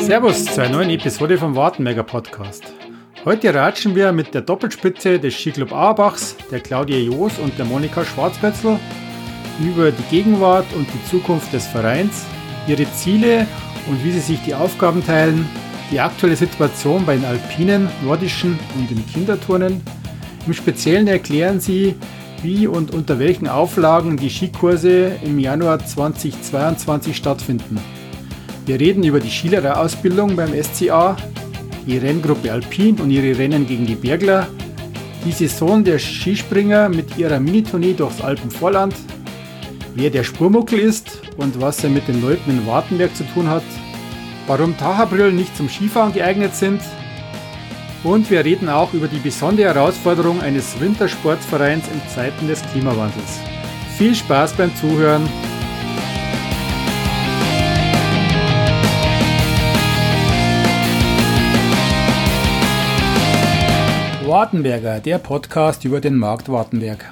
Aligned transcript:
Servus 0.00 0.46
zu 0.46 0.62
einer 0.62 0.70
neuen 0.70 0.90
Episode 0.90 1.36
vom 1.36 1.54
Wartenberger 1.54 2.02
Podcast. 2.02 2.64
Heute 3.26 3.52
ratschen 3.52 3.94
wir 3.94 4.12
mit 4.12 4.32
der 4.32 4.40
Doppelspitze 4.40 5.18
des 5.18 5.34
Skiclub 5.34 5.72
Auerbachs, 5.72 6.36
der 6.50 6.60
Claudia 6.60 6.96
Joos 6.96 7.38
und 7.38 7.58
der 7.58 7.66
Monika 7.66 8.02
Schwarzbötzl 8.02 8.78
über 9.60 9.90
die 9.90 10.02
Gegenwart 10.10 10.66
und 10.74 10.88
die 10.92 11.10
Zukunft 11.10 11.52
des 11.52 11.66
Vereins, 11.66 12.24
ihre 12.66 12.90
Ziele 12.92 13.46
und 13.86 14.02
wie 14.02 14.12
sie 14.12 14.20
sich 14.20 14.40
die 14.46 14.54
Aufgaben 14.54 15.04
teilen, 15.04 15.46
die 15.90 16.00
aktuelle 16.00 16.36
Situation 16.36 17.04
bei 17.04 17.16
den 17.16 17.26
Alpinen, 17.26 17.88
Nordischen 18.02 18.58
und 18.76 18.90
den 18.90 19.06
Kinderturnen. 19.06 19.82
Im 20.46 20.54
Speziellen 20.54 21.08
erklären 21.08 21.60
sie, 21.60 21.94
wie 22.42 22.66
und 22.66 22.92
unter 22.94 23.18
welchen 23.18 23.48
Auflagen 23.48 24.16
die 24.16 24.30
Skikurse 24.30 25.12
im 25.24 25.38
Januar 25.38 25.84
2022 25.84 27.16
stattfinden. 27.16 27.78
Wir 28.66 28.78
reden 28.78 29.02
über 29.04 29.20
die 29.20 29.30
Skilehrerausbildung 29.30 30.36
beim 30.36 30.52
SCA, 30.62 31.16
die 31.86 31.98
Renngruppe 31.98 32.52
Alpin 32.52 33.00
und 33.00 33.10
ihre 33.10 33.38
Rennen 33.38 33.66
gegen 33.66 33.86
die 33.86 33.94
Bergler, 33.94 34.46
die 35.24 35.32
Saison 35.32 35.82
der 35.82 35.98
Skispringer 35.98 36.88
mit 36.88 37.16
ihrer 37.16 37.40
Minitournee 37.40 37.94
durchs 37.94 38.20
Alpenvorland, 38.20 38.94
wer 39.94 40.10
der 40.10 40.24
Spurmuckel 40.24 40.78
ist 40.78 41.20
und 41.36 41.60
was 41.60 41.82
er 41.82 41.90
mit 41.90 42.08
den 42.08 42.20
Leuten 42.22 42.50
in 42.50 42.66
Wartenberg 42.66 43.14
zu 43.16 43.24
tun 43.34 43.48
hat, 43.48 43.64
warum 44.46 44.76
Tachabrillen 44.76 45.36
nicht 45.36 45.56
zum 45.56 45.68
Skifahren 45.68 46.12
geeignet 46.12 46.54
sind 46.54 46.80
und 48.04 48.30
wir 48.30 48.44
reden 48.44 48.68
auch 48.68 48.92
über 48.92 49.08
die 49.08 49.18
besondere 49.18 49.74
Herausforderung 49.74 50.40
eines 50.40 50.78
Wintersportvereins 50.80 51.84
in 51.88 52.00
Zeiten 52.08 52.46
des 52.46 52.62
Klimawandels. 52.70 53.40
Viel 53.96 54.14
Spaß 54.14 54.52
beim 54.52 54.74
Zuhören! 54.76 55.28
Wartenberger, 64.24 65.00
der 65.00 65.18
Podcast 65.18 65.84
über 65.86 66.00
den 66.02 66.14
Markt 66.14 66.50
Wartenberg. 66.50 67.04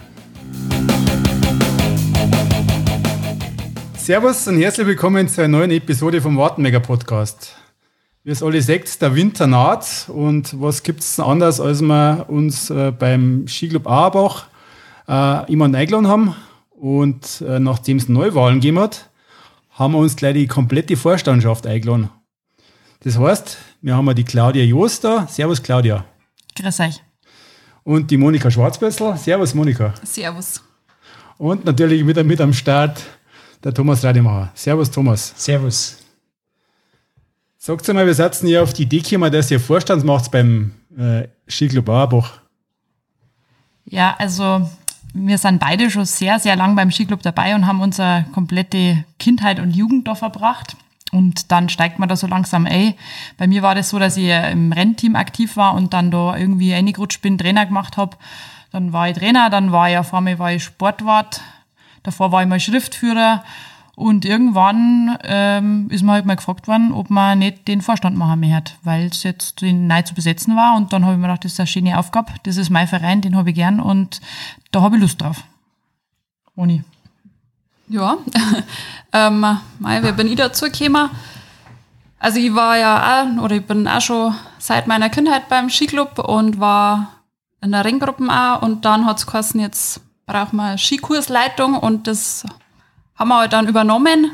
Servus 3.97 4.47
und 4.47 4.61
herzlich 4.61 4.87
willkommen 4.87 5.27
zu 5.27 5.41
einer 5.41 5.59
neuen 5.59 5.71
Episode 5.71 6.21
vom 6.21 6.37
Wartenberger 6.37 6.81
Podcast. 6.81 7.56
Wie 8.27 8.33
es 8.33 8.43
alle 8.43 8.61
sagt, 8.61 9.01
der 9.01 9.15
Winter 9.15 9.47
naht 9.47 10.09
und 10.09 10.61
was 10.61 10.83
gibt 10.83 10.99
es 10.99 11.21
anders, 11.21 11.61
als 11.61 11.81
wir 11.81 12.27
uns 12.27 12.71
äh, 12.71 12.91
beim 12.91 13.47
Skiclub 13.47 13.87
Auerbach 13.87 14.49
äh, 15.07 15.49
jemanden 15.49 15.77
eingeladen 15.77 16.09
haben 16.09 16.35
und 16.71 17.41
äh, 17.47 17.61
nachdem 17.61 17.99
es 17.99 18.09
Neuwahlen 18.09 18.57
gegeben 18.57 18.81
hat, 18.81 19.11
haben 19.71 19.93
wir 19.93 19.99
uns 19.99 20.17
gleich 20.17 20.35
die 20.35 20.49
komplette 20.49 20.97
Vorstandschaft 20.97 21.69
eingeladen. 21.69 22.11
Das 23.05 23.17
heißt, 23.17 23.59
wir 23.81 23.95
haben 23.95 24.13
die 24.13 24.25
Claudia 24.25 24.65
Joost 24.65 25.05
da. 25.05 25.29
Servus 25.29 25.63
Claudia. 25.63 26.05
Grüß 26.57 26.81
euch 26.81 27.01
und 27.85 28.11
die 28.11 28.17
Monika 28.17 28.51
Schwarzbessler. 28.51 29.17
Servus, 29.17 29.55
Monika. 29.55 29.95
Servus. 30.03 30.61
Und 31.39 31.65
natürlich 31.65 32.05
wieder 32.05 32.25
mit 32.25 32.41
am 32.41 32.53
Start 32.53 33.05
der 33.63 33.73
Thomas 33.73 34.03
Rademacher. 34.03 34.51
Servus, 34.57 34.91
Thomas. 34.91 35.33
Servus. 35.37 36.06
Sagt 37.67 37.92
mal, 37.92 38.06
wir 38.06 38.14
setzen 38.14 38.47
hier 38.47 38.62
auf 38.62 38.72
die 38.75 38.84
Idee 38.84 39.00
gekommen, 39.00 39.33
dass 39.33 39.50
ihr 39.50 39.59
Vorstandsmacht 39.59 40.31
beim 40.31 40.70
äh, 40.97 41.27
Skiclub 41.48 41.89
Auerbach. 41.89 42.34
Ja, 43.86 44.14
also 44.20 44.70
wir 45.12 45.36
sind 45.36 45.59
beide 45.59 45.91
schon 45.91 46.05
sehr, 46.05 46.39
sehr 46.39 46.55
lang 46.55 46.77
beim 46.77 46.92
Skiclub 46.92 47.22
dabei 47.22 47.56
und 47.56 47.67
haben 47.67 47.81
unsere 47.81 48.25
komplette 48.33 49.05
Kindheit 49.19 49.59
und 49.59 49.75
Jugend 49.75 50.06
da 50.06 50.14
verbracht. 50.14 50.77
Und 51.11 51.50
dann 51.50 51.69
steigt 51.69 51.98
man 51.98 52.09
da 52.09 52.14
so 52.14 52.28
langsam 52.28 52.67
ein. 52.67 52.94
Bei 53.37 53.48
mir 53.48 53.62
war 53.62 53.75
das 53.75 53.89
so, 53.89 53.98
dass 53.98 54.17
ich 54.17 54.28
im 54.28 54.70
Rennteam 54.70 55.17
aktiv 55.17 55.56
war 55.56 55.75
und 55.75 55.92
dann 55.92 56.12
da 56.12 56.37
irgendwie 56.37 56.72
reingerutscht 56.72 57.21
bin, 57.21 57.37
Trainer 57.37 57.66
gemacht 57.66 57.97
habe. 57.97 58.16
Dann 58.71 58.93
war 58.93 59.09
ich 59.09 59.19
Trainer, 59.19 59.50
dann 59.50 59.72
war 59.72 59.91
ich 59.91 60.06
vor 60.06 60.21
mir 60.21 60.38
war 60.38 60.53
ich 60.53 60.62
Sportwart, 60.62 61.41
davor 62.05 62.31
war 62.31 62.43
ich 62.43 62.49
mal 62.49 62.60
Schriftführer 62.60 63.43
und 63.97 64.27
irgendwann 64.27 65.17
ähm, 65.25 65.89
ist 65.91 66.03
mir 66.03 66.12
halt 66.12 66.27
mal 66.27 66.37
gefragt 66.37 66.69
worden, 66.69 66.93
ob 66.93 67.09
man 67.09 67.39
nicht 67.39 67.67
den 67.67 67.81
Vorstand 67.81 68.15
machen 68.15 68.41
mehr 68.41 68.57
hat, 68.57 68.77
weil 68.84 69.07
es 69.07 69.23
jetzt 69.23 69.62
neu 69.62 70.03
zu 70.03 70.15
besetzen 70.15 70.55
war. 70.55 70.77
Und 70.77 70.93
dann 70.93 71.05
habe 71.05 71.15
ich 71.15 71.19
mir 71.19 71.29
gedacht, 71.29 71.45
das 71.45 71.55
ist 71.55 71.61
eine 71.61 71.67
schöne 71.67 71.99
Aufgabe, 71.99 72.33
das 72.43 72.59
ist 72.59 72.69
mein 72.69 72.87
Verein, 72.87 73.23
den 73.23 73.37
habe 73.37 73.51
ich 73.51 73.56
gern 73.56 73.81
und 73.81 74.21
da 74.71 74.83
habe 74.83 74.97
ich 74.97 75.03
Lust 75.03 75.23
drauf. 75.23 75.45
Moni. 76.55 76.85
Ja, 77.89 78.19
ähm, 79.15 79.47
wie 79.79 80.12
bin 80.12 80.27
ich 80.27 80.37
dazu 80.37 80.67
gekommen? 80.67 81.09
Also 82.19 82.39
ich 82.39 82.55
war 82.55 82.77
ja 82.77 83.23
auch, 83.23 83.43
oder 83.43 83.56
ich 83.56 83.67
bin 83.67 83.89
auch 83.89 84.03
schon 84.03 84.35
seit 84.59 84.87
meiner 84.87 85.09
Kindheit 85.09 85.49
beim 85.49 85.71
Skiclub 85.71 86.19
und 86.19 86.61
war 86.61 87.12
in 87.62 87.73
der 87.73 87.85
Ringgruppe 87.87 88.29
auch 88.29 88.61
und 88.61 88.85
dann 88.85 89.06
hat 89.06 89.19
es 89.19 89.27
geheißen, 89.27 89.59
jetzt 89.59 90.03
brauchen 90.27 90.56
wir 90.56 90.77
Skikursleitung 90.77 91.79
und 91.79 92.06
das 92.06 92.45
haben 93.16 93.28
wir 93.28 93.38
halt 93.38 93.53
dann 93.53 93.69
übernommen. 93.69 94.31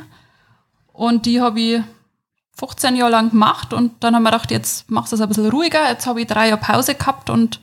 Und 0.92 1.26
die 1.26 1.40
habe 1.40 1.60
ich 1.60 1.82
15 2.56 2.96
Jahre 2.96 3.10
lang 3.10 3.30
gemacht 3.30 3.72
und 3.72 4.04
dann 4.04 4.14
haben 4.14 4.22
wir 4.22 4.30
gedacht, 4.30 4.50
jetzt 4.50 4.90
machst 4.90 5.12
du 5.12 5.16
es 5.16 5.22
ein 5.22 5.28
bisschen 5.28 5.50
ruhiger, 5.50 5.88
jetzt 5.88 6.06
habe 6.06 6.20
ich 6.20 6.26
drei 6.26 6.48
Jahre 6.48 6.60
Pause 6.60 6.94
gehabt 6.94 7.30
und 7.30 7.60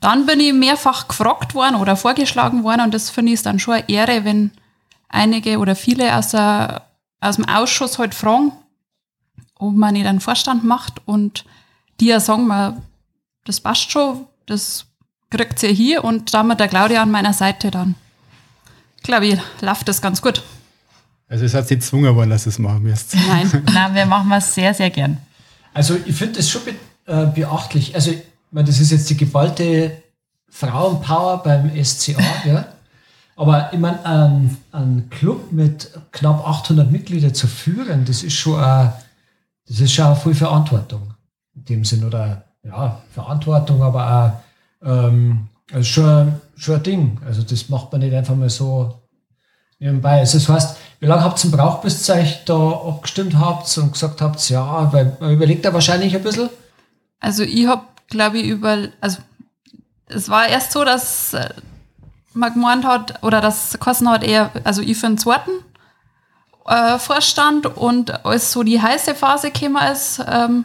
dann 0.00 0.26
bin 0.26 0.40
ich 0.40 0.52
mehrfach 0.52 1.08
gefragt 1.08 1.54
worden 1.54 1.76
oder 1.76 1.96
vorgeschlagen 1.96 2.62
worden. 2.62 2.82
Und 2.82 2.94
das 2.94 3.10
finde 3.10 3.32
ich 3.32 3.42
dann 3.42 3.58
schon 3.58 3.74
eine 3.74 3.88
Ehre, 3.88 4.24
wenn 4.24 4.52
einige 5.08 5.58
oder 5.58 5.74
viele 5.74 6.16
aus, 6.16 6.30
der, 6.30 6.86
aus 7.20 7.36
dem 7.36 7.48
Ausschuss 7.48 7.98
halt 7.98 8.14
fragen, 8.14 8.52
ob 9.56 9.74
man 9.74 9.94
nicht 9.94 10.06
einen 10.06 10.20
Vorstand 10.20 10.64
macht 10.64 11.02
und 11.06 11.44
die 12.00 12.06
ja 12.06 12.20
sagen, 12.20 12.46
man, 12.46 12.82
das 13.44 13.60
passt 13.60 13.90
schon, 13.90 14.26
das 14.46 14.86
kriegt 15.30 15.58
sie 15.58 15.74
hier. 15.74 16.04
Und 16.04 16.32
dann 16.32 16.46
mit 16.46 16.60
der 16.60 16.68
Claudia 16.68 17.02
an 17.02 17.10
meiner 17.10 17.32
Seite 17.32 17.70
dann. 17.70 17.96
Glaube 19.02 19.26
ich, 19.26 19.38
läuft 19.60 19.88
das 19.88 20.02
ganz 20.02 20.20
gut. 20.22 20.42
Also 21.28 21.44
es 21.44 21.54
hat 21.54 21.68
sie 21.68 21.76
gezwungen 21.76 22.14
worden, 22.14 22.30
dass 22.30 22.44
du 22.44 22.50
es 22.50 22.58
machen 22.58 22.84
wirst. 22.84 23.14
Nein, 23.14 23.62
Nein 23.72 23.94
wir 23.94 24.06
machen 24.06 24.32
es 24.32 24.54
sehr, 24.54 24.72
sehr 24.74 24.90
gern. 24.90 25.18
Also 25.74 25.96
ich 26.04 26.14
finde 26.14 26.34
das 26.34 26.48
schon 26.48 26.62
be 26.64 26.74
äh, 27.06 27.26
beachtlich. 27.26 27.94
Also 27.94 28.10
ich 28.10 28.22
meine, 28.50 28.66
das 28.66 28.80
ist 28.80 28.90
jetzt 28.90 29.08
die 29.10 29.16
geballte 29.16 30.02
Frauenpower 30.48 31.42
beim 31.42 31.70
SCA, 31.84 32.22
ja. 32.44 32.66
Aber 33.36 33.72
ich 33.72 33.78
meine, 33.78 34.04
ein, 34.04 34.56
ein 34.72 35.08
Club 35.10 35.52
mit 35.52 35.90
knapp 36.10 36.44
800 36.46 36.90
Mitgliedern 36.90 37.34
zu 37.34 37.46
führen, 37.46 38.04
das 38.04 38.24
ist 38.24 38.34
schon 38.34 38.58
eine, 38.58 38.94
das 39.68 39.78
ist 39.78 39.92
schon 39.92 40.06
eine 40.06 40.16
viel 40.16 40.34
Verantwortung. 40.34 41.14
In 41.54 41.64
dem 41.64 41.84
Sinn, 41.84 42.04
oder 42.04 42.44
ja, 42.64 43.00
Verantwortung, 43.14 43.82
aber 43.82 44.42
auch 44.82 44.86
ähm, 44.86 45.48
also 45.72 45.84
schon, 45.84 46.40
schon 46.58 46.76
ein 46.76 46.82
Ding. 46.82 47.20
Also 47.24 47.42
das 47.42 47.68
macht 47.68 47.92
man 47.92 48.00
nicht 48.00 48.14
einfach 48.14 48.36
mal 48.36 48.50
so 48.50 48.94
nebenbei. 49.78 50.18
Also 50.18 50.38
das 50.38 50.48
heißt, 50.48 50.76
wie 51.00 51.06
lange 51.06 51.22
habt 51.22 51.42
ihr 51.44 51.50
gebraucht, 51.50 51.82
bis 51.82 52.08
ihr 52.08 52.16
euch 52.16 52.44
da 52.44 52.70
abgestimmt 52.70 53.38
habt 53.38 53.78
und 53.78 53.92
gesagt 53.92 54.20
habt, 54.20 54.48
ja, 54.50 54.92
weil 54.92 55.16
man 55.20 55.32
überlegt 55.32 55.64
da 55.64 55.72
wahrscheinlich 55.72 56.14
ein 56.14 56.22
bisschen? 56.22 56.50
Also 57.20 57.42
ich 57.42 57.66
habe, 57.66 57.82
glaube 58.08 58.38
ich, 58.38 58.46
über, 58.48 58.88
also 59.00 59.18
es 60.06 60.28
war 60.28 60.48
erst 60.48 60.72
so, 60.72 60.84
dass 60.84 61.34
äh, 61.34 61.50
man 62.32 62.54
gemeint 62.54 62.84
hat, 62.84 63.22
oder 63.22 63.40
das 63.40 63.78
Kosten 63.78 64.08
hat 64.08 64.24
eher, 64.24 64.50
also 64.64 64.82
ich 64.82 64.96
für 64.96 65.06
den 65.06 65.18
zweiten 65.18 65.50
äh, 66.66 66.98
Vorstand 66.98 67.66
und 67.66 68.24
als 68.24 68.52
so 68.52 68.62
die 68.62 68.80
heiße 68.80 69.14
Phase 69.14 69.50
gekommen 69.50 69.82
ist, 69.92 70.22
ähm, 70.26 70.64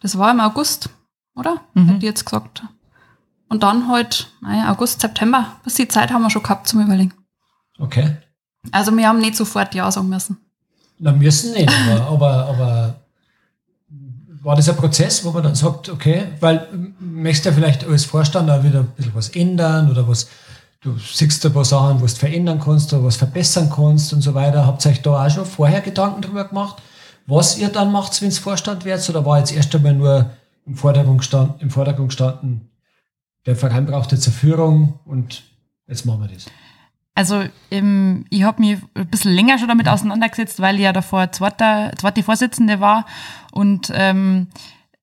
das 0.00 0.18
war 0.18 0.30
im 0.30 0.40
August, 0.40 0.90
oder? 1.34 1.60
Mhm. 1.74 1.86
Hätte 1.86 1.98
ich 1.98 2.04
jetzt 2.04 2.24
gesagt. 2.24 2.62
Und 3.48 3.62
dann 3.62 3.88
halt, 3.88 4.28
naja, 4.40 4.72
August, 4.72 5.00
September, 5.00 5.56
bis 5.64 5.74
die 5.74 5.88
Zeit 5.88 6.10
haben 6.10 6.22
wir 6.22 6.30
schon 6.30 6.42
gehabt 6.42 6.66
zum 6.68 6.80
Überlegen. 6.80 7.14
Okay. 7.78 8.16
Also 8.72 8.96
wir 8.96 9.06
haben 9.08 9.20
nicht 9.20 9.36
sofort 9.36 9.74
Ja 9.74 9.90
sagen 9.90 10.08
müssen. 10.08 10.38
Na, 10.98 11.12
müssen 11.12 11.52
nicht, 11.52 11.70
aber, 11.70 12.06
aber, 12.06 12.46
aber 12.46 12.94
war 14.42 14.56
das 14.56 14.68
ein 14.68 14.76
Prozess, 14.76 15.24
wo 15.24 15.30
man 15.30 15.42
dann 15.42 15.54
sagt, 15.54 15.88
okay, 15.88 16.28
weil 16.40 16.66
möchtest 16.98 17.44
du 17.44 17.48
ja 17.50 17.54
vielleicht 17.54 17.86
als 17.86 18.04
Vorstand 18.04 18.50
auch 18.50 18.62
wieder 18.62 18.80
ein 18.80 18.92
bisschen 18.96 19.14
was 19.14 19.28
ändern 19.30 19.90
oder 19.90 20.08
was 20.08 20.28
du 20.80 20.96
siehst 20.98 21.44
ein 21.44 21.52
paar 21.52 21.64
Sachen, 21.64 22.00
was 22.00 22.14
du 22.14 22.20
verändern 22.20 22.60
kannst 22.60 22.92
oder 22.92 23.04
was 23.04 23.16
verbessern 23.16 23.70
kannst 23.74 24.12
und 24.12 24.22
so 24.22 24.34
weiter. 24.34 24.64
Habt 24.64 24.84
ihr 24.84 24.92
euch 24.92 25.02
da 25.02 25.26
auch 25.26 25.30
schon 25.30 25.44
vorher 25.44 25.80
Gedanken 25.80 26.22
drüber 26.22 26.44
gemacht, 26.44 26.76
was 27.26 27.58
ihr 27.58 27.68
dann 27.68 27.90
macht, 27.90 28.20
wenn 28.22 28.28
es 28.28 28.38
Vorstand 28.38 28.84
werdet? 28.84 29.08
Oder 29.10 29.26
war 29.26 29.38
jetzt 29.38 29.52
erst 29.52 29.74
einmal 29.74 29.94
nur 29.94 30.30
im 30.64 30.76
Vordergrund, 30.76 31.24
stand, 31.24 31.60
im 31.60 31.70
Vordergrund 31.70 32.10
gestanden, 32.10 32.70
der 33.46 33.56
Verein 33.56 33.86
braucht 33.86 34.12
jetzt 34.12 34.26
eine 34.26 34.36
Führung 34.36 34.98
und 35.04 35.44
jetzt 35.86 36.04
machen 36.04 36.20
wir 36.20 36.28
das? 36.28 36.46
Also 37.14 37.44
ähm, 37.70 38.26
ich 38.28 38.42
habe 38.42 38.60
mich 38.60 38.78
ein 38.94 39.06
bisschen 39.06 39.32
länger 39.32 39.58
schon 39.58 39.68
damit 39.68 39.88
auseinandergesetzt, 39.88 40.60
weil 40.60 40.76
ich 40.76 40.82
ja 40.82 40.92
davor 40.92 41.32
zweite, 41.32 41.92
zweite 41.96 42.22
Vorsitzende 42.22 42.80
war 42.80 43.06
und 43.52 43.90
ähm, 43.94 44.48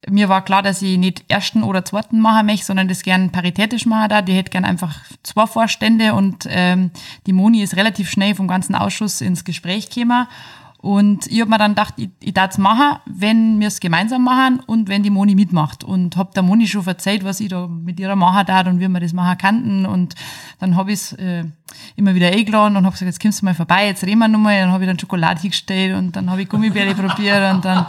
mir 0.10 0.30
war 0.30 0.44
klar, 0.44 0.62
dass 0.62 0.82
ich 0.82 0.98
nicht 0.98 1.24
ersten 1.30 1.64
oder 1.64 1.86
zweiten 1.86 2.20
machen 2.20 2.46
möchte, 2.46 2.66
sondern 2.66 2.88
das 2.88 3.04
gern 3.04 3.32
paritätisch 3.32 3.86
machen 3.86 4.10
da. 4.10 4.22
Die 4.22 4.34
hätte 4.34 4.52
gern 4.52 4.66
einfach 4.66 5.00
zwei 5.24 5.48
Vorstände 5.48 6.14
und 6.14 6.46
ähm, 6.50 6.92
die 7.26 7.34
Moni 7.34 7.64
ist 7.64 7.78
relativ 7.78 8.10
schnell 8.10 8.36
vom 8.36 8.48
ganzen 8.48 8.76
Ausschuss 8.76 9.22
ins 9.22 9.46
Gespräch 9.46 9.90
gekommen. 9.90 10.28
Und 10.84 11.28
ich 11.28 11.40
habe 11.40 11.50
mir 11.50 11.58
dann 11.58 11.72
gedacht, 11.72 11.94
ich, 11.96 12.10
ich 12.20 12.34
darf 12.34 12.52
es 12.52 12.58
machen, 12.58 13.00
wenn 13.06 13.58
wir 13.62 13.70
es 13.70 13.80
gemeinsam 13.80 14.26
machen 14.26 14.60
und 14.66 14.90
wenn 14.90 15.02
die 15.02 15.10
Moni 15.10 15.34
mitmacht. 15.34 15.86
Und 15.86 16.18
habe 16.18 16.34
der 16.36 16.44
Moni 16.44 16.68
schon 16.68 16.86
erzählt, 16.86 17.24
was 17.24 17.40
ich 17.40 17.48
da 17.48 17.68
mit 17.68 18.02
ihrer 18.02 18.18
machen 18.18 18.46
darf 18.46 18.68
und 18.68 18.82
wie 18.82 18.90
wir 18.90 19.00
das 19.00 19.14
machen 19.14 19.38
kannten. 19.38 19.86
Und 19.86 20.14
dann 20.60 20.76
habe 20.76 20.92
ich 20.92 21.00
es 21.00 21.14
äh, 21.14 21.46
immer 21.96 22.16
wieder 22.16 22.28
eingeladen 22.28 22.76
und 22.76 22.84
habe 22.84 22.92
gesagt, 22.92 23.08
jetzt 23.08 23.22
kommst 23.22 23.42
du 23.42 23.46
mal 23.46 23.54
vorbei, 23.54 23.88
jetzt 23.88 24.04
reden 24.04 24.20
wir 24.20 24.28
nochmal. 24.28 24.60
Dann 24.60 24.74
habe 24.74 24.84
ich 24.84 24.90
dann 24.90 25.00
Schokolade 25.00 25.40
hingestellt 25.40 25.96
und 25.96 26.18
dann 26.18 26.30
habe 26.30 26.42
ich 26.42 26.50
Gummibärle 26.50 26.96
probiert 26.96 27.54
und 27.54 27.64
dann 27.64 27.86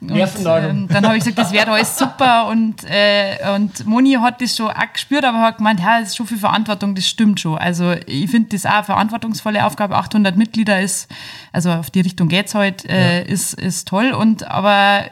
und, 0.00 0.16
ähm, 0.16 0.88
dann 0.88 1.04
habe 1.04 1.16
ich 1.16 1.24
gesagt, 1.24 1.38
das 1.38 1.52
wäre 1.52 1.72
alles 1.72 1.98
super. 1.98 2.46
Und, 2.46 2.84
äh, 2.84 3.36
und 3.56 3.84
Moni 3.84 4.12
hat 4.12 4.40
das 4.40 4.56
schon 4.56 4.68
auch 4.68 4.92
gespürt, 4.92 5.24
aber 5.24 5.40
hat 5.40 5.58
gemeint, 5.58 5.80
ja, 5.80 5.98
das 5.98 6.10
ist 6.10 6.16
schon 6.16 6.26
viel 6.26 6.38
Verantwortung, 6.38 6.94
das 6.94 7.08
stimmt 7.08 7.40
schon. 7.40 7.58
Also 7.58 7.94
ich 8.06 8.30
finde 8.30 8.50
das 8.50 8.64
auch 8.64 8.74
eine 8.74 8.84
verantwortungsvolle 8.84 9.64
Aufgabe. 9.66 9.96
800 9.96 10.36
Mitglieder 10.36 10.80
ist, 10.80 11.08
also 11.52 11.72
auf 11.72 11.90
die 11.90 12.00
Richtung 12.00 12.28
geht's 12.28 12.54
halt, 12.54 12.88
äh, 12.88 13.18
ja. 13.18 13.24
ist, 13.24 13.54
ist 13.54 13.88
toll. 13.88 14.12
Und 14.12 14.46
aber 14.48 15.06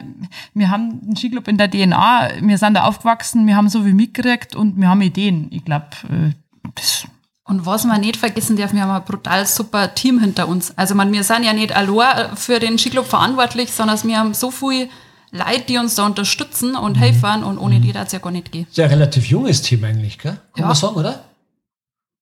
wir 0.53 0.69
haben 0.69 1.01
einen 1.03 1.17
Skiclub 1.17 1.49
in 1.49 1.57
der 1.57 1.69
DNA, 1.69 2.29
wir 2.41 2.57
sind 2.57 2.75
da 2.75 2.83
aufgewachsen, 2.83 3.45
wir 3.45 3.57
haben 3.57 3.67
so 3.67 3.83
viel 3.83 3.93
mitgekriegt 3.93 4.55
und 4.55 4.79
wir 4.79 4.87
haben 4.87 5.01
Ideen. 5.01 5.47
Ich 5.51 5.65
glaube, 5.65 5.87
äh, 6.09 6.31
das 6.75 7.07
und 7.47 7.65
was 7.65 7.85
man 7.85 8.01
nicht 8.01 8.17
vergessen 8.17 8.57
darf, 8.57 8.73
wir 8.73 8.81
haben 8.81 8.91
ein 8.91 9.05
brutal 9.05 9.45
super 9.45 9.95
Team 9.95 10.19
hinter 10.19 10.49
uns. 10.49 10.77
Also 10.77 10.95
man, 10.95 11.13
wir 11.13 11.23
sind 11.23 11.43
ja 11.43 11.53
nicht 11.53 11.73
allein 11.73 12.35
für 12.35 12.59
den 12.59 12.77
Skiclub 12.77 13.05
verantwortlich, 13.05 13.71
sondern 13.71 13.97
wir 14.03 14.19
haben 14.19 14.33
so 14.33 14.51
viel 14.51 14.89
Leute, 15.31 15.63
die 15.69 15.77
uns 15.77 15.95
da 15.95 16.05
unterstützen 16.05 16.75
und 16.75 16.97
mhm. 16.97 17.01
helfen 17.01 17.43
und 17.43 17.57
ohne 17.57 17.79
mhm. 17.79 17.83
die 17.83 17.93
das 17.93 18.11
ja 18.11 18.19
gar 18.19 18.31
nicht 18.31 18.53
ja 18.53 18.85
ein 18.85 18.91
relativ 18.91 19.27
junges 19.27 19.61
Team 19.61 19.83
eigentlich, 19.85 20.17
gell? 20.17 20.33
Kann 20.33 20.61
ja. 20.61 20.65
man 20.67 20.75
sagen, 20.75 20.95
oder? 20.95 21.23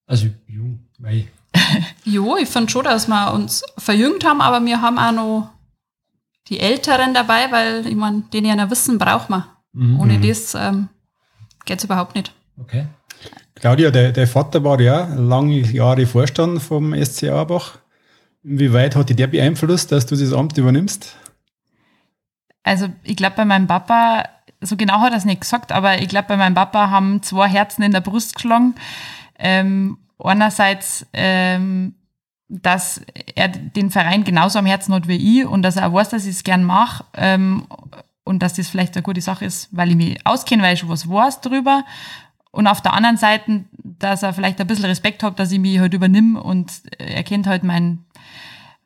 Also 0.06 0.28
jung, 0.46 0.86
mei. 0.98 1.26
jo, 2.04 2.36
ich 2.36 2.48
finde 2.48 2.70
schon, 2.70 2.84
dass 2.84 3.08
wir 3.08 3.32
uns 3.32 3.64
verjüngt 3.78 4.24
haben, 4.24 4.40
aber 4.40 4.64
wir 4.64 4.80
haben 4.80 4.98
auch 4.98 5.12
noch 5.12 5.50
die 6.48 6.60
Älteren 6.60 7.14
dabei, 7.14 7.50
weil 7.50 7.84
ich 7.86 7.96
meine, 7.96 8.22
den 8.32 8.44
ja 8.44 8.70
Wissen 8.70 8.98
braucht 8.98 9.28
man. 9.28 9.44
Mhm. 9.72 9.98
Ohne 9.98 10.18
mhm. 10.18 10.28
das 10.28 10.54
ähm, 10.54 10.88
geht 11.64 11.78
es 11.78 11.84
überhaupt 11.84 12.14
nicht. 12.14 12.32
Okay. 12.60 12.86
Claudia, 13.56 13.90
der, 13.90 14.12
der 14.12 14.26
Vater 14.26 14.62
war 14.64 14.80
ja 14.80 15.06
lange 15.14 15.60
Jahre 15.60 16.06
Vorstand 16.06 16.62
vom 16.62 16.94
SC 16.94 17.24
Auerbach. 17.24 17.78
Inwieweit 18.44 18.94
hat 18.94 19.08
dich 19.08 19.16
der 19.16 19.26
beeinflusst, 19.26 19.90
dass 19.92 20.06
du 20.06 20.14
das 20.14 20.32
Amt 20.32 20.58
übernimmst? 20.58 21.16
Also 22.62 22.88
ich 23.02 23.16
glaube, 23.16 23.36
bei 23.36 23.44
meinem 23.44 23.66
Papa, 23.66 24.24
so 24.60 24.76
genau 24.76 25.00
hat 25.00 25.12
er 25.12 25.18
es 25.18 25.24
nicht 25.24 25.40
gesagt, 25.40 25.72
aber 25.72 26.00
ich 26.00 26.08
glaube, 26.08 26.28
bei 26.28 26.36
meinem 26.36 26.54
Papa 26.54 26.90
haben 26.90 27.22
zwei 27.22 27.48
Herzen 27.48 27.82
in 27.82 27.92
der 27.92 28.00
Brust 28.02 28.34
geschlagen. 28.34 28.74
Ähm, 29.38 29.98
einerseits, 30.22 31.06
ähm, 31.14 31.94
dass 32.48 33.00
er 33.34 33.48
den 33.48 33.90
Verein 33.90 34.22
genauso 34.22 34.58
am 34.58 34.66
Herzen 34.66 34.94
hat 34.94 35.08
wie 35.08 35.40
ich 35.40 35.46
und 35.46 35.62
dass 35.62 35.76
er 35.76 35.88
auch 35.88 35.94
weiß, 35.94 36.10
dass 36.10 36.26
ich 36.26 36.36
es 36.36 36.44
gern 36.44 36.62
mache 36.62 37.04
ähm, 37.14 37.66
und 38.22 38.42
dass 38.42 38.54
das 38.54 38.68
vielleicht 38.68 38.96
eine 38.96 39.02
gute 39.02 39.20
Sache 39.20 39.46
ist, 39.46 39.68
weil 39.72 39.90
ich 39.90 39.96
mich 39.96 40.26
auskenne, 40.26 40.62
weil 40.62 40.74
ich 40.74 40.80
schon 40.80 40.90
was 40.90 41.08
weiß 41.08 41.40
drüber 41.40 41.84
und 42.56 42.66
auf 42.66 42.80
der 42.80 42.94
anderen 42.94 43.18
Seite, 43.18 43.64
dass 43.98 44.22
er 44.22 44.32
vielleicht 44.32 44.60
ein 44.60 44.66
bisschen 44.66 44.86
Respekt 44.86 45.22
hat, 45.22 45.38
dass 45.38 45.52
ich 45.52 45.58
mich 45.58 45.78
halt 45.78 45.92
übernimm 45.92 46.36
und 46.36 46.72
er 46.98 47.22
kennt 47.22 47.46
halt 47.46 47.64
mein, 47.64 48.06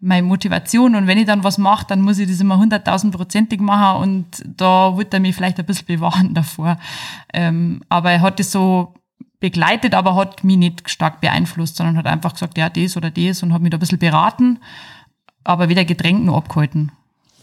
meine 0.00 0.26
Motivation. 0.26 0.96
Und 0.96 1.06
wenn 1.06 1.18
ich 1.18 1.26
dann 1.26 1.44
was 1.44 1.56
mache, 1.56 1.86
dann 1.86 2.00
muss 2.00 2.18
ich 2.18 2.28
das 2.28 2.40
immer 2.40 2.58
hunderttausendprozentig 2.58 3.60
machen 3.60 4.02
und 4.02 4.26
da 4.44 4.96
wird 4.96 5.14
er 5.14 5.20
mich 5.20 5.36
vielleicht 5.36 5.60
ein 5.60 5.66
bisschen 5.66 5.86
bewahren 5.86 6.34
davor. 6.34 6.78
Ähm, 7.32 7.82
aber 7.88 8.10
er 8.10 8.22
hat 8.22 8.40
das 8.40 8.50
so 8.50 8.94
begleitet, 9.38 9.94
aber 9.94 10.16
hat 10.16 10.42
mich 10.42 10.56
nicht 10.56 10.90
stark 10.90 11.20
beeinflusst, 11.20 11.76
sondern 11.76 11.96
hat 11.96 12.06
einfach 12.06 12.32
gesagt, 12.32 12.58
ja, 12.58 12.68
das 12.68 12.96
oder 12.96 13.10
das 13.10 13.44
und 13.44 13.52
hat 13.52 13.62
mich 13.62 13.70
da 13.70 13.76
ein 13.76 13.80
bisschen 13.80 14.00
beraten, 14.00 14.58
aber 15.44 15.68
weder 15.68 15.84
gedrängt 15.84 16.24
noch 16.24 16.38
abgehalten. 16.38 16.90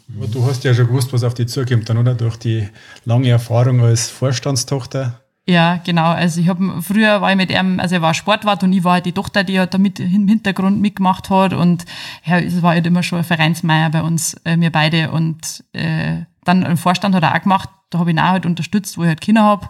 Du 0.09 0.45
hast 0.45 0.65
ja 0.65 0.73
schon 0.73 0.87
gewusst, 0.87 1.13
was 1.13 1.23
auf 1.23 1.33
dich 1.33 1.47
zukommt, 1.47 1.89
dann, 1.89 1.97
oder? 1.97 2.15
Durch 2.15 2.35
die 2.35 2.67
lange 3.05 3.29
Erfahrung 3.29 3.81
als 3.81 4.09
Vorstandstochter. 4.09 5.21
Ja, 5.49 5.79
genau. 5.85 6.09
Also 6.09 6.41
ich 6.41 6.49
habe 6.49 6.81
früher 6.81 7.21
war 7.21 7.31
ich 7.31 7.37
mit 7.37 7.51
ihm, 7.51 7.79
also 7.79 7.95
er 7.95 8.01
war 8.01 8.13
Sportwart 8.13 8.63
und 8.63 8.73
ich 8.73 8.83
war 8.83 8.93
halt 8.93 9.05
die 9.05 9.13
Tochter, 9.13 9.45
die 9.45 9.57
halt 9.57 9.73
da 9.73 9.77
mit 9.77 9.97
im 9.99 10.27
Hintergrund 10.27 10.81
mitgemacht 10.81 11.29
hat 11.29 11.53
und 11.53 11.85
ja, 12.25 12.37
es 12.37 12.61
war 12.61 12.71
halt 12.71 12.85
immer 12.85 13.01
schon 13.01 13.19
ein 13.19 13.23
Vereinsmeier 13.23 13.89
bei 13.89 14.01
uns, 14.01 14.35
äh, 14.43 14.59
wir 14.59 14.71
beide 14.71 15.11
und 15.11 15.63
äh, 15.71 16.23
dann 16.43 16.63
im 16.63 16.75
Vorstand 16.75 17.15
hat 17.15 17.23
er 17.23 17.33
auch 17.33 17.41
gemacht, 17.41 17.69
da 17.89 17.99
habe 17.99 18.09
ich 18.09 18.15
ihn 18.15 18.19
auch 18.19 18.31
halt 18.31 18.45
unterstützt, 18.45 18.97
wo 18.97 19.03
ich 19.03 19.07
halt 19.07 19.21
Kinder 19.21 19.43
habe 19.43 19.69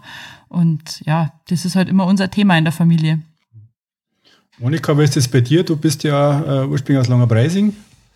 und 0.50 1.02
ja, 1.06 1.34
das 1.48 1.64
ist 1.64 1.76
halt 1.76 1.90
immer 1.90 2.08
unser 2.08 2.32
Thema 2.32 2.58
in 2.58 2.64
der 2.64 2.74
Familie. 2.74 3.20
Monika, 4.58 4.98
wie 4.98 5.04
ist 5.04 5.16
das 5.16 5.28
bei 5.28 5.42
dir? 5.42 5.64
Du 5.64 5.76
bist 5.76 6.04
ja 6.04 6.64
äh, 6.64 6.66
ursprünglich 6.66 7.02
aus 7.02 7.08
Langerbreising. 7.08 7.76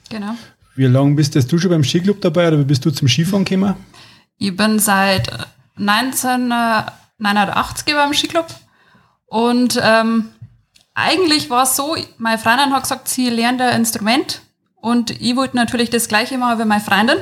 Genau. 0.10 0.34
Wie 0.76 0.86
lange 0.86 1.14
bist 1.14 1.36
du 1.36 1.58
schon 1.60 1.70
beim 1.70 1.84
Skiclub 1.84 2.22
dabei 2.22 2.48
oder 2.48 2.58
wie 2.58 2.64
bist 2.64 2.84
du 2.84 2.90
zum 2.90 3.08
Skifahren 3.08 3.46
gekommen? 3.46 3.76
Ich 4.40 4.56
bin 4.58 4.80
seit 4.80 5.30
19 5.78 6.52
980 7.22 7.94
beim 7.94 8.14
Skiclub. 8.14 8.48
Und 9.28 9.80
ähm, 9.82 10.32
eigentlich 10.94 11.50
war 11.50 11.64
es 11.64 11.76
so, 11.76 11.96
meine 12.18 12.38
Freundin 12.38 12.74
hat 12.74 12.84
gesagt, 12.84 13.08
sie 13.08 13.30
lernt 13.30 13.62
ein 13.62 13.80
Instrument. 13.80 14.42
Und 14.76 15.12
ich 15.12 15.36
wollte 15.36 15.56
natürlich 15.56 15.90
das 15.90 16.08
gleiche 16.08 16.38
machen 16.38 16.60
wie 16.60 16.66
meine 16.66 16.82
Freundin. 16.82 17.18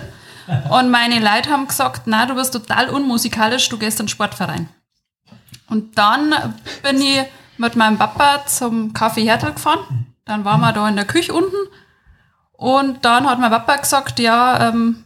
Und 0.71 0.89
meine 0.89 1.19
Leute 1.19 1.51
haben 1.51 1.67
gesagt, 1.67 2.03
na, 2.05 2.25
du 2.25 2.33
bist 2.33 2.53
total 2.53 2.89
unmusikalisch, 2.89 3.69
du 3.69 3.77
gehst 3.77 3.99
in 3.99 4.05
den 4.05 4.09
Sportverein. 4.09 4.69
Und 5.69 5.97
dann 5.97 6.33
bin 6.81 6.99
ich 7.01 7.19
mit 7.57 7.75
meinem 7.75 7.97
Papa 7.97 8.45
zum 8.47 8.93
Kaffee 8.93 9.25
Hertel 9.25 9.53
gefahren. 9.53 10.07
Dann 10.25 10.45
waren 10.45 10.61
wir 10.61 10.73
da 10.73 10.87
in 10.89 10.95
der 10.95 11.05
Küche 11.05 11.33
unten. 11.33 11.55
Und 12.53 13.05
dann 13.05 13.29
hat 13.29 13.39
mein 13.39 13.51
Papa 13.51 13.75
gesagt, 13.75 14.19
ja, 14.19 14.69
ähm, 14.69 15.03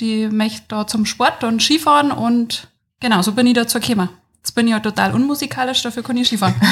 die 0.00 0.28
möchte 0.28 0.66
da 0.68 0.86
zum 0.86 1.06
Sport 1.06 1.44
und 1.44 1.62
Skifahren. 1.62 2.10
Und 2.10 2.68
genau, 2.98 3.22
so 3.22 3.32
bin 3.32 3.46
ich 3.46 3.54
dazu 3.54 3.78
gekommen. 3.78 4.08
Jetzt 4.42 4.54
bin 4.54 4.66
ich 4.66 4.72
ja 4.72 4.80
total 4.80 5.14
unmusikalisch, 5.14 5.82
dafür 5.82 6.02
kann 6.02 6.16
ich 6.16 6.26
Skifahren. 6.26 6.54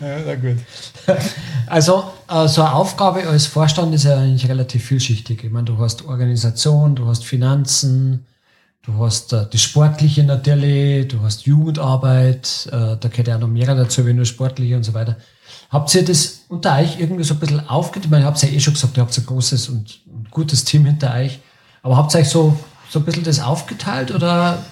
ja, 0.00 0.18
na 0.24 0.34
gut. 0.36 0.58
Also, 1.66 2.04
äh, 2.28 2.46
so 2.48 2.62
eine 2.62 2.72
Aufgabe 2.72 3.26
als 3.26 3.46
Vorstand 3.46 3.94
ist 3.94 4.04
ja 4.04 4.16
eigentlich 4.18 4.48
relativ 4.48 4.84
vielschichtig. 4.84 5.44
Ich 5.44 5.50
meine, 5.50 5.66
du 5.66 5.78
hast 5.78 6.04
Organisation, 6.06 6.94
du 6.94 7.06
hast 7.06 7.24
Finanzen, 7.24 8.26
du 8.82 8.94
hast 8.98 9.32
äh, 9.32 9.46
das 9.50 9.60
Sportliche 9.60 10.22
natürlich, 10.22 11.08
du 11.08 11.20
hast 11.20 11.46
Jugendarbeit, 11.46 12.68
äh, 12.72 12.96
da 12.96 13.08
gehört 13.08 13.28
ja 13.28 13.36
auch 13.36 13.40
noch 13.40 13.48
mehr 13.48 13.74
dazu, 13.74 14.06
wie 14.06 14.12
nur 14.12 14.24
Sportliche 14.24 14.76
und 14.76 14.84
so 14.84 14.94
weiter. 14.94 15.16
Habt 15.70 15.94
ihr 15.94 16.04
das 16.04 16.40
unter 16.48 16.76
euch 16.78 16.98
irgendwie 16.98 17.24
so 17.24 17.34
ein 17.34 17.40
bisschen 17.40 17.68
aufgeteilt? 17.68 18.06
Ich 18.06 18.10
meine, 18.10 18.24
ihr 18.24 18.26
habt 18.28 18.42
ja 18.42 18.48
eh 18.48 18.58
schon 18.60 18.74
gesagt, 18.74 18.96
ihr 18.96 19.02
habt 19.02 19.16
ein 19.16 19.26
großes 19.26 19.68
und 19.68 20.00
gutes 20.30 20.64
Team 20.64 20.84
hinter 20.84 21.14
euch. 21.14 21.38
Aber 21.82 21.96
habt 21.96 22.14
ihr 22.14 22.20
euch 22.20 22.28
so 22.28 22.58
so 22.90 22.98
ein 22.98 23.04
bisschen 23.04 23.24
das 23.24 23.40
aufgeteilt 23.40 24.10
oder 24.10 24.64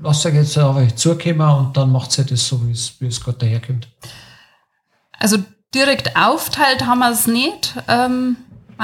lasst 0.00 0.26
euch 0.26 0.34
jetzt 0.34 0.58
auf 0.58 0.76
euch 0.76 0.94
zukommen 0.96 1.40
und 1.40 1.76
dann 1.76 1.90
macht 1.90 2.16
ihr 2.18 2.24
das 2.24 2.46
so, 2.46 2.60
wie 2.66 2.72
es, 3.06 3.20
gerade 3.20 3.38
daherkommt? 3.38 3.88
Also 5.18 5.38
direkt 5.74 6.16
aufteilt 6.16 6.86
haben 6.86 6.98
wir 6.98 7.10
es 7.10 7.26
nicht. 7.26 7.74
Ähm, 7.88 8.36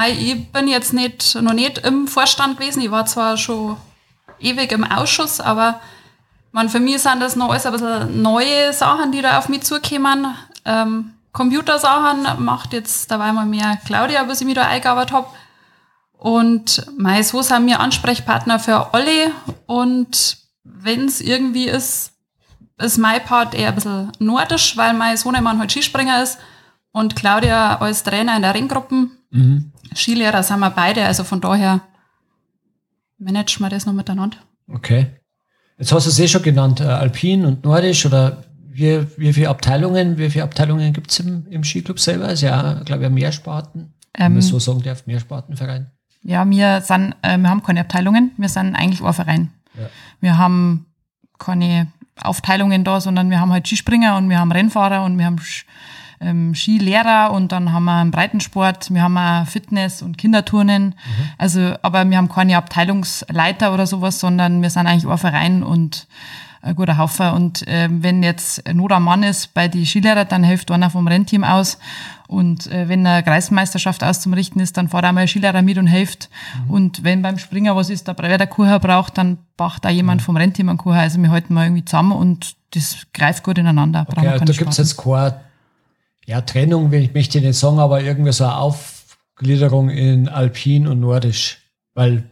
ich 0.07 0.51
bin 0.51 0.67
jetzt 0.67 0.93
nicht, 0.93 1.35
noch 1.35 1.53
nicht 1.53 1.79
im 1.79 2.07
Vorstand 2.07 2.57
gewesen. 2.57 2.81
Ich 2.81 2.89
war 2.89 3.05
zwar 3.05 3.37
schon 3.37 3.77
ewig 4.39 4.71
im 4.71 4.83
Ausschuss, 4.83 5.39
aber 5.39 5.79
man, 6.51 6.69
für 6.69 6.79
mich 6.79 7.01
sind 7.01 7.21
das 7.21 7.35
noch 7.35 7.49
alles 7.49 7.65
ein 7.65 7.73
bisschen 7.73 8.21
neue 8.21 8.73
Sachen, 8.73 9.11
die 9.11 9.21
da 9.21 9.37
auf 9.37 9.47
mich 9.47 9.61
zukommen. 9.61 10.35
Ähm, 10.65 11.13
Computersachen 11.33 12.43
macht 12.43 12.73
jetzt 12.73 13.11
dabei 13.11 13.31
mal 13.31 13.45
mehr 13.45 13.77
Claudia, 13.85 14.23
bis 14.23 14.41
ich 14.41 14.47
mich 14.47 14.55
da 14.55 14.63
eingearbeitet 14.63 15.13
habe. 15.13 15.27
Und 16.21 16.85
mei, 16.99 17.23
so 17.23 17.41
sind 17.41 17.65
wir 17.65 17.79
Ansprechpartner 17.79 18.59
für 18.59 18.93
alle. 18.93 19.31
Und 19.65 20.37
wenn 20.63 21.05
es 21.05 21.19
irgendwie 21.19 21.67
ist, 21.67 22.11
ist 22.77 22.99
mein 22.99 23.23
Part 23.25 23.55
eher 23.55 23.69
ein 23.69 23.75
bisschen 23.75 24.11
nordisch, 24.19 24.77
weil 24.77 24.93
mein 24.93 25.17
Sohnemann 25.17 25.57
halt 25.57 25.71
Skispringer 25.71 26.21
ist 26.21 26.37
und 26.91 27.15
Claudia 27.15 27.77
als 27.79 28.03
Trainer 28.03 28.35
in 28.35 28.43
der 28.43 28.53
Ringgruppen. 28.53 29.17
Mhm. 29.31 29.71
Skilehrer 29.95 30.43
sind 30.43 30.59
wir 30.59 30.69
beide, 30.69 31.03
also 31.03 31.23
von 31.23 31.41
daher 31.41 31.81
managen 33.17 33.65
wir 33.65 33.69
das 33.69 33.87
noch 33.87 33.93
miteinander. 33.93 34.37
Okay. 34.67 35.07
Jetzt 35.79 35.91
hast 35.91 36.05
du 36.05 36.11
es 36.11 36.19
eh 36.19 36.27
schon 36.27 36.43
genannt, 36.43 36.81
äh, 36.81 36.83
Alpin 36.83 37.45
und 37.45 37.63
Nordisch 37.63 38.05
oder 38.05 38.43
wie, 38.69 39.07
wie 39.17 39.33
viele 39.33 39.49
Abteilungen, 39.49 40.19
wie 40.19 40.29
viele 40.29 40.43
Abteilungen 40.43 40.93
gibt 40.93 41.09
es 41.09 41.19
im, 41.19 41.47
im 41.47 41.63
Skiclub 41.63 41.99
selber? 41.99 42.29
Ist 42.29 42.41
ja, 42.41 42.83
glaube 42.85 43.01
ich, 43.01 43.07
ein 43.07 43.15
Mehrsparten, 43.15 43.81
ähm, 43.81 43.93
wenn 44.13 44.33
man 44.33 44.35
ähm, 44.35 44.41
so 44.41 44.59
sagen 44.59 44.83
darf, 44.83 45.07
Mehrspartenverein. 45.07 45.89
Ja, 46.23 46.47
wir 46.49 46.81
sind, 46.81 47.15
äh, 47.21 47.37
wir 47.37 47.49
haben 47.49 47.63
keine 47.63 47.81
Abteilungen, 47.81 48.31
wir 48.37 48.49
sind 48.49 48.75
eigentlich 48.75 49.03
ein 49.03 49.13
Verein. 49.13 49.51
Ja. 49.77 49.89
Wir 50.19 50.37
haben 50.37 50.85
keine 51.39 51.87
Aufteilungen 52.21 52.83
da, 52.83 53.01
sondern 53.01 53.29
wir 53.29 53.39
haben 53.39 53.51
halt 53.51 53.67
Skispringer 53.67 54.17
und 54.17 54.29
wir 54.29 54.39
haben 54.39 54.51
Rennfahrer 54.51 55.03
und 55.03 55.17
wir 55.17 55.25
haben 55.25 55.41
ähm, 56.19 56.53
Skilehrer 56.53 57.31
und 57.31 57.51
dann 57.51 57.73
haben 57.73 57.85
wir 57.85 57.95
einen 57.95 58.11
Breitensport, 58.11 58.93
wir 58.93 59.01
haben 59.01 59.17
auch 59.17 59.47
Fitness 59.47 60.01
und 60.01 60.17
Kinderturnen. 60.17 60.83
Mhm. 60.85 61.29
Also, 61.37 61.75
aber 61.81 62.07
wir 62.07 62.17
haben 62.17 62.29
keine 62.29 62.57
Abteilungsleiter 62.57 63.73
oder 63.73 63.87
sowas, 63.87 64.19
sondern 64.19 64.61
wir 64.61 64.69
sind 64.69 64.85
eigentlich 64.85 65.09
ein 65.09 65.17
Verein 65.17 65.63
und 65.63 66.07
ein 66.61 66.75
guter 66.75 66.97
Haufen. 66.97 67.29
Und 67.31 67.67
äh, 67.67 67.87
wenn 67.89 68.23
jetzt 68.23 68.63
Not 68.73 68.91
am 68.91 69.03
Mann 69.03 69.23
ist 69.23 69.53
bei 69.53 69.67
die 69.67 69.85
Skilehrer, 69.85 70.25
dann 70.25 70.43
hilft 70.43 70.71
einer 70.71 70.89
vom 70.89 71.07
Rennteam 71.07 71.43
aus. 71.43 71.77
Und 72.27 72.71
äh, 72.71 72.87
wenn 72.87 73.05
eine 73.05 73.23
Kreismeisterschaft 73.23 74.03
auszurichten 74.03 74.61
ist, 74.61 74.77
dann 74.77 74.87
fährt 74.87 75.03
einmal 75.03 75.23
ein 75.23 75.27
Skilehrer 75.27 75.61
mit 75.61 75.77
und 75.77 75.87
hilft. 75.87 76.29
Mhm. 76.65 76.71
Und 76.71 77.03
wenn 77.03 77.21
beim 77.21 77.37
Springer 77.37 77.75
was 77.75 77.89
ist, 77.89 78.07
da 78.07 78.15
wer 78.17 78.37
der 78.37 78.47
Kuher 78.47 78.79
braucht, 78.79 79.17
dann 79.17 79.37
braucht 79.57 79.83
da 79.83 79.89
jemand 79.89 80.21
mhm. 80.21 80.25
vom 80.25 80.37
Rennteam 80.37 80.69
einen 80.69 80.77
Kuher. 80.77 81.01
Also 81.01 81.21
wir 81.21 81.29
halten 81.29 81.53
mal 81.53 81.65
irgendwie 81.65 81.85
zusammen 81.85 82.13
und 82.13 82.55
das 82.73 83.07
greift 83.13 83.43
gut 83.43 83.57
ineinander. 83.57 84.05
Okay, 84.09 84.27
also 84.27 84.45
da 84.45 84.53
gibt 84.53 84.71
es 84.71 84.77
jetzt 84.77 84.97
keine 84.97 85.41
ja, 86.25 86.41
Trennung, 86.41 86.93
ich 86.93 87.13
möchte 87.13 87.41
nicht 87.41 87.57
sagen, 87.57 87.79
aber 87.79 88.01
irgendwie 88.01 88.31
so 88.31 88.45
eine 88.45 88.55
Aufgliederung 88.55 89.89
in 89.89 90.29
Alpin 90.29 90.87
und 90.87 90.99
Nordisch. 90.99 91.57
Weil 91.93 92.23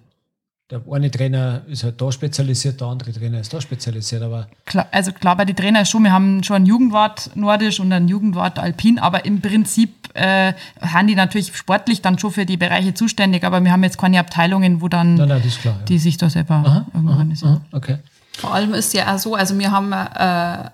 der 0.70 0.82
eine 0.92 1.10
Trainer 1.10 1.64
ist 1.68 1.84
halt 1.84 2.00
da 2.00 2.12
spezialisiert, 2.12 2.80
der 2.80 2.88
andere 2.88 3.12
Trainer 3.12 3.40
ist 3.40 3.52
da 3.52 3.60
spezialisiert, 3.60 4.22
aber. 4.22 4.48
Klar, 4.66 4.88
also 4.92 5.12
klar, 5.12 5.36
bei 5.36 5.46
den 5.46 5.56
Trainern 5.56 5.86
schon, 5.86 6.04
wir 6.04 6.12
haben 6.12 6.44
schon 6.44 6.58
einen 6.58 6.66
Jugendwart 6.68 7.32
Nordisch 7.36 7.80
und 7.80 7.92
einen 7.92 8.08
Jugendwart 8.08 8.60
Alpin, 8.60 9.00
aber 9.00 9.26
im 9.26 9.42
Prinzip 9.42 10.10
äh, 10.14 10.54
haben 10.80 11.08
die 11.08 11.16
natürlich 11.16 11.56
sportlich 11.56 12.02
dann 12.02 12.20
schon 12.20 12.32
für 12.32 12.46
die 12.46 12.58
Bereiche 12.58 12.94
zuständig, 12.94 13.44
aber 13.44 13.64
wir 13.64 13.72
haben 13.72 13.84
jetzt 13.84 13.98
keine 13.98 14.20
Abteilungen, 14.20 14.82
wo 14.82 14.88
dann 14.88 15.16
nein, 15.16 15.30
nein, 15.30 15.42
klar, 15.42 15.76
ja. 15.80 15.86
die 15.86 15.98
sich 15.98 16.18
da 16.18 16.30
selber 16.30 16.56
aha, 16.56 16.86
organisieren. 16.94 17.62
Aha, 17.72 17.78
okay. 17.78 17.98
Vor 18.34 18.54
allem 18.54 18.74
ist 18.74 18.94
ja 18.94 19.14
auch 19.14 19.20
so, 19.20 19.36
also 19.36 19.58
wir 19.58 19.72
haben 19.72 19.92
äh, 19.92 20.70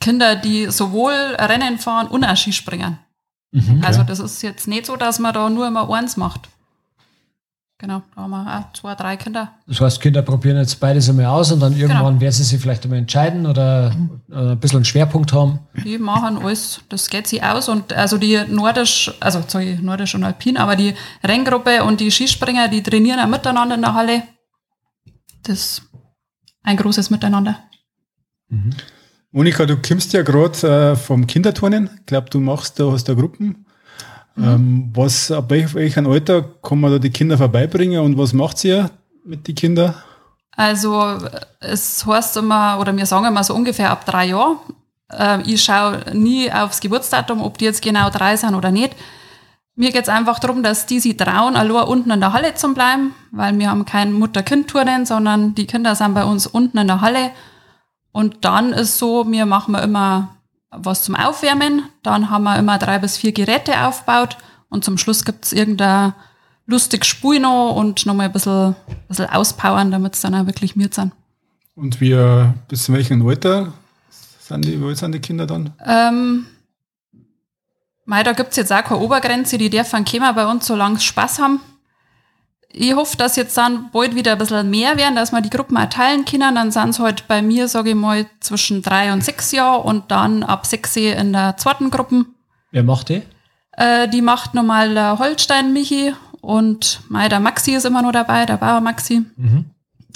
Kinder, 0.00 0.36
die 0.36 0.70
sowohl 0.70 1.12
Rennen 1.12 1.78
fahren 1.78 2.06
und 2.06 2.24
auch 2.24 2.36
Skispringen. 2.36 2.98
Mhm. 3.50 3.82
Also 3.84 4.02
das 4.04 4.20
ist 4.20 4.42
jetzt 4.42 4.68
nicht 4.68 4.86
so, 4.86 4.96
dass 4.96 5.18
man 5.18 5.34
da 5.34 5.50
nur 5.50 5.66
immer 5.66 5.92
eins 5.92 6.16
macht. 6.16 6.48
Genau, 7.82 8.00
da 8.14 8.22
haben 8.22 8.30
wir 8.30 8.60
auch 8.60 8.72
zwei, 8.74 8.94
drei 8.94 9.16
Kinder. 9.16 9.54
Das 9.66 9.80
heißt, 9.80 10.00
Kinder 10.00 10.22
probieren 10.22 10.56
jetzt 10.56 10.78
beides 10.78 11.10
einmal 11.10 11.26
aus 11.26 11.50
und 11.50 11.58
dann 11.58 11.72
irgendwann 11.72 12.06
genau. 12.06 12.20
werden 12.20 12.32
sie 12.32 12.44
sich 12.44 12.60
vielleicht 12.60 12.84
einmal 12.84 13.00
entscheiden 13.00 13.44
oder 13.44 13.92
ein 14.30 14.60
bisschen 14.60 14.76
einen 14.76 14.84
Schwerpunkt 14.84 15.32
haben. 15.32 15.58
Die 15.84 15.98
machen 15.98 16.38
alles, 16.38 16.80
das 16.88 17.10
geht 17.10 17.26
sich 17.26 17.42
aus 17.42 17.68
und 17.68 17.92
also 17.92 18.18
die 18.18 18.40
Nordisch, 18.48 19.12
also 19.18 19.42
sorry, 19.48 19.80
Nordisch 19.82 20.14
und 20.14 20.22
Alpin, 20.22 20.58
aber 20.58 20.76
die 20.76 20.94
Renngruppe 21.24 21.82
und 21.82 21.98
die 21.98 22.12
Skispringer, 22.12 22.68
die 22.68 22.84
trainieren 22.84 23.18
auch 23.18 23.26
miteinander 23.26 23.74
in 23.74 23.80
der 23.80 23.94
Halle. 23.94 24.22
Das 25.42 25.58
ist 25.58 25.82
ein 26.62 26.76
großes 26.76 27.10
Miteinander. 27.10 27.58
Mhm. 28.48 28.74
Monika, 29.32 29.66
du 29.66 29.76
kommst 29.76 30.12
ja 30.12 30.22
gerade 30.22 30.92
äh, 30.92 30.94
vom 30.94 31.26
Kinderturnen. 31.26 31.90
Ich 31.98 32.06
glaube, 32.06 32.30
du 32.30 32.38
machst 32.38 32.78
da 32.78 32.84
aus 32.84 33.02
der 33.02 33.16
Gruppen. 33.16 33.66
Mhm. 34.34 34.44
Ähm, 34.44 34.90
was, 34.94 35.30
ab 35.30 35.50
welchem 35.50 36.06
Alter 36.06 36.42
kann 36.62 36.80
man 36.80 36.92
da 36.92 36.98
die 36.98 37.10
Kinder 37.10 37.36
vorbeibringen 37.36 38.00
und 38.00 38.18
was 38.18 38.32
macht 38.32 38.64
ihr 38.64 38.90
mit 39.24 39.46
den 39.46 39.54
Kindern? 39.54 39.94
Also 40.56 41.18
es 41.60 42.04
heißt 42.06 42.36
immer, 42.36 42.78
oder 42.78 42.96
wir 42.96 43.06
sagen 43.06 43.26
immer 43.26 43.44
so 43.44 43.54
ungefähr 43.54 43.90
ab 43.90 44.04
drei 44.04 44.26
Jahren. 44.26 44.58
Äh, 45.10 45.42
ich 45.42 45.62
schaue 45.62 46.04
nie 46.12 46.52
aufs 46.52 46.80
Geburtsdatum, 46.80 47.40
ob 47.42 47.58
die 47.58 47.64
jetzt 47.64 47.82
genau 47.82 48.10
drei 48.10 48.36
sind 48.36 48.54
oder 48.54 48.70
nicht. 48.70 48.94
Mir 49.74 49.90
geht 49.90 50.02
es 50.02 50.08
einfach 50.10 50.38
darum, 50.38 50.62
dass 50.62 50.84
die 50.84 51.00
sich 51.00 51.16
trauen, 51.16 51.56
allein 51.56 51.88
unten 51.88 52.10
in 52.10 52.20
der 52.20 52.34
Halle 52.34 52.54
zu 52.54 52.74
bleiben, 52.74 53.14
weil 53.30 53.58
wir 53.58 53.70
haben 53.70 53.86
kein 53.86 54.12
Mutter-Kind-Turnen, 54.12 55.06
sondern 55.06 55.54
die 55.54 55.66
Kinder 55.66 55.94
sind 55.94 56.12
bei 56.12 56.24
uns 56.24 56.46
unten 56.46 56.76
in 56.76 56.86
der 56.86 57.00
Halle. 57.00 57.30
Und 58.12 58.44
dann 58.44 58.74
ist 58.74 58.98
so, 58.98 59.30
wir 59.30 59.46
machen 59.46 59.74
immer 59.74 60.36
was 60.72 61.02
zum 61.02 61.14
Aufwärmen. 61.14 61.84
Dann 62.02 62.30
haben 62.30 62.44
wir 62.44 62.58
immer 62.58 62.78
drei 62.78 62.98
bis 62.98 63.16
vier 63.16 63.32
Geräte 63.32 63.86
aufgebaut 63.86 64.36
und 64.68 64.84
zum 64.84 64.98
Schluss 64.98 65.24
gibt's 65.24 65.52
irgendein 65.52 66.14
lustig 66.66 67.04
Spui 67.04 67.38
noch 67.38 67.74
und 67.74 68.06
nochmal 68.06 68.26
ein 68.26 68.32
bisschen, 68.32 68.74
bisschen 69.08 69.28
auspowern, 69.28 69.90
damit 69.90 70.14
es 70.14 70.20
dann 70.20 70.34
auch 70.34 70.46
wirklich 70.46 70.76
mir 70.76 70.88
sind. 70.90 71.12
Und 71.74 72.00
wie, 72.00 72.16
bis 72.68 72.84
zu 72.84 72.92
welchem 72.92 73.26
Alter 73.26 73.72
sind 74.40 74.64
die, 74.64 74.80
wo 74.80 74.92
sind 74.94 75.12
die 75.12 75.20
Kinder 75.20 75.46
dann? 75.46 75.72
Ähm, 75.84 76.46
mei, 78.04 78.22
da 78.22 78.32
gibt's 78.32 78.56
jetzt 78.56 78.72
auch 78.72 78.84
keine 78.84 79.00
Obergrenze, 79.00 79.58
die 79.58 79.70
dürfen 79.70 80.04
kommen 80.04 80.34
bei 80.34 80.46
uns, 80.46 80.66
solange 80.66 80.98
sie 80.98 81.04
Spaß 81.06 81.38
haben 81.38 81.60
ich 82.72 82.94
hoffe, 82.94 83.16
dass 83.16 83.36
jetzt 83.36 83.56
dann 83.56 83.90
bald 83.90 84.14
wieder 84.14 84.32
ein 84.32 84.38
bisschen 84.38 84.70
mehr 84.70 84.96
werden, 84.96 85.14
dass 85.16 85.32
wir 85.32 85.40
die 85.40 85.50
Gruppen 85.50 85.76
auch 85.76 85.88
teilen 85.88 86.24
können. 86.24 86.54
Dann 86.54 86.70
sind 86.70 86.90
es 86.90 86.98
halt 86.98 87.28
bei 87.28 87.42
mir, 87.42 87.68
sage 87.68 87.90
ich 87.90 87.96
mal, 87.96 88.26
zwischen 88.40 88.82
drei 88.82 89.12
und 89.12 89.22
sechs 89.22 89.52
Jahren 89.52 89.82
und 89.82 90.10
dann 90.10 90.42
ab 90.42 90.66
sechs 90.66 90.96
in 90.96 91.32
der 91.32 91.56
zweiten 91.56 91.90
Gruppe. 91.90 92.24
Wer 92.70 92.82
macht 92.82 93.10
die? 93.10 93.22
Äh, 93.72 94.08
die 94.08 94.22
macht 94.22 94.54
normal 94.54 94.94
der 94.94 95.18
Holstein 95.18 95.72
Michi 95.72 96.14
und 96.40 97.00
Mai, 97.08 97.28
der 97.28 97.40
Maxi 97.40 97.72
ist 97.72 97.84
immer 97.84 98.02
noch 98.02 98.12
dabei, 98.12 98.46
der 98.46 98.56
Bauer 98.56 98.80
Maxi. 98.80 99.22
Mhm. 99.36 99.66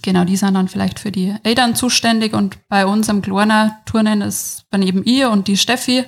Genau, 0.02 0.24
die 0.24 0.36
sind 0.36 0.54
dann 0.54 0.68
vielleicht 0.68 0.98
für 0.98 1.10
die 1.10 1.34
Eltern 1.42 1.74
zuständig 1.74 2.32
und 2.32 2.58
bei 2.68 2.86
uns 2.86 3.08
im 3.08 3.22
Kleiner 3.22 3.78
Turnen 3.86 4.22
ist 4.22 4.68
bin 4.70 4.82
eben 4.82 5.02
ich 5.04 5.24
und 5.24 5.48
die 5.48 5.56
Steffi. 5.56 6.04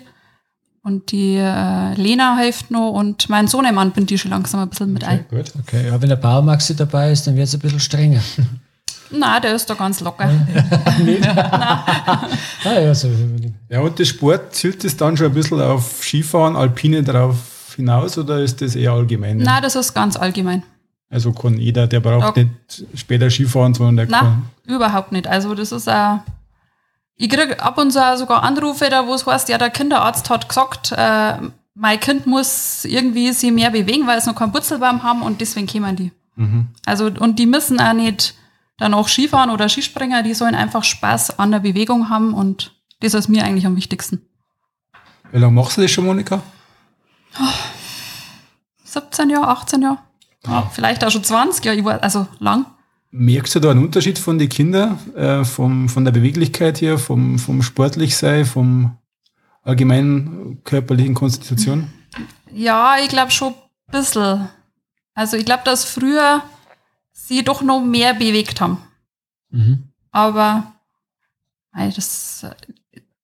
Und 0.88 1.12
die 1.12 1.36
äh, 1.36 1.92
Lena 2.00 2.38
hilft 2.38 2.70
noch 2.70 2.92
und 2.92 3.28
mein 3.28 3.46
Sohnemann 3.46 3.90
bin 3.90 4.06
die 4.06 4.16
schon 4.16 4.30
langsam 4.30 4.60
ein 4.60 4.70
bisschen 4.70 4.90
mit 4.90 5.02
okay, 5.04 5.12
ein. 5.12 5.24
Gut, 5.28 5.52
okay. 5.60 5.86
Ja, 5.86 6.00
wenn 6.00 6.08
der 6.08 6.16
Baumaxi 6.16 6.74
dabei 6.74 7.12
ist, 7.12 7.26
dann 7.26 7.36
wird 7.36 7.46
es 7.46 7.52
ein 7.52 7.60
bisschen 7.60 7.78
strenger. 7.78 8.22
Na, 9.10 9.38
der 9.38 9.54
ist 9.54 9.68
da 9.68 9.74
ganz 9.74 10.00
locker. 10.00 10.24
ah, 12.64 12.80
ja, 12.80 12.94
so. 12.94 13.10
ja, 13.68 13.80
und 13.80 13.98
der 13.98 14.06
Sport 14.06 14.54
zielt 14.54 14.82
es 14.82 14.96
dann 14.96 15.14
schon 15.14 15.26
ein 15.26 15.34
bisschen 15.34 15.60
auf 15.60 16.02
Skifahren, 16.02 16.56
Alpine 16.56 17.02
drauf 17.02 17.36
hinaus 17.76 18.16
oder 18.16 18.40
ist 18.40 18.62
das 18.62 18.74
eher 18.74 18.92
allgemein? 18.92 19.36
Nein, 19.36 19.62
das 19.62 19.76
ist 19.76 19.92
ganz 19.92 20.16
allgemein. 20.16 20.62
Also 21.10 21.32
kann 21.32 21.58
jeder, 21.58 21.86
der 21.86 22.00
braucht 22.00 22.38
ja. 22.38 22.44
nicht 22.44 22.86
später 22.94 23.28
Skifahren, 23.28 23.74
sondern 23.74 23.96
der 23.96 24.06
Nein, 24.06 24.20
kann. 24.20 24.74
überhaupt 24.74 25.12
nicht. 25.12 25.26
Also 25.26 25.54
das 25.54 25.70
ist 25.70 25.86
ein 25.86 26.22
ich 27.18 27.28
kriege 27.28 27.60
ab 27.60 27.76
und 27.78 27.90
zu 27.90 28.16
sogar 28.16 28.44
Anrufe, 28.44 28.88
da 28.88 29.06
wo 29.06 29.14
es 29.14 29.26
heißt, 29.26 29.48
ja, 29.48 29.58
der 29.58 29.70
Kinderarzt 29.70 30.30
hat 30.30 30.48
gesagt, 30.48 30.92
äh, 30.92 31.34
mein 31.74 32.00
Kind 32.00 32.26
muss 32.26 32.84
irgendwie 32.84 33.32
sich 33.32 33.52
mehr 33.52 33.70
bewegen, 33.70 34.06
weil 34.06 34.18
es 34.18 34.26
noch 34.26 34.36
keinen 34.36 34.52
Putzelbaum 34.52 35.02
haben 35.02 35.22
und 35.22 35.40
deswegen 35.40 35.66
kommen 35.66 35.96
die. 35.96 36.12
Mhm. 36.36 36.68
Also, 36.86 37.06
und 37.06 37.38
die 37.38 37.46
müssen 37.46 37.80
auch 37.80 37.92
nicht 37.92 38.34
dann 38.78 38.94
auch 38.94 39.08
Skifahren 39.08 39.50
oder 39.50 39.68
Skispringer, 39.68 40.22
die 40.22 40.34
sollen 40.34 40.54
einfach 40.54 40.84
Spaß 40.84 41.40
an 41.40 41.50
der 41.50 41.58
Bewegung 41.58 42.08
haben 42.08 42.34
und 42.34 42.76
das 43.00 43.14
ist 43.14 43.28
mir 43.28 43.44
eigentlich 43.44 43.66
am 43.66 43.76
wichtigsten. 43.76 44.22
Wie 45.32 45.38
lange 45.38 45.52
machst 45.52 45.76
du 45.76 45.82
das 45.82 45.90
schon, 45.90 46.06
Monika? 46.06 46.40
Oh, 47.40 47.44
17 48.84 49.30
Jahre, 49.30 49.48
18 49.48 49.82
Jahre. 49.82 49.98
Ja, 50.46 50.70
vielleicht 50.72 51.04
auch 51.04 51.10
schon 51.10 51.24
20 51.24 51.64
Jahre, 51.64 52.02
also 52.02 52.28
lang. 52.38 52.66
Merkst 53.10 53.54
du 53.54 53.60
da 53.60 53.70
einen 53.70 53.84
Unterschied 53.84 54.18
von 54.18 54.38
den 54.38 54.48
Kindern, 54.48 54.98
äh, 55.14 55.44
vom, 55.44 55.88
von 55.88 56.04
der 56.04 56.12
Beweglichkeit 56.12 56.80
her, 56.80 56.98
vom, 56.98 57.38
vom 57.38 57.62
Sportlichsein, 57.62 58.44
vom 58.44 58.96
allgemeinen 59.62 60.62
körperlichen 60.64 61.14
Konstitution? 61.14 61.90
Ja, 62.52 62.96
ich 63.02 63.08
glaube 63.08 63.30
schon 63.30 63.54
ein 63.54 63.92
bisschen. 63.92 64.48
Also 65.14 65.36
ich 65.36 65.44
glaube, 65.44 65.62
dass 65.64 65.84
früher 65.84 66.42
sie 67.12 67.42
doch 67.42 67.62
noch 67.62 67.80
mehr 67.80 68.14
bewegt 68.14 68.60
haben. 68.60 68.78
Mhm. 69.50 69.88
Aber 70.10 70.72
das, 71.72 72.46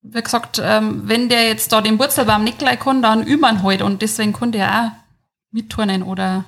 wie 0.03 0.23
gesagt, 0.23 0.61
ähm, 0.63 1.03
wenn 1.05 1.29
der 1.29 1.49
jetzt 1.49 1.73
da 1.73 1.81
den 1.81 1.99
Wurzelbaum 1.99 2.45
nicht 2.45 2.59
gleich 2.59 2.81
kann, 2.81 3.03
dann 3.03 3.27
üben 3.27 3.43
wir 3.43 3.63
halt 3.63 3.83
und 3.83 4.03
deswegen 4.03 4.33
konnte 4.33 4.59
er 4.59 4.87
auch 4.87 4.91
mitturnen 5.51 6.03
oder 6.03 6.45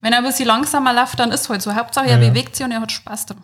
wenn 0.00 0.12
er 0.12 0.18
ein 0.18 0.24
bisschen 0.24 0.46
langsamer 0.46 0.92
läuft, 0.92 1.18
dann 1.18 1.30
ist 1.30 1.48
halt 1.48 1.62
so. 1.62 1.74
Hauptsache, 1.74 2.06
er 2.06 2.20
ja. 2.20 2.28
bewegt 2.28 2.56
sich 2.56 2.64
und 2.64 2.72
er 2.72 2.80
hat 2.80 2.92
Spaß 2.92 3.26
dran. 3.26 3.42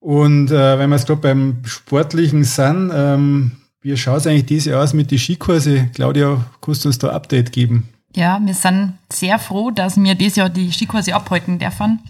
Und 0.00 0.50
äh, 0.50 0.78
wenn 0.78 0.90
wir 0.90 0.96
es 0.96 1.06
gerade 1.06 1.20
beim 1.20 1.62
Sportlichen 1.64 2.44
sind, 2.44 2.90
ähm, 2.94 3.52
wie 3.82 3.96
schaut 3.96 4.18
es 4.18 4.26
eigentlich 4.26 4.46
dieses 4.46 4.66
Jahr 4.66 4.82
aus 4.82 4.94
mit 4.94 5.10
den 5.10 5.18
Skikurse? 5.18 5.88
Claudia, 5.94 6.44
kannst 6.60 6.84
du 6.84 6.88
uns 6.88 6.98
da 6.98 7.08
ein 7.08 7.14
Update 7.14 7.52
geben? 7.52 7.88
Ja, 8.14 8.40
wir 8.42 8.54
sind 8.54 8.98
sehr 9.10 9.38
froh, 9.38 9.70
dass 9.70 9.96
wir 9.96 10.14
dieses 10.14 10.36
Jahr 10.36 10.48
die 10.48 10.72
Skikurse 10.72 11.14
abhalten 11.14 11.58
dürfen. 11.58 12.00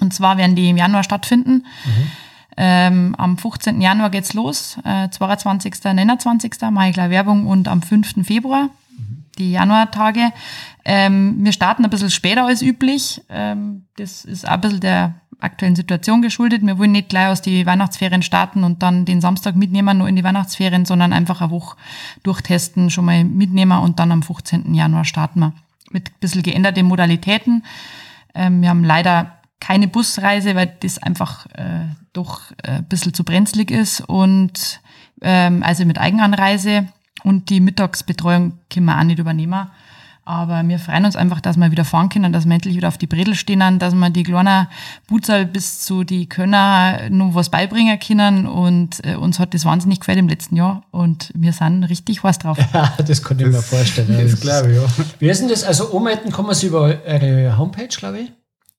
Und 0.00 0.14
zwar 0.14 0.38
werden 0.38 0.56
die 0.56 0.70
im 0.70 0.76
Januar 0.76 1.04
stattfinden. 1.04 1.66
Mhm. 1.84 2.10
Ähm, 2.56 3.14
am 3.16 3.38
15. 3.38 3.80
Januar 3.80 4.10
geht's 4.10 4.34
los, 4.34 4.76
äh, 4.84 5.08
22. 5.08 5.74
29. 5.82 6.70
mache 6.70 6.88
ich 6.88 6.94
gleich 6.94 7.10
Werbung 7.10 7.46
und 7.46 7.68
am 7.68 7.80
5. 7.80 8.26
Februar, 8.26 8.64
mhm. 8.96 9.24
die 9.38 9.52
Januartage. 9.52 10.32
Ähm, 10.84 11.36
wir 11.38 11.52
starten 11.52 11.84
ein 11.84 11.90
bisschen 11.90 12.10
später 12.10 12.46
als 12.46 12.62
üblich. 12.62 13.22
Ähm, 13.28 13.86
das 13.96 14.24
ist 14.24 14.46
auch 14.46 14.52
ein 14.52 14.60
bisschen 14.60 14.80
der 14.80 15.14
aktuellen 15.40 15.76
Situation 15.76 16.22
geschuldet. 16.22 16.62
Wir 16.62 16.78
wollen 16.78 16.92
nicht 16.92 17.08
gleich 17.08 17.28
aus 17.28 17.42
die 17.42 17.66
Weihnachtsferien 17.66 18.22
starten 18.22 18.64
und 18.64 18.82
dann 18.82 19.04
den 19.04 19.20
Samstag 19.20 19.56
mitnehmen, 19.56 19.98
nur 19.98 20.08
in 20.08 20.16
die 20.16 20.24
Weihnachtsferien, 20.24 20.84
sondern 20.84 21.12
einfach 21.12 21.40
eine 21.40 21.50
Woche 21.50 21.76
durchtesten, 22.22 22.90
schon 22.90 23.06
mal 23.06 23.24
mitnehmen 23.24 23.78
und 23.78 23.98
dann 23.98 24.12
am 24.12 24.22
15. 24.22 24.74
Januar 24.74 25.04
starten 25.04 25.40
wir. 25.40 25.52
Mit 25.90 26.08
ein 26.08 26.20
bisschen 26.20 26.42
geänderten 26.42 26.86
Modalitäten. 26.86 27.64
Ähm, 28.34 28.62
wir 28.62 28.68
haben 28.68 28.84
leider 28.84 29.38
keine 29.60 29.88
Busreise, 29.88 30.54
weil 30.54 30.76
das 30.80 30.98
einfach 30.98 31.46
äh, 31.54 31.86
doch 32.12 32.52
äh, 32.62 32.78
ein 32.78 32.84
bisschen 32.84 33.12
zu 33.12 33.24
brenzlig 33.24 33.70
ist 33.70 34.00
und 34.00 34.80
ähm, 35.20 35.62
also 35.62 35.84
mit 35.84 35.98
Eigenanreise 35.98 36.88
Und 37.24 37.50
die 37.50 37.60
Mittagsbetreuung 37.60 38.58
können 38.70 38.86
wir 38.86 38.98
auch 38.98 39.04
nicht 39.04 39.18
übernehmen. 39.18 39.68
Aber 40.30 40.62
wir 40.68 40.78
freuen 40.78 41.06
uns 41.06 41.16
einfach, 41.16 41.40
dass 41.40 41.56
wir 41.56 41.72
wieder 41.72 41.84
fahren 41.84 42.08
können, 42.08 42.32
dass 42.32 42.46
wir 42.46 42.54
endlich 42.54 42.76
wieder 42.76 42.86
auf 42.86 42.98
die 42.98 43.08
Bredel 43.08 43.34
stehen, 43.34 43.80
dass 43.80 43.94
wir 43.94 44.10
die 44.10 44.22
kleinen 44.22 44.68
Butzel 45.08 45.44
bis 45.44 45.80
zu 45.80 46.04
die 46.04 46.28
Könner 46.28 47.10
noch 47.10 47.34
was 47.34 47.48
beibringen 47.48 47.98
können. 47.98 48.46
Und 48.46 49.04
äh, 49.04 49.16
uns 49.16 49.40
hat 49.40 49.54
das 49.54 49.64
wahnsinnig 49.64 49.98
gefällt 49.98 50.18
im 50.18 50.28
letzten 50.28 50.54
Jahr. 50.54 50.84
Und 50.92 51.32
wir 51.34 51.52
sind 51.52 51.82
richtig 51.82 52.22
was 52.22 52.38
drauf. 52.38 52.58
Ja, 52.72 52.94
das 53.04 53.24
kann 53.24 53.40
ich 53.40 53.46
mir 53.46 53.60
vorstellen. 53.60 54.16
Das, 54.22 54.30
das 54.30 54.40
glaube 54.40 54.70
ich, 54.70 54.76
ja. 54.76 54.84
Wie 55.18 55.28
ist 55.28 55.40
denn 55.40 55.48
das? 55.48 55.64
Also, 55.64 55.88
ummelden 55.88 56.30
kann 56.30 56.46
man 56.46 56.54
sich 56.54 56.68
über 56.68 56.82
eure 56.82 57.58
Homepage, 57.58 57.88
glaube 57.88 58.20
ich. 58.20 58.32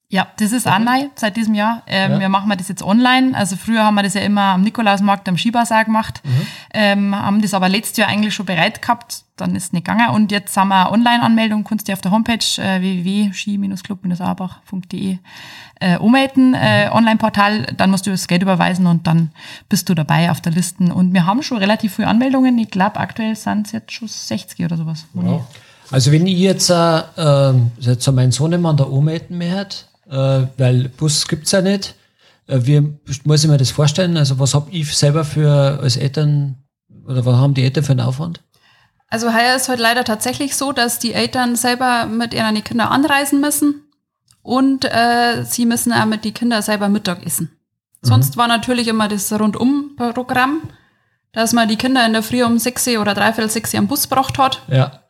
Ja, 0.08 0.28
das 0.40 0.52
ist 0.52 0.68
auch 0.68 0.80
neu 0.80 1.08
seit 1.16 1.38
diesem 1.38 1.54
Jahr. 1.54 1.84
Ähm, 1.88 2.12
ja. 2.14 2.20
Wir 2.20 2.30
machen 2.30 2.52
das 2.58 2.68
jetzt 2.68 2.84
online. 2.84 3.36
Also 3.36 3.56
früher 3.56 3.84
haben 3.84 3.96
wir 3.96 4.04
das 4.04 4.14
ja 4.14 4.22
immer 4.22 4.42
am 4.42 4.62
Nikolausmarkt 4.62 5.28
am 5.30 5.38
Skibasar 5.38 5.86
gemacht, 5.86 6.22
mhm. 6.24 6.48
ähm, 6.74 7.16
haben 7.16 7.42
das 7.42 7.54
aber 7.54 7.70
letztes 7.70 7.96
Jahr 7.96 8.10
eigentlich 8.10 8.34
schon 8.34 8.46
bereit 8.46 8.82
gehabt. 8.82 9.24
Dann 9.42 9.56
ist 9.56 9.66
es 9.66 9.74
nicht 9.74 9.86
gegangen. 9.86 10.16
Und 10.16 10.32
jetzt 10.32 10.56
haben 10.56 10.70
wir 10.70 10.92
Online-Anmeldung, 10.92 11.64
kannst 11.64 11.88
du 11.88 11.94
auf 11.94 12.02
der 12.02 12.12
Homepage 12.12 12.44
äh, 12.58 12.82
www.ski-club-arbach.de 12.82 15.18
äh, 15.82 15.98
ummelden, 15.98 16.54
äh, 16.54 16.88
mhm. 16.88 16.94
Online-Portal. 16.94 17.74
Dann 17.76 17.92
musst 17.92 18.08
du 18.08 18.12
das 18.12 18.28
Geld 18.28 18.44
überweisen 18.44 18.88
und 18.88 19.08
dann 19.08 19.32
bist 19.68 19.90
du 19.90 19.96
dabei 19.96 20.32
auf 20.32 20.40
der 20.42 20.54
Liste. 20.54 20.94
Und 20.94 21.14
wir 21.14 21.26
haben 21.26 21.44
schon 21.44 21.58
relativ 21.58 21.96
viele 21.96 22.08
Anmeldungen. 22.08 22.58
Ich 22.60 22.70
glaube, 22.70 22.96
aktuell 22.98 23.36
sind 23.36 23.68
es 23.68 23.74
jetzt 23.74 23.92
schon 23.92 24.08
60 24.08 24.64
oder 24.64 24.78
sowas. 24.78 25.06
Wow. 25.14 25.44
Also 25.90 26.12
wenn 26.12 26.28
ich 26.28 26.40
jetzt, 26.40 26.70
äh, 26.70 27.00
äh, 27.18 27.54
jetzt 27.80 28.10
mein 28.12 28.32
Sohnemann 28.32 28.78
da 28.78 28.86
ummelden 28.86 29.38
möchte, 29.38 29.86
äh, 30.10 30.48
weil 30.58 30.90
Bus 30.90 31.28
gibt's 31.28 31.52
ja 31.52 31.62
nicht. 31.62 31.96
Äh, 32.48 32.60
wie 32.64 32.82
muss 33.26 33.44
ich 33.44 33.50
mir 33.50 33.58
das 33.58 33.72
vorstellen? 33.72 34.16
Also 34.18 34.40
was 34.40 34.54
habe 34.54 34.72
ich 34.72 34.96
selber 34.96 35.26
für 35.26 35.80
als 35.82 35.98
Eltern 35.98 36.56
oder 37.06 37.26
was 37.26 37.36
haben 37.36 37.54
die 37.54 37.64
Eltern 37.64 37.84
für 37.84 37.92
einen 37.92 38.02
Aufwand? 38.02 38.42
Also 39.12 39.34
heuer 39.34 39.58
ist 39.58 39.68
heute 39.68 39.82
leider 39.82 40.06
tatsächlich 40.06 40.56
so, 40.56 40.72
dass 40.72 40.98
die 40.98 41.14
Eltern 41.14 41.58
selber 41.58 42.06
mit 42.06 42.34
ihren 42.34 42.64
Kindern 42.64 42.88
anreisen 42.88 43.42
müssen 43.42 43.82
und 44.42 44.86
äh, 44.86 45.44
sie 45.44 45.66
müssen 45.66 45.92
auch 45.92 46.06
mit 46.06 46.24
den 46.24 46.34
Kindern 46.34 46.62
selber 46.62 46.88
Mittag 46.88 47.26
essen. 47.26 47.52
Mhm. 48.02 48.08
Sonst 48.08 48.38
war 48.38 48.48
natürlich 48.48 48.88
immer 48.88 49.10
das 49.10 49.32
Rundum-Programm, 49.38 50.62
dass 51.34 51.52
man 51.52 51.68
die 51.68 51.76
Kinder 51.76 52.06
in 52.06 52.14
der 52.14 52.24
Früh 52.24 52.42
um 52.42 52.58
sechs 52.58 52.88
oder 52.88 53.14
dreiviertel 53.14 53.50
sechs 53.50 53.76
am 53.76 53.88
Bus 53.88 54.08
gebracht 54.08 54.38
hat. 54.38 54.62
Ja. 54.70 55.02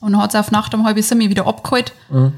Und 0.00 0.18
hat 0.20 0.34
es 0.34 0.36
auf 0.40 0.50
Nacht 0.50 0.74
um 0.74 0.84
halb 0.84 1.00
sieben 1.00 1.20
wieder 1.20 1.46
abgeholt. 1.46 1.92
Mhm. 2.10 2.32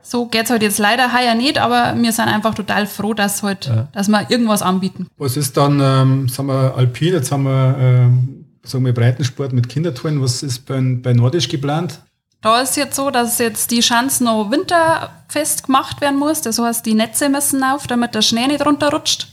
So 0.00 0.24
geht's 0.24 0.48
halt 0.48 0.62
jetzt 0.62 0.78
leider 0.78 1.12
heuer 1.12 1.34
nicht, 1.34 1.58
aber 1.58 1.94
wir 1.94 2.12
sind 2.12 2.28
einfach 2.28 2.54
total 2.54 2.86
froh, 2.86 3.12
dass 3.12 3.42
halt, 3.42 3.66
ja. 3.66 3.88
dass 3.92 4.08
wir 4.08 4.30
irgendwas 4.30 4.62
anbieten. 4.62 5.08
Was 5.18 5.36
ist 5.36 5.58
dann, 5.58 5.78
ähm, 5.82 6.28
sagen 6.28 6.48
wir, 6.48 6.74
Alpin, 6.74 7.12
jetzt 7.12 7.30
haben 7.30 7.44
wir, 7.44 7.76
ähm, 7.78 8.43
sagen 8.64 8.84
wir, 8.84 8.94
Breitensport 8.94 9.52
mit 9.52 9.68
Kindertouren, 9.68 10.22
was 10.22 10.42
ist 10.42 10.66
bei, 10.66 10.80
bei 10.80 11.12
Nordisch 11.12 11.48
geplant? 11.48 12.00
Da 12.40 12.60
ist 12.60 12.76
jetzt 12.76 12.96
so, 12.96 13.10
dass 13.10 13.38
jetzt 13.38 13.70
die 13.70 13.82
Schanze 13.82 14.24
noch 14.24 14.50
winterfest 14.50 15.64
gemacht 15.64 16.00
werden 16.00 16.18
muss. 16.18 16.42
Das 16.42 16.58
heißt, 16.58 16.84
die 16.84 16.94
Netze 16.94 17.28
müssen 17.28 17.62
auf, 17.64 17.86
damit 17.86 18.14
der 18.14 18.22
Schnee 18.22 18.46
nicht 18.46 18.64
runterrutscht. 18.66 19.28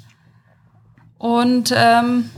Und 1.17 1.73
ähm, 1.75 2.29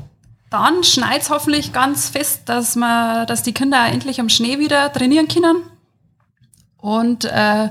dann 0.50 0.84
schneit 0.84 1.30
hoffentlich 1.30 1.74
ganz 1.74 2.10
fest, 2.10 2.44
dass, 2.46 2.76
man, 2.76 3.28
dass 3.28 3.44
die 3.44 3.54
Kinder 3.54 3.86
endlich 3.86 4.20
am 4.20 4.30
Schnee 4.30 4.60
wieder 4.60 4.92
trainieren 4.92 5.28
können. 5.28 5.58
Und 6.78 7.26
äh, 7.26 7.70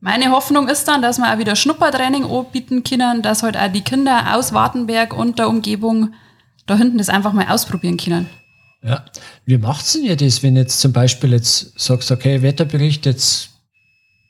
meine 0.00 0.30
Hoffnung 0.30 0.68
ist 0.68 0.86
dann, 0.86 1.00
dass 1.00 1.18
wir 1.18 1.32
auch 1.32 1.38
wieder 1.38 1.56
Schnuppertraining 1.56 2.24
anbieten 2.24 2.84
können, 2.84 3.22
dass 3.22 3.42
halt 3.42 3.56
auch 3.56 3.72
die 3.72 3.80
Kinder 3.80 4.34
aus 4.34 4.52
Wartenberg 4.52 5.14
und 5.14 5.38
der 5.38 5.48
Umgebung 5.48 6.12
da 6.66 6.76
hinten 6.76 6.98
das 6.98 7.08
einfach 7.08 7.32
mal 7.32 7.48
ausprobieren 7.48 7.96
können. 7.96 8.28
Ja, 8.84 9.02
wie 9.46 9.56
macht's 9.56 9.94
denn 9.94 10.04
ihr 10.04 10.16
das, 10.16 10.42
wenn 10.42 10.56
jetzt 10.56 10.78
zum 10.78 10.92
Beispiel 10.92 11.32
jetzt 11.32 11.80
sagst, 11.80 12.10
okay, 12.10 12.42
Wetterbericht, 12.42 13.06
jetzt 13.06 13.48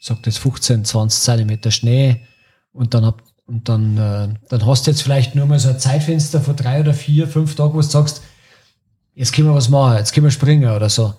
sagt 0.00 0.26
jetzt 0.26 0.38
15, 0.38 0.84
20 0.84 1.22
Zentimeter 1.22 1.72
Schnee 1.72 2.20
und 2.72 2.94
dann 2.94 3.04
habt 3.04 3.24
und 3.46 3.68
dann, 3.68 3.98
äh, 3.98 4.28
dann 4.48 4.66
hast 4.66 4.86
du 4.86 4.90
jetzt 4.90 5.02
vielleicht 5.02 5.34
nur 5.34 5.46
mal 5.46 5.58
so 5.58 5.68
ein 5.68 5.78
Zeitfenster 5.78 6.40
von 6.40 6.56
drei 6.56 6.80
oder 6.80 6.94
vier, 6.94 7.28
fünf 7.28 7.56
Tagen, 7.56 7.74
wo 7.74 7.80
du 7.80 7.86
sagst, 7.86 8.22
jetzt 9.14 9.34
können 9.34 9.48
wir 9.48 9.54
was 9.54 9.68
machen, 9.68 9.98
jetzt 9.98 10.12
können 10.12 10.24
wir 10.24 10.30
springen 10.30 10.70
oder 10.70 10.88
so. 10.88 11.14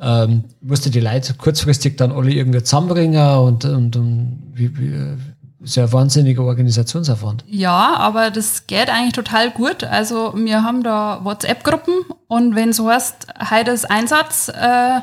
Ähm, 0.00 0.44
musste 0.60 0.90
die 0.90 1.00
Leute 1.00 1.34
kurzfristig 1.34 1.96
dann 1.96 2.10
alle 2.10 2.32
irgendwie 2.32 2.62
zusammenbringen 2.62 3.38
und, 3.38 3.64
und, 3.64 3.96
und 3.96 4.52
wie, 4.54 4.76
wie, 4.76 5.16
sehr 5.60 5.92
wahnsinniger 5.92 6.42
Organisationsaufwand. 6.44 7.44
Ja, 7.48 7.96
aber 7.96 8.30
das 8.30 8.66
geht 8.66 8.88
eigentlich 8.90 9.14
total 9.14 9.50
gut. 9.50 9.84
Also 9.84 10.32
wir 10.36 10.62
haben 10.62 10.82
da 10.82 11.20
WhatsApp-Gruppen 11.24 11.94
und 12.28 12.54
wenn 12.54 12.72
so 12.72 12.88
heißt, 12.88 13.26
heute 13.50 13.72
ist 13.72 13.90
Einsatz, 13.90 14.48
äh, 14.48 15.00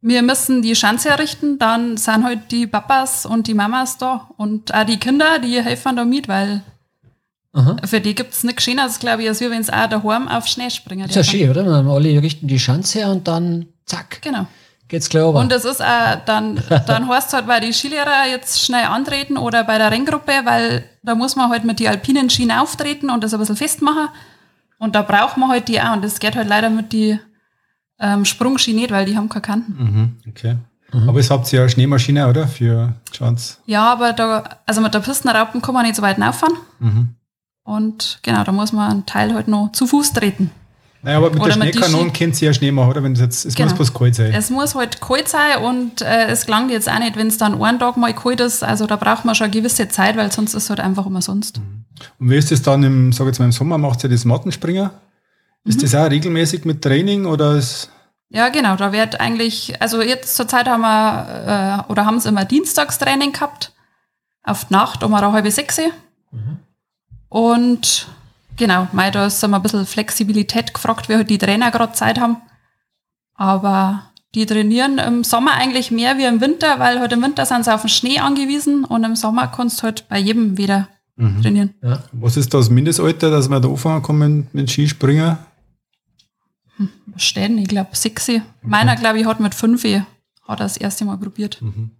wir 0.00 0.22
müssen 0.22 0.62
die 0.62 0.74
Schanze 0.74 1.10
errichten, 1.10 1.58
dann 1.58 1.96
sind 1.96 2.24
halt 2.24 2.50
die 2.50 2.66
Papas 2.66 3.24
und 3.24 3.46
die 3.46 3.54
Mamas 3.54 3.98
da 3.98 4.28
und 4.36 4.74
auch 4.74 4.84
die 4.84 4.98
Kinder, 4.98 5.38
die 5.38 5.62
helfen 5.62 5.96
da 5.96 6.04
mit, 6.04 6.26
weil 6.26 6.62
Aha. 7.52 7.76
für 7.84 8.00
die 8.00 8.14
gibt 8.14 8.32
es 8.32 8.44
nichts 8.44 8.64
Schöneres, 8.64 8.98
glaube 8.98 9.22
ich, 9.22 9.28
als 9.28 9.40
wenn 9.40 9.62
sie 9.62 9.72
auch 9.72 9.88
daheim 9.88 10.26
auf 10.26 10.46
Schnee 10.46 10.70
springen. 10.70 11.08
Ist 11.08 11.14
ja 11.14 11.22
schön, 11.22 11.50
oder? 11.50 11.64
Dann 11.64 11.86
alle 11.86 12.20
richten 12.22 12.48
die 12.48 12.58
Schanze 12.58 13.06
und 13.08 13.28
dann 13.28 13.66
zack. 13.84 14.20
Genau. 14.22 14.46
Geht's 14.92 15.08
klar. 15.08 15.34
Und 15.34 15.50
das 15.50 15.64
ist 15.64 15.82
auch, 15.82 16.16
dann, 16.26 16.60
dann 16.86 17.08
heißt 17.08 17.28
es 17.28 17.32
halt, 17.32 17.46
weil 17.46 17.62
die 17.62 17.72
Skilehrer 17.72 18.28
jetzt 18.30 18.62
schnell 18.62 18.84
antreten 18.84 19.38
oder 19.38 19.64
bei 19.64 19.78
der 19.78 19.90
Renngruppe, 19.90 20.32
weil 20.44 20.84
da 21.02 21.14
muss 21.14 21.34
man 21.34 21.48
halt 21.48 21.64
mit 21.64 21.78
die 21.78 21.88
alpinen 21.88 22.28
Schienen 22.28 22.58
auftreten 22.58 23.08
und 23.08 23.24
das 23.24 23.32
ein 23.32 23.40
bisschen 23.40 23.56
festmachen. 23.56 24.08
Und 24.78 24.94
da 24.94 25.00
braucht 25.00 25.38
man 25.38 25.48
halt 25.48 25.68
die 25.68 25.80
auch. 25.80 25.94
Und 25.94 26.04
das 26.04 26.20
geht 26.20 26.36
halt 26.36 26.46
leider 26.46 26.68
mit 26.68 26.92
die 26.92 27.18
ähm, 28.00 28.26
Sprungski 28.26 28.74
nicht, 28.74 28.90
weil 28.90 29.06
die 29.06 29.16
haben 29.16 29.30
keine 29.30 29.40
Kanten. 29.40 29.72
Mhm, 29.82 30.16
okay. 30.28 30.56
Mhm. 30.92 31.08
Aber 31.08 31.20
es 31.20 31.30
habt 31.30 31.50
ihr 31.50 31.56
ja 31.56 31.62
eine 31.62 31.70
Schneemaschine, 31.70 32.28
oder? 32.28 32.46
Für 32.46 32.92
Chance. 33.12 33.56
Ja, 33.64 33.92
aber 33.92 34.12
da, 34.12 34.44
also 34.66 34.82
mit 34.82 34.92
der 34.92 35.00
Pistenraupen 35.00 35.62
kann 35.62 35.72
man 35.72 35.86
nicht 35.86 35.96
so 35.96 36.02
weit 36.02 36.20
rauffahren. 36.20 36.58
Mhm. 36.80 37.14
Und 37.64 38.18
genau, 38.20 38.44
da 38.44 38.52
muss 38.52 38.72
man 38.72 38.90
einen 38.90 39.06
Teil 39.06 39.32
halt 39.32 39.48
noch 39.48 39.72
zu 39.72 39.86
Fuß 39.86 40.12
treten. 40.12 40.50
Naja, 41.02 41.18
aber 41.18 41.30
mit 41.30 41.40
oder 41.40 41.56
der 41.56 41.72
Schneekanon 41.72 42.12
kennt 42.12 42.36
sie 42.36 42.46
ja 42.46 42.52
Schnee 42.52 42.70
machen, 42.70 42.90
oder? 42.90 43.02
Wenn 43.02 43.12
es 43.12 43.20
jetzt, 43.20 43.44
es 43.44 43.54
genau. 43.54 43.68
muss 43.68 43.76
bloß 43.76 43.94
kalt 43.94 44.14
sein. 44.14 44.32
Es 44.32 44.50
muss 44.50 44.74
halt 44.74 45.00
kalt 45.00 45.28
sein 45.28 45.58
und 45.62 46.00
äh, 46.00 46.26
es 46.26 46.46
gelangt 46.46 46.70
jetzt 46.70 46.88
auch 46.88 46.98
nicht, 46.98 47.16
wenn 47.16 47.26
es 47.26 47.38
dann 47.38 47.60
einen 47.60 47.78
Tag 47.80 47.96
mal 47.96 48.14
kalt 48.14 48.40
ist. 48.40 48.62
Also 48.62 48.86
da 48.86 48.96
braucht 48.96 49.24
man 49.24 49.34
schon 49.34 49.46
eine 49.46 49.52
gewisse 49.52 49.88
Zeit, 49.88 50.16
weil 50.16 50.30
sonst 50.30 50.54
ist 50.54 50.64
es 50.64 50.70
halt 50.70 50.80
einfach 50.80 51.04
umsonst. 51.06 51.58
Mhm. 51.58 51.84
Und 52.18 52.30
wie 52.30 52.36
ist 52.36 52.52
das 52.52 52.62
dann 52.62 52.84
im, 52.84 53.12
sag 53.12 53.26
jetzt 53.26 53.40
mal 53.40 53.46
im 53.46 53.52
Sommer, 53.52 53.78
macht 53.78 54.04
ihr 54.04 54.10
das 54.10 54.24
Mattenspringer? 54.24 54.92
Ist 55.64 55.78
mhm. 55.78 55.82
das 55.82 55.94
auch 55.94 56.08
regelmäßig 56.08 56.64
mit 56.64 56.82
Training 56.82 57.26
oder 57.26 57.56
ist 57.56 57.90
ja, 58.34 58.48
genau, 58.48 58.76
da 58.76 58.92
wird 58.92 59.20
eigentlich, 59.20 59.74
also 59.82 60.00
jetzt 60.00 60.36
zur 60.36 60.48
Zeit 60.48 60.66
haben 60.66 60.80
wir, 60.80 61.84
äh, 61.86 61.92
oder 61.92 62.06
haben 62.06 62.18
sie 62.18 62.30
immer 62.30 62.46
Dienstagstraining 62.46 63.32
gehabt, 63.32 63.72
auf 64.42 64.64
die 64.64 64.72
Nacht 64.72 65.04
um 65.04 65.12
eine 65.12 65.32
halbe 65.32 65.50
sechs. 65.50 65.78
Mhm. 66.30 66.58
Und 67.28 68.08
Genau, 68.56 68.88
mei, 68.92 69.10
da 69.10 69.26
ist 69.26 69.42
immer 69.42 69.58
ein 69.58 69.62
bisschen 69.62 69.86
Flexibilität 69.86 70.74
gefragt, 70.74 71.08
wie 71.08 71.14
halt 71.14 71.30
die 71.30 71.38
Trainer 71.38 71.70
gerade 71.70 71.92
Zeit 71.92 72.20
haben. 72.20 72.36
Aber 73.34 74.12
die 74.34 74.46
trainieren 74.46 74.98
im 74.98 75.24
Sommer 75.24 75.52
eigentlich 75.52 75.90
mehr 75.90 76.16
wie 76.18 76.24
im 76.24 76.40
Winter, 76.40 76.78
weil 76.78 77.00
halt 77.00 77.12
im 77.12 77.22
Winter 77.22 77.44
sind 77.44 77.64
sie 77.64 77.74
auf 77.74 77.82
den 77.82 77.88
Schnee 77.88 78.18
angewiesen 78.18 78.84
und 78.84 79.04
im 79.04 79.16
Sommer 79.16 79.48
kannst 79.48 79.80
du 79.80 79.84
halt 79.84 80.08
bei 80.08 80.18
jedem 80.18 80.56
wieder 80.56 80.88
mhm. 81.16 81.42
trainieren. 81.42 81.74
Ja. 81.82 82.02
Was 82.12 82.36
ist 82.36 82.52
das 82.54 82.70
Mindestalter, 82.70 83.30
dass 83.30 83.48
wir 83.48 83.60
da 83.60 83.68
anfangen 83.68 84.02
können 84.02 84.48
mit 84.52 84.70
Skispringen? 84.70 85.38
Hm, 86.76 86.90
stehen, 87.16 87.58
ich 87.58 87.68
glaube 87.68 87.90
sechs. 87.94 88.28
Okay. 88.28 88.42
Meiner, 88.62 88.96
glaube 88.96 89.18
ich, 89.20 89.26
hat 89.26 89.40
mit 89.40 89.54
fünf 89.54 89.84
hat 89.84 90.06
er 90.48 90.56
das 90.56 90.76
erste 90.76 91.04
Mal 91.04 91.18
probiert. 91.18 91.60
Mhm. 91.60 91.90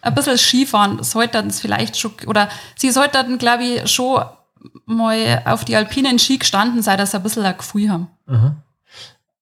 Ein 0.00 0.14
bisschen 0.14 0.38
Skifahren 0.38 1.02
sollten 1.02 1.48
es 1.48 1.60
vielleicht 1.60 1.96
schon, 1.96 2.12
oder 2.26 2.48
sie 2.76 2.90
sollten, 2.90 3.38
glaube 3.38 3.64
ich, 3.64 3.90
schon 3.90 4.22
mal 4.84 5.42
auf 5.44 5.64
die 5.64 5.76
alpinen 5.76 6.18
Ski 6.18 6.38
gestanden 6.38 6.82
sei, 6.82 6.96
dass 6.96 7.10
sie 7.12 7.18
ein 7.18 7.22
bisschen 7.22 7.44
ein 7.44 7.56
Gefühl 7.56 7.90
haben. 7.90 8.08
Aha. 8.26 8.56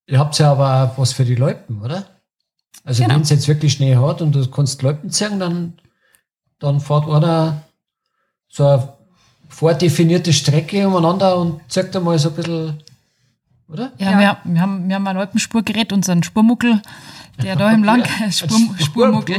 Ihr 0.07 0.19
habt 0.19 0.39
ja 0.39 0.53
aber 0.53 0.85
auch 0.85 0.99
was 0.99 1.13
für 1.13 1.25
die 1.25 1.35
Leuten, 1.35 1.81
oder? 1.83 2.05
Also 2.85 3.03
genau. 3.03 3.15
wenn 3.15 3.23
es 3.23 3.31
jetzt 3.31 3.49
wirklich 3.49 3.73
Schnee 3.73 3.97
hat 3.97 4.21
und 4.21 4.33
du 4.33 4.47
kannst 4.51 4.83
Leuten 4.83 5.11
zeigen, 5.11 5.39
dann, 5.39 5.75
dann 6.59 6.81
fährt 6.81 7.09
einer 7.09 7.63
so 8.49 8.67
eine 8.67 8.89
vordefinierte 9.49 10.33
Strecke 10.33 10.87
umeinander 10.87 11.39
und 11.39 11.61
zeigt 11.69 11.97
einmal 11.97 12.19
so 12.19 12.29
ein 12.29 12.35
bisschen, 12.35 12.83
oder? 13.69 13.93
Ja, 13.99 14.11
ja. 14.11 14.19
Wir, 14.19 14.37
wir, 14.53 14.61
haben, 14.61 14.89
wir 14.89 14.95
haben 14.95 15.07
ein 15.07 15.17
Alpenspurgerät, 15.17 15.93
unseren 15.95 16.23
Spurmuckel, 16.23 16.83
der 17.43 17.57
da 17.57 17.71
im 17.73 17.83
Lang 17.83 18.05
ja, 18.21 18.31
Spur, 18.31 18.59
Spurmuckel. 18.79 19.39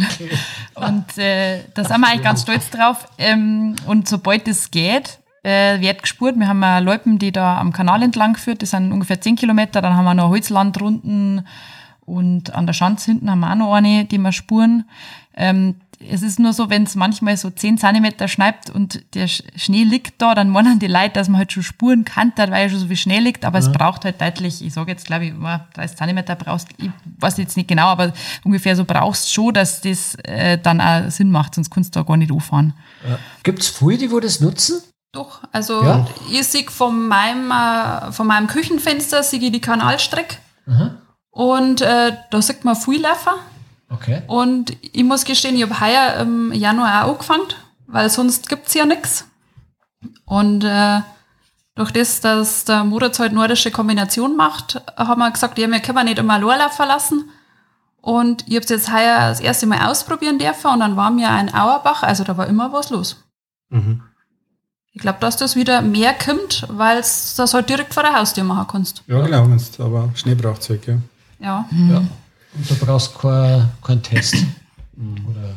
Und 0.73 1.17
äh, 1.19 1.63
da 1.75 1.83
sind 1.83 2.01
wir 2.01 2.07
eigentlich 2.07 2.23
ganz 2.23 2.41
stolz 2.41 2.71
drauf. 2.71 3.07
Ähm, 3.19 3.75
und 3.85 4.09
sobald 4.09 4.47
es 4.47 4.71
geht, 4.71 5.19
äh, 5.45 5.79
wird 5.79 6.01
gespurt. 6.01 6.35
Wir 6.37 6.47
haben 6.47 6.63
äh, 6.63 6.79
Loipen, 6.79 7.19
die 7.19 7.31
da 7.31 7.59
am 7.59 7.71
Kanal 7.71 8.01
entlang 8.01 8.35
führt. 8.35 8.61
Das 8.61 8.71
sind 8.71 8.91
ungefähr 8.91 9.21
10 9.21 9.35
Kilometer. 9.35 9.81
Dann 9.81 9.95
haben 9.95 10.05
wir 10.05 10.15
noch 10.15 10.29
Holzlandrunden 10.29 11.47
und 12.05 12.53
an 12.53 12.65
der 12.65 12.73
Schanze 12.73 13.11
hinten 13.11 13.29
haben 13.29 13.39
wir 13.39 13.51
auch 13.51 13.55
noch 13.55 13.73
eine, 13.73 14.05
die 14.05 14.17
wir 14.17 14.31
spuren. 14.31 14.85
Ähm, 15.35 15.75
es 16.07 16.23
ist 16.23 16.39
nur 16.39 16.51
so, 16.51 16.69
wenn 16.69 16.83
es 16.83 16.95
manchmal 16.95 17.37
so 17.37 17.49
10 17.49 17.77
Zentimeter 17.77 18.27
schneibt 18.27 18.69
und 18.69 19.01
der 19.15 19.27
Schnee 19.27 19.83
liegt 19.83 20.21
da, 20.21 20.35
dann 20.35 20.49
meinen 20.49 20.77
die 20.77 20.87
Leute, 20.87 21.11
dass 21.13 21.29
man 21.29 21.39
halt 21.39 21.53
schon 21.53 21.63
Spuren 21.63 22.03
kantert, 22.03 22.51
weil 22.51 22.63
ja 22.63 22.69
schon 22.69 22.79
so 22.79 22.87
viel 22.87 22.97
Schnee 22.97 23.19
liegt, 23.19 23.45
aber 23.45 23.59
ja. 23.59 23.65
es 23.65 23.71
braucht 23.71 24.03
halt 24.03 24.19
deutlich, 24.19 24.63
ich 24.63 24.73
sage 24.73 24.91
jetzt 24.91 25.05
glaube 25.05 25.25
ich, 25.25 25.33
30 25.73 25.97
Zentimeter 25.97 26.35
brauchst, 26.35 26.67
ich 26.77 26.89
weiß 27.19 27.37
jetzt 27.37 27.55
nicht 27.55 27.69
genau, 27.69 27.87
aber 27.87 28.13
ungefähr 28.43 28.75
so 28.75 28.83
brauchst 28.83 29.33
schon, 29.33 29.53
dass 29.53 29.81
das 29.81 30.15
äh, 30.23 30.57
dann 30.57 30.81
auch 30.81 31.09
Sinn 31.09 31.31
macht, 31.31 31.55
sonst 31.55 31.69
kannst 31.69 31.95
du 31.95 32.01
da 32.01 32.03
gar 32.05 32.17
nicht 32.17 32.31
anfahren. 32.31 32.73
Ja. 33.07 33.17
Gibt 33.43 33.61
es 33.61 33.69
viele, 33.69 33.97
die 33.97 34.11
wo 34.11 34.19
das 34.19 34.41
nutzen? 34.41 34.81
Doch, 35.15 35.39
also 35.53 35.81
ja? 35.81 36.05
ich 36.29 36.45
sehe 36.45 36.69
von 36.69 37.07
meinem, 37.07 37.49
äh, 37.49 38.11
von 38.11 38.27
meinem 38.27 38.47
Küchenfenster 38.47 39.23
sehe 39.23 39.39
ich 39.39 39.49
die 39.49 39.61
Kanalstrecke 39.61 40.35
mhm. 40.65 40.97
und 41.31 41.79
äh, 41.79 42.17
da 42.29 42.41
sieht 42.41 42.65
man 42.65 42.75
viel 42.75 43.01
laufen. 43.01 43.31
Okay. 43.89 44.23
Und 44.27 44.75
ich 44.81 45.05
muss 45.05 45.23
gestehen, 45.23 45.55
ich 45.55 45.63
habe 45.63 45.79
heuer 45.79 46.19
im 46.19 46.51
Januar 46.51 47.05
auch 47.05 47.13
angefangen, 47.13 47.47
weil 47.87 48.09
sonst 48.09 48.49
gibt 48.49 48.67
es 48.67 48.73
ja 48.73 48.85
nichts. 48.85 49.25
Und 50.25 50.65
äh, 50.65 50.99
durch 51.75 51.91
das, 51.91 52.19
dass 52.19 52.65
der 52.65 52.83
Moritz 52.83 53.17
halt 53.17 53.31
nordische 53.31 53.71
Kombination 53.71 54.35
macht, 54.35 54.81
haben 54.97 55.19
wir 55.19 55.31
gesagt, 55.31 55.57
ja, 55.57 55.69
wir 55.69 55.79
können 55.79 56.05
nicht 56.05 56.19
immer 56.19 56.39
Lorla 56.39 56.67
verlassen. 56.67 57.29
Und 58.01 58.45
ich 58.49 58.55
habe 58.55 58.65
es 58.65 58.69
jetzt 58.69 58.91
heuer 58.91 59.29
das 59.29 59.39
erste 59.39 59.65
Mal 59.65 59.89
ausprobieren 59.89 60.39
dürfen 60.39 60.71
und 60.71 60.81
dann 60.81 60.97
war 60.97 61.09
mir 61.09 61.29
ein 61.29 61.53
Auerbach, 61.53 62.03
also 62.03 62.25
da 62.25 62.35
war 62.35 62.47
immer 62.47 62.73
was 62.73 62.89
los. 62.89 63.23
Mhm. 63.69 64.03
Ich 64.95 65.01
glaube, 65.01 65.19
dass 65.19 65.37
das 65.37 65.55
wieder 65.55 65.81
mehr 65.81 66.13
kommt, 66.13 66.65
weil 66.69 66.95
du 66.95 67.01
das 67.01 67.53
halt 67.53 67.69
direkt 67.69 67.93
vor 67.93 68.03
der 68.03 68.13
Haustür 68.13 68.45
machen 68.45 68.65
kannst. 68.67 69.03
Ja, 69.07 69.21
genau, 69.21 69.47
wenn's, 69.49 69.77
aber 69.79 70.09
Schnee 70.15 70.35
braucht 70.35 70.61
es 70.61 70.69
ja. 70.69 70.97
Ja. 71.39 71.65
ja. 71.71 71.97
Und 71.97 72.69
du 72.69 72.75
brauchst 72.77 73.13
keinen 73.19 73.69
kein 73.81 74.01
Test. 74.01 74.35
Oder 75.29 75.55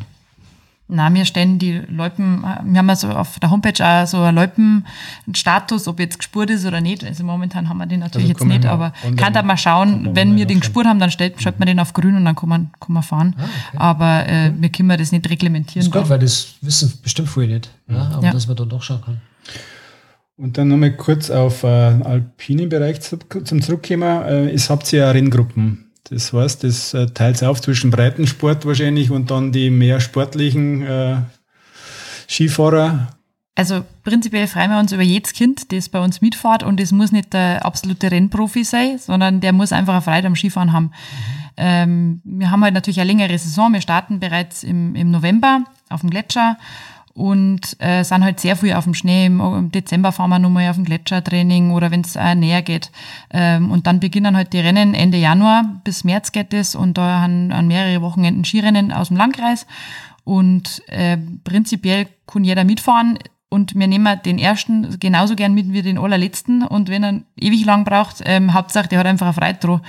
na, 0.90 1.12
wir 1.12 1.26
stellen 1.26 1.58
die 1.58 1.82
Loipen, 1.90 2.42
wir 2.64 2.78
haben 2.78 2.88
also 2.88 3.10
auf 3.10 3.38
der 3.38 3.50
Homepage 3.50 3.84
auch 3.84 4.06
so 4.06 4.22
einen 4.22 4.36
Loipen-Status, 4.36 5.86
ob 5.86 6.00
jetzt 6.00 6.18
gespurt 6.18 6.48
ist 6.48 6.64
oder 6.64 6.80
nicht. 6.80 7.04
Also 7.04 7.24
momentan 7.24 7.68
haben 7.68 7.76
wir 7.76 7.84
den 7.84 8.00
natürlich 8.00 8.30
also 8.30 8.44
jetzt 8.46 8.62
nicht, 8.62 8.64
aber 8.64 8.94
kann 9.16 9.34
da 9.34 9.42
mal 9.42 9.58
schauen, 9.58 10.16
wenn 10.16 10.34
wir 10.34 10.46
den 10.46 10.60
gespurt 10.60 10.86
haben, 10.86 10.98
dann 10.98 11.10
stellt, 11.10 11.38
stellt 11.42 11.58
man 11.58 11.66
den 11.66 11.78
auf 11.78 11.92
grün 11.92 12.16
und 12.16 12.24
dann 12.24 12.34
kann 12.34 12.48
man, 12.48 12.70
kann 12.80 12.94
man 12.94 13.02
fahren. 13.02 13.36
Ah, 13.36 13.42
okay. 13.42 13.76
Aber 13.76 14.28
äh, 14.28 14.52
wir 14.58 14.70
können 14.70 14.88
das 14.88 15.12
nicht 15.12 15.28
reglementieren. 15.28 15.86
Das 15.86 15.94
ist 15.94 16.02
gut, 16.02 16.08
weil 16.08 16.20
das 16.20 16.54
wissen 16.62 16.90
bestimmt 17.02 17.28
viele 17.28 17.48
nicht, 17.48 17.70
ja, 17.86 18.08
aber 18.14 18.24
ja. 18.24 18.32
dass 18.32 18.46
man 18.46 18.56
dann 18.56 18.70
doch 18.70 18.82
schauen 18.82 19.02
kann. 19.04 19.20
Und 20.36 20.56
dann 20.56 20.68
nochmal 20.68 20.96
kurz 20.96 21.30
auf 21.30 21.64
äh, 21.64 21.66
alpinen 21.66 22.68
Bereich 22.68 23.00
zum 23.00 23.62
Zurückkommen. 23.62 24.22
Äh, 24.22 24.50
es 24.50 24.70
habt 24.70 24.92
ihr 24.92 25.00
ja 25.00 25.10
Renngruppen. 25.10 25.90
Das 26.04 26.32
heißt, 26.32 26.64
das 26.64 26.94
äh, 26.94 27.06
teilt 27.06 27.42
auf 27.42 27.60
zwischen 27.60 27.90
Breitensport 27.90 28.64
wahrscheinlich 28.64 29.10
und 29.10 29.30
dann 29.30 29.52
die 29.52 29.70
mehr 29.70 30.00
sportlichen 30.00 30.82
äh, 30.82 31.16
Skifahrer. 32.28 33.08
Also 33.56 33.84
prinzipiell 34.04 34.46
freuen 34.46 34.70
wir 34.70 34.78
uns 34.78 34.92
über 34.92 35.02
jedes 35.02 35.32
Kind, 35.32 35.72
das 35.72 35.88
bei 35.88 35.98
uns 35.98 36.20
mitfährt 36.20 36.62
und 36.62 36.80
es 36.80 36.92
muss 36.92 37.10
nicht 37.10 37.32
der 37.32 37.64
absolute 37.66 38.10
Rennprofi 38.10 38.62
sein, 38.62 38.98
sondern 38.98 39.40
der 39.40 39.52
muss 39.52 39.72
einfach 39.72 39.94
eine 39.94 40.02
Freude 40.02 40.28
am 40.28 40.36
Skifahren 40.36 40.72
haben. 40.72 40.84
Mhm. 40.84 41.38
Ähm, 41.60 42.20
wir 42.24 42.52
haben 42.52 42.62
halt 42.62 42.74
natürlich 42.74 43.00
eine 43.00 43.08
längere 43.08 43.36
Saison. 43.36 43.72
Wir 43.72 43.80
starten 43.80 44.20
bereits 44.20 44.62
im, 44.62 44.94
im 44.94 45.10
November 45.10 45.64
auf 45.88 46.02
dem 46.02 46.10
Gletscher 46.10 46.56
und 47.18 47.76
äh, 47.80 48.04
sind 48.04 48.22
halt 48.22 48.38
sehr 48.38 48.56
viel 48.56 48.72
auf 48.74 48.84
dem 48.84 48.94
Schnee. 48.94 49.26
Im 49.26 49.70
Dezember 49.72 50.12
fahren 50.12 50.30
wir 50.30 50.38
nochmal 50.38 50.70
auf 50.70 50.76
dem 50.76 50.84
Gletschertraining 50.84 51.72
oder 51.72 51.90
wenn 51.90 52.02
es 52.02 52.14
äh, 52.14 52.34
näher 52.34 52.62
geht. 52.62 52.92
Ähm, 53.30 53.70
und 53.70 53.86
dann 53.86 53.98
beginnen 53.98 54.36
halt 54.36 54.52
die 54.52 54.60
Rennen 54.60 54.94
Ende 54.94 55.18
Januar 55.18 55.80
bis 55.82 56.04
März 56.04 56.32
geht 56.32 56.54
es 56.54 56.74
und 56.74 56.96
da 56.96 57.22
haben 57.22 57.50
an 57.52 57.66
mehrere 57.66 58.02
Wochenenden 58.02 58.44
Skirennen 58.44 58.92
aus 58.92 59.08
dem 59.08 59.16
Landkreis. 59.16 59.66
Und 60.24 60.82
äh, 60.88 61.18
prinzipiell 61.42 62.06
kann 62.26 62.44
jeder 62.44 62.64
mitfahren 62.64 63.18
und 63.50 63.74
wir 63.74 63.86
nehmen 63.86 64.20
den 64.24 64.38
ersten 64.38 65.00
genauso 65.00 65.34
gern 65.34 65.54
mit 65.54 65.72
wie 65.72 65.80
den 65.80 65.98
allerletzten. 65.98 66.62
Und 66.64 66.90
wenn 66.90 67.02
er 67.02 67.20
ewig 67.40 67.64
lang 67.64 67.84
braucht, 67.84 68.22
ähm, 68.26 68.52
Hauptsache, 68.52 68.88
der 68.88 68.98
hat 68.98 69.06
einfach 69.06 69.26
eine 69.26 69.32
Freude 69.32 69.58
dran. 69.58 69.80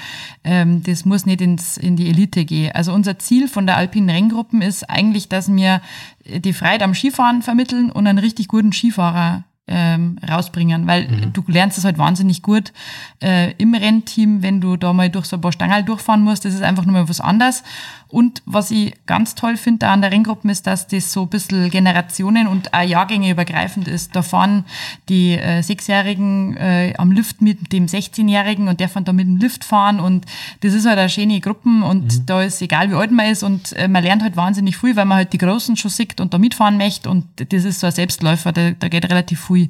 Ähm, 0.46 0.84
das 0.84 1.04
muss 1.04 1.26
nicht 1.26 1.42
ins, 1.42 1.76
in 1.78 1.98
die 1.98 2.10
Elite 2.10 2.46
gehen. 2.46 2.72
Also 2.74 2.94
unser 2.94 3.20
Ziel 3.20 3.50
von 3.50 3.66
der 3.66 3.76
alpinen 3.76 4.10
Renngruppen 4.10 4.62
ist 4.62 4.90
eigentlich, 4.90 5.28
dass 5.28 5.54
wir 5.54 5.82
die 6.26 6.54
Freude 6.54 6.86
am 6.86 6.94
Skifahren 6.94 7.42
vermitteln 7.42 7.92
und 7.92 8.08
einen 8.08 8.20
richtig 8.20 8.48
guten 8.48 8.72
Skifahrer 8.72 9.44
ähm, 9.70 10.18
rausbringen, 10.28 10.88
weil 10.88 11.08
mhm. 11.08 11.34
du 11.34 11.44
lernst 11.48 11.78
es 11.78 11.86
halt 11.86 11.98
wahnsinnig 11.98 12.42
gut 12.42 12.74
äh, 13.22 13.54
im 13.54 13.76
Rennteam, 13.76 14.42
wenn 14.42 14.62
du 14.62 14.78
da 14.78 14.94
mal 14.94 15.10
durch 15.10 15.26
so 15.26 15.38
ein 15.38 15.42
paar 15.42 15.52
Stangerl 15.52 15.84
durchfahren 15.84 16.22
musst, 16.22 16.44
das 16.44 16.56
ist 16.56 16.64
einfach 16.64 16.86
nur 16.86 16.94
mal 16.94 17.08
was 17.08 17.22
anderes. 17.22 17.64
Und 18.12 18.42
was 18.48 18.72
ich 18.72 18.96
ganz 19.06 19.36
toll 19.36 19.56
finde 19.56 19.88
an 19.88 20.02
der 20.02 20.12
Renngruppe 20.12 20.50
ist, 20.50 20.66
dass 20.66 20.88
das 20.88 21.14
so 21.14 21.24
ein 21.24 21.28
bisschen 21.30 21.70
Generationen 21.70 22.48
und 22.48 22.74
auch 22.74 22.82
Jahrgänge 22.82 23.30
übergreifend 23.30 23.88
ist. 23.88 24.16
Da 24.16 24.24
fahren 24.24 24.66
die 25.10 25.34
äh, 25.38 25.62
Sechsjährigen 25.62 26.58
äh, 26.58 26.96
am 26.98 27.12
Lift 27.12 27.44
mit 27.44 27.72
dem 27.72 27.86
16-Jährigen 27.86 28.68
und 28.68 28.80
der 28.80 28.90
fährt 28.90 29.08
da 29.08 29.14
mit 29.14 29.28
dem 29.28 29.38
Lift 29.38 29.64
fahren 29.64 30.00
und 30.00 30.26
das 30.62 30.74
ist 30.74 30.88
halt 30.88 30.98
eine 30.98 31.10
schöne 31.10 31.40
Gruppe 31.40 31.70
und 31.70 32.04
mhm. 32.04 32.26
da 32.26 32.42
ist 32.42 32.62
egal 32.64 32.90
wie 32.90 32.96
alt 32.96 33.12
man 33.12 33.28
ist 33.28 33.44
und 33.44 33.74
äh, 33.74 33.88
man 33.88 34.04
lernt 34.04 34.24
halt 34.24 34.36
wahnsinnig 34.36 34.78
viel, 34.78 34.96
weil 34.96 35.06
man 35.06 35.18
halt 35.18 35.34
die 35.34 35.38
Großen 35.38 35.78
schon 35.78 35.92
sieht 35.92 36.20
und 36.20 36.34
da 36.34 36.40
mitfahren 36.40 36.78
möchte 36.78 37.12
und 37.12 37.26
das 37.36 37.64
ist 37.64 37.80
so 37.80 37.88
ein 37.88 37.94
Selbstläufer, 37.94 38.52
da, 38.52 38.72
da 38.72 38.88
geht 38.88 39.08
relativ 39.08 39.46
viel. 39.46 39.70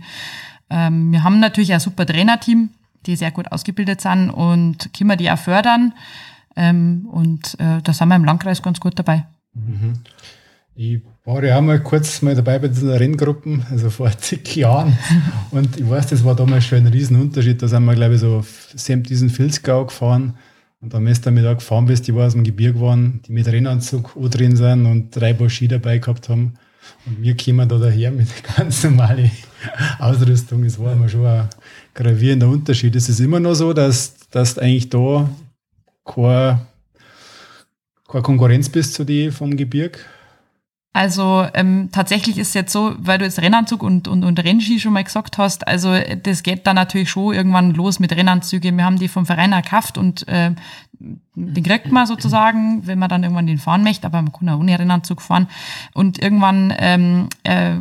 Ähm, 0.69 1.11
wir 1.11 1.23
haben 1.23 1.41
natürlich 1.41 1.73
ein 1.73 1.81
super 1.81 2.05
Trainerteam, 2.05 2.69
die 3.05 3.17
sehr 3.17 3.31
gut 3.31 3.51
ausgebildet 3.51 3.99
sind 3.99 4.29
und 4.29 4.93
können 4.93 5.09
wir 5.09 5.17
die 5.17 5.29
auch 5.29 5.37
fördern. 5.37 5.93
Ähm, 6.55 7.07
und 7.11 7.55
äh, 7.59 7.81
da 7.83 7.93
sind 7.93 8.07
wir 8.09 8.15
im 8.15 8.25
Landkreis 8.25 8.61
ganz 8.61 8.79
gut 8.79 8.97
dabei. 8.97 9.25
Mhm. 9.53 9.99
Ich 10.75 11.01
war 11.25 11.43
ja 11.43 11.57
auch 11.57 11.61
mal 11.61 11.81
kurz 11.81 12.21
mal 12.21 12.35
dabei 12.35 12.57
bei 12.57 12.69
diesen 12.69 12.89
Renngruppen, 12.89 13.65
also 13.69 13.89
vor 13.89 14.09
zig 14.17 14.55
Jahren. 14.55 14.97
Und 15.51 15.77
ich 15.77 15.89
weiß, 15.89 16.07
das 16.07 16.23
war 16.23 16.35
damals 16.35 16.65
schon 16.65 16.79
ein 16.79 16.87
Riesenunterschied. 16.87 17.61
Da 17.61 17.67
sind 17.67 17.83
wir, 17.83 17.95
glaube 17.95 18.15
ich, 18.15 18.21
so 18.21 18.45
diesen 18.73 19.29
Filzgau 19.29 19.85
gefahren. 19.85 20.35
Und 20.81 20.93
wenn 20.93 21.05
du 21.05 21.13
damit 21.13 21.45
auch 21.45 21.55
gefahren 21.55 21.85
bist, 21.85 22.07
die 22.07 22.15
war 22.15 22.27
aus 22.27 22.33
dem 22.33 22.45
Gebirge 22.45 22.79
waren, 22.79 23.21
die 23.27 23.33
mit 23.33 23.47
Rennanzug 23.47 24.15
drin 24.31 24.55
sind 24.55 24.85
und 24.85 25.13
drei 25.13 25.33
Paar 25.33 25.49
dabei 25.67 25.97
gehabt 25.97 26.29
haben. 26.29 26.53
Und 27.05 27.21
wir 27.21 27.35
kommen 27.35 27.67
da 27.67 27.77
daher 27.77 28.11
mit 28.11 28.29
ganz 28.55 28.83
normalen 28.83 29.31
Ausrüstung. 29.99 30.63
Das 30.63 30.79
war 30.79 30.93
immer 30.93 31.09
schon 31.09 31.25
ein 31.25 31.49
gravierender 31.93 32.47
Unterschied. 32.47 32.95
Es 32.95 33.09
ist 33.09 33.19
immer 33.19 33.41
noch 33.41 33.55
so, 33.55 33.73
dass, 33.73 34.15
dass 34.31 34.57
eigentlich 34.57 34.89
da 34.89 35.29
keine, 36.15 36.65
keine 38.07 38.23
Konkurrenz 38.23 38.69
bist 38.69 38.93
zu 38.93 39.03
die 39.03 39.31
vom 39.31 39.55
Gebirg? 39.55 40.05
Also 40.91 41.45
ähm, 41.53 41.89
tatsächlich 41.91 42.39
ist 42.39 42.49
es 42.49 42.53
jetzt 42.55 42.73
so, 42.73 42.95
weil 42.97 43.19
du 43.19 43.25
jetzt 43.25 43.39
Rennanzug 43.39 43.83
und, 43.83 44.07
und, 44.07 44.23
und 44.23 44.43
Rennski 44.43 44.79
schon 44.79 44.93
mal 44.93 45.03
gesagt 45.03 45.37
hast, 45.37 45.67
also 45.67 45.93
das 46.23 46.41
geht 46.41 46.65
dann 46.65 46.75
natürlich 46.75 47.11
schon 47.11 47.35
irgendwann 47.35 47.75
los 47.75 47.99
mit 47.99 48.11
Rennanzügen. 48.11 48.75
Wir 48.75 48.85
haben 48.85 48.97
die 48.97 49.07
vom 49.07 49.27
Verein 49.27 49.51
erkauft 49.51 49.99
und 49.99 50.27
äh, 50.27 50.51
den 51.35 51.63
kriegt 51.63 51.91
man 51.91 52.07
sozusagen, 52.07 52.85
wenn 52.87 52.99
man 52.99 53.07
dann 53.07 53.23
irgendwann 53.23 53.47
den 53.47 53.59
fahren 53.59 53.83
möchte, 53.83 54.07
aber 54.07 54.21
man 54.21 54.33
kann 54.33 54.49
auch 54.49 54.59
ohne 54.59 54.77
Rennanzug 54.77 55.21
fahren. 55.21 55.47
Und 55.93 56.21
irgendwann 56.21 56.73
ähm, 56.77 57.29
äh, 57.43 57.75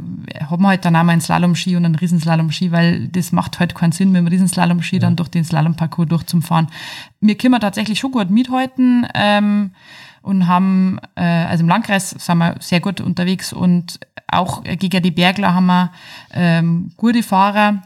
haben 0.44 0.62
wir 0.62 0.68
halt 0.68 0.85
dann 0.85 0.94
auch 0.94 1.03
mal 1.03 1.12
einen 1.12 1.21
Slalom-Ski 1.21 1.77
und 1.77 1.87
einen 1.87 1.97
Riesenslalom-Ski, 1.97 2.71
weil 2.71 3.09
das 3.09 3.33
macht 3.33 3.59
halt 3.59 3.75
keinen 3.75 3.92
Sinn, 3.92 4.12
mit 4.12 4.21
dem 4.21 4.29
Riesenslalom-Ski 4.29 4.97
ja. 4.97 5.01
dann 5.01 5.16
durch 5.16 5.31
den 5.31 5.44
Slalom-Parcours 5.44 6.09
durchzufahren. 6.09 6.68
Wir 7.21 7.37
können 7.37 7.59
tatsächlich 7.59 7.99
schon 7.99 8.12
gut 8.12 8.31
mithalten. 8.31 9.07
Ähm, 9.14 9.73
und 10.22 10.46
haben, 10.46 10.98
äh, 11.14 11.22
also 11.22 11.62
im 11.62 11.68
Landkreis 11.68 12.11
sind 12.11 12.38
wir 12.38 12.57
sehr 12.61 12.81
gut 12.81 13.00
unterwegs 13.00 13.52
und 13.52 14.00
auch 14.31 14.62
gegen 14.64 15.02
die 15.02 15.11
Bergler 15.11 15.54
haben 15.54 15.66
wir 15.66 15.92
ähm, 16.33 16.90
gute 16.96 17.22
Fahrer. 17.22 17.83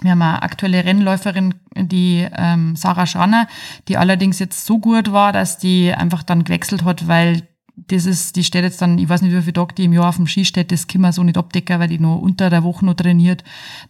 Wir 0.00 0.12
haben 0.12 0.22
eine 0.22 0.42
aktuelle 0.42 0.84
Rennläuferin, 0.84 1.54
die 1.76 2.26
ähm, 2.36 2.74
Sarah 2.74 3.06
Schranner, 3.06 3.46
die 3.86 3.96
allerdings 3.96 4.38
jetzt 4.40 4.66
so 4.66 4.78
gut 4.78 5.12
war, 5.12 5.32
dass 5.32 5.58
die 5.58 5.92
einfach 5.94 6.24
dann 6.24 6.44
gewechselt 6.44 6.84
hat, 6.84 7.06
weil 7.06 7.42
das 7.76 8.06
ist, 8.06 8.36
die 8.36 8.44
steht 8.44 8.64
jetzt 8.64 8.82
dann, 8.82 8.98
ich 8.98 9.08
weiß 9.08 9.22
nicht, 9.22 9.34
wie 9.34 9.40
viele 9.40 9.54
Tage 9.54 9.74
die 9.74 9.84
im 9.84 9.92
Jahr 9.92 10.08
auf 10.08 10.16
dem 10.16 10.26
Ski 10.26 10.44
steht, 10.44 10.72
das 10.72 10.86
können 10.86 11.02
wir 11.02 11.12
so 11.12 11.22
nicht 11.22 11.38
abdecken, 11.38 11.80
weil 11.80 11.88
die 11.88 11.98
nur 11.98 12.22
unter 12.22 12.50
der 12.50 12.62
Woche 12.64 12.84
noch 12.84 12.94
trainiert. 12.94 13.44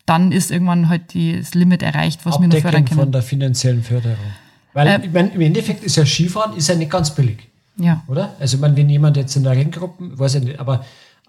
Dann 0.06 0.30
ist 0.30 0.50
irgendwann 0.50 0.88
halt 0.88 1.14
die, 1.14 1.38
das 1.38 1.54
Limit 1.54 1.82
erreicht, 1.82 2.24
was 2.24 2.36
Abdecken 2.36 2.52
wir 2.52 2.58
noch 2.58 2.62
fördern 2.62 2.84
können. 2.84 3.00
von 3.00 3.12
der 3.12 3.22
finanziellen 3.22 3.82
Förderung. 3.82 4.18
Weil 4.72 4.86
äh, 4.86 5.00
ich 5.04 5.12
mein, 5.12 5.32
im 5.32 5.40
Endeffekt 5.40 5.82
ist 5.84 5.96
ja 5.96 6.06
Skifahren 6.06 6.56
ist 6.56 6.68
ja 6.68 6.74
nicht 6.74 6.90
ganz 6.90 7.14
billig. 7.14 7.48
Ja. 7.76 8.02
Oder? 8.08 8.34
Also, 8.38 8.56
ich 8.56 8.60
meine, 8.60 8.76
wenn 8.76 8.88
jemand 8.88 9.16
jetzt 9.16 9.36
in 9.36 9.44
der 9.44 9.52
Renngruppe, 9.52 10.18
weiß 10.18 10.36
ich 10.36 10.44
nicht, 10.44 10.60
aber 10.60 10.84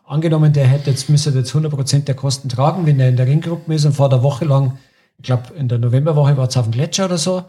angenommen, 0.06 0.54
der 0.54 0.68
hätte 0.68 0.90
jetzt, 0.90 1.10
müsste 1.10 1.32
jetzt 1.32 1.54
100% 1.54 2.04
der 2.04 2.16
Kosten 2.16 2.50
tragen, 2.50 2.86
wenn 2.86 3.00
er 3.00 3.10
in 3.10 3.18
der 3.18 3.28
Renngruppe 3.28 3.74
ist 3.74 3.86
und 3.86 3.94
vor 3.94 4.10
der 4.10 4.24
Woche 4.24 4.46
lang, 4.46 4.78
ich 5.18 5.24
glaube, 5.24 5.54
in 5.56 5.68
der 5.68 5.80
Novemberwoche 5.80 6.36
war 6.38 6.48
es 6.48 6.58
auf 6.58 6.66
dem 6.66 6.72
Gletscher 6.72 7.06
oder 7.06 7.18
so, 7.18 7.44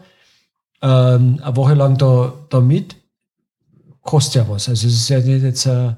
ähm, 0.81 1.39
eine 1.43 1.55
Woche 1.55 1.73
lang 1.73 1.97
da, 1.97 2.33
da 2.49 2.61
mit, 2.61 2.95
kostet 4.01 4.35
ja 4.35 4.49
was. 4.49 4.69
Also, 4.69 4.87
es 4.87 4.93
ist 4.93 5.09
ja 5.09 5.19
nicht 5.19 5.43
jetzt, 5.43 5.65
äh, 5.65 5.93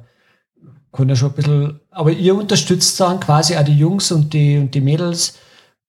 kann 0.91 1.09
ja 1.09 1.15
schon 1.15 1.29
ein 1.29 1.35
bisschen, 1.35 1.79
aber 1.91 2.11
ihr 2.11 2.35
unterstützt 2.35 2.99
dann 2.99 3.19
quasi 3.19 3.55
auch 3.55 3.63
die 3.63 3.77
Jungs 3.77 4.11
und 4.11 4.33
die, 4.33 4.57
und 4.57 4.73
die 4.73 4.81
Mädels 4.81 5.37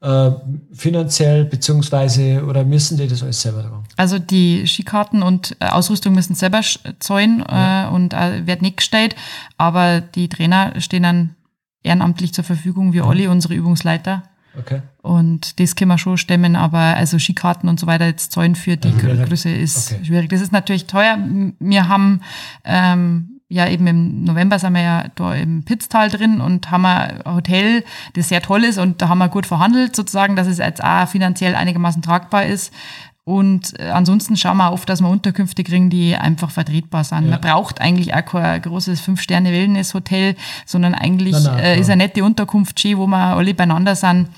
äh, 0.00 0.30
finanziell, 0.72 1.44
beziehungsweise, 1.44 2.44
oder 2.44 2.64
müssen 2.64 2.96
die 2.98 3.08
das 3.08 3.22
alles 3.22 3.40
selber 3.42 3.62
tragen? 3.62 3.84
Also 3.96 4.18
die 4.18 4.66
Skikarten 4.66 5.22
und 5.22 5.56
äh, 5.60 5.66
Ausrüstung 5.66 6.14
müssen 6.14 6.34
selber 6.34 6.60
zahlen 7.00 7.44
äh, 7.48 7.86
und 7.92 8.14
äh, 8.14 8.46
wird 8.46 8.62
nicht 8.62 8.76
gestellt, 8.78 9.16
aber 9.56 10.00
die 10.00 10.28
Trainer 10.28 10.80
stehen 10.80 11.02
dann 11.02 11.34
ehrenamtlich 11.82 12.32
zur 12.34 12.44
Verfügung, 12.44 12.92
wie 12.92 13.00
alle 13.00 13.30
unsere 13.30 13.54
Übungsleiter. 13.54 14.22
Okay. 14.58 14.82
Und 15.02 15.60
das 15.60 15.76
können 15.76 15.90
wir 15.90 15.98
schon 15.98 16.18
stemmen, 16.18 16.56
aber 16.56 16.78
also 16.78 17.18
Skikarten 17.18 17.68
und 17.68 17.78
so 17.78 17.86
weiter 17.86 18.06
jetzt 18.06 18.32
zahlen 18.32 18.56
für 18.56 18.76
die 18.76 18.88
Mhm. 18.88 18.98
Grö- 18.98 19.24
Größe 19.26 19.50
ist 19.50 19.92
Okay. 19.92 20.04
schwierig. 20.04 20.30
Das 20.30 20.40
ist 20.40 20.52
natürlich 20.52 20.86
teuer. 20.86 21.16
Wir 21.60 21.88
haben 21.88 22.20
ähm, 22.64 23.37
ja 23.48 23.66
eben 23.68 23.86
im 23.86 24.24
November 24.24 24.58
sind 24.58 24.74
wir 24.74 24.82
ja 24.82 25.04
da 25.14 25.34
im 25.34 25.64
Pitztal 25.64 26.10
drin 26.10 26.40
und 26.40 26.70
haben 26.70 26.84
ein 26.84 27.22
Hotel, 27.24 27.84
das 28.14 28.28
sehr 28.28 28.42
toll 28.42 28.64
ist 28.64 28.78
und 28.78 29.00
da 29.00 29.08
haben 29.08 29.18
wir 29.18 29.28
gut 29.28 29.46
verhandelt 29.46 29.96
sozusagen, 29.96 30.36
dass 30.36 30.46
es 30.46 30.58
jetzt 30.58 30.84
auch 30.84 31.08
finanziell 31.08 31.54
einigermaßen 31.54 32.02
tragbar 32.02 32.46
ist. 32.46 32.72
Und 33.24 33.78
äh, 33.78 33.90
ansonsten 33.90 34.38
schauen 34.38 34.56
wir 34.56 34.72
oft, 34.72 34.88
dass 34.88 35.02
wir 35.02 35.08
Unterkünfte 35.10 35.62
kriegen, 35.62 35.90
die 35.90 36.16
einfach 36.16 36.50
vertretbar 36.50 37.04
sind. 37.04 37.24
Ja. 37.24 37.32
Man 37.32 37.40
braucht 37.42 37.78
eigentlich 37.78 38.14
auch 38.14 38.24
kein 38.24 38.62
großes 38.62 39.02
Fünf-Sterne-Wellness-Hotel, 39.02 40.34
sondern 40.64 40.94
eigentlich 40.94 41.34
Nein, 41.34 41.42
nein, 41.44 41.58
äh, 41.58 41.78
ist 41.78 41.90
eine 41.90 42.04
nette 42.04 42.24
Unterkunft 42.24 42.80
schön, 42.80 42.96
wo 42.96 43.06
wir 43.06 43.18
alle 43.18 43.52
beieinander 43.52 43.96
sind. 43.96 44.28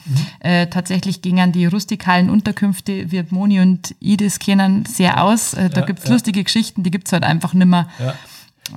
Äh, 0.41 0.67
tatsächlich 0.67 1.23
gingen 1.23 1.53
die 1.53 1.67
rustikalen 1.67 2.31
Unterkünfte, 2.31 3.13
wie 3.13 3.23
Moni 3.31 3.61
und 3.61 3.95
ich 4.01 4.17
das 4.17 4.41
kennen, 4.41 4.85
sehr 4.87 5.23
aus. 5.23 5.55
Äh, 5.55 5.71
da 5.71 5.83
Ja, 5.83 5.87
gibt's 5.87 6.07
ja. 6.07 6.13
lustige 6.13 6.43
Geschichten, 6.43 6.83
die 6.83 6.91
gibt's 6.91 7.13
halt 7.13 7.23
einfach 7.23 7.55
nimmer. 7.55 7.87
Ja. 8.01 8.15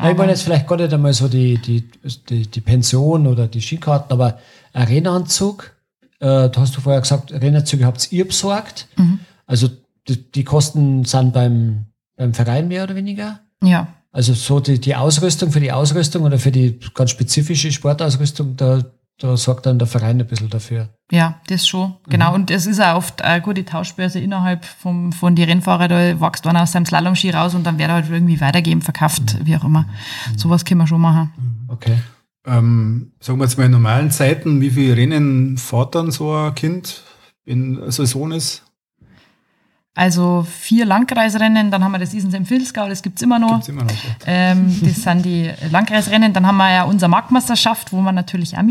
Ja, 0.01 0.11
ich 0.11 0.17
meine 0.17 0.31
jetzt 0.31 0.43
vielleicht 0.43 0.67
gar 0.67 0.77
nicht 0.77 0.93
einmal 0.93 1.13
so 1.13 1.27
die, 1.27 1.57
die, 1.57 1.89
die, 2.29 2.47
die 2.47 2.61
Pension 2.61 3.27
oder 3.27 3.47
die 3.47 3.61
Skikarten, 3.61 4.11
aber 4.11 4.39
Arenaanzug, 4.73 5.75
äh, 6.19 6.49
da 6.49 6.53
hast 6.55 6.75
du 6.75 6.81
vorher 6.81 7.01
gesagt, 7.01 7.33
Arenaanzüge 7.33 7.85
habt 7.85 8.11
ihr 8.11 8.27
besorgt. 8.27 8.87
Also 9.45 9.69
die, 10.07 10.31
die 10.31 10.43
Kosten 10.43 11.05
sind 11.05 11.33
beim, 11.33 11.85
beim 12.15 12.33
Verein 12.33 12.67
mehr 12.67 12.83
oder 12.83 12.95
weniger. 12.95 13.39
Ja, 13.63 13.87
Also 14.11 14.33
so 14.33 14.59
die, 14.59 14.79
die 14.79 14.95
Ausrüstung 14.95 15.51
für 15.51 15.59
die 15.59 15.71
Ausrüstung 15.71 16.23
oder 16.23 16.37
für 16.37 16.51
die 16.51 16.79
ganz 16.93 17.11
spezifische 17.11 17.71
Sportausrüstung, 17.71 18.55
da, 18.55 18.83
da 19.23 19.37
sorgt 19.37 19.65
dann 19.65 19.79
der 19.79 19.87
Verein 19.87 20.19
ein 20.19 20.27
bisschen 20.27 20.49
dafür. 20.49 20.89
ja, 21.09 21.39
das 21.47 21.65
schon. 21.65 21.95
Genau. 22.09 22.33
Und 22.35 22.51
es 22.51 22.65
ist 22.65 22.81
auch 22.81 22.97
oft 22.97 23.21
eine 23.21 23.41
gute 23.41 23.63
Tauschbörse 23.63 24.19
innerhalb 24.19 24.65
vom, 24.65 25.13
von 25.13 25.33
die 25.33 25.43
Rennfahrer. 25.43 25.87
Da 25.87 26.19
wächst 26.19 26.45
einer 26.45 26.63
aus 26.63 26.73
seinem 26.73 26.85
Slalomski 26.85 27.29
raus 27.29 27.55
und 27.55 27.63
dann 27.63 27.79
wird 27.79 27.87
er 27.87 27.95
halt 27.95 28.09
irgendwie 28.09 28.41
weitergeben, 28.41 28.81
verkauft, 28.81 29.37
wie 29.45 29.55
auch 29.55 29.63
immer. 29.63 29.85
Sowas 30.35 30.65
können 30.65 30.81
wir 30.81 30.87
schon 30.87 30.99
machen. 30.99 31.31
Okay. 31.69 31.95
Ähm, 32.45 33.13
sagen 33.21 33.39
wir 33.39 33.45
jetzt 33.45 33.57
mal 33.57 33.63
in 33.63 33.71
normalen 33.71 34.11
Zeiten, 34.11 34.59
wie 34.59 34.71
viele 34.71 34.97
Rennen 34.97 35.57
fährt 35.57 35.95
dann 35.95 36.11
so 36.11 36.33
ein 36.33 36.53
Kind, 36.53 37.03
wenn 37.45 37.81
eine 37.81 37.91
Saison 37.93 38.33
ist? 38.33 38.62
Also 39.95 40.45
vier 40.49 40.85
Landkreisrennen, 40.85 41.69
dann 41.69 41.83
haben 41.83 41.91
wir 41.91 41.99
das 41.99 42.13
Isens 42.15 42.33
im 42.33 42.49
Vilsgau, 42.49 42.89
das 42.89 43.03
gibt's 43.03 43.21
immer 43.21 43.37
noch. 43.37 43.53
Gibt's 43.53 43.69
immer 43.69 43.83
noch. 43.83 43.91
so. 43.91 44.07
Ähm, 44.25 44.75
das 44.81 45.03
sind 45.03 45.23
die 45.23 45.51
Landkreisrennen. 45.69 46.33
Dann 46.33 46.47
haben 46.47 46.57
wir 46.57 46.71
ja 46.71 46.83
unsere 46.83 47.09
Marktmeisterschaft, 47.09 47.93
wo 47.93 48.01
man 48.01 48.15
natürlich 48.15 48.57
auch 48.57 48.63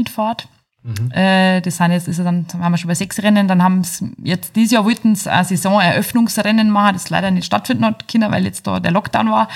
mitfährt. 0.82 1.16
Äh, 1.16 1.60
das 1.60 1.76
sind 1.76 1.92
jetzt, 1.92 2.08
ist 2.08 2.18
ja 2.18 2.24
dann 2.24 2.46
haben 2.58 2.72
wir 2.72 2.78
schon 2.78 2.88
bei 2.88 2.94
sechs 2.94 3.22
Rennen. 3.22 3.48
Dann 3.48 3.62
haben 3.62 3.80
es 3.80 4.04
jetzt 4.22 4.56
dieses 4.56 4.72
Jahr 4.72 4.84
wollten 4.84 5.14
sie 5.14 5.30
ein 5.30 5.44
Saisoneröffnungsrennen 5.44 6.70
machen, 6.70 6.94
das 6.94 7.10
leider 7.10 7.30
nicht 7.30 7.46
stattfinden 7.46 7.84
hat 7.84 8.08
können, 8.08 8.30
weil 8.30 8.44
jetzt 8.44 8.66
da 8.66 8.80
der 8.80 8.92
Lockdown 8.92 9.30
war. 9.30 9.48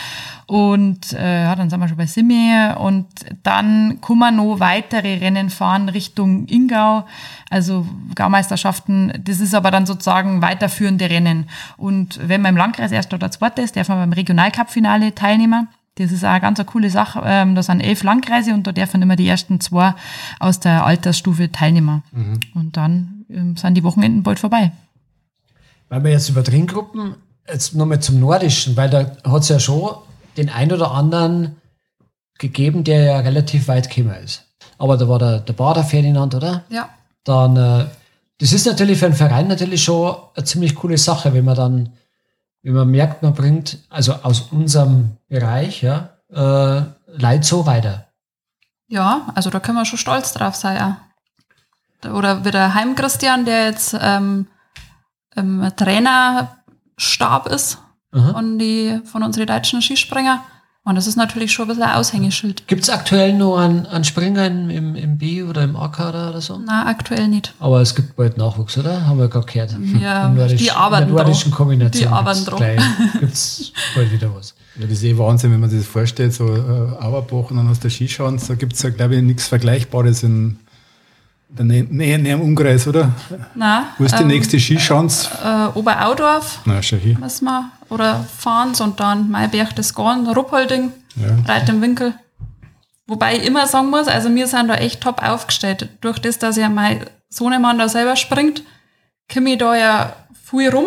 Und 0.47 1.13
äh, 1.13 1.45
ja, 1.45 1.57
dann 1.57 1.71
sind 1.71 1.81
wir 1.81 1.89
schon 1.89 1.97
bei 1.97 2.07
Simi 2.07 2.53
und 2.79 3.07
dann 3.43 4.01
kann 4.01 4.19
man 4.19 4.37
noch 4.37 4.61
weitere 4.61 5.17
Rennen 5.17 5.51
fahren 5.51 5.89
Richtung 5.89 6.47
Ingau, 6.47 7.05
also 7.51 7.87
Gaumeisterschaften. 8.15 9.13
Das 9.25 9.41
ist 9.41 9.55
aber 9.55 9.73
dann 9.73 9.87
sozusagen 9.87 10.43
weiterführende 10.43 11.11
Rennen. 11.11 11.49
Und 11.77 12.21
wenn 12.23 12.43
man 12.43 12.51
im 12.51 12.59
Landkreis 12.59 12.93
erst 12.93 13.13
oder 13.13 13.31
zweiter 13.31 13.63
ist, 13.63 13.77
darf 13.77 13.89
man 13.89 13.99
beim 13.99 14.13
Regionalcup-Finale 14.13 15.15
teilnehmen. 15.15 15.69
Das 15.97 16.13
ist 16.13 16.25
auch 16.25 16.29
eine 16.29 16.41
ganz 16.41 16.59
eine 16.59 16.67
coole 16.67 16.91
Sache. 16.91 17.23
Ähm, 17.25 17.55
da 17.55 17.63
sind 17.63 17.81
elf 17.81 18.03
Landkreise 18.03 18.53
und 18.53 18.67
da 18.67 18.73
dürfen 18.73 19.03
immer 19.03 19.17
die 19.17 19.27
ersten 19.27 19.61
zwei 19.61 19.95
aus 20.39 20.61
der 20.61 20.85
Altersstufe 20.85 21.51
teilnehmen. 21.51 22.03
Und 22.55 22.77
dann 22.77 23.25
ähm, 23.31 23.57
sind 23.57 23.75
die 23.75 23.85
Wochenenden 23.85 24.23
bald 24.23 24.39
vorbei. 24.39 24.73
Weil 25.89 26.05
wir 26.05 26.11
jetzt 26.11 26.29
über 26.29 26.45
Trinkgruppen, 26.45 27.15
jetzt 27.49 27.75
nochmal 27.75 28.01
zum 28.01 28.21
Nordischen, 28.21 28.77
weil 28.77 28.91
da 28.91 29.11
hat 29.25 29.43
es 29.43 29.49
ja 29.49 29.59
schon 29.59 29.97
den 30.37 30.51
ein 30.51 30.71
oder 30.71 30.91
anderen 30.91 31.57
gegeben, 32.39 32.85
der 32.85 33.05
ja 33.05 33.19
relativ 33.21 33.69
weit 33.69 33.89
gekommen 33.89 34.17
ist. 34.23 34.45
Aber 34.79 34.97
da 34.97 35.09
war 35.09 35.19
der, 35.19 35.41
der 35.41 35.53
Bader 35.55 35.85
Ferdinand, 35.85 36.35
oder? 36.35 36.65
Ja. 36.69 36.91
Dann, 37.25 37.57
äh, 37.57 37.87
das 38.39 38.53
ist 38.53 38.67
natürlich 38.67 38.99
für 38.99 39.07
einen 39.07 39.15
Verein 39.15 39.49
natürlich 39.49 39.83
schon 39.83 40.15
eine 40.35 40.45
ziemlich 40.45 40.75
coole 40.75 40.99
Sache, 40.99 41.33
wenn 41.33 41.45
man 41.45 41.57
dann, 41.57 41.93
wenn 42.67 42.75
man 42.75 42.91
merkt, 42.91 43.23
man 43.23 43.33
bringt, 43.33 43.79
also 43.91 44.13
aus 44.25 44.49
unserem 44.51 45.19
Bereich, 45.29 45.83
ja, 45.83 46.11
äh, 46.33 46.83
Leute 47.17 47.45
so 47.45 47.65
weiter. 47.65 48.09
Ja, 48.89 49.29
also 49.37 49.51
da 49.51 49.61
können 49.61 49.79
wir 49.79 49.85
schon 49.85 50.01
stolz 50.01 50.33
drauf 50.33 50.57
sein. 50.57 50.77
Ja. 52.03 52.11
Oder 52.11 52.45
wie 52.45 52.51
der 52.51 52.75
Heim 52.75 52.97
Christian, 52.97 53.45
der 53.45 53.67
jetzt 53.67 53.97
ähm, 54.01 54.49
im 55.37 55.71
Trainerstab 55.77 57.47
ist 57.47 57.79
Aha. 58.11 58.33
von, 58.33 58.59
die, 58.59 59.01
von 59.05 59.23
unseren 59.23 59.47
deutschen 59.47 59.81
Skispringer. 59.81 60.43
Und 60.87 60.95
das 60.95 61.09
ist 61.09 61.17
natürlich 61.17 61.53
schon 61.53 61.65
ein 61.65 61.69
bisschen 61.69 61.83
ein 61.83 61.97
Aushängeschild. 61.97 62.69
Gibt 62.69 62.85
es 62.85 62.91
aktuell 62.91 63.35
noch 63.35 63.59
einen, 63.59 63.87
einen 63.87 64.05
Springer 64.05 64.47
im, 64.47 64.95
im, 64.95 65.19
B 65.19 65.43
oder 65.43 65.65
im 65.65 65.75
A-Kader 65.75 66.31
oder 66.31 66.41
so? 66.41 66.61
Na, 66.65 66.87
aktuell 66.87 67.27
nicht. 67.27 67.53
Aber 67.59 67.81
es 67.81 67.93
gibt 67.97 68.15
bald 68.15 68.39
Nachwuchs, 68.39 68.79
oder? 68.79 69.05
Haben 69.05 69.19
wir 69.19 69.27
gerade 69.29 69.47
gehört. 69.47 69.77
Ja, 70.01 70.29
Nordisch- 70.29 70.59
die 70.59 70.71
arbeiten 70.71 71.09
in 71.09 71.15
der 71.17 71.25
nordischen. 71.25 71.51
Kombination. 71.51 72.01
Die 72.03 72.07
arbeiten 72.07 72.45
dran. 72.45 72.63
Gibt 73.21 73.33
es 73.33 73.73
bald 73.97 74.13
wieder 74.13 74.33
was. 74.33 74.55
Ja, 74.77 74.83
das 74.87 74.93
ist 74.93 75.03
eh 75.05 75.19
Wahnsinn, 75.19 75.51
wenn 75.51 75.59
man 75.61 75.71
sich 75.71 75.81
das 75.81 75.89
vorstellt, 75.89 76.33
so 76.33 76.47
äh, 76.55 76.61
Auerbach 77.01 77.51
und 77.51 77.57
dann 77.57 77.69
aus 77.69 77.81
der 77.81 77.91
Skischanze, 77.91 78.47
da 78.49 78.55
gibt 78.55 78.75
es 78.75 78.83
ja, 78.83 78.91
glaube 78.91 79.17
ich, 79.17 79.23
nichts 79.23 79.49
Vergleichbares 79.49 80.23
in 80.23 80.59
der 81.49 81.65
Nä 81.65 81.85
Nähe, 81.91 82.19
Nähe 82.19 82.35
im 82.35 82.43
Umkreis, 82.43 82.87
oder? 82.87 83.11
Na, 83.57 83.87
Wo 83.99 84.05
ist 84.05 84.17
die 84.17 84.23
ähm, 84.23 84.29
nächste 84.29 84.61
Skischanze? 84.61 85.31
Äh, 85.45 85.77
Oberaudorf 85.79 86.61
Na, 86.65 86.81
schau 86.81 86.97
hier. 86.97 87.19
müssen 87.19 87.45
wir. 87.47 87.71
Oder 87.89 88.25
fahren 88.39 88.73
und 88.81 89.01
dann 89.01 89.31
Maiberg 89.31 89.75
das 89.77 89.95
Gorn, 89.95 90.27
Ruppolding, 90.27 90.93
Ja. 91.17 91.37
Reit 91.53 91.69
im 91.69 91.81
Winkel. 91.83 92.15
Wobei 93.07 93.37
ich 93.37 93.45
immer 93.47 93.67
sagen 93.69 93.91
muss, 93.91 94.09
also 94.09 94.35
wir 94.35 94.47
sind 94.49 94.69
da 94.69 94.75
echt 94.75 95.01
top 95.01 95.23
aufgestellt. 95.23 95.89
Durch 96.01 96.19
das, 96.19 96.39
dass 96.39 96.57
ja 96.57 96.69
mein 96.69 97.05
Sohnemann 97.29 97.79
da 97.79 97.89
selber 97.89 98.17
springt, 98.17 98.63
komme 99.33 99.51
ich 99.53 99.59
da 99.59 99.77
ja 99.77 100.13
viel 100.45 100.69
rum. 100.71 100.87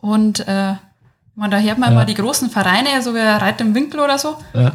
Und 0.00 0.40
äh, 0.46 0.74
man, 1.34 1.50
da 1.50 1.58
hört 1.58 1.78
man 1.78 1.90
Ja. 1.90 1.96
immer 1.96 2.04
die 2.04 2.14
großen 2.14 2.50
Vereine, 2.50 3.00
so 3.02 3.14
wie 3.14 3.18
Reit 3.20 3.60
im 3.60 3.74
Winkel 3.74 4.00
oder 4.00 4.18
so. 4.18 4.36
Ja. 4.54 4.72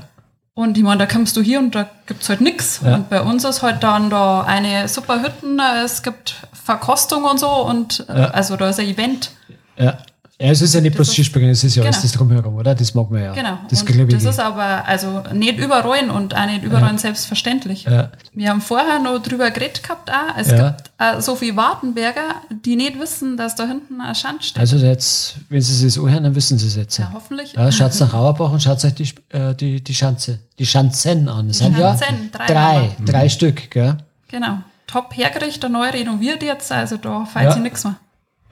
Und 0.54 0.78
ich 0.78 0.84
meine, 0.84 0.98
da 0.98 1.06
kommst 1.06 1.38
du 1.38 1.41
hier 1.41 1.60
und 1.60 1.74
da 1.76 1.88
gibt's 2.06 2.28
halt 2.30 2.41
nix. 2.41 2.82
Ja. 2.84 2.96
Und 2.96 3.10
bei 3.10 3.22
uns 3.22 3.44
ist 3.46 3.62
halt 3.62 3.82
dann 3.84 4.10
da 4.10 4.41
eine 4.41 4.88
super 4.88 5.22
Hütten, 5.22 5.60
es 5.60 6.04
gibt 6.04 6.36
Verkostung 6.52 7.24
und 7.24 7.39
so 7.39 7.50
und 7.50 8.06
äh, 8.10 8.20
Ja. 8.22 8.28
also 8.32 8.58
da 8.58 8.70
ist 8.70 8.80
ein 8.80 8.88
Event. 8.88 9.32
Ja. 9.78 9.98
Ja, 10.46 10.52
es 10.52 10.62
ist 10.62 10.74
ja 10.74 10.82
nicht 10.82 10.96
bloß 10.96 11.08
ist- 11.08 11.14
Skispringen, 11.14 11.50
es 11.52 11.64
ist 11.64 11.76
ja 11.76 11.84
alles 11.84 11.98
Genau. 11.98 12.02
das 12.04 12.12
Drumherum, 12.14 12.56
oder? 12.56 12.74
Das 12.76 12.94
mag 12.94 13.10
man 13.12 13.22
ja. 13.24 13.34
Genau. 13.34 13.58
Das 13.70 13.84
das 13.86 14.24
ist 14.24 14.40
aber 14.40 14.86
also 14.88 15.24
nicht 15.34 15.58
überall 15.60 16.10
und 16.10 16.36
auch 16.36 16.46
nicht 16.46 16.64
überall 16.64 16.98
selbstverständlich. 16.98 17.84
ja. 17.84 18.12
Wir 18.34 18.50
haben 18.50 18.62
vorher 18.62 19.00
noch 19.00 19.20
drüber 19.22 19.52
geredet 19.52 19.84
gehabt, 19.84 20.10
auch. 20.10 20.38
es 20.38 20.50
Ja. 20.52 20.70
gibt 20.70 20.92
äh, 20.98 21.22
so 21.22 21.36
viele 21.36 21.56
Wartenberger, 21.56 22.36
die 22.66 22.76
nicht 22.76 23.00
wissen, 23.00 23.38
dass 23.38 23.56
da 23.56 23.66
hinten 23.68 24.02
ein 24.02 24.16
Schanz 24.16 24.46
steht. 24.46 24.60
Also 24.60 24.78
jetzt, 24.78 25.36
wenn 25.50 25.62
Sie 25.62 25.86
es 25.88 25.98
anhören, 26.00 26.24
dann 26.24 26.36
wissen 26.36 26.58
Sie 26.58 26.68
es 26.68 26.76
jetzt. 26.76 26.98
ja, 26.98 27.06
Ja. 27.06 27.12
hoffentlich. 27.14 27.54
Ja, 27.54 27.72
schaut 27.72 28.00
nach 28.00 28.14
Auerbach 28.14 28.52
und 28.52 28.62
schaut 28.64 28.84
euch 28.86 28.94
die, 28.96 29.10
äh, 29.30 29.54
die, 29.56 29.82
die 29.84 29.94
Schanze, 29.94 30.40
die 30.60 30.66
Schanzen 30.66 31.28
an. 31.30 31.52
Sind 31.54 31.78
ja 31.78 31.98
Schanzen, 31.98 32.30
drei 32.32 32.46
drei, 32.48 32.56
haben 32.98 33.06
drei 33.06 33.30
Stück, 33.30 33.70
gell? 33.72 33.98
Genau. 34.30 34.58
Top 34.88 35.16
hergerichtet, 35.16 35.72
neu 35.72 35.90
renoviert 35.90 36.44
jetzt, 36.44 36.72
also 36.72 36.98
da 36.98 37.26
fällt 37.26 37.46
Ja. 37.46 37.52
sich 37.54 37.62
nichts 37.62 37.84
mehr. 37.84 37.96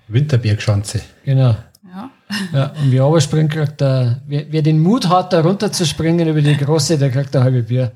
Winterbergschanze. 0.07 1.01
Genau. 1.23 1.55
Ja. 2.29 2.37
Ja, 2.53 2.65
und 2.81 2.91
wer 2.91 3.03
aber 3.03 3.21
springt, 3.21 3.51
kriegt 3.51 3.81
der, 3.81 4.21
wer, 4.27 4.45
wer 4.51 4.61
den 4.61 4.79
Mut 4.79 5.09
hat, 5.09 5.33
da 5.33 5.41
runter 5.41 5.71
zu 5.71 5.85
springen 5.85 6.27
über 6.27 6.41
die 6.41 6.55
große, 6.55 6.97
der 6.97 7.09
kriegt 7.09 7.35
ein 7.35 7.43
halbe 7.43 7.63
Bier. 7.63 7.91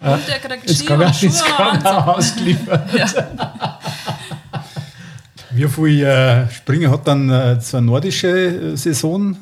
Und 0.00 0.28
der 0.28 0.38
kriegt 0.38 0.70
Ski 0.70 0.86
kann 0.86 1.02
und 1.02 1.14
Schuhe 1.14 1.28
jetzt 1.28 1.44
kann 1.44 1.76
und 1.76 1.84
er 1.84 2.16
ausgeliefert. 2.16 2.90
Wie 5.52 5.68
viel 5.68 6.04
äh, 6.04 6.50
Springer 6.50 6.90
hat 6.90 7.08
dann 7.08 7.30
äh, 7.30 7.60
so 7.60 7.78
eine 7.78 7.86
nordische 7.86 8.28
äh, 8.28 8.76
Saison, 8.76 9.36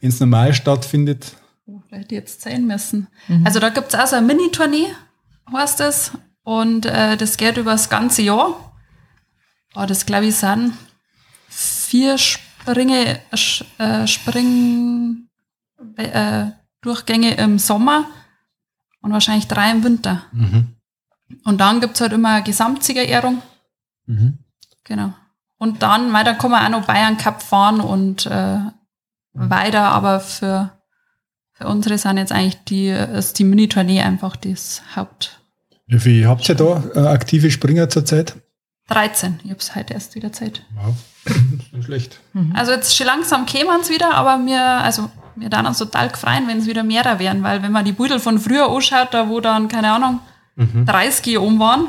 wenn 0.00 0.10
es 0.10 0.20
normal 0.20 0.52
stattfindet? 0.52 1.32
Oh, 1.66 1.80
da 1.90 1.96
hätte 1.96 2.14
ich 2.14 2.20
jetzt 2.20 2.42
zählen 2.42 2.66
müssen. 2.66 3.06
Also 3.44 3.60
da 3.60 3.68
gibt's 3.68 3.94
auch 3.94 4.06
so 4.06 4.16
eine 4.16 4.26
Mini-Tournee, 4.26 4.88
heißt 5.52 5.80
das. 5.80 6.12
Und 6.42 6.86
äh, 6.86 7.16
das 7.16 7.36
geht 7.36 7.56
über 7.56 7.72
das 7.72 7.88
ganze 7.88 8.22
Jahr. 8.22 8.74
Oh, 9.74 9.86
das 9.86 10.04
glaube 10.04 10.26
ich 10.26 10.34
sind 10.34 10.72
vier 11.92 12.16
Springe, 12.62 13.18
Sch- 13.32 13.64
äh, 13.78 14.06
Spring, 14.06 15.28
äh, 15.96 16.46
Durchgänge 16.80 17.34
im 17.34 17.58
Sommer 17.58 18.06
und 19.00 19.12
wahrscheinlich 19.12 19.48
drei 19.48 19.70
im 19.70 19.82
Winter. 19.84 20.22
Und 21.44 21.60
dann 21.60 21.80
gibt's 21.80 22.00
halt 22.00 22.12
immer 22.12 22.42
Gesamtsiegerehrung. 22.42 23.42
Mhm. 24.06 24.38
Genau. 24.84 25.12
Und 25.58 25.82
dann, 25.82 26.12
weil 26.12 26.24
dann 26.24 26.38
kann 26.38 26.50
man 26.50 26.64
auch 26.74 26.78
noch 26.80 26.86
Bayern 26.86 27.16
Cup 27.16 27.42
fahren 27.42 27.80
und 27.80 28.26
äh, 28.26 28.58
weiter, 29.32 29.82
aber 29.84 30.20
für, 30.20 30.72
für 31.52 31.66
unsere 31.68 31.98
sind 31.98 32.16
jetzt 32.18 32.32
eigentlich 32.32 32.62
die, 32.64 32.88
ist 32.88 33.38
die 33.38 33.44
Mini-Tournee 33.44 34.02
einfach 34.02 34.36
das 34.36 34.82
Haupt. 34.96 35.40
Wie 35.86 35.98
viel 36.00 36.26
habt 36.26 36.48
ihr 36.48 36.54
da 36.56 36.82
äh, 36.94 37.06
aktive 37.06 37.50
Springer 37.50 37.88
zurzeit? 37.88 38.34
13. 38.88 39.40
Ich 39.44 39.50
habe 39.50 39.60
es 39.60 39.74
heute 39.74 39.94
erst 39.94 40.14
wieder 40.14 40.32
Zeit. 40.32 40.62
Wow, 40.74 40.94
nicht 41.72 41.84
schlecht. 41.84 42.20
Mhm. 42.32 42.52
Also 42.54 42.72
jetzt 42.72 42.96
schon 42.96 43.06
langsam 43.06 43.46
kämen 43.46 43.80
es 43.80 43.90
wieder, 43.90 44.14
aber 44.14 44.36
mir, 44.36 44.62
also 44.62 45.10
mir 45.36 45.48
dann 45.48 45.66
uns 45.66 45.78
total 45.78 46.08
gefreien, 46.08 46.46
wenn 46.48 46.58
es 46.58 46.66
wieder 46.66 46.82
mehrer 46.82 47.18
wären, 47.18 47.42
weil 47.42 47.62
wenn 47.62 47.72
man 47.72 47.84
die 47.84 47.92
Budel 47.92 48.18
von 48.18 48.38
früher 48.38 48.68
anschaut, 48.68 49.08
da 49.12 49.28
wo 49.28 49.40
dann, 49.40 49.68
keine 49.68 49.92
Ahnung, 49.92 50.20
mhm. 50.56 50.84
30 50.86 51.38
um 51.38 51.58
waren, 51.58 51.86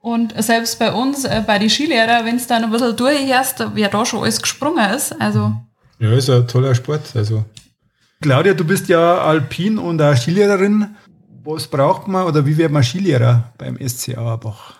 und 0.00 0.32
selbst 0.42 0.78
bei 0.78 0.92
uns, 0.92 1.24
äh, 1.24 1.42
bei 1.46 1.58
den 1.58 1.68
Skilehrer, 1.68 2.24
wenn 2.24 2.36
es 2.36 2.46
dann 2.46 2.64
ein 2.64 2.70
bisschen 2.70 2.96
durchhörst, 2.96 3.64
wer 3.74 3.88
da 3.88 4.06
schon 4.06 4.22
alles 4.22 4.40
gesprungen 4.40 4.90
ist. 4.94 5.18
Also. 5.20 5.54
Ja, 5.98 6.12
ist 6.12 6.30
ein 6.30 6.48
toller 6.48 6.74
Sport. 6.74 7.14
Also. 7.14 7.44
Claudia, 8.20 8.54
du 8.54 8.64
bist 8.64 8.88
ja 8.88 9.18
Alpin 9.18 9.78
und 9.78 10.00
auch 10.00 10.16
Skilehrerin. 10.16 10.94
Was 11.44 11.66
braucht 11.66 12.08
man 12.08 12.26
oder 12.26 12.44
wie 12.44 12.56
wird 12.56 12.72
man 12.72 12.82
Skilehrer 12.82 13.52
beim 13.58 13.76
SC 13.76 14.16
Auerbach? 14.16 14.79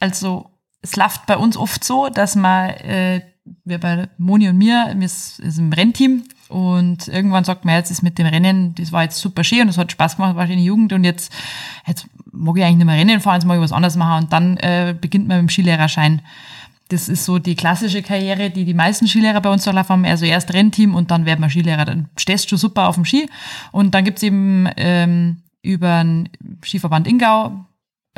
Also, 0.00 0.50
es 0.82 0.96
läuft 0.96 1.26
bei 1.26 1.36
uns 1.36 1.56
oft 1.56 1.82
so, 1.84 2.08
dass 2.08 2.36
man, 2.36 2.70
äh, 2.70 3.22
wir 3.64 3.78
bei 3.78 4.08
Moni 4.18 4.48
und 4.48 4.58
mir, 4.58 4.94
wir 4.96 5.08
sind 5.08 5.58
im 5.58 5.72
Rennteam 5.72 6.24
und 6.48 7.08
irgendwann 7.08 7.44
sagt 7.44 7.64
man, 7.64 7.74
jetzt 7.74 7.90
ist 7.90 8.02
mit 8.02 8.18
dem 8.18 8.26
Rennen, 8.26 8.74
das 8.74 8.92
war 8.92 9.02
jetzt 9.02 9.18
super 9.18 9.44
schön 9.44 9.62
und 9.62 9.68
es 9.68 9.78
hat 9.78 9.92
Spaß 9.92 10.16
gemacht, 10.16 10.36
war 10.36 10.44
in 10.44 10.50
der 10.50 10.60
Jugend 10.60 10.92
und 10.92 11.04
jetzt, 11.04 11.32
jetzt 11.86 12.06
mag 12.32 12.56
ich 12.56 12.64
eigentlich 12.64 12.76
nicht 12.76 12.86
mehr 12.86 12.96
Rennen 12.96 13.20
fahren, 13.20 13.36
jetzt 13.36 13.46
mag 13.46 13.56
ich 13.56 13.62
was 13.62 13.72
anderes 13.72 13.96
machen 13.96 14.24
und 14.24 14.32
dann 14.32 14.56
äh, 14.58 14.94
beginnt 14.98 15.28
man 15.28 15.38
mit 15.38 15.48
dem 15.48 15.52
Skilehrerschein. 15.52 16.22
Das 16.88 17.10
ist 17.10 17.26
so 17.26 17.38
die 17.38 17.54
klassische 17.54 18.02
Karriere, 18.02 18.48
die 18.48 18.64
die 18.64 18.72
meisten 18.72 19.06
Skilehrer 19.06 19.42
bei 19.42 19.50
uns 19.50 19.64
durchlaufen 19.64 19.92
haben. 19.92 20.04
Also 20.06 20.24
erst 20.24 20.54
Rennteam 20.54 20.94
und 20.94 21.10
dann 21.10 21.26
wird 21.26 21.38
man 21.38 21.50
Skilehrer. 21.50 21.84
Dann 21.84 22.08
stehst 22.16 22.50
du 22.50 22.56
super 22.56 22.88
auf 22.88 22.94
dem 22.94 23.04
Ski. 23.04 23.28
Und 23.72 23.94
dann 23.94 24.04
gibt's 24.04 24.22
eben 24.22 24.66
ähm, 24.78 25.42
über 25.60 26.02
den 26.02 26.30
Skiverband 26.64 27.06
Ingau 27.06 27.66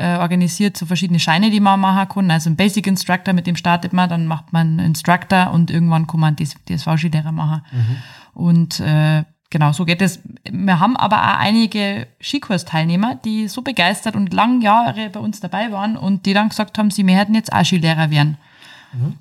äh, 0.01 0.17
organisiert 0.17 0.75
so 0.75 0.85
verschiedene 0.85 1.19
Scheine, 1.19 1.51
die 1.51 1.59
man 1.59 1.79
machen 1.79 2.09
kann. 2.09 2.31
Also 2.31 2.49
ein 2.49 2.55
Basic 2.55 2.87
Instructor, 2.87 3.33
mit 3.33 3.45
dem 3.45 3.55
startet 3.55 3.93
man, 3.93 4.09
dann 4.09 4.25
macht 4.25 4.51
man 4.51 4.67
einen 4.67 4.79
Instructor 4.79 5.51
und 5.51 5.69
irgendwann 5.69 6.07
kann 6.07 6.19
man 6.19 6.35
DSV-Skilehrer 6.35 7.31
machen. 7.31 7.61
Mhm. 7.71 7.97
Und 8.33 8.79
äh, 8.79 9.23
genau, 9.49 9.71
so 9.73 9.85
geht 9.85 10.01
es. 10.01 10.19
Wir 10.49 10.79
haben 10.79 10.97
aber 10.97 11.17
auch 11.17 11.39
einige 11.39 12.07
Skikurs-Teilnehmer, 12.21 13.15
die 13.15 13.47
so 13.47 13.61
begeistert 13.61 14.15
und 14.15 14.33
lang 14.33 14.61
Jahre 14.61 15.09
bei 15.09 15.19
uns 15.19 15.39
dabei 15.39 15.71
waren 15.71 15.95
und 15.95 16.25
die 16.25 16.33
dann 16.33 16.49
gesagt 16.49 16.77
haben, 16.77 16.89
sie 16.89 17.03
möchten 17.03 17.35
jetzt 17.35 17.53
auch 17.53 17.63
Skilehrer 17.63 18.09
werden. 18.09 18.37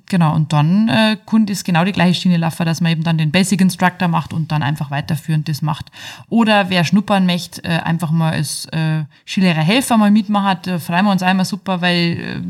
Genau, 0.07 0.35
und 0.35 0.53
dann 0.53 0.89
äh, 0.89 1.17
Kunde 1.25 1.53
ist 1.53 1.65
genau 1.65 1.85
die 1.85 1.93
gleiche 1.93 2.21
Schiene 2.21 2.37
laufen, 2.37 2.67
dass 2.67 2.81
man 2.81 2.93
eben 2.93 3.05
dann 3.05 3.19
den 3.19 3.31
Basic 3.31 3.61
Instructor 3.61 4.09
macht 4.09 4.33
und 4.33 4.51
dann 4.51 4.63
einfach 4.63 4.91
weiterführend 4.91 5.49
das 5.49 5.63
macht. 5.63 5.87
Oder 6.29 6.71
wer 6.71 6.85
schnuppern 6.85 7.25
möchte, 7.25 7.63
äh, 7.65 7.79
einfach 7.79 8.11
mal 8.11 8.33
als 8.33 8.67
äh, 8.67 9.05
Skilehrer 9.27 9.63
Helfer 9.63 9.97
mal 9.97 10.11
mitmachen, 10.11 10.73
äh, 10.73 10.79
freuen 10.79 11.05
wir 11.05 11.13
uns 11.13 11.23
einmal 11.23 11.47
super, 11.47 11.81
weil 11.81 12.19
äh, 12.19 12.41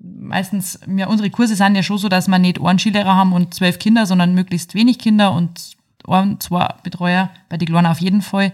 meistens, 0.00 0.80
ja, 0.96 1.06
unsere 1.08 1.30
Kurse 1.30 1.56
sind 1.56 1.74
ja 1.74 1.82
schon 1.82 1.98
so, 1.98 2.08
dass 2.08 2.28
wir 2.28 2.38
nicht 2.38 2.60
einen 2.60 2.78
Skilehrer 2.78 3.14
haben 3.14 3.32
und 3.32 3.52
zwölf 3.52 3.78
Kinder, 3.78 4.06
sondern 4.06 4.34
möglichst 4.34 4.74
wenig 4.74 4.98
Kinder 4.98 5.32
und 5.32 5.76
ein, 6.08 6.40
zwei 6.40 6.74
Betreuer, 6.82 7.30
bei 7.48 7.56
den 7.56 7.68
Kleinen 7.68 7.86
auf 7.86 8.00
jeden 8.00 8.22
Fall. 8.22 8.52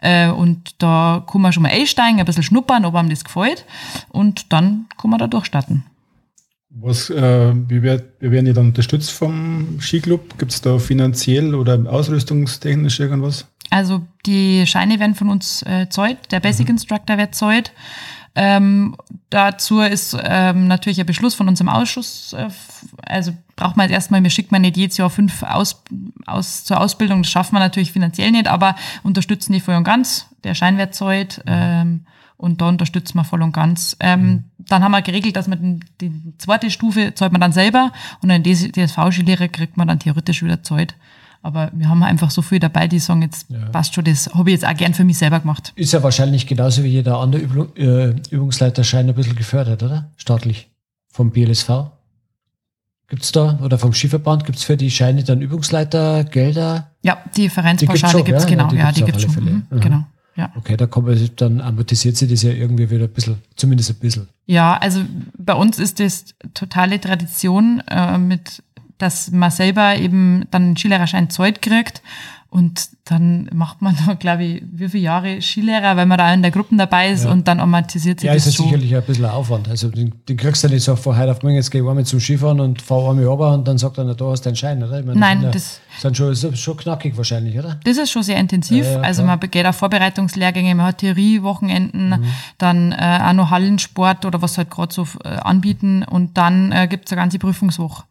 Äh, 0.00 0.28
und 0.28 0.74
da 0.82 1.24
kann 1.26 1.40
man 1.40 1.52
schon 1.52 1.62
mal 1.62 1.72
einsteigen, 1.72 2.20
ein 2.20 2.26
bisschen 2.26 2.42
schnuppern, 2.42 2.84
ob 2.84 2.94
einem 2.94 3.10
das 3.10 3.24
gefällt. 3.24 3.64
Und 4.10 4.52
dann 4.52 4.86
kann 4.96 5.10
man 5.10 5.18
da 5.18 5.26
durchstarten. 5.26 5.84
Was, 6.78 7.08
äh, 7.08 7.54
wie, 7.68 7.82
wird, 7.82 8.04
wie 8.20 8.30
werden 8.30 8.44
die 8.44 8.52
dann 8.52 8.66
unterstützt 8.66 9.10
vom 9.10 9.78
Skiclub? 9.80 10.38
Gibt 10.38 10.52
es 10.52 10.60
da 10.60 10.78
finanziell 10.78 11.54
oder 11.54 11.78
ausrüstungstechnisch 11.90 13.00
irgendwas? 13.00 13.46
Also 13.70 14.06
die 14.26 14.66
Scheine 14.66 15.00
werden 15.00 15.14
von 15.14 15.30
uns 15.30 15.62
äh, 15.62 15.88
zahlt, 15.88 16.18
der 16.30 16.40
Basic 16.40 16.66
mhm. 16.66 16.74
Instructor 16.74 17.16
wird 17.16 17.34
zahlt. 17.34 17.72
Ähm, 18.34 18.94
dazu 19.30 19.80
ist 19.80 20.14
ähm, 20.22 20.68
natürlich 20.68 21.00
ein 21.00 21.06
Beschluss 21.06 21.34
von 21.34 21.48
unserem 21.48 21.70
Ausschuss. 21.70 22.34
Äh, 22.34 22.48
also 23.06 23.32
braucht 23.56 23.78
man 23.78 23.84
jetzt 23.88 23.94
erstmal, 23.94 24.20
mir 24.20 24.28
schickt 24.28 24.52
man 24.52 24.60
nicht 24.60 24.76
jedes 24.76 24.98
Jahr 24.98 25.08
fünf 25.08 25.42
aus, 25.42 25.82
aus 26.26 26.64
zur 26.64 26.78
Ausbildung, 26.78 27.22
das 27.22 27.32
schafft 27.32 27.54
man 27.54 27.62
natürlich 27.62 27.92
finanziell 27.92 28.30
nicht, 28.30 28.46
aber 28.46 28.76
unterstützen 29.02 29.54
die 29.54 29.60
voll 29.60 29.76
und 29.76 29.84
ganz. 29.84 30.26
Der 30.44 30.54
Schein 30.54 30.76
wird 30.76 30.94
zahlt. 30.94 31.42
Ähm, 31.46 32.04
und 32.36 32.60
da 32.60 32.68
unterstützen 32.68 33.18
wir 33.18 33.24
voll 33.24 33.42
und 33.42 33.52
ganz. 33.52 33.96
Ähm, 34.00 34.20
mhm. 34.20 34.44
Dann 34.58 34.82
haben 34.82 34.92
wir 34.92 35.02
geregelt, 35.02 35.36
dass 35.36 35.48
man 35.48 35.60
den, 35.60 35.84
die 36.00 36.36
zweite 36.38 36.70
Stufe 36.70 37.14
zahlt 37.14 37.32
man 37.32 37.40
dann 37.40 37.52
selber 37.52 37.92
und 38.22 38.30
einen 38.30 38.44
DSV-Skilehrer 38.44 39.48
kriegt 39.48 39.76
man 39.76 39.88
dann 39.88 39.98
theoretisch 39.98 40.42
wieder 40.42 40.62
zahlt. 40.62 40.94
Aber 41.42 41.70
wir 41.74 41.88
haben 41.88 42.02
einfach 42.02 42.30
so 42.30 42.42
viel 42.42 42.58
dabei, 42.58 42.88
die 42.88 42.98
sagen, 42.98 43.22
jetzt 43.22 43.48
ja. 43.50 43.66
passt 43.66 43.94
schon, 43.94 44.04
das 44.04 44.34
habe 44.34 44.50
ich 44.50 44.54
jetzt 44.54 44.66
auch 44.66 44.76
gern 44.76 44.94
für 44.94 45.04
mich 45.04 45.18
selber 45.18 45.38
gemacht. 45.38 45.72
Ist 45.76 45.92
ja 45.92 46.02
wahrscheinlich 46.02 46.46
genauso 46.46 46.82
wie 46.82 46.88
jeder 46.88 47.18
andere 47.18 47.42
Übung, 47.42 47.76
äh, 47.76 48.14
Übungsleiterschein 48.30 49.08
ein 49.08 49.14
bisschen 49.14 49.36
gefördert, 49.36 49.82
oder? 49.82 50.10
Staatlich. 50.16 50.68
Vom 51.08 51.30
BLSV. 51.30 51.70
Gibt's 53.08 53.30
da, 53.30 53.60
oder 53.62 53.78
vom 53.78 53.92
Skiverband, 53.92 54.44
gibt's 54.44 54.64
für 54.64 54.76
die 54.76 54.90
Scheine 54.90 55.22
dann 55.22 55.40
Übungsleitergelder? 55.40 56.90
Ja, 57.02 57.18
die 57.36 57.48
Vereinspauschale 57.48 58.24
gibt 58.24 58.38
es, 58.38 58.46
genau. 58.46 58.68
Ja, 58.72 58.90
die 58.90 59.04
gibt 59.04 59.16
es 59.16 59.22
schon. 59.22 59.66
Mhm, 59.70 59.80
genau. 59.80 60.04
Ja. 60.36 60.52
Okay, 60.54 60.76
da 60.76 60.86
kommt 60.86 61.40
dann 61.40 61.60
amortisiert 61.60 62.16
sich 62.16 62.30
das 62.30 62.42
ja 62.42 62.50
irgendwie 62.50 62.90
wieder 62.90 63.04
ein 63.04 63.12
bisschen, 63.12 63.38
zumindest 63.56 63.90
ein 63.90 63.96
bisschen. 63.96 64.28
Ja, 64.44 64.76
also 64.76 65.02
bei 65.36 65.54
uns 65.54 65.78
ist 65.78 65.98
das 65.98 66.26
totale 66.52 67.00
Tradition, 67.00 67.82
äh, 67.88 68.18
mit, 68.18 68.62
dass 68.98 69.30
man 69.30 69.50
selber 69.50 69.96
eben 69.96 70.44
dann 70.50 70.62
einen 70.62 70.76
Skilehrerschein 70.76 71.30
Zeit 71.30 71.62
kriegt 71.62 72.02
und 72.50 72.90
dann 73.06 73.48
macht 73.54 73.82
man 73.82 73.96
da, 74.04 74.14
glaube 74.14 74.44
ich, 74.44 74.62
wie 74.72 74.88
viele 74.88 75.04
Jahre 75.04 75.40
Skilehrer, 75.40 75.96
weil 75.96 76.06
man 76.06 76.18
da 76.18 76.34
in 76.34 76.42
der 76.42 76.50
Gruppe 76.50 76.76
dabei 76.76 77.10
ist 77.10 77.24
ja. 77.24 77.30
und 77.30 77.46
dann 77.46 77.60
amortisiert 77.60 78.18
sich 78.18 78.26
ja, 78.26 78.34
das 78.34 78.44
Ja, 78.44 78.50
ist 78.50 78.56
sicherlich 78.56 78.96
ein 78.96 79.02
bisschen 79.02 79.24
Aufwand. 79.26 79.68
Also 79.68 79.88
den, 79.90 80.12
den 80.28 80.36
kriegst 80.36 80.64
du 80.64 80.68
nicht 80.68 80.82
so 80.82 80.96
von 80.96 81.16
heute 81.16 81.30
auf 81.30 81.42
morgen, 81.42 81.54
jetzt 81.54 81.70
gehe 81.70 81.82
ich 81.82 81.88
einmal 81.88 82.04
zum 82.04 82.18
Skifahren 82.18 82.58
und 82.58 82.82
fahre 82.82 83.10
einmal 83.10 83.26
runter 83.26 83.54
und 83.54 83.68
dann 83.68 83.78
sagt 83.78 83.98
er, 83.98 84.12
da 84.12 84.24
hast 84.26 84.40
du 84.40 84.48
deinen 84.48 84.56
Schein, 84.56 84.82
oder? 84.82 85.02
Meine, 85.04 85.20
Nein, 85.20 85.48
das, 85.52 85.80
sind 85.98 86.16
schon, 86.16 86.32
ist 86.32 86.58
schon 86.58 86.76
knackig 86.76 87.16
wahrscheinlich, 87.16 87.56
oder? 87.56 87.78
Das 87.84 87.96
ist 87.96 88.10
schon 88.10 88.24
sehr 88.24 88.38
intensiv. 88.38 88.84
Ja, 88.84 89.00
also 89.00 89.22
man 89.22 89.38
geht 89.38 89.66
auch 89.66 89.74
Vorbereitungslehrgänge, 89.74 90.74
man 90.74 90.86
hat 90.86 90.98
Theoriewochenenden, 90.98 92.08
mhm. 92.08 92.24
dann 92.58 92.90
äh, 92.90 93.20
auch 93.22 93.34
noch 93.34 93.50
Hallensport 93.50 94.24
oder 94.24 94.42
was 94.42 94.58
halt 94.58 94.68
gerade 94.68 94.92
so 94.92 95.06
äh, 95.24 95.28
anbieten 95.28 96.02
und 96.02 96.36
dann 96.36 96.72
äh, 96.72 96.88
gibt 96.88 97.06
es 97.06 97.12
eine 97.12 97.22
ganze 97.22 97.38
Prüfungswoche. 97.38 98.02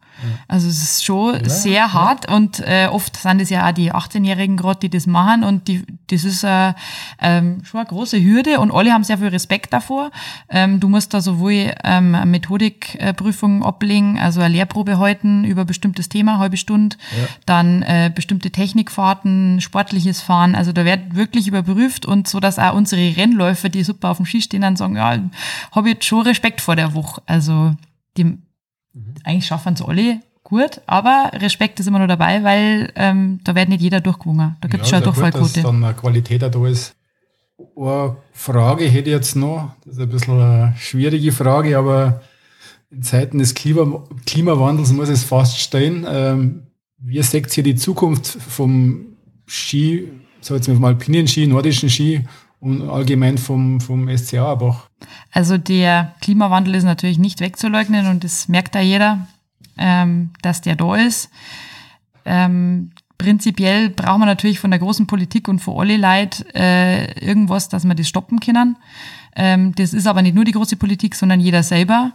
Also 0.48 0.68
es 0.68 0.82
ist 0.82 1.04
schon 1.04 1.44
sehr 1.44 1.92
hart 1.92 2.30
und 2.30 2.60
äh, 2.60 2.88
oft 2.90 3.16
sind 3.16 3.40
es 3.40 3.50
ja 3.50 3.68
auch 3.68 3.72
die 3.72 3.92
18-Jährigen 3.92 4.56
gerade, 4.56 4.85
die 4.88 4.96
das 4.96 5.06
machen 5.06 5.44
und 5.44 5.68
die, 5.68 5.82
das 6.08 6.24
ist 6.24 6.44
äh, 6.44 6.72
ähm, 7.20 7.62
schon 7.64 7.80
eine 7.80 7.88
große 7.88 8.22
Hürde 8.22 8.60
und 8.60 8.70
alle 8.70 8.92
haben 8.92 9.04
sehr 9.04 9.18
viel 9.18 9.28
Respekt 9.28 9.72
davor. 9.72 10.10
Ähm, 10.48 10.80
du 10.80 10.88
musst 10.88 11.14
da 11.14 11.20
sowohl 11.20 11.72
ähm, 11.84 12.14
eine 12.14 12.26
Methodikprüfung 12.26 13.64
ablegen, 13.64 14.18
also 14.18 14.40
eine 14.40 14.54
Lehrprobe 14.54 14.98
halten 14.98 15.44
über 15.44 15.64
bestimmtes 15.64 16.08
Thema, 16.08 16.32
eine 16.32 16.40
halbe 16.40 16.56
Stunde, 16.56 16.96
ja. 17.10 17.26
dann 17.46 17.82
äh, 17.82 18.10
bestimmte 18.14 18.50
Technikfahrten, 18.50 19.60
sportliches 19.60 20.20
Fahren, 20.20 20.54
also 20.54 20.72
da 20.72 20.84
wird 20.84 21.14
wirklich 21.14 21.48
überprüft 21.48 22.06
und 22.06 22.28
so, 22.28 22.40
dass 22.40 22.58
auch 22.58 22.74
unsere 22.74 23.16
Rennläufer, 23.16 23.68
die 23.68 23.82
super 23.82 24.10
auf 24.10 24.18
dem 24.18 24.26
Ski 24.26 24.42
stehen, 24.42 24.62
dann 24.62 24.76
sagen, 24.76 24.96
ja, 24.96 25.18
habe 25.72 25.88
jetzt 25.90 26.04
schon 26.04 26.22
Respekt 26.22 26.60
vor 26.60 26.76
der 26.76 26.94
Woche. 26.94 27.22
Also 27.26 27.74
die 28.16 28.38
Mhm. 28.96 29.14
Eigentlich 29.24 29.46
schaffen 29.46 29.74
es 29.74 29.82
alle 29.82 30.20
gut, 30.46 30.80
aber 30.86 31.30
Respekt 31.34 31.80
ist 31.80 31.88
immer 31.88 31.98
noch 31.98 32.06
dabei, 32.06 32.42
weil 32.44 32.92
ähm, 32.94 33.40
da 33.42 33.54
wird 33.54 33.68
nicht 33.68 33.82
jeder 33.82 34.00
durchgewungen. 34.00 34.56
Da 34.60 34.68
gibt 34.68 34.84
es 34.84 34.90
ja, 34.90 34.98
schon 34.98 35.04
eine 35.04 35.12
Durchfallquote. 35.12 35.54
Dass 35.54 35.62
dann 35.64 35.84
eine 35.84 35.94
Qualität 35.94 36.42
da 36.42 36.66
ist. 36.66 36.94
Eine 37.76 38.16
Frage 38.32 38.84
hätte 38.84 39.10
ich 39.10 39.16
jetzt 39.16 39.34
noch, 39.34 39.72
das 39.84 39.94
ist 39.94 40.00
ein 40.00 40.08
bisschen 40.08 40.40
eine 40.40 40.74
schwierige 40.78 41.32
Frage, 41.32 41.76
aber 41.76 42.20
in 42.90 43.02
Zeiten 43.02 43.38
des 43.38 43.54
Klima 43.54 44.04
Klimawandels 44.24 44.92
muss 44.92 45.08
es 45.08 45.24
fast 45.24 45.58
stehen. 45.58 46.06
Ähm, 46.08 46.68
wie 46.98 47.20
seht 47.22 47.56
ihr 47.56 47.64
die 47.64 47.74
Zukunft 47.74 48.26
vom 48.26 49.16
Ski, 49.46 50.08
so 50.40 50.54
jetzt 50.54 50.68
mal 50.68 50.88
alpinen 50.88 51.26
Ski, 51.26 51.46
nordischen 51.46 51.90
Ski 51.90 52.24
und 52.60 52.88
allgemein 52.88 53.36
vom, 53.36 53.80
vom 53.80 54.08
SCA 54.16 54.54
Bach. 54.54 54.88
Also 55.32 55.58
der 55.58 56.14
Klimawandel 56.20 56.74
ist 56.76 56.84
natürlich 56.84 57.18
nicht 57.18 57.40
wegzuleugnen 57.40 58.06
und 58.06 58.24
das 58.24 58.48
merkt 58.48 58.74
da 58.74 58.80
jeder, 58.80 59.26
ähm, 59.76 60.30
dass 60.42 60.60
der 60.60 60.76
da 60.76 60.96
ist. 60.96 61.30
Ähm, 62.24 62.90
prinzipiell 63.18 63.90
braucht 63.90 64.18
man 64.18 64.28
natürlich 64.28 64.58
von 64.58 64.70
der 64.70 64.80
großen 64.80 65.06
Politik 65.06 65.48
und 65.48 65.60
von 65.60 65.78
alle 65.78 65.96
Leid 65.96 66.46
äh, 66.54 67.12
irgendwas, 67.20 67.68
dass 67.68 67.84
wir 67.84 67.94
das 67.94 68.08
stoppen 68.08 68.40
können. 68.40 68.76
Ähm, 69.34 69.74
das 69.74 69.92
ist 69.92 70.06
aber 70.06 70.22
nicht 70.22 70.34
nur 70.34 70.44
die 70.44 70.52
große 70.52 70.76
Politik, 70.76 71.14
sondern 71.14 71.40
jeder 71.40 71.62
selber, 71.62 72.12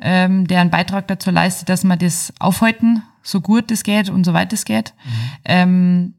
ähm, 0.00 0.46
der 0.46 0.60
einen 0.60 0.70
Beitrag 0.70 1.08
dazu 1.08 1.30
leistet, 1.30 1.68
dass 1.68 1.84
wir 1.84 1.96
das 1.96 2.32
aufhalten, 2.38 3.02
so 3.22 3.40
gut 3.40 3.70
es 3.70 3.82
geht 3.82 4.08
und 4.08 4.24
so 4.24 4.32
weit 4.32 4.52
es 4.52 4.64
geht. 4.64 4.94
Mhm. 5.04 5.10
Ähm, 5.44 6.14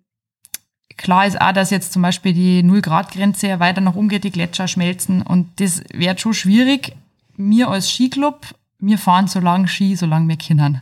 Klar 1.01 1.25
ist 1.25 1.41
auch, 1.41 1.51
dass 1.51 1.71
jetzt 1.71 1.93
zum 1.93 2.03
Beispiel 2.03 2.31
die 2.31 2.61
Null-Grad-Grenze 2.61 3.59
weiter 3.59 3.81
nach 3.81 3.95
umgeht, 3.95 4.23
die 4.23 4.29
Gletscher 4.29 4.67
schmelzen 4.67 5.23
und 5.23 5.59
das 5.59 5.83
wird 5.91 6.21
schon 6.21 6.35
schwierig. 6.35 6.93
Wir 7.37 7.69
als 7.69 7.89
Skiclub 7.89 8.53
wir 8.81 8.97
fahren 8.97 9.27
so 9.27 9.39
lange 9.39 9.67
Ski, 9.67 9.95
solange 9.95 10.27
wir 10.27 10.37
können. 10.37 10.81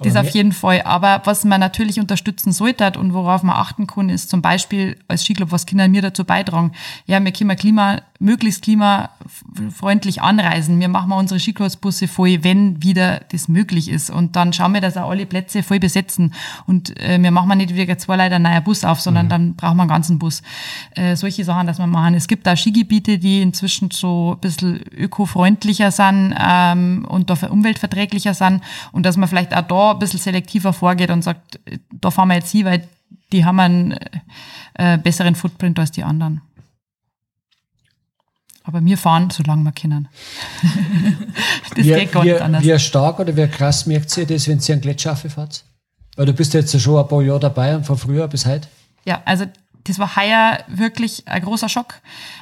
Das 0.00 0.16
Aber 0.16 0.28
auf 0.28 0.34
jeden 0.34 0.52
Fall. 0.52 0.82
Aber 0.82 1.22
was 1.24 1.44
man 1.44 1.60
natürlich 1.60 2.00
unterstützen 2.00 2.52
sollte 2.52 2.98
und 2.98 3.14
worauf 3.14 3.42
man 3.42 3.56
achten 3.56 3.86
kann, 3.86 4.08
ist 4.08 4.28
zum 4.28 4.42
Beispiel 4.42 4.98
als 5.08 5.24
Skiclub, 5.24 5.52
was 5.52 5.66
können 5.66 5.92
wir 5.92 6.02
dazu 6.02 6.24
beitragen? 6.24 6.72
Ja, 7.06 7.22
wir 7.22 7.32
können 7.32 7.56
Klima, 7.56 8.02
möglichst 8.18 8.62
klimafreundlich 8.62 10.20
anreisen. 10.20 10.80
Wir 10.80 10.88
machen 10.88 11.10
mal 11.10 11.18
unsere 11.18 11.40
Skikursbusse 11.40 12.08
voll, 12.08 12.38
wenn 12.42 12.82
wieder 12.82 13.20
das 13.32 13.48
möglich 13.48 13.88
ist. 13.88 14.10
Und 14.10 14.36
dann 14.36 14.52
schauen 14.52 14.72
wir, 14.72 14.80
dass 14.80 14.96
auch 14.96 15.10
alle 15.10 15.26
Plätze 15.26 15.62
voll 15.62 15.78
besetzen. 15.78 16.34
Und 16.66 16.98
äh, 17.00 17.20
wir 17.20 17.30
machen 17.30 17.48
mal 17.48 17.54
nicht 17.54 17.74
wieder 17.74 17.98
zwei 17.98 18.16
Leute 18.16 18.34
einen 18.34 18.44
neuen 18.44 18.64
Bus 18.64 18.84
auf, 18.84 19.00
sondern 19.00 19.28
dann 19.28 19.54
brauchen 19.54 19.76
wir 19.76 19.82
einen 19.82 19.90
ganzen 19.90 20.18
Bus. 20.18 20.42
Äh, 20.94 21.16
solche 21.16 21.44
Sachen, 21.44 21.66
dass 21.66 21.78
wir 21.78 21.86
machen. 21.86 22.14
Es 22.14 22.28
gibt 22.28 22.46
da 22.46 22.56
Skigebiete, 22.56 23.18
die 23.18 23.42
inzwischen 23.42 23.90
so 23.90 24.34
ein 24.34 24.40
bisschen 24.40 24.80
ökofreundlicher 24.92 25.90
sind 25.90 26.34
ähm, 26.38 27.06
und 27.08 27.25
dafür 27.26 27.50
umweltverträglicher 27.50 28.34
sind. 28.34 28.62
Und 28.92 29.04
dass 29.04 29.16
man 29.16 29.28
vielleicht 29.28 29.54
auch 29.54 29.62
da 29.62 29.92
ein 29.92 29.98
bisschen 29.98 30.20
selektiver 30.20 30.72
vorgeht 30.72 31.10
und 31.10 31.22
sagt, 31.22 31.60
äh, 31.66 31.78
da 32.00 32.10
fahren 32.10 32.28
wir 32.28 32.36
jetzt 32.36 32.50
hin, 32.50 32.64
weil 32.64 32.88
die 33.32 33.44
haben 33.44 33.60
einen 33.60 33.98
äh, 34.74 34.98
besseren 34.98 35.34
Footprint 35.34 35.78
als 35.78 35.92
die 35.92 36.04
anderen. 36.04 36.42
Aber 38.64 38.84
wir 38.84 38.98
fahren, 38.98 39.30
solange 39.30 39.62
wir 39.62 39.72
können. 39.72 40.08
das 41.76 41.84
wie, 41.84 41.88
geht 41.88 42.12
gar 42.12 42.24
wie, 42.24 42.32
nicht 42.32 42.40
anders. 42.40 42.64
wie 42.64 42.78
stark 42.78 43.20
oder 43.20 43.36
wie 43.36 43.46
krass 43.46 43.86
merkt 43.86 44.16
ihr 44.16 44.26
das, 44.26 44.48
wenn 44.48 44.58
ihr 44.58 44.72
einen 44.72 44.80
Gletscher 44.80 45.14
fahrt? 45.14 45.64
Weil 46.16 46.26
du 46.26 46.32
bist 46.32 46.52
jetzt 46.54 46.78
schon 46.80 46.98
ein 46.98 47.06
paar 47.06 47.22
Jahre 47.22 47.40
dabei 47.40 47.76
und 47.76 47.86
von 47.86 47.96
früher 47.96 48.26
bis 48.26 48.44
heute. 48.44 48.66
Ja, 49.04 49.22
also 49.24 49.46
das 49.86 49.98
war 49.98 50.16
heuer 50.16 50.58
wirklich 50.68 51.26
ein 51.26 51.42
großer 51.42 51.68
Schock. 51.68 51.94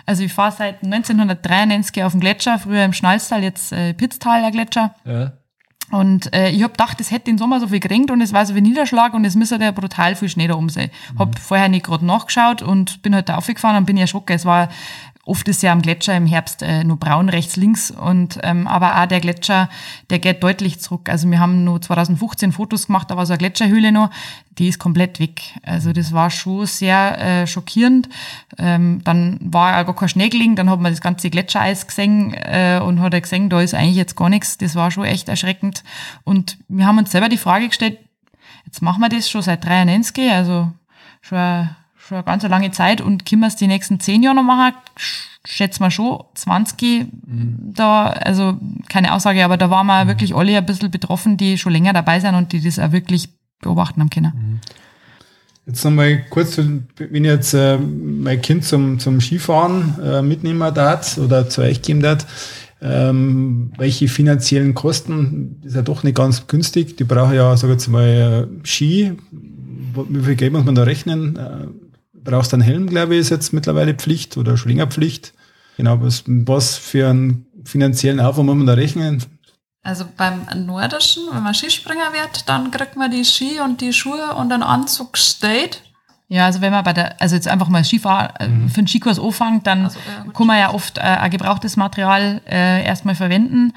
Also 0.07 0.22
ich 0.22 0.32
fahre 0.32 0.53
seit 0.53 0.82
1993 0.82 2.03
auf 2.03 2.12
dem 2.12 2.20
Gletscher, 2.20 2.59
früher 2.59 2.84
im 2.84 2.92
Schnalztal, 2.92 3.42
jetzt 3.42 3.72
äh, 3.72 3.95
Pitztaler 3.95 4.51
Gletscher. 4.51 4.95
Ja. 5.05 5.32
Und 5.90 6.34
äh, 6.34 6.49
ich 6.51 6.62
hab 6.62 6.72
gedacht, 6.72 7.01
es 7.01 7.11
hätte 7.11 7.26
den 7.26 7.38
Sommer 7.38 7.61
so 7.61 7.68
viel 7.68 7.78
geregnet 7.78 8.11
und 8.11 8.20
es 8.20 8.32
war 8.32 8.45
so 8.47 8.55
wie 8.55 8.61
Niederschlag 8.61 9.12
und 9.14 9.24
es 9.24 9.34
müsste 9.34 9.57
ja 9.57 9.70
brutal 9.70 10.16
viel 10.16 10.28
Schnee 10.28 10.49
da 10.49 10.55
oben 10.55 10.70
sein. 10.70 10.90
Hab 11.18 11.38
vorher 11.38 11.68
nicht 11.68 11.84
gerade 11.84 12.07
nachgeschaut 12.07 12.62
und 12.62 13.03
bin 13.03 13.14
halt 13.14 13.28
da 13.28 13.36
aufgefahren 13.36 13.76
und 13.76 13.84
bin 13.84 13.97
erschrocken. 13.97 14.34
Es 14.34 14.45
war 14.45 14.70
oft 15.24 15.48
ist 15.48 15.62
ja 15.62 15.72
am 15.72 15.82
Gletscher 15.82 16.16
im 16.16 16.26
Herbst 16.26 16.62
äh, 16.62 16.84
nur 16.84 16.98
braun 16.98 17.28
rechts, 17.28 17.56
links 17.56 17.90
und 17.90 18.38
ähm, 18.42 18.66
aber 18.66 19.00
auch 19.00 19.06
der 19.06 19.20
Gletscher, 19.20 19.68
der 20.10 20.18
geht 20.18 20.42
deutlich 20.42 20.80
zurück. 20.80 21.08
Also 21.08 21.30
wir 21.30 21.40
haben 21.40 21.64
nur 21.64 21.80
2015 21.80 22.52
Fotos 22.52 22.86
gemacht, 22.86 23.10
da 23.10 23.16
war 23.16 23.26
so 23.26 23.32
eine 23.32 23.38
Gletscherhöhle 23.38 23.92
noch, 23.92 24.10
die 24.58 24.68
ist 24.68 24.78
komplett 24.78 25.20
weg. 25.20 25.42
Also 25.62 25.92
das 25.92 26.12
war 26.12 26.30
schon 26.30 26.66
sehr 26.66 27.18
äh, 27.18 27.46
schockierend. 27.46 28.08
Ähm, 28.58 29.00
dann 29.04 29.38
war 29.40 29.80
auch 29.80 29.86
gar 29.86 29.96
kein 29.96 30.08
Schnee 30.08 30.28
gelegen, 30.28 30.56
dann 30.56 30.70
hat 30.70 30.80
man 30.80 30.92
das 30.92 31.00
ganze 31.00 31.30
Gletschereis 31.30 31.86
gesehen 31.86 32.34
äh, 32.34 32.80
und 32.82 33.00
hat 33.00 33.20
gesehen, 33.20 33.48
da 33.48 33.60
ist 33.60 33.74
eigentlich 33.74 33.96
jetzt 33.96 34.16
gar 34.16 34.28
nichts. 34.28 34.58
Das 34.58 34.74
war 34.74 34.90
schon 34.90 35.04
echt 35.04 35.28
erschreckend. 35.28 35.82
Und 36.24 36.58
wir 36.68 36.86
haben 36.86 36.98
uns 36.98 37.10
selber 37.10 37.28
die 37.28 37.38
Frage 37.38 37.68
gestellt, 37.68 37.98
jetzt 38.66 38.82
machen 38.82 39.00
wir 39.00 39.08
das 39.08 39.28
schon 39.28 39.42
seit 39.42 39.64
93, 39.64 40.30
also 40.30 40.72
schon, 41.20 41.68
schon 42.07 42.18
eine 42.18 42.24
ganz 42.24 42.42
lange 42.44 42.70
Zeit. 42.70 43.00
Und 43.00 43.26
können 43.26 43.40
wir 43.40 43.48
es 43.48 43.57
die 43.57 43.66
nächsten 43.66 44.00
zehn 44.00 44.22
Jahre 44.22 44.36
noch 44.36 44.42
machen? 44.42 44.74
Schätzen 45.46 45.82
wir 45.82 45.90
schon, 45.90 46.24
20 46.34 47.07
da, 47.74 48.07
also 48.07 48.57
keine 48.88 49.12
Aussage, 49.14 49.44
aber 49.44 49.57
da 49.59 49.68
waren 49.68 49.86
wir 49.86 50.07
wirklich 50.07 50.34
alle 50.34 50.57
ein 50.57 50.64
bisschen 50.64 50.90
betroffen, 50.90 51.36
die 51.36 51.59
schon 51.59 51.72
länger 51.72 51.92
dabei 51.92 52.18
sind 52.20 52.34
und 52.34 52.52
die 52.52 52.62
das 52.62 52.78
auch 52.78 52.92
wirklich 52.92 53.28
beobachten 53.61 54.00
haben 54.00 54.11
können. 54.11 54.61
Jetzt 55.66 55.84
nochmal 55.84 56.24
kurz, 56.28 56.59
wenn 56.59 56.86
ich 56.96 57.30
jetzt 57.30 57.55
äh, 57.55 57.78
mein 57.78 58.40
Kind 58.40 58.64
zum, 58.64 58.98
zum 58.98 59.20
Skifahren 59.20 59.98
äh, 60.02 60.22
mitnehmen 60.22 60.74
darf 60.74 61.16
oder 61.16 61.48
zu 61.48 61.62
euch 61.62 61.80
geben 61.80 62.00
darf, 62.00 62.26
ähm, 62.82 63.72
welche 63.78 64.09
finanziellen 64.09 64.74
Kosten, 64.74 65.61
ist 65.64 65.74
ja 65.74 65.82
doch 65.82 66.02
nicht 66.02 66.16
ganz 66.16 66.46
günstig, 66.46 66.96
die 66.98 67.05
brauchen 67.05 67.34
ja, 67.34 67.57
sag 67.57 67.68
ich 67.68 67.74
jetzt 67.74 67.88
mal, 67.88 68.48
äh, 68.62 68.66
Ski, 68.66 69.12
wie 69.30 70.22
viel 70.22 70.36
Geld 70.36 70.52
muss 70.52 70.64
man 70.64 70.74
da 70.74 70.82
rechnen? 70.82 71.38
Brauchst 72.24 72.52
du 72.52 72.56
einen 72.56 72.62
Helm, 72.62 72.88
glaube 72.88 73.14
ich, 73.14 73.20
ist 73.20 73.30
jetzt 73.30 73.52
mittlerweile 73.52 73.94
Pflicht 73.94 74.36
oder 74.36 74.56
Schwingerpflicht. 74.56 75.34
Genau, 75.76 76.00
was, 76.00 76.24
was 76.26 76.76
für 76.76 77.08
einen 77.08 77.46
finanziellen 77.64 78.20
Aufwand 78.20 78.46
muss 78.46 78.56
man 78.56 78.66
da 78.66 78.74
rechnen? 78.74 79.22
Also 79.82 80.06
beim 80.16 80.46
Nordischen, 80.64 81.24
wenn 81.32 81.42
man 81.42 81.54
Skispringer 81.54 82.12
wird, 82.12 82.48
dann 82.48 82.70
kriegt 82.70 82.96
man 82.96 83.10
die 83.10 83.24
Ski 83.24 83.60
und 83.62 83.82
die 83.82 83.92
Schuhe 83.92 84.34
und 84.34 84.50
einen 84.50 84.62
Anzug 84.62 85.12
gestellt. 85.12 85.82
Ja, 86.28 86.46
also 86.46 86.62
wenn 86.62 86.72
man 86.72 86.82
bei 86.84 86.94
der, 86.94 87.20
also 87.20 87.34
jetzt 87.34 87.48
einfach 87.48 87.68
mal 87.68 87.84
Skifahr, 87.84 88.40
äh, 88.40 88.48
für 88.68 88.78
einen 88.78 88.88
Skikurs 88.88 89.18
anfängt, 89.18 89.66
dann 89.66 89.84
Also, 89.84 89.98
ja, 89.98 90.32
kann 90.32 90.46
man 90.46 90.58
ja 90.58 90.72
oft 90.72 90.96
äh, 90.96 91.02
ein 91.02 91.30
gebrauchtes 91.30 91.76
Material 91.76 92.40
äh, 92.48 92.84
erstmal 92.84 93.14
verwenden. 93.14 93.74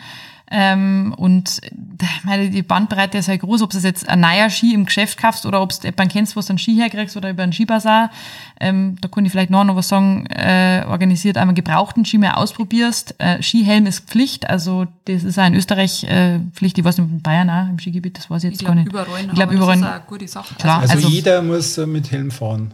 Ähm, 0.50 1.14
und 1.18 1.60
ich 1.62 2.24
meine, 2.24 2.50
die 2.50 2.62
Bandbreite 2.62 3.18
ist 3.18 3.28
ja 3.28 3.36
groß, 3.36 3.62
ob 3.64 3.72
du 3.72 3.78
jetzt 3.80 4.08
ein 4.08 4.22
neuer 4.22 4.50
Ski 4.50 4.74
im 4.74 4.86
Geschäft 4.86 5.18
kaufst 5.18 5.46
oder 5.46 5.62
ob 5.62 5.70
du 5.72 5.88
jemanden 5.88 6.10
kennst, 6.14 6.36
wo 6.36 6.42
du 6.42 6.48
einen 6.50 6.58
Ski 6.58 6.76
herkriegst 6.76 7.18
oder 7.18 7.30
über 7.30 7.44
einen 7.44 7.52
Skibasar. 7.54 8.12
Ähm, 8.60 8.96
da 9.02 9.08
kann 9.10 9.26
ich 9.26 9.32
vielleicht 9.32 9.50
noch, 9.50 9.64
noch 9.66 9.76
was 9.76 9.90
sagen, 9.90 10.26
äh, 10.28 10.86
organisiert 10.88 11.38
einmal 11.38 11.54
gebrauchten 11.54 12.06
Ski 12.06 12.18
mehr 12.18 12.38
ausprobierst. 12.38 13.16
Äh, 13.18 13.42
Skihelm 13.44 13.86
ist 13.88 14.10
Pflicht, 14.10 14.50
also 14.50 14.88
das 15.06 15.24
ist 15.24 15.38
auch 15.38 15.46
in 15.48 15.54
Österreich 15.56 16.04
äh, 16.06 16.40
Pflicht, 16.54 16.78
ich 16.78 16.84
weiß 16.86 16.98
nicht, 17.00 17.10
in 17.12 17.22
Bayern 17.22 17.50
auch, 17.50 17.68
im 17.70 17.78
Skigebiet, 17.80 18.18
das 18.18 18.30
weiß 18.30 18.46
ich 18.46 18.52
jetzt 18.52 18.62
Ich 18.62 18.66
gar 18.68 18.76
glaube 18.76 18.90
nicht. 18.90 19.06
überall. 19.06 19.22
Ich 19.26 19.34
glaube 19.34 19.44
aber 19.44 19.54
überall. 19.54 19.80
Das 19.82 19.90
ist 19.90 19.94
eine 19.96 20.04
gute 20.08 20.28
Sache. 20.28 20.56
Klar. 20.56 20.80
Also, 20.82 20.94
Also- 20.94 21.08
jeder 21.10 21.42
muss 21.42 21.78
äh, 21.78 21.86
mit 21.86 22.10
Helm 22.12 22.32
fahren. 22.32 22.74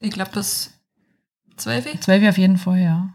Ich 0.00 0.10
glaube, 0.10 0.30
das 0.32 0.70
12. 1.58 2.00
Zwölf 2.00 2.26
auf 2.28 2.38
jeden 2.38 2.56
Fall, 2.56 2.78
ja. 2.78 3.10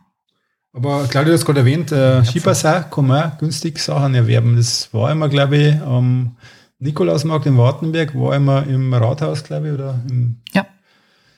Aber 0.75 1.05
Claudia 1.07 1.31
hat 1.31 1.39
es 1.39 1.45
gerade 1.45 1.59
erwähnt, 1.61 1.91
äh, 1.93 2.23
Skibasar 2.25 2.89
kann 2.89 3.07
man 3.07 3.31
günstig 3.39 3.79
Sachen 3.79 4.13
erwerben. 4.13 4.57
Das 4.57 4.93
war 4.93 5.09
immer, 5.09 5.29
glaube 5.29 5.55
ich, 5.57 5.81
am 5.81 6.35
Nikolausmarkt 6.79 7.45
in 7.45 7.57
Wartenberg, 7.57 8.13
war 8.13 8.35
immer 8.35 8.67
im 8.67 8.93
Rathaus, 8.93 9.43
glaube 9.45 9.67
ich, 9.69 9.73
oder 9.73 9.95
im 10.09 10.41
Ja. 10.53 10.65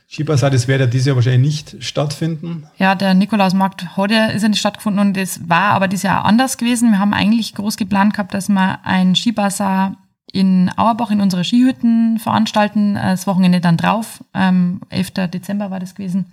Skibasar. 0.10 0.50
Das 0.50 0.68
wird 0.68 0.80
ja 0.80 0.88
dieses 0.88 1.06
Jahr 1.08 1.16
wahrscheinlich 1.18 1.72
nicht 1.72 1.84
stattfinden. 1.84 2.66
Ja, 2.78 2.96
der 2.96 3.14
Nikolausmarkt 3.14 3.96
heute 3.96 4.16
ist 4.34 4.42
ja 4.42 4.50
nicht 4.50 4.60
stattgefunden 4.60 5.00
und 5.06 5.16
das 5.18 5.48
war 5.48 5.72
aber 5.74 5.88
dieses 5.88 6.04
Jahr 6.04 6.26
anders 6.26 6.58
gewesen. 6.58 6.92
Wir 6.92 7.00
haben 7.00 7.14
eigentlich 7.14 7.54
groß 7.54 7.78
geplant 7.78 8.14
gehabt, 8.14 8.34
dass 8.34 8.50
wir 8.50 8.80
ein 8.86 9.16
Skibasar 9.16 9.98
in 10.32 10.72
Auerbach 10.76 11.12
in 11.12 11.22
unsere 11.22 11.44
Skihütten 11.44 12.20
veranstalten, 12.20 12.96
äh, 12.96 13.12
das 13.12 13.28
Wochenende 13.28 13.62
dann 13.62 13.78
drauf. 13.78 14.24
Ähm, 14.34 14.82
11. 14.90 15.30
Dezember 15.32 15.72
war 15.72 15.80
das 15.80 15.96
gewesen. 15.96 16.26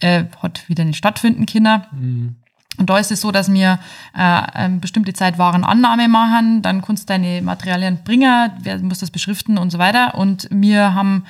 Äh, 0.00 0.24
hat 0.42 0.68
wieder 0.68 0.84
nicht 0.84 0.98
stattfinden 0.98 1.46
können. 1.46 2.36
Und 2.78 2.88
da 2.88 2.98
ist 2.98 3.10
es 3.10 3.20
so, 3.20 3.30
dass 3.30 3.52
wir 3.52 3.78
äh, 4.14 4.18
eine 4.18 4.78
bestimmte 4.78 5.12
Zeit 5.12 5.38
Warenannahme 5.38 6.08
machen, 6.08 6.62
dann 6.62 6.82
kannst 6.82 7.04
du 7.04 7.12
deine 7.12 7.42
Materialien 7.42 7.98
bringen, 8.04 8.50
wer 8.60 8.78
muss 8.78 9.00
das 9.00 9.10
beschriften 9.10 9.58
und 9.58 9.70
so 9.70 9.78
weiter. 9.78 10.14
Und 10.14 10.48
wir 10.50 10.94
haben 10.94 11.24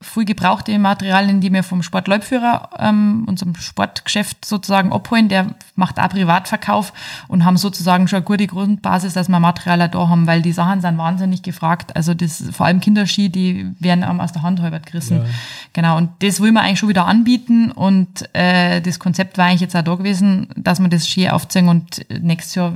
viel 0.00 0.24
gebrauchte 0.24 0.78
Materialien, 0.78 1.40
die 1.40 1.52
wir 1.52 1.64
vom 1.64 1.82
Sportleubführer, 1.82 2.70
ähm, 2.78 3.24
unserem 3.26 3.56
Sportgeschäft 3.56 4.44
sozusagen 4.44 4.92
abholen. 4.92 5.28
Der 5.28 5.56
macht 5.74 5.98
auch 5.98 6.08
Privatverkauf 6.08 6.92
und 7.26 7.44
haben 7.44 7.56
sozusagen 7.56 8.06
schon 8.06 8.18
eine 8.18 8.24
gute 8.24 8.46
Grundbasis, 8.46 9.14
dass 9.14 9.28
wir 9.28 9.40
Materialien 9.40 9.90
da 9.90 10.08
haben, 10.08 10.28
weil 10.28 10.40
die 10.40 10.52
Sachen 10.52 10.80
sind 10.80 10.98
wahnsinnig 10.98 11.42
gefragt. 11.42 11.96
Also 11.96 12.14
das, 12.14 12.44
vor 12.52 12.66
allem 12.66 12.80
Kinderski, 12.80 13.28
die 13.28 13.72
werden 13.80 14.04
einem 14.04 14.20
aus 14.20 14.32
der 14.32 14.42
Hand 14.42 14.62
halbert 14.62 14.86
gerissen. 14.86 15.22
Genau. 15.72 15.96
Und 15.96 16.10
das 16.20 16.40
will 16.40 16.52
man 16.52 16.64
eigentlich 16.64 16.78
schon 16.78 16.88
wieder 16.88 17.06
anbieten 17.06 17.72
und 17.72 18.32
äh, 18.34 18.80
das 18.80 19.00
Konzept 19.00 19.36
war 19.36 19.46
eigentlich 19.46 19.62
jetzt 19.62 19.74
auch 19.74 19.82
da 19.82 19.96
gewesen, 19.96 20.48
dass 20.56 20.78
wir 20.78 20.88
das 20.88 21.08
Ski 21.08 21.28
aufziehen 21.28 21.68
und 21.68 22.06
nächstes 22.08 22.54
Jahr 22.54 22.74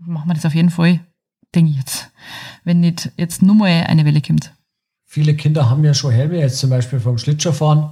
machen 0.00 0.28
wir 0.28 0.34
das 0.34 0.46
auf 0.46 0.54
jeden 0.54 0.70
Fall, 0.70 1.00
denke 1.52 1.72
ich 1.72 1.78
jetzt. 1.78 2.10
Wenn 2.62 2.80
nicht 2.80 3.10
jetzt 3.16 3.42
nur 3.42 3.56
mal 3.56 3.84
eine 3.88 4.04
Welle 4.04 4.22
kommt. 4.22 4.53
Viele 5.14 5.34
Kinder 5.36 5.70
haben 5.70 5.84
ja 5.84 5.94
schon 5.94 6.10
Helme, 6.10 6.38
jetzt 6.40 6.58
zum 6.58 6.70
Beispiel 6.70 6.98
vom 6.98 7.18
Schlittschuhfahren 7.18 7.90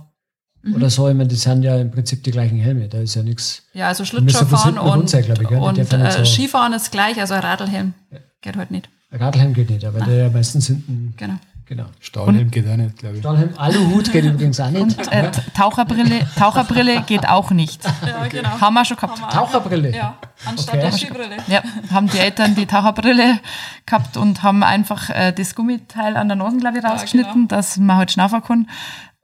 Mhm. 0.62 0.74
oder 0.74 0.90
so. 0.90 1.08
Ich 1.08 1.14
meine, 1.14 1.28
das 1.28 1.42
sind 1.42 1.62
ja 1.62 1.76
im 1.76 1.92
Prinzip 1.92 2.24
die 2.24 2.32
gleichen 2.32 2.58
Helme. 2.58 2.88
Da 2.88 2.98
ist 2.98 3.14
ja 3.14 3.22
nichts. 3.22 3.62
Ja, 3.74 3.86
also 3.88 4.04
Schlittschuhfahren 4.04 4.76
und, 4.76 5.08
sein, 5.08 5.24
ich? 5.28 5.38
Die 5.38 5.44
und 5.54 5.78
äh, 5.78 6.24
Skifahren 6.24 6.72
ist 6.72 6.90
gleich, 6.90 7.20
also 7.20 7.34
ein 7.34 7.40
Radlhelm 7.40 7.94
geht 8.40 8.56
halt 8.56 8.72
nicht. 8.72 8.88
Ein 9.12 9.20
Radhelm 9.22 9.54
geht 9.54 9.70
nicht, 9.70 9.84
aber 9.84 10.00
der 10.00 10.16
ja 10.16 10.30
meistens 10.30 10.66
hinten. 10.66 11.14
Genau. 11.16 11.34
Genau. 11.66 11.86
Stahlhelm 12.00 12.50
geht 12.50 12.68
auch 12.68 12.76
nicht, 12.76 12.98
glaube 12.98 13.14
ich. 13.16 13.22
Stahlhelm, 13.22 13.56
Aluhut 13.56 14.12
geht 14.12 14.24
übrigens 14.24 14.60
auch 14.60 14.70
nicht. 14.70 14.98
Äh, 15.12 15.30
Taucherbrille, 15.56 16.26
Taucherbrille 16.36 17.02
geht 17.02 17.26
auch 17.28 17.50
nicht. 17.50 17.82
Ja, 18.06 18.26
genau. 18.26 18.60
Haben 18.60 18.74
wir 18.74 18.84
schon 18.84 18.96
gehabt. 18.96 19.18
Taucherbrille. 19.32 19.94
Ja, 19.96 20.16
anstatt 20.44 20.74
Okay. 20.74 20.82
der 20.82 20.92
Skibrille. 20.92 21.36
Ja, 21.46 21.62
haben 21.90 22.08
die 22.08 22.18
Eltern 22.18 22.54
die 22.54 22.66
Taucherbrille 22.66 23.38
gehabt 23.86 24.16
und 24.16 24.42
haben 24.42 24.62
einfach 24.62 25.08
äh, 25.10 25.32
das 25.32 25.54
Gummiteil 25.54 26.16
an 26.16 26.28
der 26.28 26.36
Nase, 26.36 26.56
glaube 26.58 26.78
ich, 26.78 26.84
rausgeschnitten, 26.84 27.48
dass 27.48 27.76
man 27.78 27.96
halt 27.96 28.10
schnaufen 28.12 28.42
kann. 28.42 28.68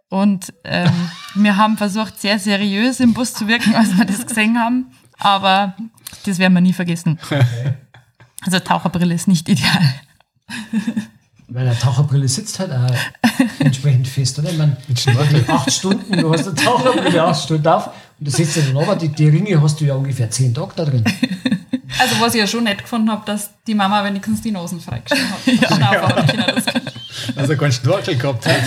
Und 0.08 0.54
ähm, 0.64 0.90
wir 1.34 1.56
haben 1.56 1.76
versucht, 1.76 2.20
sehr 2.20 2.38
seriös 2.38 3.00
im 3.00 3.12
Bus 3.14 3.34
zu 3.34 3.46
wirken, 3.48 3.74
als 3.74 3.96
wir 3.98 4.04
das 4.04 4.26
gesehen 4.26 4.58
haben. 4.58 4.86
Aber 5.18 5.74
das 6.24 6.38
werden 6.38 6.54
wir 6.54 6.60
nie 6.60 6.72
vergessen. 6.72 7.18
Also 8.46 8.60
Taucherbrille 8.60 9.14
ist 9.14 9.26
nicht 9.26 9.48
ideal. 9.48 9.94
Weil 11.50 11.66
eine 11.66 11.78
Taucherbrille 11.78 12.28
sitzt 12.28 12.58
halt 12.58 12.72
auch 12.72 12.94
entsprechend 13.58 14.06
fest, 14.06 14.38
oder? 14.38 14.50
Ich 14.50 14.58
meine, 14.58 14.76
wirklich 14.86 15.48
acht 15.48 15.72
Stunden, 15.72 16.20
du 16.20 16.30
hast 16.30 16.46
eine 16.46 16.54
Taucherbrille 16.54 17.22
acht 17.22 17.42
Stunden 17.42 17.66
auf 17.66 17.86
und 17.86 18.28
du 18.28 18.30
sitzt 18.30 18.56
ja 18.56 18.62
dann 18.62 18.76
aber, 18.76 18.96
die, 18.96 19.08
die 19.08 19.28
Ringe 19.28 19.60
hast 19.62 19.80
du 19.80 19.86
ja 19.86 19.94
ungefähr 19.94 20.30
zehn 20.30 20.52
Tage 20.52 20.72
da 20.76 20.84
drin. 20.84 21.04
Also 22.00 22.20
was 22.20 22.34
ich 22.34 22.40
ja 22.40 22.46
schon 22.46 22.64
nett 22.64 22.82
gefunden 22.82 23.10
habe, 23.10 23.22
dass 23.24 23.50
die 23.66 23.74
Mama 23.74 24.04
wenigstens 24.04 24.40
die 24.42 24.52
Nosen 24.52 24.78
freigeschnitten 24.78 25.30
hat. 25.32 25.46
ja, 25.46 25.76
Schnaufer 25.76 26.08
hat 26.08 26.30
Kinder 26.30 26.54
das 26.54 27.36
Also 27.36 27.56
keinen 27.56 27.72
Schnorchel 27.72 28.16
gehabt 28.16 28.46
hat. 28.46 28.60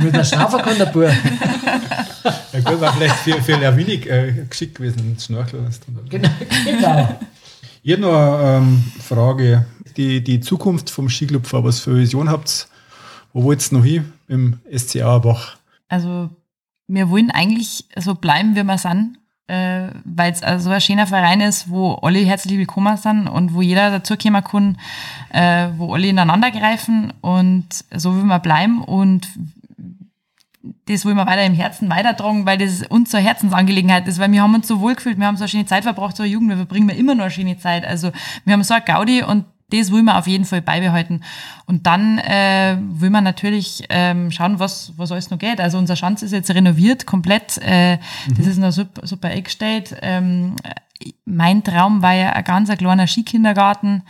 Mit 0.00 0.14
einer 0.14 0.24
Schnaufer 0.24 0.62
kann 0.62 0.78
der 0.78 0.86
Bub. 0.86 1.10
Ja 2.52 2.60
gut, 2.60 2.80
war 2.80 2.92
vielleicht 2.94 3.16
für, 3.16 3.42
für 3.42 3.56
ein 3.56 3.76
wenig 3.76 4.08
äh, 4.08 4.46
geschickt 4.48 4.76
gewesen, 4.76 5.16
Schnorchel. 5.20 5.68
Genau, 6.08 6.30
genau. 6.64 7.18
Ich 7.82 7.92
habe 7.92 8.02
noch 8.02 8.38
eine 8.38 8.56
ähm, 8.58 8.92
Frage. 9.06 9.66
Die, 10.00 10.24
die 10.24 10.40
Zukunft 10.40 10.88
vom 10.88 11.10
Skiclub, 11.10 11.52
was 11.52 11.80
für 11.80 11.94
Vision 11.94 12.30
habt 12.30 12.68
Wo 13.34 13.44
wollt 13.44 13.70
ihr 13.70 13.76
noch 13.76 13.84
hin 13.84 14.10
im 14.28 14.58
SC 14.74 15.02
Auerbach? 15.02 15.58
Also 15.90 16.30
wir 16.88 17.10
wollen 17.10 17.30
eigentlich 17.30 17.84
so 17.96 18.14
bleiben, 18.14 18.56
wie 18.56 18.62
wir 18.62 18.78
sind, 18.78 19.18
äh, 19.46 19.88
weil 20.06 20.32
es 20.32 20.42
also 20.42 20.70
ein 20.70 20.80
schöner 20.80 21.06
Verein 21.06 21.42
ist, 21.42 21.68
wo 21.68 21.96
alle 21.96 22.20
herzlich 22.20 22.56
willkommen 22.56 22.96
sind 22.96 23.28
und 23.28 23.52
wo 23.52 23.60
jeder 23.60 23.90
dazukommen 23.90 24.42
kann, 24.42 24.78
äh, 25.34 25.68
wo 25.76 25.92
alle 25.92 26.08
ineinander 26.08 26.50
greifen 26.50 27.12
und 27.20 27.66
so 27.94 28.16
will 28.16 28.24
wir 28.24 28.38
bleiben 28.38 28.82
und 28.82 29.28
das 30.86 31.04
wollen 31.04 31.16
wir 31.16 31.26
weiter 31.26 31.44
im 31.44 31.52
Herzen 31.52 31.90
weitertragen, 31.90 32.46
weil 32.46 32.56
das 32.56 32.84
unsere 32.88 33.22
Herzensangelegenheit 33.22 34.08
ist, 34.08 34.18
weil 34.18 34.32
wir 34.32 34.40
haben 34.40 34.54
uns 34.54 34.66
so 34.66 34.80
wohl 34.80 34.94
gefühlt, 34.94 35.18
wir 35.18 35.26
haben 35.26 35.36
so 35.36 35.44
eine 35.44 35.48
schöne 35.50 35.66
Zeit 35.66 35.82
verbracht, 35.82 36.16
so 36.16 36.22
eine 36.22 36.32
Jugend, 36.32 36.48
wir 36.48 36.56
verbringen 36.56 36.88
immer 36.88 37.14
nur 37.14 37.24
eine 37.24 37.30
schöne 37.30 37.58
Zeit. 37.58 37.84
Also 37.84 38.12
wir 38.46 38.54
haben 38.54 38.64
so 38.64 38.72
eine 38.72 38.82
Gaudi 38.82 39.22
und 39.22 39.44
das 39.70 39.90
wollen 39.90 40.04
wir 40.04 40.18
auf 40.18 40.26
jeden 40.26 40.44
Fall 40.44 40.62
beibehalten. 40.62 41.22
Und 41.66 41.86
dann 41.86 42.18
äh, 42.18 42.76
will 42.80 43.10
man 43.10 43.24
natürlich 43.24 43.84
ähm, 43.88 44.30
schauen, 44.30 44.58
was, 44.58 44.92
was 44.96 45.12
alles 45.12 45.30
noch 45.30 45.38
geht. 45.38 45.60
Also 45.60 45.78
unser 45.78 45.96
Schanz 45.96 46.22
ist 46.22 46.32
jetzt 46.32 46.50
renoviert, 46.50 47.06
komplett. 47.06 47.58
Äh, 47.62 47.96
mhm. 47.96 48.36
Das 48.36 48.46
ist 48.46 48.58
noch 48.58 48.72
super, 48.72 49.06
super 49.06 49.28
eingestellt. 49.28 49.96
Ähm, 50.02 50.56
mein 51.24 51.64
Traum 51.64 52.02
war 52.02 52.12
ja 52.12 52.32
ein 52.32 52.44
ganz 52.44 52.68
ein 52.68 52.76
kleiner 52.76 53.06
Skikindergarten, 53.06 54.02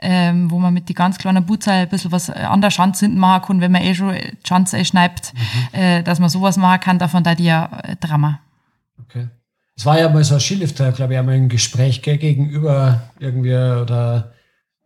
ähm, 0.00 0.50
wo 0.50 0.58
man 0.58 0.74
mit 0.74 0.88
die 0.88 0.94
ganz 0.94 1.18
kleinen 1.18 1.46
Boots 1.46 1.68
ein 1.68 1.88
bisschen 1.88 2.12
was 2.12 2.30
an 2.30 2.60
der 2.60 2.70
Schanz 2.70 3.00
hinten 3.00 3.18
machen 3.18 3.42
kann, 3.46 3.60
wenn 3.60 3.72
man 3.72 3.82
eh 3.82 3.94
schon 3.94 4.14
Schanz 4.46 4.74
einschneibt, 4.74 5.32
mhm. 5.34 5.78
äh, 5.78 6.02
dass 6.02 6.20
man 6.20 6.28
sowas 6.28 6.56
machen 6.56 6.80
kann, 6.80 6.98
davon 6.98 7.24
da 7.24 7.34
die 7.34 7.44
ja 7.44 7.70
äh, 7.82 7.96
Drama. 7.96 8.40
Okay. 9.00 9.28
Es 9.76 9.86
war 9.86 9.98
ja 9.98 10.08
mal 10.08 10.22
so 10.22 10.34
ein 10.34 10.40
Skilifter, 10.40 10.92
glaube 10.92 11.14
ich, 11.14 11.18
einmal 11.18 11.34
ein 11.34 11.48
Gespräch 11.48 12.02
gell, 12.02 12.18
gegenüber 12.18 13.02
irgendwie 13.18 13.54
oder 13.54 14.33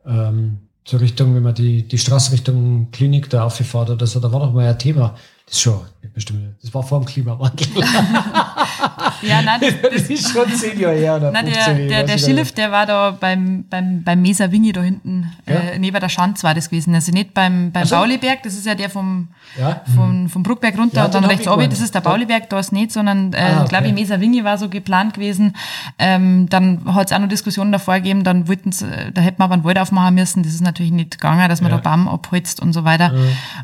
ähm, 0.09 0.59
zur 0.85 1.01
Richtung, 1.01 1.35
wenn 1.35 1.43
man 1.43 1.55
die, 1.55 1.87
die 1.87 1.99
Straße 1.99 2.33
Richtung 2.33 2.91
Klinik 2.91 3.29
da 3.29 3.45
auffährt 3.45 3.91
oder 3.91 4.07
so, 4.07 4.21
da 4.21 4.33
war 4.33 4.41
doch 4.41 4.53
mal 4.53 4.67
ein 4.67 4.79
Thema. 4.79 5.15
Das 5.45 5.57
ist 5.57 5.61
schon, 5.61 5.81
bestimmt, 6.19 6.57
das 6.61 6.75
war 6.75 6.83
vor 6.83 7.01
dem 7.01 7.07
Klimawandel. 7.07 7.67
ja, 9.23 9.41
nein, 9.41 9.61
das, 9.61 9.75
das, 9.81 10.11
ist 10.11 10.33
schon 10.33 10.53
zehn 10.53 10.79
Jahre 10.79 10.97
her. 10.97 11.17
Oder 11.17 11.31
nein, 11.31 11.47
der, 11.47 11.75
der, 11.75 12.03
der 12.05 12.19
Skilift, 12.19 12.59
der 12.59 12.73
war 12.73 12.87
da 12.87 13.13
beim, 13.13 13.65
beim, 13.71 14.03
beim 14.03 14.21
Mesa 14.21 14.51
Wingi 14.51 14.73
da 14.73 14.83
hinten, 14.83 15.33
ja? 15.47 15.55
äh, 15.55 15.79
neben 15.79 15.99
der 15.99 16.09
Schanz 16.09 16.43
war 16.43 16.55
das 16.55 16.71
gewesen. 16.71 16.95
Also 16.95 17.13
nicht 17.13 17.35
beim, 17.35 17.71
beim 17.71 17.83
also? 17.83 17.97
Bauliberg, 17.97 18.43
das 18.43 18.55
ist 18.55 18.67
ja 18.67 18.75
der 18.75 18.91
vom, 18.91 19.29
ja? 19.59 19.83
vom, 19.95 20.29
vom 20.29 20.43
Bruckberg 20.43 20.77
runter 20.77 20.97
ja, 20.97 21.05
und 21.05 21.15
dann 21.15 21.25
rechts 21.25 21.47
oben, 21.47 21.71
das 21.71 21.81
ist 21.81 21.95
der 21.95 22.01
Bauliberg, 22.01 22.51
da 22.51 22.59
ist 22.59 22.73
nicht, 22.73 22.91
sondern, 22.91 23.33
äh, 23.33 23.37
ah, 23.37 23.61
okay. 23.61 23.69
glaube 23.69 23.87
ich, 23.87 23.93
Mesa 23.93 24.21
Wingi 24.21 24.43
war 24.43 24.59
so 24.59 24.69
geplant 24.69 25.15
gewesen. 25.15 25.55
Ähm, 26.01 26.49
dann 26.49 26.95
hat 26.95 27.07
es 27.07 27.13
auch 27.13 27.21
noch 27.21 27.29
Diskussionen 27.29 27.71
davor 27.71 27.95
gegeben, 27.95 28.25
dann 28.25 28.49
wollten 28.49 28.71
da 29.15 29.21
hätten 29.21 29.39
wir 29.39 29.45
aber 29.45 29.55
einen 29.55 29.65
Wald 29.65 29.79
aufmachen 29.79 30.15
müssen. 30.15 30.43
Das 30.43 30.53
ist 30.53 30.63
natürlich 30.63 30.93
nicht 30.93 31.13
gegangen, 31.13 31.49
dass 31.49 31.61
man 31.61 31.71
ja. 31.71 31.79
da 31.79 31.91
Baum 31.91 32.09
abholzt 32.09 32.61
und 32.61 32.73
so 32.73 32.85
weiter. 32.85 33.13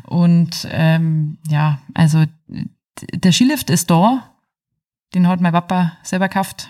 Und 0.03 0.67
ähm, 0.71 1.37
ja, 1.49 1.79
also 1.93 2.23
der 2.47 3.31
Skilift 3.31 3.69
ist 3.69 3.89
da, 3.89 4.31
den 5.13 5.27
hat 5.27 5.41
mein 5.41 5.51
Papa 5.51 5.93
selber 6.03 6.27
gekauft. 6.27 6.69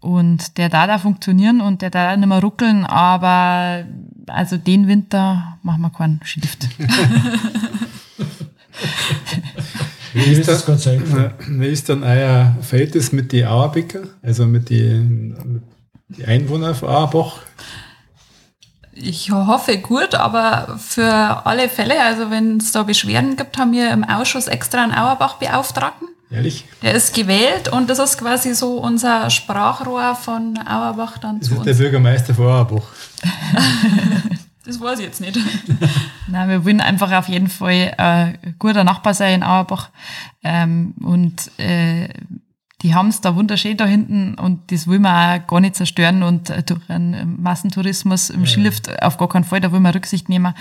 Und 0.00 0.58
der 0.58 0.68
da 0.68 0.86
da 0.86 0.98
funktionieren 0.98 1.60
und 1.60 1.80
der 1.80 1.90
da 1.90 2.16
nicht 2.16 2.28
mehr 2.28 2.40
ruckeln, 2.40 2.84
aber 2.84 3.86
also 4.26 4.58
den 4.58 4.86
Winter 4.86 5.58
machen 5.62 5.80
wir 5.80 5.90
keinen 5.90 6.20
Skilift. 6.24 6.68
Wie 10.12 10.20
ist, 10.20 10.46
das, 10.46 10.68
wie 10.68 11.66
ist 11.66 11.88
dann 11.88 12.04
euer 12.04 12.56
Verhältnis 12.60 13.10
mit 13.10 13.32
den 13.32 13.46
Auerbecker, 13.46 14.02
also 14.22 14.46
mit 14.46 14.70
den 14.70 15.62
die 16.08 16.24
Einwohnern 16.24 16.74
von 16.74 16.88
Auerbach? 16.88 17.40
Ich 18.96 19.30
hoffe 19.30 19.78
gut, 19.78 20.14
aber 20.14 20.78
für 20.78 21.46
alle 21.46 21.68
Fälle, 21.68 22.00
also 22.02 22.30
wenn 22.30 22.58
es 22.58 22.72
da 22.72 22.84
Beschwerden 22.84 23.36
gibt, 23.36 23.58
haben 23.58 23.72
wir 23.72 23.90
im 23.90 24.04
Ausschuss 24.04 24.46
extra 24.46 24.82
einen 24.82 24.94
Auerbach-Beauftragten. 24.94 26.08
Ehrlich? 26.30 26.64
Der 26.82 26.94
ist 26.94 27.14
gewählt 27.14 27.68
und 27.68 27.88
das 27.90 27.98
ist 27.98 28.18
quasi 28.18 28.54
so 28.54 28.78
unser 28.78 29.30
Sprachrohr 29.30 30.14
von 30.14 30.58
Auerbach 30.66 31.18
dann 31.18 31.38
das 31.38 31.48
zu 31.48 31.54
ist 31.54 31.58
uns. 31.58 31.66
der 31.66 31.74
Bürgermeister 31.74 32.34
von 32.34 32.46
Auerbach. 32.46 32.84
das 34.64 34.80
weiß 34.80 34.98
ich 34.98 35.04
jetzt 35.06 35.20
nicht. 35.20 35.38
Nein, 36.28 36.48
wir 36.48 36.64
wollen 36.64 36.80
einfach 36.80 37.12
auf 37.12 37.28
jeden 37.28 37.48
Fall 37.48 37.94
äh, 37.98 38.52
guter 38.58 38.84
Nachbar 38.84 39.14
sein 39.14 39.34
in 39.34 39.42
Auerbach 39.42 39.90
ähm, 40.42 40.94
und 41.00 41.50
äh, 41.58 42.08
die 42.84 42.94
haben 42.94 43.08
es 43.08 43.22
da 43.22 43.34
wunderschön 43.34 43.78
da 43.78 43.86
hinten 43.86 44.34
und 44.34 44.70
das 44.70 44.86
will 44.86 44.98
man 44.98 45.40
auch 45.40 45.46
gar 45.46 45.60
nicht 45.60 45.74
zerstören 45.74 46.22
und 46.22 46.50
äh, 46.50 46.62
durch 46.62 46.82
einen 46.88 47.42
Massentourismus 47.42 48.28
im 48.28 48.40
ja. 48.40 48.46
Skilift 48.46 49.02
auf 49.02 49.16
gar 49.16 49.30
keinen 49.30 49.44
Fall, 49.44 49.62
da 49.62 49.72
will 49.72 49.80
man 49.80 49.92
Rücksicht 49.92 50.28
nehmen. 50.28 50.52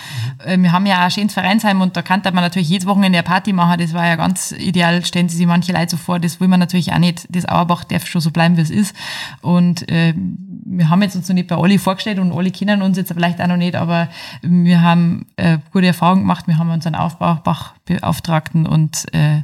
Mhm. 0.48 0.64
Wir 0.64 0.72
haben 0.72 0.86
ja 0.86 1.00
auch 1.00 1.04
ein 1.04 1.12
schönes 1.12 1.34
Vereinsheim 1.34 1.82
und 1.82 1.98
da 1.98 2.02
kann 2.02 2.22
man 2.24 2.36
natürlich 2.36 2.70
jedes 2.70 2.88
Wochenende 2.88 3.20
eine 3.20 3.28
Party 3.28 3.52
machen, 3.52 3.78
das 3.78 3.94
war 3.94 4.08
ja 4.08 4.16
ganz 4.16 4.54
ideal, 4.54 5.04
stellen 5.04 5.28
sie 5.28 5.36
sich 5.36 5.46
manche 5.46 5.74
Leute 5.74 5.92
so 5.92 5.98
vor, 5.98 6.18
das 6.18 6.40
will 6.40 6.48
man 6.48 6.62
natürlich 6.62 6.94
auch 6.94 6.98
nicht. 6.98 7.28
Das 7.30 7.46
Auerbach 7.46 7.84
darf 7.84 8.08
schon 8.08 8.22
so 8.22 8.32
bleiben, 8.32 8.56
wie 8.56 8.62
es 8.62 8.70
ist 8.70 8.96
und 9.42 9.92
äh, 9.92 10.14
wir 10.16 10.90
haben 10.90 11.02
jetzt 11.02 11.18
uns 11.18 11.28
noch 11.28 11.36
nicht 11.36 11.50
bei 11.50 11.58
alle 11.58 11.78
vorgestellt 11.78 12.20
und 12.20 12.32
alle 12.32 12.52
kennen 12.52 12.82
uns 12.82 12.96
jetzt 12.96 13.12
vielleicht 13.12 13.42
auch 13.42 13.48
noch 13.48 13.58
nicht, 13.58 13.76
aber 13.76 14.08
wir 14.42 14.82
haben 14.82 15.26
äh, 15.36 15.58
gute 15.74 15.88
Erfahrungen 15.88 16.22
gemacht, 16.22 16.48
wir 16.48 16.58
haben 16.58 16.72
unseren 16.72 16.96
Aufbaubeauftragten 16.96 18.66
und 18.66 19.14
äh, 19.14 19.42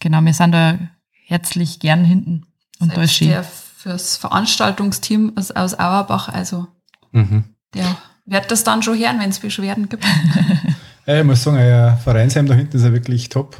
genau, 0.00 0.20
wir 0.22 0.34
sind 0.34 0.50
da 0.50 0.78
herzlich 1.28 1.78
gern 1.78 2.04
hinten. 2.04 2.46
Und 2.80 2.96
da 2.96 3.02
ist. 3.02 3.20
Der 3.20 3.44
fürs 3.44 4.16
Veranstaltungsteam 4.16 5.32
ist 5.36 5.54
aus 5.56 5.78
Auerbach, 5.78 6.28
also 6.28 6.66
mhm. 7.12 7.44
der 7.74 7.96
wird 8.26 8.50
das 8.50 8.64
dann 8.64 8.82
schon 8.82 8.98
hören, 8.98 9.20
wenn 9.20 9.30
es 9.30 9.38
Beschwerden 9.38 9.88
gibt. 9.88 10.04
ja, 11.06 11.20
ich 11.20 11.24
muss 11.24 11.44
sagen, 11.44 11.58
euer 11.58 11.96
Vereinsheim 12.02 12.46
da 12.46 12.54
hinten 12.54 12.76
ist 12.76 12.82
ja 12.82 12.92
wirklich 12.92 13.28
top. 13.28 13.56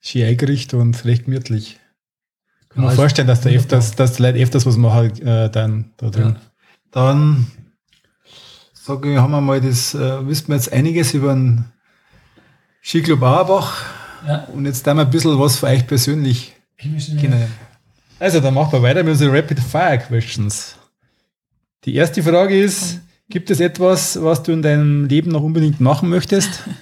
Schön 0.00 0.26
eingerichtet 0.26 0.78
und 0.78 1.04
recht 1.06 1.24
gemütlich. 1.24 1.80
Kann 2.68 2.82
ja, 2.82 2.90
mir 2.90 2.94
vorstellen, 2.94 3.26
dass 3.26 3.40
da 3.40 3.48
öfters, 3.48 3.96
dass 3.96 4.14
die 4.14 4.22
Leute 4.22 4.40
öfters 4.40 4.66
was 4.66 4.76
machen 4.76 5.26
äh, 5.26 5.48
dann 5.48 5.92
da 5.96 6.10
drin. 6.10 6.36
Ja. 6.36 6.40
Dann 6.90 7.46
sage 8.74 9.12
ich, 9.12 9.18
haben 9.18 9.30
wir 9.30 9.40
mal 9.40 9.60
das, 9.60 9.94
äh, 9.94 10.26
wissen 10.26 10.48
wir 10.48 10.56
jetzt 10.56 10.72
einiges 10.72 11.14
über 11.14 11.32
den 11.32 11.64
Skiclub 12.82 13.22
Auerbach. 13.22 13.84
Ja. 14.26 14.44
Und 14.52 14.66
jetzt 14.66 14.86
da 14.86 14.92
mal 14.92 15.06
ein 15.06 15.10
bisschen 15.10 15.38
was 15.38 15.58
für 15.58 15.66
euch 15.66 15.86
persönlich 15.86 16.53
Genau. 16.78 17.36
Also, 18.18 18.40
dann 18.40 18.54
machen 18.54 18.72
wir 18.72 18.82
weiter 18.82 19.02
mit 19.02 19.12
unseren 19.12 19.34
Rapid 19.34 19.60
Fire 19.60 19.98
Questions. 19.98 20.76
Die 21.84 21.94
erste 21.94 22.22
Frage 22.22 22.58
ist: 22.58 23.00
Gibt 23.28 23.50
es 23.50 23.60
etwas, 23.60 24.22
was 24.22 24.42
du 24.42 24.52
in 24.52 24.62
deinem 24.62 25.06
Leben 25.06 25.30
noch 25.30 25.42
unbedingt 25.42 25.80
machen 25.80 26.08
möchtest? 26.08 26.62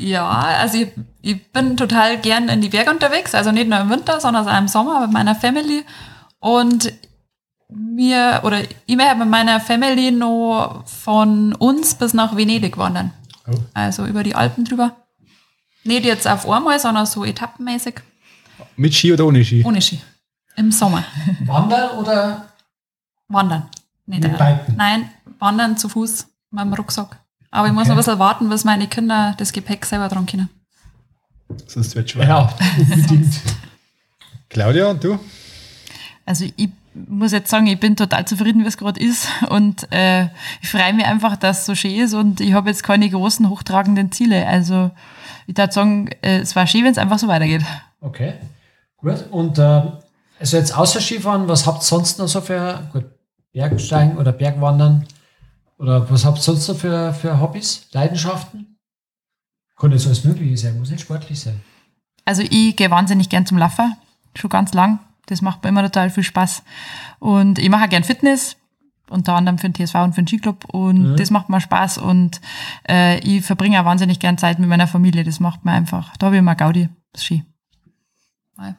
Ja, 0.00 0.30
also 0.30 0.78
ich, 0.78 0.88
ich 1.20 1.52
bin 1.52 1.76
total 1.76 2.16
gern 2.16 2.48
in 2.48 2.62
die 2.62 2.70
Berge 2.70 2.90
unterwegs, 2.90 3.34
also 3.34 3.52
nicht 3.52 3.68
nur 3.68 3.80
im 3.80 3.90
Winter, 3.90 4.18
sondern 4.18 4.48
auch 4.48 4.58
im 4.58 4.66
Sommer 4.66 5.02
mit 5.02 5.12
meiner 5.12 5.34
Family. 5.34 5.84
Und 6.38 6.90
mir 7.68 8.40
oder 8.42 8.62
ich 8.86 8.96
möchte 8.96 9.16
mit 9.16 9.28
meiner 9.28 9.60
Family 9.60 10.10
noch 10.10 10.86
von 10.86 11.54
uns 11.54 11.94
bis 11.94 12.14
nach 12.14 12.34
Venedig 12.34 12.78
wandern. 12.78 13.12
Oh. 13.46 13.58
Also 13.74 14.06
über 14.06 14.22
die 14.22 14.34
Alpen 14.34 14.64
drüber. 14.64 14.96
Nicht 15.84 16.04
jetzt 16.04 16.28
auf 16.28 16.48
einmal, 16.48 16.78
sondern 16.78 17.06
so 17.06 17.24
etappenmäßig. 17.24 17.94
Mit 18.76 18.94
Ski 18.94 19.12
oder 19.12 19.26
ohne 19.26 19.44
Ski? 19.44 19.64
Ohne 19.64 19.80
Ski. 19.80 20.00
Im 20.56 20.70
Sommer. 20.72 21.04
Wandern 21.46 21.98
oder? 21.98 22.48
Wandern. 23.28 23.68
Nicht 24.06 24.22
mit 24.22 24.36
Biken? 24.36 24.76
Nein, 24.76 25.10
wandern 25.38 25.76
zu 25.76 25.88
Fuß 25.88 26.26
mit 26.50 26.64
dem 26.64 26.74
Rucksack. 26.74 27.18
Aber 27.50 27.66
ich 27.66 27.72
muss 27.72 27.86
noch 27.86 27.94
ein 27.94 27.98
bisschen 27.98 28.18
warten, 28.18 28.48
bis 28.48 28.64
meine 28.64 28.86
Kinder 28.86 29.34
das 29.38 29.52
Gepäck 29.52 29.84
selber 29.86 30.08
dran 30.08 30.26
können. 30.26 30.48
Sonst 31.66 31.94
wird 31.96 32.06
es 32.06 32.12
schwer. 32.12 32.28
Ja, 32.28 32.54
unbedingt. 32.78 33.34
Claudia, 34.48 34.88
und 34.88 35.02
du? 35.02 35.18
Also 36.26 36.44
ich 36.56 36.68
muss 36.94 37.32
jetzt 37.32 37.50
sagen, 37.50 37.66
ich 37.66 37.78
bin 37.78 37.96
total 37.96 38.24
zufrieden, 38.24 38.62
wie 38.62 38.68
es 38.68 38.76
gerade 38.76 39.00
ist. 39.00 39.28
Und 39.48 39.90
äh, 39.92 40.24
ich 40.60 40.68
freue 40.70 40.92
mich 40.92 41.06
einfach, 41.06 41.36
dass 41.36 41.60
es 41.60 41.66
so 41.66 41.74
schön 41.74 41.94
ist 42.00 42.14
und 42.14 42.40
ich 42.40 42.52
habe 42.52 42.68
jetzt 42.68 42.82
keine 42.82 43.08
großen, 43.08 43.48
hochtragenden 43.48 44.12
Ziele. 44.12 44.46
Also 44.46 44.90
ich 45.50 45.58
würde 45.58 45.72
sagen, 45.72 46.08
äh, 46.22 46.38
es 46.38 46.54
war 46.54 46.66
schön, 46.66 46.84
wenn 46.84 46.92
es 46.92 46.98
einfach 46.98 47.18
so 47.18 47.26
weitergeht. 47.26 47.62
Okay, 48.00 48.34
gut. 48.96 49.26
Und 49.30 49.58
äh, 49.58 49.82
also 50.38 50.56
jetzt 50.56 50.76
außer 50.76 51.00
Skifahren, 51.00 51.48
was 51.48 51.66
habt 51.66 51.82
ihr 51.82 51.86
sonst 51.86 52.18
noch 52.18 52.28
so 52.28 52.40
für 52.40 52.88
gut, 52.92 53.04
Bergsteigen 53.52 54.16
oder 54.16 54.30
Bergwandern? 54.30 55.06
Oder 55.76 56.08
was 56.08 56.24
habt 56.24 56.38
ihr 56.38 56.42
sonst 56.42 56.68
noch 56.68 56.76
für, 56.76 57.12
für 57.12 57.40
Hobbys, 57.40 57.88
Leidenschaften? 57.92 58.76
Kann 59.76 59.90
jetzt 59.90 60.06
alles 60.06 60.24
Mögliche 60.24 60.56
sein, 60.56 60.78
muss 60.78 60.90
nicht 60.90 61.00
sportlich 61.00 61.40
sein. 61.40 61.60
Also 62.24 62.42
ich 62.42 62.76
gehe 62.76 62.90
wahnsinnig 62.90 63.28
gern 63.28 63.44
zum 63.44 63.58
Laufen, 63.58 63.96
schon 64.36 64.50
ganz 64.50 64.72
lang. 64.72 65.00
Das 65.26 65.42
macht 65.42 65.62
mir 65.64 65.70
immer 65.70 65.82
total 65.82 66.10
viel 66.10 66.22
Spaß. 66.22 66.62
Und 67.18 67.58
ich 67.58 67.68
mache 67.70 67.86
auch 67.86 67.88
gern 67.88 68.04
Fitness, 68.04 68.56
unter 69.10 69.34
anderem 69.34 69.58
für 69.58 69.68
den 69.68 69.74
TSV 69.74 69.94
und 69.96 70.14
für 70.14 70.22
den 70.22 70.28
Skiclub. 70.28 70.64
Und 70.72 71.12
mhm. 71.12 71.16
das 71.16 71.30
macht 71.30 71.48
mir 71.48 71.60
Spaß. 71.60 71.98
Und 71.98 72.40
äh, 72.88 73.18
ich 73.20 73.44
verbringe 73.44 73.80
auch 73.80 73.84
wahnsinnig 73.84 74.20
gern 74.20 74.38
Zeit 74.38 74.58
mit 74.58 74.68
meiner 74.68 74.86
Familie. 74.86 75.24
Das 75.24 75.40
macht 75.40 75.64
mir 75.64 75.72
einfach, 75.72 76.16
da 76.16 76.26
habe 76.26 76.36
ich 76.36 76.40
immer 76.40 76.54
Gaudi. 76.54 76.88
Das 77.12 77.22
ist 77.22 77.26
schön. 77.26 77.44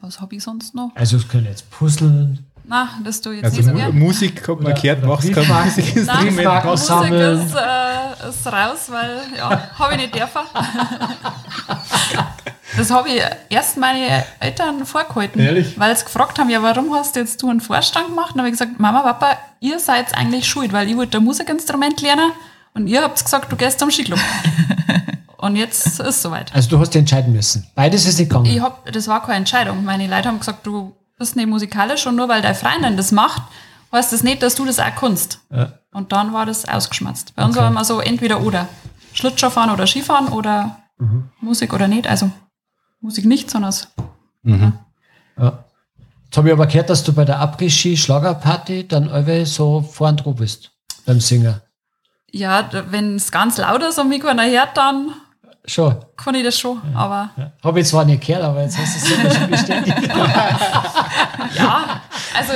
Was 0.00 0.20
habe 0.20 0.36
ich 0.36 0.42
sonst 0.42 0.76
noch? 0.76 0.92
Also 0.94 1.16
es 1.16 1.26
können 1.26 1.46
jetzt 1.46 1.68
puzzeln. 1.70 2.46
Na, 2.64 2.88
das 3.02 3.20
du 3.20 3.32
jetzt 3.32 3.44
Also 3.44 3.56
nicht 3.56 3.66
so 3.66 3.74
gern. 3.74 3.98
Musik, 3.98 4.48
hat 4.48 4.60
man 4.60 4.74
gehört, 4.74 5.04
machst 5.04 5.32
kein 5.32 5.44
Briefmarken. 5.44 5.66
Musikinstrument. 5.66 6.36
Briefmarken 6.36 6.70
Musik 6.70 7.10
ist, 7.10 7.54
äh, 7.56 8.28
ist 8.28 8.46
raus, 8.46 8.90
weil, 8.90 9.20
ja, 9.36 9.70
habe 9.78 9.94
ich 9.94 10.00
nicht 10.02 10.14
dürfen. 10.14 10.42
Das 12.76 12.90
habe 12.90 13.08
ich 13.10 13.22
erst 13.50 13.76
meine 13.76 14.24
Eltern 14.40 14.84
vorgehalten. 14.86 15.40
Ehrlich? 15.40 15.78
Weil 15.78 15.96
sie 15.96 16.04
gefragt 16.04 16.38
haben, 16.38 16.48
ja, 16.50 16.62
warum 16.62 16.94
hast 16.94 17.16
du 17.16 17.20
jetzt 17.20 17.42
du 17.42 17.50
einen 17.50 17.60
Vorstand 17.60 18.08
gemacht? 18.08 18.34
Und 18.34 18.40
habe 18.40 18.48
ich 18.48 18.52
gesagt, 18.58 18.78
Mama, 18.80 19.00
Papa, 19.02 19.36
ihr 19.60 19.78
seid 19.78 20.14
eigentlich 20.16 20.46
schuld, 20.46 20.72
weil 20.72 20.88
ich 20.88 20.96
wollte 20.96 21.18
ein 21.18 21.24
Musikinstrument 21.24 22.00
lernen 22.00 22.32
und 22.74 22.86
ihr 22.86 23.02
habt 23.02 23.22
gesagt, 23.22 23.50
du 23.52 23.56
gehst 23.56 23.78
zum 23.78 23.90
Skiclub. 23.90 24.18
und 25.36 25.56
jetzt 25.56 25.86
ist 25.86 26.00
es 26.00 26.22
soweit. 26.22 26.54
Also 26.54 26.70
du 26.70 26.78
hast 26.78 26.90
dich 26.94 27.00
entscheiden 27.00 27.32
müssen. 27.32 27.66
Beides 27.74 28.06
ist 28.06 28.18
nicht 28.18 28.28
gegangen. 28.30 28.46
Ich 28.46 28.60
hab, 28.60 28.90
das 28.90 29.06
war 29.08 29.20
keine 29.22 29.36
Entscheidung. 29.38 29.84
Meine 29.84 30.06
Leute 30.06 30.28
haben 30.28 30.38
gesagt, 30.38 30.66
du 30.66 30.94
bist 31.18 31.36
nicht 31.36 31.48
musikalisch 31.48 32.06
und 32.06 32.16
nur 32.16 32.28
weil 32.28 32.42
deine 32.42 32.54
Freundin 32.54 32.96
das 32.96 33.12
macht, 33.12 33.42
heißt 33.92 34.12
das 34.12 34.22
nicht, 34.22 34.42
dass 34.42 34.54
du 34.54 34.64
das 34.64 34.78
auch 34.78 34.94
kannst. 34.98 35.40
Ja. 35.54 35.72
Und 35.92 36.12
dann 36.12 36.32
war 36.32 36.46
das 36.46 36.66
ausgeschmatzt. 36.66 37.34
Bei 37.36 37.44
uns 37.44 37.54
Okay. 37.54 37.64
war 37.64 37.70
immer 37.70 37.84
so 37.84 38.00
entweder 38.00 38.40
oder. 38.40 38.66
Schlittschuh 39.12 39.50
fahren 39.50 39.68
oder 39.70 39.86
Skifahren 39.86 40.28
oder 40.28 40.78
Mhm. 40.98 41.30
Musik 41.40 41.72
oder 41.72 41.88
nicht. 41.88 42.06
Also 42.06 42.30
Musik 43.02 43.24
nicht, 43.26 43.50
sondern 43.50 43.68
es- 43.70 43.88
Ja. 44.44 44.72
Jetzt 46.24 46.36
habe 46.36 46.48
ich 46.48 46.52
aber 46.54 46.66
gehört, 46.66 46.88
dass 46.88 47.04
du 47.04 47.12
bei 47.12 47.24
der 47.26 47.40
Après-Ski-Schlagerparty 47.40 48.88
dann 48.88 49.08
alle 49.08 49.44
so 49.44 49.82
vorn 49.82 50.16
dran 50.16 50.34
bist. 50.34 50.70
Beim 51.04 51.20
Singen. 51.20 51.60
ja, 52.30 52.68
wenn 52.90 53.16
es 53.16 53.30
ganz 53.30 53.58
laut 53.58 53.82
ist 53.82 53.98
und 53.98 54.08
mich 54.08 54.22
keiner 54.22 54.46
hört, 54.46 54.76
dann 54.76 55.10
Schon. 55.66 55.96
kann 56.16 56.34
ich 56.34 56.44
das 56.44 56.58
schon. 56.58 56.80
Aber 56.94 57.30
Ja. 57.36 57.52
Habe 57.62 57.80
ich 57.80 57.86
zwar 57.88 58.04
nicht 58.04 58.24
gehört, 58.26 58.44
aber 58.44 58.62
jetzt 58.62 58.78
hast 58.78 58.94
du 58.94 58.98
es 58.98 59.04
selber 59.16 59.34
schon 59.34 59.50
bestätigt. 59.50 59.96
ja, 61.58 62.00
also 62.36 62.52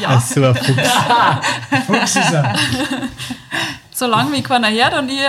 ja, 0.00 0.20
So 0.20 0.44
ein 0.44 0.54
Fuchs. 0.54 0.90
Fuchs 1.86 2.16
ist 2.16 2.32
er. 2.32 2.54
solange 3.92 4.30
mich 4.30 4.44
keiner 4.44 4.70
hört 4.70 4.94
und 4.98 5.08
ich, 5.10 5.20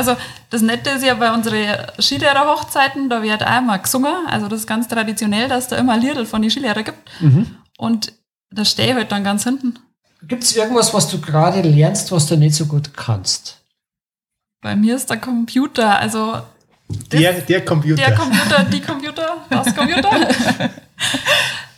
also 0.00 0.16
das 0.50 0.62
Nette 0.62 0.90
ist 0.90 1.04
ja 1.04 1.14
bei 1.14 1.32
unseren 1.32 1.76
Skilehrer-Hochzeiten, 2.00 3.08
da 3.10 3.22
wird 3.22 3.42
auch 3.46 3.58
immer 3.58 3.78
gesungen, 3.78 4.14
also 4.28 4.48
das 4.48 4.60
ist 4.60 4.66
ganz 4.66 4.88
traditionell, 4.88 5.48
dass 5.48 5.68
da 5.68 5.76
immer 5.76 5.92
ein 5.92 6.00
Liedl 6.00 6.24
von 6.26 6.42
den 6.42 6.50
Skilehrern 6.50 6.84
gibt 6.84 6.98
und 7.78 8.12
da 8.50 8.64
stehe 8.64 8.88
ich 8.90 8.94
halt 8.94 9.12
dann 9.12 9.22
ganz 9.24 9.44
hinten. 9.44 9.78
Gibt 10.22 10.42
es 10.42 10.56
irgendwas, 10.56 10.92
was 10.92 11.08
du 11.08 11.20
gerade 11.20 11.62
lernst, 11.62 12.10
was 12.12 12.26
du 12.26 12.36
nicht 12.36 12.54
so 12.54 12.66
gut 12.66 12.94
kannst? 12.96 13.58
Bei 14.60 14.76
mir 14.76 14.96
ist 14.96 15.08
der 15.08 15.18
Computer, 15.18 15.98
also 15.98 16.42
Der, 17.12 17.32
der 17.40 17.64
Computer. 17.64 18.02
der 18.02 18.14
Computer, 18.14 18.64
die 18.64 18.80
Computer, 18.80 19.36
das 19.48 19.74
Computer. 19.74 20.10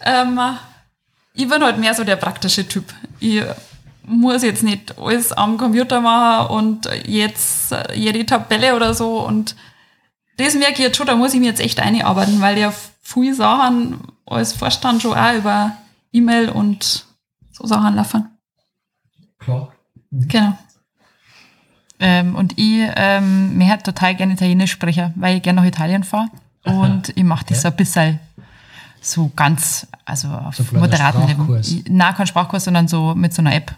ähm, 0.05 0.41
ich 1.35 1.49
bin 1.49 1.62
halt 1.62 1.79
mehr 1.79 1.95
so 1.95 2.03
der 2.05 2.16
praktische 2.16 2.66
Typ. 2.66 2.85
Ich 3.20 3.43
muss 4.05 4.43
jetzt 4.43 4.63
nicht 4.63 4.99
alles 4.99 5.33
am 5.33 5.57
Computer 5.59 6.01
machen 6.01 6.55
und 6.55 6.89
jetzt 7.07 7.75
jede 7.95 8.25
Tabelle 8.27 8.75
oder 8.75 8.95
so 8.95 9.27
und 9.27 9.57
das 10.37 10.55
merke 10.55 10.75
ich 10.75 10.79
jetzt 10.79 10.97
schon, 10.97 11.07
da 11.07 11.15
muss 11.15 11.35
ich 11.35 11.41
mir 11.41 11.47
jetzt 11.47 11.61
echt 11.61 11.79
einarbeiten, 11.81 12.41
weil 12.41 12.59
ja 12.59 12.73
viele 13.03 13.35
Sachen 13.35 14.01
als 14.27 14.53
Vorstand 14.53 15.03
schon 15.03 15.17
auch 15.17 15.35
über 15.35 15.73
E-Mail 16.13 16.49
und 16.49 17.07
so 17.53 17.67
Sachen 17.67 17.95
laufen. 17.95 18.29
Klar. 19.39 19.73
Genau. 20.11 20.57
Ähm, 22.01 22.35
und 22.35 22.59
ich 22.59 22.89
ähm, 22.97 23.57
mir 23.57 23.69
halt 23.69 23.85
total 23.85 24.15
gerne 24.15 24.33
Italienisch 24.33 24.73
sprechen, 24.73 25.13
weil 25.17 25.37
ich 25.37 25.43
gerne 25.43 25.61
nach 25.61 25.69
Italien 25.69 26.03
fahre. 26.03 26.29
Und 26.65 27.13
ich 27.17 27.25
mache 27.25 27.47
das 27.49 27.63
so 27.63 27.69
ein 27.69 27.77
bisschen 27.77 28.21
so 29.01 29.31
ganz, 29.35 29.87
also 30.05 30.29
auf 30.29 30.57
So 30.57 30.65
moderaten 30.77 31.27
Level. 31.27 31.63
Nein, 31.89 32.15
kein 32.15 32.27
Sprachkurs, 32.27 32.65
sondern 32.65 32.89
so 32.89 33.15
mit 33.15 33.35
so 33.35 33.43
einer 33.43 33.55
App. 33.55 33.75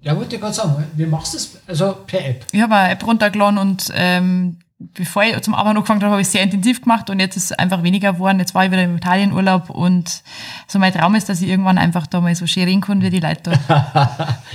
Ja, 0.00 0.16
wollte 0.16 0.36
ich 0.36 0.40
gerade 0.40 0.54
sagen, 0.54 0.84
wie 0.94 1.06
machst 1.06 1.34
du 1.34 1.38
das? 1.38 1.58
Also 1.66 1.96
per 2.06 2.24
App. 2.24 2.46
Ich 2.52 2.60
habe 2.60 2.74
eine 2.74 2.92
App 2.92 3.04
runtergeladen 3.06 3.58
und 3.58 3.90
ähm, 3.94 4.58
bevor 4.78 5.24
ich 5.24 5.38
zum 5.40 5.54
Arbeiten 5.54 5.76
angefangen 5.76 6.02
habe, 6.02 6.12
habe 6.12 6.22
ich 6.22 6.28
sehr 6.28 6.42
intensiv 6.42 6.82
gemacht 6.82 7.10
und 7.10 7.18
jetzt 7.18 7.36
ist 7.36 7.46
es 7.46 7.52
einfach 7.52 7.82
weniger 7.82 8.12
geworden. 8.12 8.38
Jetzt 8.38 8.54
war 8.54 8.64
ich 8.64 8.70
wieder 8.70 8.82
im 8.82 8.96
Italienurlaub 8.96 9.70
und 9.70 10.22
so 10.68 10.78
mein 10.78 10.92
Traum 10.92 11.14
ist, 11.14 11.28
dass 11.28 11.40
ich 11.40 11.48
irgendwann 11.48 11.78
einfach 11.78 12.06
da 12.06 12.20
mal 12.20 12.34
so 12.34 12.46
schön 12.46 12.64
reden 12.64 12.80
kann 12.80 13.02
wie 13.02 13.10
die 13.10 13.20
Leute 13.20 13.52
da. 13.68 14.38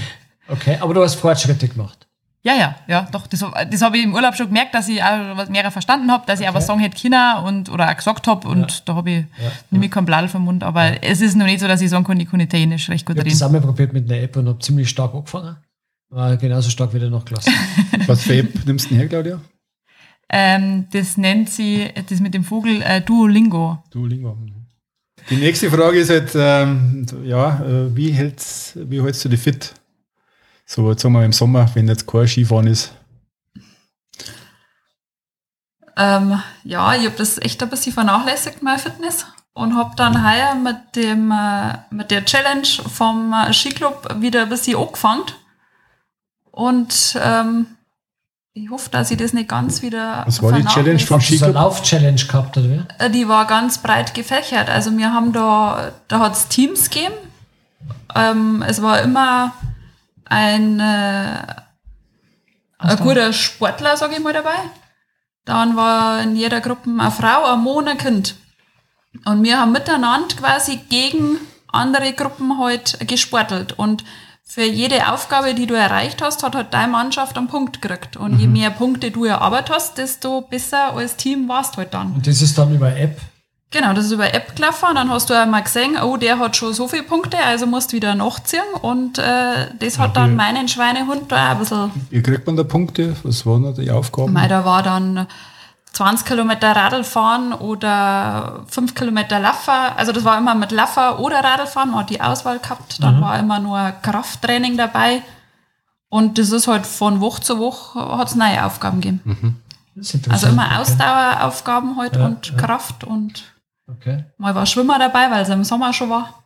Okay, 0.45 0.77
aber 0.81 0.93
du 0.93 1.01
hast 1.01 1.15
Fortschritte 1.15 1.69
gemacht. 1.69 2.02
Ja, 2.45 2.55
ja, 2.55 2.75
ja, 2.87 3.07
doch. 3.09 3.25
Das, 3.27 3.39
das 3.71 3.81
habe 3.81 3.97
ich 3.97 4.03
im 4.03 4.13
Urlaub 4.13 4.35
schon 4.35 4.47
gemerkt, 4.47 4.75
dass 4.75 4.89
ich 4.89 5.01
auch 5.01 5.37
was 5.37 5.49
mehr 5.49 5.69
verstanden 5.71 6.11
habe, 6.11 6.25
dass 6.27 6.41
ich 6.41 6.49
auch 6.49 6.53
was 6.53 6.67
sagen 6.67 6.81
hätte 6.81 7.01
können 7.01 7.45
und, 7.45 7.69
oder 7.69 7.89
auch 7.89 7.95
gesagt 7.95 8.27
habe 8.27 8.47
und 8.49 8.87
da 8.87 8.95
habe 8.95 9.11
ich 9.11 9.25
nämlich 9.71 9.91
kein 9.91 10.03
Blatt 10.05 10.29
vom 10.29 10.43
Mund. 10.43 10.61
Aber 10.61 11.01
es 11.01 11.21
ist 11.21 11.35
noch 11.37 11.45
nicht 11.45 11.61
so, 11.61 11.67
dass 11.69 11.79
ich 11.81 11.89
sagen 11.89 12.03
kann, 12.03 12.19
ich 12.19 12.29
kann 12.29 12.41
Italienisch 12.41 12.89
recht 12.89 13.05
gut 13.05 13.15
Ich 13.15 13.19
habe 13.19 13.29
reden. 13.29 13.39
das 13.39 13.47
einmal 13.47 13.61
probiert 13.61 13.93
mit 13.93 14.11
einer 14.11 14.21
App 14.21 14.35
und 14.35 14.49
habe 14.49 14.59
ziemlich 14.59 14.89
stark 14.89 15.13
angefangen. 15.13 15.55
War 16.09 16.35
genauso 16.35 16.69
stark 16.69 16.93
wieder 16.93 17.09
nachgelassen. 17.09 17.53
Was 18.07 18.23
für 18.23 18.35
App 18.35 18.65
nimmst 18.65 18.85
du 18.85 18.89
denn 18.89 18.97
her, 18.99 19.07
Claudia? 19.07 19.41
Ähm, 20.29 20.87
das 20.91 21.15
nennt 21.15 21.49
sie, 21.49 21.89
das 22.09 22.19
mit 22.19 22.33
dem 22.33 22.43
Vogel 22.43 22.81
äh, 22.81 22.99
Duolingo. 23.01 23.83
Duolingo. 23.89 24.37
Die 25.29 25.37
nächste 25.37 25.71
Frage 25.71 25.99
ist 25.99 26.09
halt, 26.09 26.31
ähm, 26.35 27.05
ja, 27.23 27.61
äh, 27.63 27.95
wie 27.95 28.11
hältst, 28.11 28.77
wie 28.89 29.01
hältst 29.01 29.23
du 29.23 29.29
dich 29.29 29.39
fit? 29.39 29.73
So, 30.66 30.89
jetzt 30.89 31.01
sagen 31.01 31.14
wir 31.14 31.26
im 31.26 31.34
Sommer, 31.34 31.70
wenn 31.76 31.88
jetzt 31.88 32.07
kein 32.07 32.28
Skifahren 32.28 32.68
ist. 32.68 32.93
Ähm, 35.95 36.41
ja, 36.64 36.95
ich 36.95 37.05
habe 37.05 37.16
das 37.18 37.38
echt 37.38 37.61
ein 37.61 37.70
bisschen 37.70 37.93
vernachlässigt, 37.93 38.64
mein 38.64 38.80
Fitness. 38.80 39.26
Und 39.55 39.78
habe 39.78 39.95
dann 39.95 40.28
heuer 40.28 40.55
mit, 40.55 40.95
dem, 40.95 41.30
äh, 41.32 41.78
mit 41.91 42.09
der 42.09 42.26
Challenge 42.26 42.66
vom 42.66 43.34
äh, 43.34 43.53
Skiclub 43.53 44.16
wieder 44.20 44.43
ein 44.43 44.49
bisschen 44.49 44.78
angefangen. 44.80 45.26
Und 46.49 47.16
ähm, 47.24 47.68
ich 48.53 48.72
hoffe, 48.72 48.89
dass 48.89 49.11
ich 49.11 49.18
das 49.18 49.34
nicht 49.34 49.49
ganz 49.49 49.84
wieder. 49.84 50.24
Was 50.26 50.41
war 50.41 50.53
die 50.53 50.66
Challenge 50.66 50.97
vom 50.99 51.07
so 51.07 51.14
eine 51.16 51.38
Skiclub? 51.38 51.53
Lauf-Challenge 51.53 52.26
gehabt, 52.26 52.57
oder? 52.57 52.88
Äh, 52.97 53.11
Die 53.11 53.28
war 53.28 53.45
ganz 53.45 53.78
breit 53.78 54.16
gefächert. 54.16 54.70
Also 54.70 54.95
wir 54.97 55.14
haben 55.14 55.34
da, 55.34 55.91
da 56.07 56.20
hat 56.20 56.34
es 56.34 56.47
Teams 56.47 56.89
gegeben. 56.89 57.14
Ähm, 58.16 58.64
es 58.68 58.82
war 58.82 59.01
immer 59.01 59.53
ein, 60.26 60.80
äh, 60.80 61.45
ein 62.78 62.97
guter 62.97 63.34
Sportler, 63.34 63.97
sage 63.97 64.15
ich 64.15 64.19
mal, 64.19 64.34
dabei. 64.34 64.55
Dann 65.45 65.76
war 65.76 66.21
in 66.21 66.36
jeder 66.36 66.61
Gruppe 66.61 66.89
eine 66.89 67.11
Frau, 67.11 67.45
ein 67.53 67.63
Mann, 67.63 67.88
ein 67.88 67.97
Kind. 67.97 68.36
Und 69.26 69.43
wir 69.43 69.59
haben 69.59 69.71
miteinander 69.71 70.36
quasi 70.36 70.78
gegen 70.89 71.38
andere 71.67 72.13
Gruppen 72.13 72.59
halt 72.59 72.97
gesportelt. 73.07 73.74
Und 73.74 74.03
für 74.43 74.63
jede 74.63 75.11
Aufgabe, 75.11 75.53
die 75.53 75.65
du 75.65 75.74
erreicht 75.74 76.21
hast, 76.21 76.43
hat 76.43 76.55
halt 76.55 76.74
deine 76.74 76.91
Mannschaft 76.91 77.38
einen 77.38 77.47
Punkt 77.47 77.82
gekriegt. 77.82 78.17
Und 78.17 78.39
je 78.39 78.47
mehr 78.47 78.69
Punkte 78.69 79.11
du 79.11 79.26
erarbeitet 79.26 79.74
hast, 79.74 79.97
desto 79.97 80.41
besser 80.41 80.93
als 80.93 81.15
Team 81.15 81.47
warst 81.47 81.78
halt 81.78 81.93
dann. 81.93 82.13
Und 82.13 82.28
das 82.28 82.41
ist 82.41 82.57
dann 82.57 82.74
über 82.74 82.95
App. 82.95 83.19
Genau, 83.74 83.91
das 83.93 84.05
ist 84.05 84.11
über 84.11 84.32
App 84.32 84.55
gelaufen 84.55 84.89
dann 84.93 85.09
hast 85.09 85.32
du 85.32 85.34
einmal 85.34 85.63
gesehen, 85.63 85.97
oh, 85.97 86.15
der 86.15 86.38
hat 86.38 86.55
schon 86.55 86.76
so 86.76 86.88
viele 86.88 87.01
Punkte, 87.01 87.38
also 87.39 87.65
musst 87.65 87.91
du 87.91 87.95
wieder 87.95 88.13
nachziehen 88.13 88.61
und 88.84 89.17
äh, 89.17 89.67
das 89.80 89.97
hat 89.97 90.15
dann 90.15 90.36
meinen 90.36 90.67
Schweinehund 90.67 91.32
da 91.32 91.47
auch 91.47 91.51
ein 91.53 91.57
bisschen, 91.57 91.91
Wie 92.11 92.21
kriegt 92.21 92.45
man 92.45 92.55
da 92.55 92.63
Punkte? 92.63 93.15
Was 93.24 93.43
waren 93.47 93.63
da 93.63 93.71
die 93.71 93.89
Aufgaben? 93.89 94.32
mei, 94.32 94.47
da 94.47 94.63
war 94.63 94.84
dann 94.84 95.26
20 95.93 96.28
Kilometer 96.28 96.76
Radl 96.76 97.03
fahren 97.03 97.51
oder 97.51 98.63
5 98.67 98.93
Kilometer 98.93 99.39
Laufen, 99.39 99.71
also 99.97 100.11
das 100.11 100.24
war 100.24 100.38
immer 100.38 100.53
mit 100.53 100.71
Laufen 100.71 101.17
oder 101.17 101.43
Radlfahren, 101.43 101.89
man 101.89 102.01
hat 102.01 102.11
die 102.11 102.21
Auswahl 102.21 102.59
gehabt, 102.59 103.01
dann 103.01 103.21
war 103.21 103.39
immer 103.39 103.57
nur 103.57 103.91
Krafttraining 104.03 104.78
dabei 104.78 105.24
und 106.09 106.38
das 106.38 106.51
ist 106.51 106.67
halt 106.67 106.86
von 106.86 107.21
Woche 107.21 107.41
zu 107.41 107.57
Woche 107.57 107.99
hat 108.19 108.28
es 108.28 108.36
neue 108.36 108.63
Aufgaben 108.63 109.01
gegeben. 109.01 109.59
Interessant. 109.95 110.32
Also 110.32 110.47
immer 110.47 110.80
Ausdaueraufgaben 110.80 111.97
halt 111.97 112.17
und 112.17 112.55
Kraft 112.57 113.03
und 113.03 113.52
Okay. 113.88 114.25
mal 114.38 114.55
war 114.55 114.65
Schwimmer 114.65 114.97
dabei, 114.97 115.29
weil 115.29 115.41
es 115.41 115.49
im 115.49 115.63
Sommer 115.63 115.93
schon 115.93 116.09
war. 116.09 116.43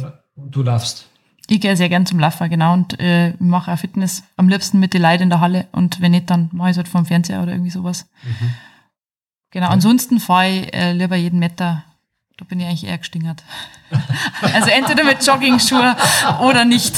Ja. 0.00 0.18
Und 0.36 0.54
du 0.54 0.62
laufst. 0.62 1.08
Ich 1.48 1.60
gehe 1.60 1.76
sehr 1.76 1.88
gern 1.88 2.06
zum 2.06 2.18
Laufen, 2.18 2.48
genau, 2.48 2.72
und 2.72 2.98
äh, 2.98 3.34
mache 3.38 3.72
auch 3.72 3.78
Fitness 3.78 4.24
am 4.36 4.48
liebsten 4.48 4.80
mit 4.80 4.94
den 4.94 5.02
Leuten 5.02 5.24
in 5.24 5.30
der 5.30 5.40
Halle 5.40 5.68
und 5.72 6.00
wenn 6.00 6.12
nicht, 6.12 6.30
dann 6.30 6.48
mache 6.52 6.70
ich 6.70 6.72
es 6.72 6.76
halt 6.78 6.88
vom 6.88 7.04
Fernseher 7.04 7.42
oder 7.42 7.52
irgendwie 7.52 7.70
sowas. 7.70 8.06
Genau, 9.50 9.68
ansonsten 9.68 10.20
fahre 10.20 10.48
ich 10.48 10.74
äh, 10.74 10.92
lieber 10.92 11.16
jeden 11.16 11.38
Meter, 11.38 11.84
da 12.38 12.44
bin 12.46 12.60
ich 12.60 12.66
eigentlich 12.66 12.86
eher 12.86 12.98
gestingert. 12.98 13.44
also 14.54 14.70
entweder 14.70 15.04
mit 15.04 15.24
Jogging-Schuhe 15.24 15.94
oder 16.40 16.64
nicht. 16.64 16.96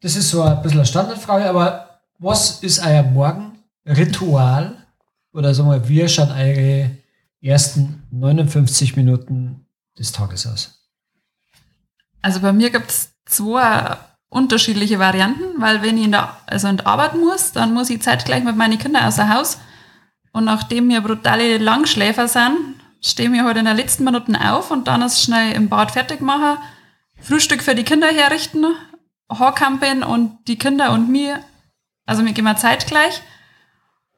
Das 0.00 0.14
ist 0.14 0.30
so 0.30 0.42
ein 0.42 0.62
bisschen 0.62 0.78
eine 0.78 0.86
Standardfrage, 0.86 1.48
aber 1.48 2.00
was 2.18 2.62
ist 2.62 2.78
euer 2.78 3.02
Morgenritual? 3.02 4.76
Oder 5.32 5.52
sagen 5.52 5.70
wir, 5.70 5.88
wie 5.88 6.08
schauen 6.08 6.30
eure 6.30 6.90
ersten 7.40 8.02
59 8.10 8.96
Minuten 8.96 9.66
des 9.98 10.12
Tages 10.12 10.46
aus? 10.46 10.90
Also 12.22 12.40
bei 12.40 12.52
mir 12.52 12.70
gibt 12.70 12.90
es 12.90 13.10
zwei 13.26 13.96
unterschiedliche 14.28 14.98
Varianten, 14.98 15.60
weil 15.60 15.82
wenn 15.82 15.96
ich 15.96 16.04
in 16.04 16.12
der, 16.12 16.36
also 16.46 16.68
in 16.68 16.78
der 16.78 16.86
Arbeit 16.86 17.14
muss, 17.14 17.52
dann 17.52 17.72
muss 17.72 17.90
ich 17.90 18.02
zeitgleich 18.02 18.44
mit 18.44 18.56
meinen 18.56 18.78
Kindern 18.78 19.04
außer 19.04 19.32
Haus. 19.34 19.58
Und 20.32 20.44
nachdem 20.44 20.88
wir 20.88 21.00
brutale 21.00 21.58
Langschläfer 21.58 22.28
sind, 22.28 22.74
stehen 23.00 23.32
wir 23.32 23.40
heute 23.40 23.48
halt 23.48 23.58
in 23.58 23.64
den 23.66 23.76
letzten 23.76 24.04
Minuten 24.04 24.36
auf 24.36 24.70
und 24.70 24.88
dann 24.88 25.02
ist 25.02 25.22
schnell 25.22 25.52
im 25.52 25.68
Bad 25.68 25.92
fertig 25.92 26.20
machen, 26.20 26.58
Frühstück 27.20 27.62
für 27.62 27.74
die 27.74 27.84
Kinder 27.84 28.08
herrichten, 28.08 28.66
Haarkampen 29.30 30.02
und 30.02 30.38
die 30.46 30.58
Kinder 30.58 30.92
und 30.92 31.10
mir, 31.10 31.40
also 32.06 32.24
wir 32.24 32.32
gehen 32.32 32.44
mal 32.44 32.56
zeitgleich. 32.56 33.22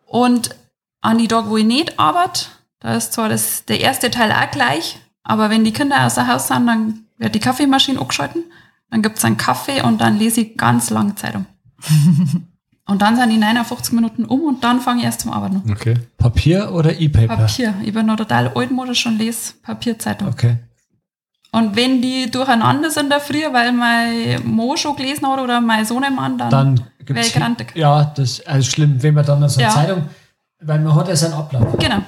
Und 0.07 0.57
an 1.01 1.19
die 1.19 1.29
Tag, 1.29 1.47
wo 1.47 1.57
ich 1.57 1.65
nicht 1.65 1.99
arbeite, 1.99 2.47
da 2.81 2.95
ist 2.95 3.13
zwar 3.13 3.29
das, 3.29 3.65
der 3.67 3.81
erste 3.81 4.11
Teil 4.11 4.33
auch 4.33 4.51
gleich, 4.51 4.99
aber 5.23 5.51
wenn 5.51 5.65
die 5.65 5.73
Kinder 5.73 6.05
außer 6.07 6.27
Haus 6.27 6.49
sind, 6.49 6.67
dann 6.67 7.01
wird 7.19 7.35
die 7.35 7.41
Kaffeemaschine 7.41 8.01
abgeschalten, 8.01 8.45
dann 8.91 9.03
gibt's 9.03 9.25
einen 9.25 9.37
Kaffee 9.37 9.83
und 9.83 10.01
dann 10.01 10.19
lese 10.19 10.41
ich 10.41 10.57
ganz 10.57 10.91
lange 10.91 11.15
Zeitung. 11.15 11.47
und 12.87 13.03
dann 13.03 13.17
sind 13.17 13.31
die 13.31 13.37
59 13.37 13.93
Minuten 13.93 14.25
um 14.25 14.41
und 14.43 14.65
dann 14.65 14.81
fange 14.81 15.01
ich 15.01 15.05
erst 15.05 15.21
zum 15.21 15.33
Arbeiten 15.33 15.57
an. 15.57 15.71
Okay. 15.73 15.95
Papier 16.17 16.73
oder 16.73 16.99
E-Paper? 16.99 17.37
Papier. 17.37 17.75
Ich 17.85 17.93
bin 17.93 18.07
noch 18.07 18.17
total 18.17 18.49
altmodisch 18.55 19.07
und 19.07 19.19
lese 19.19 19.55
Papierzeitung. 19.63 20.29
Okay. 20.29 20.57
Und 21.53 21.75
wenn 21.77 22.01
die 22.01 22.31
durcheinander 22.31 22.91
sind 22.91 23.11
da 23.11 23.19
früher, 23.19 23.53
weil 23.53 23.73
mein 23.73 24.41
Mo 24.47 24.77
schon 24.77 24.95
gelesen 24.97 25.27
hat 25.27 25.41
oder 25.41 25.61
mein 25.61 25.85
Sohnemann, 25.85 26.39
dann, 26.39 26.51
Dann 26.51 26.79
wäre 26.79 26.89
gibt's 27.05 27.29
ich 27.29 27.35
grantig. 27.35 27.73
Ja, 27.75 28.05
das 28.05 28.31
ist 28.39 28.49
also 28.49 28.71
schlimm, 28.71 29.03
wenn 29.03 29.15
man 29.15 29.27
dann 29.27 29.49
so 29.49 29.59
eine 29.61 29.69
Ja. 29.69 29.75
Zeitung, 29.75 30.03
weil 30.61 30.79
man 30.79 30.95
hat 30.95 31.09
ja 31.09 31.17
seinen 31.17 31.35
Ablauf. 31.35 31.77
Genau. 31.79 32.03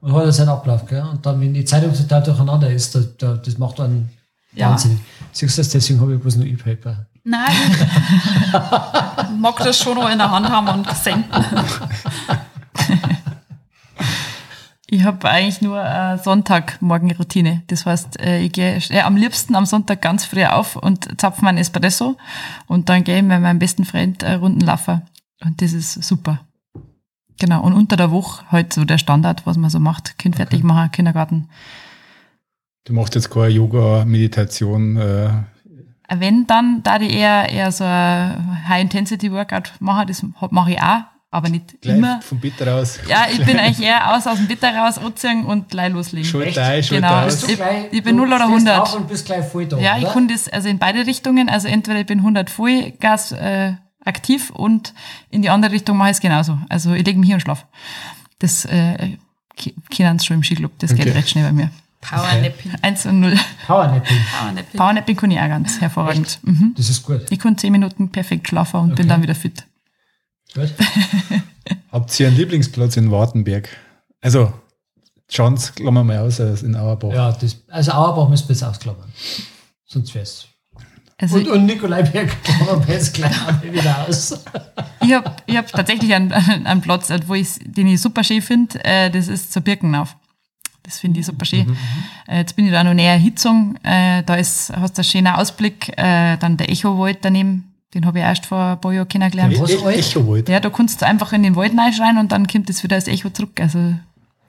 Man 0.00 0.14
hat 0.14 0.32
seinen 0.34 0.48
Ablauf, 0.50 0.86
gell? 0.86 1.02
Und 1.02 1.24
dann, 1.26 1.40
wenn 1.40 1.54
die 1.54 1.64
Zeitung 1.64 1.92
total 1.92 2.22
durcheinander 2.22 2.70
ist, 2.70 2.94
da, 2.94 3.00
da, 3.18 3.34
das 3.34 3.58
macht 3.58 3.80
einen 3.80 4.08
Ja. 4.54 4.70
wahnsinnig. 4.70 4.98
Siehst 5.32 5.56
du 5.58 5.60
das, 5.60 5.70
deswegen 5.70 6.00
habe 6.00 6.14
ich 6.14 6.20
bloß 6.20 6.36
nur 6.36 6.46
E-Paper. 6.46 7.06
Nein, 7.24 7.50
ich 7.52 9.30
mag 9.40 9.56
das 9.58 9.78
schon 9.78 9.96
noch 9.96 10.08
in 10.08 10.18
der 10.18 10.30
Hand 10.30 10.48
haben 10.48 10.68
und 10.68 10.96
senden. 10.96 11.44
Ich 14.90 15.04
habe 15.04 15.28
eigentlich 15.28 15.60
nur 15.60 15.78
äh, 15.84 16.16
Sonntagmorgenroutine. 16.16 17.62
Das 17.66 17.84
heißt, 17.84 18.18
äh, 18.20 18.40
ich 18.40 18.52
gehe 18.52 18.78
äh, 18.88 19.00
am 19.00 19.16
liebsten 19.16 19.54
am 19.54 19.66
Sonntag 19.66 20.00
ganz 20.00 20.24
früh 20.24 20.44
auf 20.44 20.76
und 20.76 21.20
zapfe 21.20 21.44
meinen 21.44 21.58
Espresso 21.58 22.16
und 22.68 22.88
dann 22.88 23.04
gehe 23.04 23.16
ich 23.18 23.22
mit 23.22 23.38
meinem 23.42 23.58
besten 23.58 23.84
Freund 23.84 24.22
äh, 24.22 24.32
Runden 24.34 24.60
laufen. 24.62 25.02
Und 25.44 25.60
das 25.60 25.74
ist 25.74 26.02
super. 26.02 26.40
Genau. 27.38 27.62
Und 27.62 27.72
unter 27.72 27.96
der 27.96 28.10
Woche 28.10 28.44
halt 28.50 28.72
so 28.72 28.84
der 28.84 28.98
Standard, 28.98 29.46
was 29.46 29.56
man 29.56 29.70
so 29.70 29.78
macht. 29.80 30.18
Kind 30.18 30.36
fertig 30.36 30.62
machen, 30.64 30.90
Kindergarten. 30.90 31.48
Du 32.84 32.92
machst 32.94 33.14
jetzt 33.14 33.30
keine 33.30 33.48
Yoga, 33.48 34.04
Meditation. 34.04 34.96
Äh, 34.96 35.30
Wenn, 36.14 36.46
dann 36.46 36.82
da 36.82 36.98
ich 37.00 37.12
eher, 37.14 37.48
eher 37.50 37.70
so 37.70 37.84
ein 37.84 38.66
High-Intensity-Workout 38.68 39.72
machen. 39.80 40.06
Das 40.08 40.24
mache 40.50 40.72
ich 40.72 40.80
auch, 40.80 41.02
aber 41.30 41.48
nicht 41.50 41.80
gleich 41.82 41.96
immer. 41.98 42.20
vom 42.22 42.40
Bett 42.40 42.54
raus. 42.66 42.98
Ja, 43.06 43.26
ich 43.30 43.44
bin 43.44 43.58
eigentlich 43.58 43.86
eher 43.86 44.16
aus, 44.16 44.26
aus 44.26 44.38
dem 44.38 44.48
Bitter 44.48 44.74
raus, 44.74 44.96
anziehen 44.98 45.44
und 45.44 45.68
gleich 45.68 45.92
loslegen. 45.92 46.28
Schulter 46.28 46.64
ein, 46.64 46.82
Schulter 46.82 47.06
Genau. 47.08 47.20
aus. 47.26 47.44
Ich- 47.46 47.58
ich 47.92 48.02
bin 48.02 48.16
0 48.16 48.26
oder 48.28 48.38
du 48.38 48.44
stehst 48.44 48.66
100. 48.66 48.80
auf 48.80 48.96
und 48.96 49.08
bist 49.08 49.26
gleich 49.26 49.44
voll 49.46 49.66
da, 49.66 49.78
Ja, 49.78 49.98
ich 49.98 50.08
kann 50.08 50.26
das 50.28 50.48
also 50.48 50.68
in 50.68 50.78
beide 50.78 51.06
Richtungen. 51.06 51.48
Also 51.50 51.68
entweder 51.68 52.00
ich 52.00 52.06
bin 52.06 52.20
100 52.22 52.48
Vollgas 52.48 53.32
äh, 53.32 53.74
aktiv 54.08 54.50
und 54.50 54.92
in 55.30 55.42
die 55.42 55.50
andere 55.50 55.72
Richtung 55.72 55.96
mache 55.96 56.10
ich 56.10 56.16
es 56.16 56.20
genauso. 56.20 56.58
Also 56.68 56.92
ich 56.94 57.04
lege 57.06 57.18
mich 57.18 57.26
hier 57.28 57.36
und 57.36 57.40
schlaf. 57.40 57.66
Das 58.40 58.64
äh, 58.64 59.16
kennen 59.90 60.18
Sie 60.18 60.26
schon 60.26 60.36
im 60.38 60.42
Skiclub. 60.44 60.72
Das 60.78 60.90
geht 60.94 61.00
Okay. 61.06 61.10
recht 61.10 61.28
schnell 61.30 61.44
bei 61.44 61.52
mir. 61.52 61.70
Powernapping. 62.00 62.72
1 62.80 63.06
und 63.06 63.20
0. 63.20 63.36
Powernapping, 63.66 64.16
Powernapping. 64.38 64.78
Powernapping 64.78 65.16
kann 65.16 65.30
ich 65.32 65.38
auch 65.40 65.48
ganz 65.48 65.80
hervorragend. 65.80 66.38
Mhm. 66.42 66.74
das 66.76 66.88
ist 66.90 67.02
gut. 67.02 67.26
Ich 67.30 67.38
kann 67.40 67.58
10 67.58 67.72
Minuten 67.72 68.10
perfekt 68.10 68.48
schlafen 68.48 68.78
und 68.80 68.88
bin 68.94 69.06
Okay. 69.06 69.08
dann 69.08 69.22
wieder 69.22 69.34
fit. 69.34 69.64
gut. 70.54 70.72
Habt 71.92 72.18
ihr 72.20 72.28
einen 72.28 72.36
Lieblingsplatz 72.36 72.96
in 72.96 73.10
Wartenberg? 73.10 73.68
Also, 74.20 74.52
Chance, 75.30 75.72
klammern 75.74 76.06
wir 76.06 76.14
mal 76.14 76.26
aus, 76.26 76.40
als 76.40 76.62
in 76.62 76.74
Auerbach. 76.76 77.12
Ja, 77.12 77.32
das, 77.32 77.56
also 77.68 77.90
Auerbach 77.92 78.28
müssen 78.28 78.48
wir 78.48 78.54
jetzt 78.54 78.62
ausklammern. 78.62 79.12
Sonst 79.86 80.14
wär's. 80.14 80.46
Also 81.20 81.38
Und, 81.38 81.48
und 81.48 81.66
Nikolaiberg 81.66 82.42
klammern 82.44 82.86
wir 82.86 82.94
jetzt 82.94 83.14
gleich 83.14 83.32
wieder 83.62 84.06
aus. 84.06 84.32
ich 85.02 85.12
habe 85.12 85.34
ich 85.46 85.56
hab 85.56 85.66
tatsächlich 85.66 86.14
einen, 86.14 86.32
einen 86.64 86.80
Platz, 86.80 87.12
wo 87.26 87.34
ich, 87.34 87.58
den 87.60 87.88
ich 87.88 88.00
super 88.00 88.22
schön 88.22 88.40
finde. 88.40 88.82
Äh, 88.84 89.10
das 89.10 89.28
ist 89.28 89.52
zur 89.52 89.62
Birkenlauf. 89.62 90.16
Das 90.84 91.00
finde 91.00 91.20
ich 91.20 91.26
super 91.26 91.44
schön. 91.44 91.76
Äh, 92.26 92.38
jetzt 92.38 92.56
bin 92.56 92.66
ich 92.66 92.72
da 92.72 92.82
noch 92.82 92.94
näher 92.94 93.16
Hitzung. 93.16 93.76
Äh, 93.82 94.22
da 94.22 94.36
ist, 94.36 94.72
hast 94.74 94.96
du 94.96 95.00
einen 95.00 95.04
schönen 95.04 95.26
Ausblick. 95.26 95.90
Äh, 95.98 96.38
dann 96.38 96.56
der 96.56 96.70
Echowald 96.70 97.18
daneben. 97.22 97.74
Den 97.94 98.06
habe 98.06 98.18
ich 98.18 98.24
erst 98.24 98.46
vor 98.46 98.72
ein 98.72 98.80
paar 98.80 98.92
Jahren 98.92 99.08
kennengelernt. 99.08 99.58
Was, 99.60 99.70
E-? 99.70 99.98
Echowald. 99.98 100.48
Ja, 100.48 100.60
da 100.60 100.70
kannst 100.70 101.02
du 101.02 101.06
einfach 101.06 101.32
in 101.32 101.42
den 101.42 101.56
Wald 101.56 101.76
reinschreien 101.76 102.18
und 102.18 102.32
dann 102.32 102.46
kommt 102.46 102.68
das 102.68 102.82
wieder 102.82 102.96
als 102.96 103.08
Echo 103.08 103.28
zurück. 103.30 103.60
Also, 103.60 103.94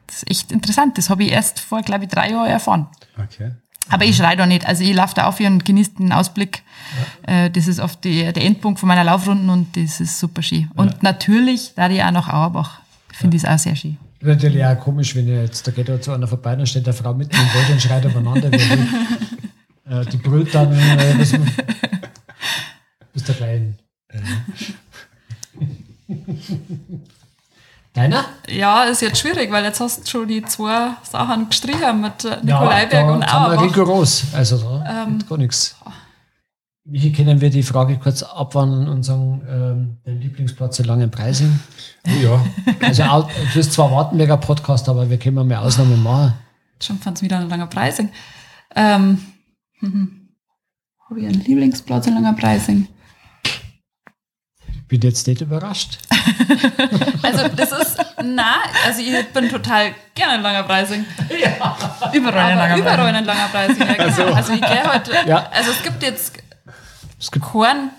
das 0.07 0.17
ist 0.17 0.31
echt 0.31 0.51
interessant. 0.51 0.97
Das 0.97 1.09
habe 1.09 1.23
ich 1.23 1.31
erst 1.31 1.59
vor, 1.59 1.81
glaube 1.81 2.05
ich, 2.05 2.09
drei 2.09 2.31
Jahren 2.31 2.47
erfahren. 2.47 2.87
Okay. 3.17 3.51
Aber 3.89 4.05
ich 4.05 4.15
schreie 4.15 4.37
da 4.37 4.45
nicht. 4.45 4.65
Also 4.67 4.83
ich 4.83 4.93
laufe 4.93 5.15
da 5.15 5.27
auf 5.27 5.39
und 5.39 5.65
genieße 5.65 5.91
den 5.99 6.11
Ausblick. 6.11 6.63
Äh, 7.25 7.49
das 7.49 7.67
ist 7.67 7.79
oft 7.79 8.03
die, 8.03 8.31
der 8.31 8.43
Endpunkt 8.43 8.79
von 8.79 8.87
meiner 8.87 9.03
Laufrunden 9.03 9.49
und 9.49 9.75
das 9.75 9.99
ist 9.99 10.19
super 10.19 10.41
schön. 10.41 10.69
Und 10.75 11.03
natürlich, 11.03 11.73
da 11.75 11.89
ich 11.89 12.03
auch 12.03 12.11
nach 12.11 12.27
Auerbach, 12.29 12.81
finde 13.11 13.37
ich 13.37 13.43
es 13.43 13.49
auch 13.49 13.57
sehr 13.57 13.75
schön. 13.75 13.97
Natürlich 14.21 14.63
auch 14.65 14.77
komisch, 14.79 15.15
wenn 15.15 15.27
ihr 15.27 15.43
jetzt, 15.43 15.65
da 15.65 15.71
geht 15.71 15.87
da 15.87 15.99
zu 16.01 16.11
einer 16.11 16.27
vorbei, 16.27 16.55
dann 16.55 16.67
steht 16.67 16.85
eine 16.85 16.93
Frau 16.93 17.13
mitten 17.13 17.35
im 17.35 17.47
Wald 17.53 17.69
und 17.71 17.81
schreit 17.81 18.03
will. 18.03 18.87
äh, 20.01 20.05
die 20.05 20.17
brüllt 20.17 20.53
dann, 20.53 20.73
äh, 20.73 21.15
was, 21.17 21.31
bist 23.13 23.27
der 23.27 23.35
Klein. 23.35 23.77
Deiner? 27.99 28.25
Ja, 28.47 28.83
ist 28.85 29.01
jetzt 29.01 29.19
schwierig, 29.19 29.51
weil 29.51 29.63
jetzt 29.63 29.79
hast 29.79 30.05
du 30.05 30.09
schon 30.09 30.27
die 30.27 30.41
zwei 30.43 30.91
Sachen 31.03 31.49
gestrichen 31.49 31.99
mit 32.01 32.23
äh, 32.25 32.37
Nikolaiberg 32.41 32.91
da 32.91 33.13
und 33.13 33.19
sind 33.21 33.31
wir 33.31 33.47
Auerbach. 33.47 33.63
rigoros. 33.63 34.23
Also 34.33 34.57
da 34.57 35.03
Ähm. 35.07 35.19
gar 35.27 35.37
nichts. 35.37 35.75
Wie 36.85 37.11
können 37.11 37.39
wir 37.41 37.49
die 37.49 37.61
Frage 37.61 37.97
kurz 37.97 38.23
abwandeln 38.23 38.87
und 38.87 39.03
sagen, 39.03 39.41
ähm, 39.47 39.97
dein 40.05 40.21
Lieblingsplatz 40.21 40.79
in 40.79 40.85
Langenpreising? 40.85 41.59
Oh 42.07 42.23
ja. 42.23 42.45
Also 42.81 43.03
du 43.03 43.53
bist 43.53 43.73
zwar 43.73 43.91
Wartenberger 43.91 44.37
Podcast, 44.37 44.87
aber 44.89 45.09
wir 45.09 45.17
können 45.19 45.45
mal 45.47 45.57
Ausnahmen 45.57 46.01
machen. 46.01 46.33
Schon 46.81 46.97
fand 46.97 47.17
es 47.17 47.21
wieder 47.23 47.37
ein 47.39 47.49
langer 47.49 47.67
Preising. 47.67 48.09
Ähm, 48.75 49.19
mhm. 49.81 50.29
Habe 51.09 51.19
ich 51.19 51.27
einen 51.27 51.41
Lieblingsplatz 51.43 52.07
in 52.07 52.13
langer 52.15 52.33
Preising? 52.33 52.87
Bin 54.89 55.01
jetzt 55.01 55.25
nicht 55.27 55.41
überrascht. 55.41 55.99
Also 57.21 57.47
das 57.55 57.71
ist, 57.71 57.97
na, 58.23 58.55
also 58.85 59.01
ich 59.01 59.27
bin 59.33 59.49
total 59.49 59.91
gerne 60.15 60.35
in 60.35 60.41
langer 60.41 60.63
Preising. 60.63 61.05
Überall 62.13 62.71
in 62.77 62.79
überall 62.79 63.15
in 63.15 63.25
langer 63.25 63.47
Preising. 63.49 63.79
Ja, 63.87 63.93
genau. 63.93 64.33
Also 64.33 64.53
ich 64.53 64.61
gehe 64.61 64.83
heute, 64.93 65.11
Ja. 65.27 65.47
also 65.51 65.71
es 65.71 65.83
gibt 65.83 66.01
jetzt 66.03 66.33
Es 67.19 67.29
gibt 67.31 67.45
keinen 67.51 67.91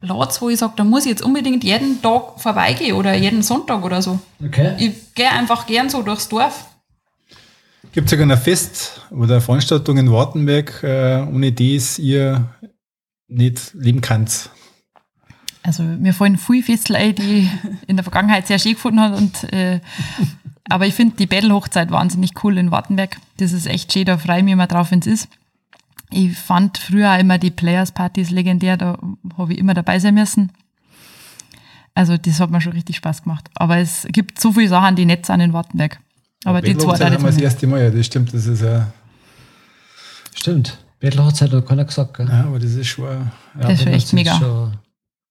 Platz, 0.00 0.40
wo 0.42 0.50
ich 0.50 0.58
sage, 0.58 0.74
da 0.76 0.84
muss 0.84 1.04
ich 1.04 1.10
jetzt 1.10 1.22
unbedingt 1.22 1.64
jeden 1.64 2.02
Tag 2.02 2.38
vorbeigehen 2.40 2.94
oder 2.96 3.14
jeden 3.14 3.42
Sonntag 3.42 3.82
oder 3.84 4.02
so. 4.02 4.18
okay. 4.44 4.74
Ich 4.78 5.14
gehe 5.14 5.30
einfach 5.30 5.66
gern 5.66 5.88
so 5.88 6.02
durchs 6.02 6.28
Dorf. 6.28 6.66
Gibt 7.92 8.06
es 8.06 8.10
sogar 8.10 8.26
ein 8.30 8.38
Fest 8.42 9.00
oder 9.10 9.34
eine 9.34 9.40
Veranstaltung 9.40 9.96
in 9.98 10.10
Wartenberg, 10.12 10.82
äh, 10.82 11.22
ohne 11.32 11.52
die 11.52 11.76
es 11.76 11.98
ihr 11.98 12.48
nicht 13.28 13.72
leben 13.74 14.00
könnt? 14.00 14.50
Also 15.64 15.82
mir 15.82 16.12
fallen 16.12 16.36
viele 16.36 16.62
Festel 16.62 16.94
ein, 16.96 17.14
die 17.14 17.38
ich 17.38 17.50
in 17.86 17.96
der 17.96 18.04
Vergangenheit 18.04 18.46
sehr 18.46 18.58
schön 18.58 18.74
gefunden 18.74 19.00
habe. 19.00 19.16
Und, 19.16 19.52
äh, 19.52 19.80
aber 20.68 20.86
ich 20.86 20.94
finde 20.94 21.16
die 21.16 21.26
Battle-Hochzeit 21.26 21.90
wahnsinnig 21.90 22.32
cool 22.44 22.58
in 22.58 22.70
Wartenberg. 22.70 23.16
Das 23.38 23.52
ist 23.52 23.66
echt 23.66 23.92
schön, 23.92 24.04
da 24.04 24.18
freue 24.18 24.38
ich 24.38 24.44
mich 24.44 24.52
immer 24.52 24.66
drauf, 24.66 24.90
wenn 24.90 25.00
es 25.00 25.06
ist. 25.06 25.28
Ich 26.10 26.36
fand 26.36 26.78
früher 26.78 27.12
auch 27.14 27.18
immer 27.18 27.38
die 27.38 27.50
Players-Partys 27.50 28.30
legendär, 28.30 28.76
da 28.76 28.98
habe 29.38 29.54
ich 29.54 29.58
immer 29.58 29.74
dabei 29.74 29.98
sein 29.98 30.14
müssen. 30.14 30.52
Also 31.94 32.18
das 32.18 32.40
hat 32.40 32.50
mir 32.50 32.60
schon 32.60 32.72
richtig 32.72 32.96
Spaß 32.96 33.22
gemacht. 33.22 33.48
Aber 33.54 33.78
es 33.78 34.06
gibt 34.10 34.38
so 34.38 34.52
viele 34.52 34.68
Sachen, 34.68 34.96
die 34.96 35.06
nett 35.06 35.24
sind 35.24 35.40
in 35.40 35.52
Wartenberg. 35.52 35.98
Aber 36.44 36.60
die 36.60 36.76
zwei 36.76 36.98
da 36.98 37.10
wir 37.10 37.18
das 37.18 37.38
erste 37.38 37.66
Mal, 37.66 37.82
ja, 37.82 37.90
das 37.90 38.04
stimmt, 38.04 38.34
das 38.34 38.46
ist 38.46 38.60
ja, 38.60 38.92
Stimmt. 40.34 40.78
Bettelhochzeit 41.00 41.52
hat 41.52 41.66
keiner 41.66 41.84
gesagt. 41.86 42.18
Gell? 42.18 42.28
ja 42.28 42.44
aber 42.44 42.58
das 42.58 42.72
ist 42.72 42.86
schon, 42.86 43.06
ja, 43.06 43.30
Das 43.60 43.72
ist 43.72 43.82
schon 43.84 43.92
echt 43.92 44.12
mega. 44.12 44.34
Schon, 44.36 44.72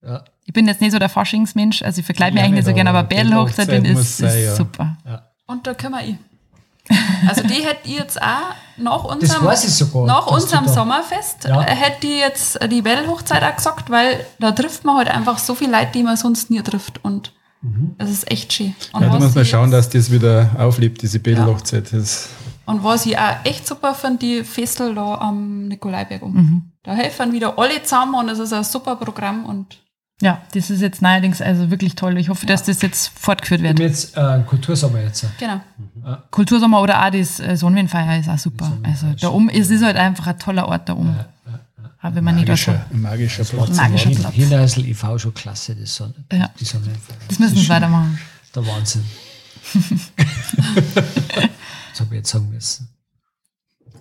ja. 0.06 0.24
Ich 0.46 0.54
bin 0.54 0.68
jetzt 0.68 0.82
nicht 0.82 0.92
so 0.92 1.00
der 1.00 1.10
Faschingsmensch, 1.10 1.82
also 1.84 2.00
ich 2.00 2.06
verkleide 2.06 2.34
mich 2.34 2.42
Ja, 2.42 2.46
eigentlich 2.48 2.56
nicht 2.58 2.66
so 2.66 2.72
nicht, 2.72 2.76
gerne, 2.84 2.90
aber 2.90 3.04
Battle-Hochzeit 3.08 3.68
bin 3.68 3.86
ist, 3.86 4.18
sein, 4.18 4.30
ist 4.38 4.46
ja. 4.46 4.56
super. 4.56 4.98
Und 5.48 5.66
da 5.66 5.74
können 5.74 5.94
wir 5.96 6.04
ich. 6.06 6.16
Also 7.30 7.44
die 7.44 7.64
hätte 7.64 7.80
ich 7.86 7.98
jetzt 7.98 8.22
auch 8.22 8.54
nach 8.78 9.04
Das 9.04 9.12
unserem, 9.16 9.46
weiß 9.46 9.64
ich 9.64 9.74
sogar. 9.74 10.06
nach 10.06 10.28
unserem 10.28 10.68
Sommerfest 10.68 11.46
Ja. 11.46 11.62
äh, 11.64 11.74
hätte 11.74 12.06
ich 12.08 12.20
jetzt 12.20 12.60
die 12.70 12.82
Battle-Hochzeit 12.82 13.42
auch 13.42 13.56
gesagt, 13.56 13.90
weil 13.90 14.26
da 14.40 14.52
trifft 14.52 14.84
man 14.84 14.98
halt 14.98 15.08
einfach 15.08 15.38
so 15.38 15.56
viele 15.56 15.72
Leute, 15.72 15.92
die 15.94 16.04
man 16.04 16.18
sonst 16.18 16.50
nie 16.50 16.62
trifft. 16.62 17.04
Und 17.06 17.32
Mhm. 17.62 17.96
es 17.98 18.10
ist 18.10 18.30
echt 18.30 18.52
schön. 18.52 18.76
Und 18.92 19.04
ja, 19.04 19.10
da 19.10 19.20
muss 19.20 19.34
man 19.34 19.46
schauen, 19.46 19.72
jetzt- 19.72 19.94
dass 19.96 20.04
das 20.08 20.12
wieder 20.12 20.50
auflebt, 20.60 21.02
diese 21.02 21.20
Bädelhochzeit. 21.20 21.94
Das 21.94 22.28
Und 22.66 22.84
was 22.84 23.06
ich 23.06 23.18
auch 23.18 23.36
echt 23.46 23.66
super 23.66 23.94
finde, 23.96 24.18
die 24.20 24.44
Festel 24.44 24.94
da 24.94 25.16
am 25.16 25.70
Nikolaiberg 25.70 26.22
um. 26.22 26.74
Da 26.84 26.92
helfen 26.94 27.32
wieder 27.32 27.58
alle 27.58 27.82
zusammen 27.82 28.16
und 28.16 28.28
es 28.28 28.40
ist 28.40 28.52
ein 28.52 28.66
super 28.66 28.98
Programm 28.98 29.46
und 29.46 29.78
Ja, 30.24 30.42
das 30.54 30.70
ist 30.70 30.80
jetzt 30.82 31.02
neuerdings 31.02 31.42
also 31.42 31.70
wirklich 31.70 31.96
toll. 31.96 32.18
Ich 32.18 32.30
hoffe, 32.30 32.46
dass 32.46 32.64
das 32.64 32.82
jetzt 32.82 33.12
fortgeführt 33.20 33.62
Wir 33.62 33.70
haben 33.70 33.78
wird. 33.78 33.90
jetzt 33.90 34.16
äh, 34.16 34.40
Kultursommer 34.48 35.02
jetzt. 35.02 35.26
genau. 35.38 35.60
Kultursommer 36.32 36.82
oder 36.82 37.06
auch 37.06 37.10
das 37.12 37.40
äh, 37.42 37.58
Sonnenwindfeier 37.58 38.20
ist 38.20 38.30
auch 38.30 38.38
super. 38.40 38.72
Also 38.84 39.08
da 39.20 39.28
oben, 39.30 39.50
es 39.50 39.70
ist 39.70 39.84
halt 39.84 39.98
einfach 39.98 40.28
ein 40.28 40.40
toller 40.40 40.68
Ort 40.68 40.88
da 40.88 40.94
oben. 40.94 41.16
Auch 42.02 42.16
wenn 42.16 42.24
man 42.24 42.36
nicht 42.36 42.48
da 42.50 42.56
schon. 42.58 42.76
Magischer, 42.92 43.44
magischer 43.44 43.58
Platz. 43.66 43.76
Magischer 43.78 44.10
Platz. 44.12 44.34
Hinterhausl 44.34 44.86
e.V. 44.86 45.18
schon 45.20 45.34
klasse, 45.34 45.76
das 45.76 45.96
Sonne, 45.96 46.14
Ja. 46.32 46.50
die 46.60 46.66
Sonne. 46.66 46.88
Das 47.28 47.40
müssen 47.40 47.56
wir 47.56 47.70
weitermachen. 47.70 48.18
Der 48.56 48.66
Wahnsinn. 48.68 49.04
das 50.96 52.00
habe 52.00 52.10
ich 52.12 52.12
jetzt 52.12 52.30
sagen 52.30 52.50
müssen. 52.50 52.90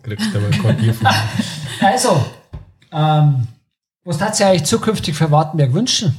Kriegst 0.02 0.34
aber 0.34 0.50
kein 0.50 0.76
Bier 0.76 0.94
von 0.94 1.06
mir. 1.06 1.88
Also, 1.88 2.24
ähm, 2.92 3.46
was 4.05 4.20
hat 4.20 4.38
ihr 4.40 4.48
eigentlich 4.48 4.64
zukünftig 4.64 5.14
für 5.14 5.30
Wartenberg 5.30 5.72
wünschen? 5.72 6.16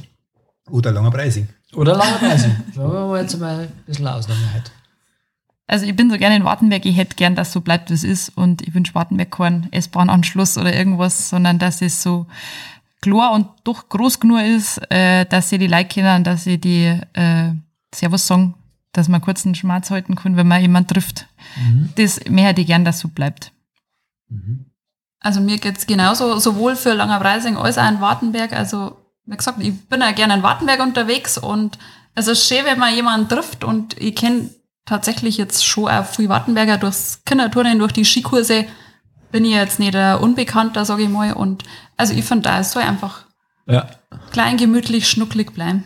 Oder 0.70 0.92
langer 0.92 1.10
Preising. 1.10 1.48
Oder 1.74 1.96
Langeweise? 1.96 2.56
Da 2.74 2.82
machen 2.88 3.10
wir 3.10 3.20
jetzt 3.20 3.38
mal 3.38 3.60
ein 3.60 3.72
bisschen 3.86 4.06
Ausnahme 4.06 4.40
heute. 4.54 4.70
Also 5.66 5.86
ich 5.86 5.96
bin 5.96 6.10
so 6.10 6.18
gerne 6.18 6.36
in 6.36 6.44
Wartenberg, 6.44 6.84
ich 6.84 6.96
hätte 6.96 7.16
gern, 7.16 7.34
dass 7.34 7.52
so 7.52 7.60
bleibt, 7.60 7.90
wie 7.90 7.94
es 7.94 8.04
ist. 8.04 8.28
Und 8.36 8.62
ich 8.62 8.74
wünsche 8.74 8.94
Wartenberg 8.94 9.30
keinen 9.30 9.72
S-Bahn-Anschluss 9.72 10.58
oder 10.58 10.74
irgendwas, 10.74 11.30
sondern 11.30 11.58
dass 11.58 11.80
es 11.80 12.02
so 12.02 12.26
klar 13.00 13.32
und 13.32 13.48
doch 13.64 13.88
groß 13.88 14.20
genug 14.20 14.40
ist, 14.40 14.78
äh, 14.90 15.24
dass 15.24 15.48
sie 15.48 15.58
die 15.58 15.66
Leute 15.66 15.88
kennen, 15.88 16.24
dass 16.24 16.44
sie 16.44 16.58
die 16.58 17.00
äh, 17.14 17.52
Servus 17.94 18.26
sagen, 18.26 18.54
dass 18.92 19.08
man 19.08 19.20
kurz 19.20 19.44
einen 19.44 19.54
Schmerz 19.54 19.90
halten 19.90 20.14
kann, 20.16 20.36
wenn 20.36 20.46
man 20.46 20.60
jemanden 20.60 20.88
trifft. 20.88 21.26
Das 21.96 22.20
mehr 22.28 22.48
hätte 22.48 22.60
ich 22.60 22.66
gern, 22.66 22.84
dass 22.84 23.00
so 23.00 23.08
bleibt. 23.08 23.52
Also 25.24 25.40
mir 25.40 25.56
geht's 25.56 25.86
genauso, 25.86 26.38
sowohl 26.38 26.76
für 26.76 26.92
Langerpreising 26.92 27.56
als 27.56 27.78
auch 27.78 27.88
in 27.88 27.98
Wartenberg. 28.02 28.52
Also, 28.52 28.98
wie 29.24 29.36
gesagt, 29.36 29.58
ich 29.62 29.72
bin 29.88 30.02
ja 30.02 30.12
gerne 30.12 30.34
in 30.34 30.42
Wartenberg 30.42 30.80
unterwegs 30.82 31.38
und 31.38 31.78
es 32.14 32.28
ist 32.28 32.46
schön, 32.46 32.66
wenn 32.66 32.78
man 32.78 32.94
jemanden 32.94 33.26
trifft 33.30 33.64
und 33.64 33.98
ich 33.98 34.14
kenne 34.16 34.50
tatsächlich 34.84 35.38
jetzt 35.38 35.64
schon 35.64 35.88
auch 35.88 36.04
viel 36.04 36.28
Wartenberger 36.28 36.76
durchs 36.76 37.22
Kinderturnen, 37.24 37.78
durch 37.78 37.92
die 37.92 38.04
Skikurse. 38.04 38.66
Bin 39.32 39.46
ich 39.46 39.52
jetzt 39.52 39.78
nicht 39.78 39.96
ein 39.96 40.18
Unbekannter, 40.18 40.84
sage 40.84 41.04
ich 41.04 41.08
mal. 41.08 41.32
Und 41.32 41.64
also 41.96 42.12
ich 42.12 42.24
finde, 42.26 42.50
da 42.50 42.62
soll 42.62 42.82
einfach 42.82 43.24
Ja. 43.66 43.88
klein, 44.30 44.58
gemütlich, 44.58 45.08
schnucklig 45.08 45.54
bleiben. 45.54 45.84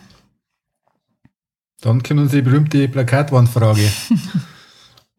Dann 1.80 2.02
kommt 2.02 2.18
unsere 2.20 2.42
berühmte 2.42 2.88
Plakatwandfrage. 2.88 3.88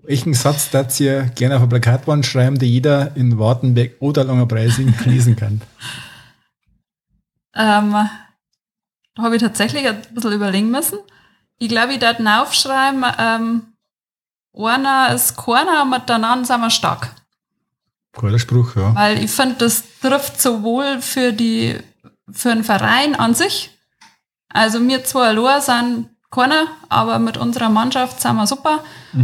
Welchen 0.04 0.34
Satz 0.34 0.70
darf 0.70 0.98
ihr 1.00 1.24
gerne 1.36 1.56
auf 1.56 1.62
eine 1.62 1.70
Plakatwand 1.70 2.26
schreiben, 2.26 2.58
die 2.58 2.68
jeder 2.68 3.16
in 3.16 3.38
Wartenberg 3.38 3.92
oder 4.00 4.24
Langer 4.24 4.46
Preising 4.46 4.94
lesen 5.06 5.36
kann? 5.36 5.62
Ähm, 7.56 7.92
da 7.92 9.24
habe 9.24 9.36
ich 9.36 9.42
tatsächlich 9.42 9.86
ein 9.86 10.02
bisschen 10.14 10.32
überlegen 10.32 10.72
müssen. 10.72 11.00
Ich 11.58 11.68
glaube, 11.68 11.94
ich 11.94 12.00
darf 12.00 12.20
aufschreiben, 12.20 13.04
ähm, 13.18 13.74
einer 14.54 15.14
ist 15.14 15.36
keiner, 15.36 15.84
miteinander 15.84 16.46
sind 16.46 16.62
wir 16.62 16.70
stark. 16.70 17.16
Cooler 18.14 18.40
Spruch, 18.40 18.76
ja. 18.76 18.96
Weil 18.96 19.22
ich 19.22 19.32
finde, 19.32 19.56
das 19.56 19.84
trifft 20.00 20.40
sowohl 20.40 21.02
für 21.02 21.34
die, 21.34 21.78
für 22.32 22.50
den 22.50 22.64
Verein 22.64 23.16
an 23.16 23.34
sich. 23.34 23.78
Also 24.48 24.80
wir 24.88 25.04
zwei 25.04 25.30
allein 25.30 25.62
sind 25.62 26.10
keiner, 26.32 26.68
aber 26.90 27.20
mit 27.20 27.38
unserer 27.38 27.70
Mannschaft 27.70 28.22
sind 28.22 28.36
wir 28.36 28.48
super. 28.48 28.84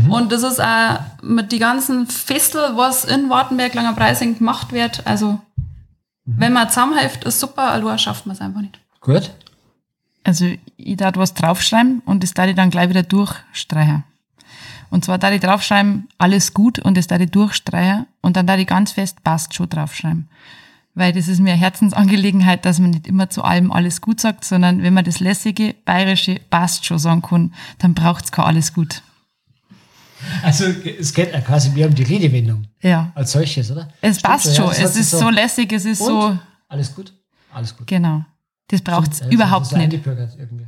Und 0.10 0.32
das 0.32 0.43
ist 0.43 0.60
auch 0.60 0.99
mit 1.22 1.51
die 1.51 1.60
ganzen 1.60 2.08
Festel, 2.08 2.76
was 2.76 3.06
in 3.06 3.30
Wartenberg, 3.30 3.74
Langer 3.76 3.93
Preising 3.93 4.38
gemacht 4.38 4.72
wird. 4.72 5.06
Also, 5.06 5.39
wenn 6.26 6.53
man 6.53 6.70
zusammenhilft, 6.70 7.24
ist 7.24 7.39
super, 7.39 7.70
allein 7.72 7.99
schafft 7.99 8.26
man 8.26 8.36
es 8.36 8.41
einfach 8.41 8.62
nicht. 8.62 8.80
Gut. 9.01 9.32
Also 10.24 10.47
ich 10.78 10.97
darf 10.97 11.16
was 11.18 11.36
draufschreiben 11.36 12.01
und 12.06 12.24
das 12.24 12.34
darf 12.34 12.47
ich 12.47 12.56
dann 12.56 12.72
gleich 12.72 12.89
wieder 12.89 13.03
durchstreichen. 13.03 14.03
Und 14.89 15.06
zwar 15.06 15.20
darf 15.20 15.32
ich 15.34 15.41
draufschreiben, 15.41 16.08
alles 16.18 16.53
gut 16.53 16.80
und 16.80 16.97
das 16.97 17.06
darf 17.06 17.20
ich 17.20 17.30
durchstreichen 17.30 18.08
und 18.22 18.36
dann 18.36 18.47
darf 18.47 18.58
ich 18.58 18.66
ganz 18.66 18.91
fest 18.91 19.24
passt 19.24 19.53
schon 19.53 19.70
draufschreiben. 19.70 20.28
Weil 20.98 21.12
das 21.12 21.28
ist 21.28 21.39
mir 21.41 21.52
eine 21.52 21.60
Herzensangelegenheit, 21.60 22.64
dass 22.66 22.80
man 22.80 22.91
nicht 22.91 23.06
immer 23.06 23.30
zu 23.30 23.43
allem 23.43 23.72
alles 23.72 24.00
gut 24.00 24.22
sagt, 24.22 24.46
sondern 24.46 24.82
wenn 24.82 24.93
man 24.93 25.04
das 25.04 25.20
lässige, 25.20 25.76
bayerische 25.86 26.39
passt 26.50 26.86
schon 26.86 27.00
sagen 27.00 27.22
kann, 27.22 27.54
dann 27.80 27.93
braucht's 27.93 28.32
kein 28.32 28.46
alles 28.46 28.74
gut. 28.74 29.02
Also 30.41 30.66
es 30.66 31.14
geht 31.14 31.34
ja 31.34 31.41
quasi 31.41 31.70
mehr 31.70 31.88
um 31.88 31.93
die 31.93 32.04
Redewendung 32.04 32.66
Ja. 32.82 33.12
als 33.14 33.34
solches, 33.34 33.70
oder? 33.72 33.89
Es 34.02 34.20
Stimmt 34.20 34.32
passt 34.34 34.56
schon. 34.56 34.72
Es 34.72 34.96
ist 34.96 35.12
so 35.12 35.30
lässig, 35.30 35.72
es 35.74 35.86
ist 35.86 36.00
Und? 36.02 36.08
so, 36.08 36.39
Alles 36.70 36.96
gut? 36.96 37.14
Alles 37.54 37.76
gut. 37.76 37.86
genau. 37.88 38.24
Das 38.70 38.82
braucht's 38.82 39.18
Stimmt, 39.18 39.34
also 39.34 39.36
überhaupt 39.36 39.72
nicht. 39.74 39.93
irgendwie. 40.39 40.66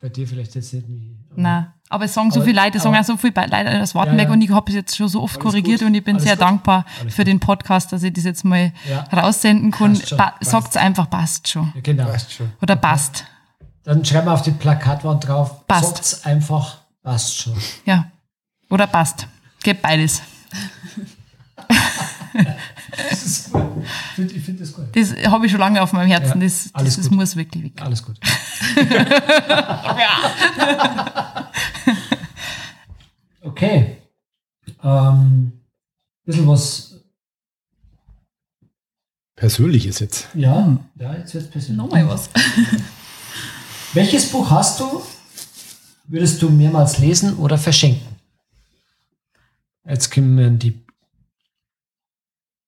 Bei 0.00 0.08
dir 0.08 0.26
vielleicht 0.26 0.54
jetzt 0.54 0.72
nicht. 0.72 0.86
Nein, 1.36 1.66
aber 1.88 2.04
es 2.06 2.14
sagen 2.14 2.30
so 2.30 2.40
Aber- 2.40 2.46
viele 2.46 2.60
Leute, 2.62 2.78
es 2.78 2.82
sagen 2.84 2.96
auch 2.96 3.04
so 3.04 3.16
viele 3.16 3.32
Leute 3.34 3.80
aus 3.82 3.94
Wartenberg 3.94 4.26
Ja, 4.26 4.30
ja. 4.30 4.34
und 4.34 4.42
ich 4.42 4.50
habe 4.50 4.68
es 4.70 4.74
jetzt 4.74 4.96
schon 4.96 5.08
so 5.08 5.22
oft 5.22 5.36
Alles 5.36 5.44
korrigiert 5.44 5.80
gut, 5.80 5.88
und 5.88 5.94
ich 5.94 6.02
bin 6.04 6.16
alles 6.16 6.24
sehr 6.26 6.36
gut, 6.36 6.42
dankbar 6.42 6.84
alles 7.00 7.14
für 7.14 7.22
gut. 7.22 7.28
den 7.28 7.40
Podcast, 7.40 7.92
dass 7.92 8.02
ich 8.02 8.12
das 8.12 8.24
jetzt 8.24 8.44
mal 8.44 8.72
Ja. 8.88 9.04
raussenden 9.12 9.70
kann. 9.70 9.92
Passt. 9.98 10.36
Sagt's 10.40 10.76
einfach, 10.76 11.08
passt 11.08 11.48
schon. 11.48 11.72
Ja, 11.74 11.80
genau. 11.82 12.04
Passt 12.06 12.32
schon. 12.32 12.50
Oder 12.60 12.76
passt. 12.76 13.24
Dann 13.84 14.04
schreiben 14.04 14.26
wir 14.26 14.32
auf 14.34 14.42
die 14.42 14.50
Plakatwand 14.50 15.28
drauf. 15.28 15.64
Passt. 15.68 15.84
Sagt's 15.84 16.24
einfach, 16.24 16.78
passt 17.04 17.38
schon. 17.42 17.54
Ja. 17.84 18.06
Oder 18.68 18.88
passt. 18.88 19.28
Geht 19.62 19.80
beides. 19.80 20.22
Das 23.08 23.22
ist 23.24 23.52
gut. 23.52 23.62
Ich 24.16 24.16
finde 24.16 24.40
find 24.40 24.60
das 24.60 24.72
gut. 24.72 24.84
Das 24.94 25.14
habe 25.30 25.46
ich 25.46 25.52
schon 25.52 25.60
lange 25.60 25.80
auf 25.82 25.92
meinem 25.92 26.08
Herzen. 26.08 26.40
Ja, 26.40 26.46
das 26.46 26.70
alles 26.72 26.96
das, 26.96 27.04
das 27.06 27.14
muss 27.14 27.36
wirklich 27.36 27.64
weg. 27.64 27.72
Alles 27.80 28.02
gut. 28.04 28.16
okay. 33.46 33.96
Ähm, 34.82 35.52
bisschen 36.24 36.46
was. 36.46 36.92
Persönliches 39.36 39.98
jetzt. 39.98 40.28
Ja, 40.34 40.78
ja 40.96 41.14
jetzt 41.14 41.34
wird 41.34 41.44
es 41.44 41.50
persönlich. 41.50 41.76
Nochmal 41.76 42.08
was. 42.08 42.30
Welches 43.94 44.30
Buch 44.30 44.50
hast 44.50 44.80
du, 44.80 45.02
würdest 46.06 46.40
du 46.42 46.50
mehrmals 46.50 46.98
lesen 46.98 47.36
oder 47.36 47.58
verschenken? 47.58 48.16
Jetzt 49.88 50.12
kommen 50.12 50.58
die. 50.58 50.84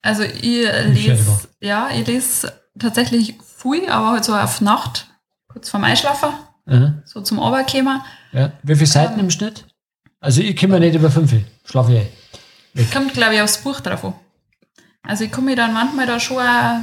Also 0.02 0.22
ich 0.22 0.42
lese, 0.42 1.48
ja, 1.60 1.90
ich 1.90 2.06
lese 2.06 2.52
tatsächlich 2.78 3.34
viel, 3.42 3.88
aber 3.88 4.12
halt 4.12 4.24
so 4.24 4.34
auf 4.34 4.60
Nacht, 4.60 5.08
kurz 5.48 5.68
vorm 5.68 5.84
Einschlafen, 5.84 6.30
Aha. 6.66 7.02
so 7.04 7.20
zum 7.20 7.40
Oberkämmer. 7.40 8.04
Ja. 8.32 8.52
Wie 8.62 8.76
viele 8.76 8.86
Seiten 8.86 9.18
im 9.18 9.30
Schnitt? 9.30 9.66
Also 10.20 10.40
ich 10.40 10.56
komme 10.56 10.80
nicht 10.80 10.94
über 10.94 11.10
fünf. 11.10 11.32
Schlafe 11.64 12.08
ich. 12.74 12.90
Kommt, 12.90 13.12
glaube 13.12 13.34
ich, 13.34 13.40
aufs 13.40 13.58
Buch 13.58 13.80
drauf 13.80 14.04
an. 14.04 14.14
Also 15.02 15.24
ich 15.24 15.32
komme 15.32 15.50
mir 15.50 15.56
dann 15.56 15.72
manchmal 15.72 16.06
da 16.06 16.20
schon, 16.20 16.38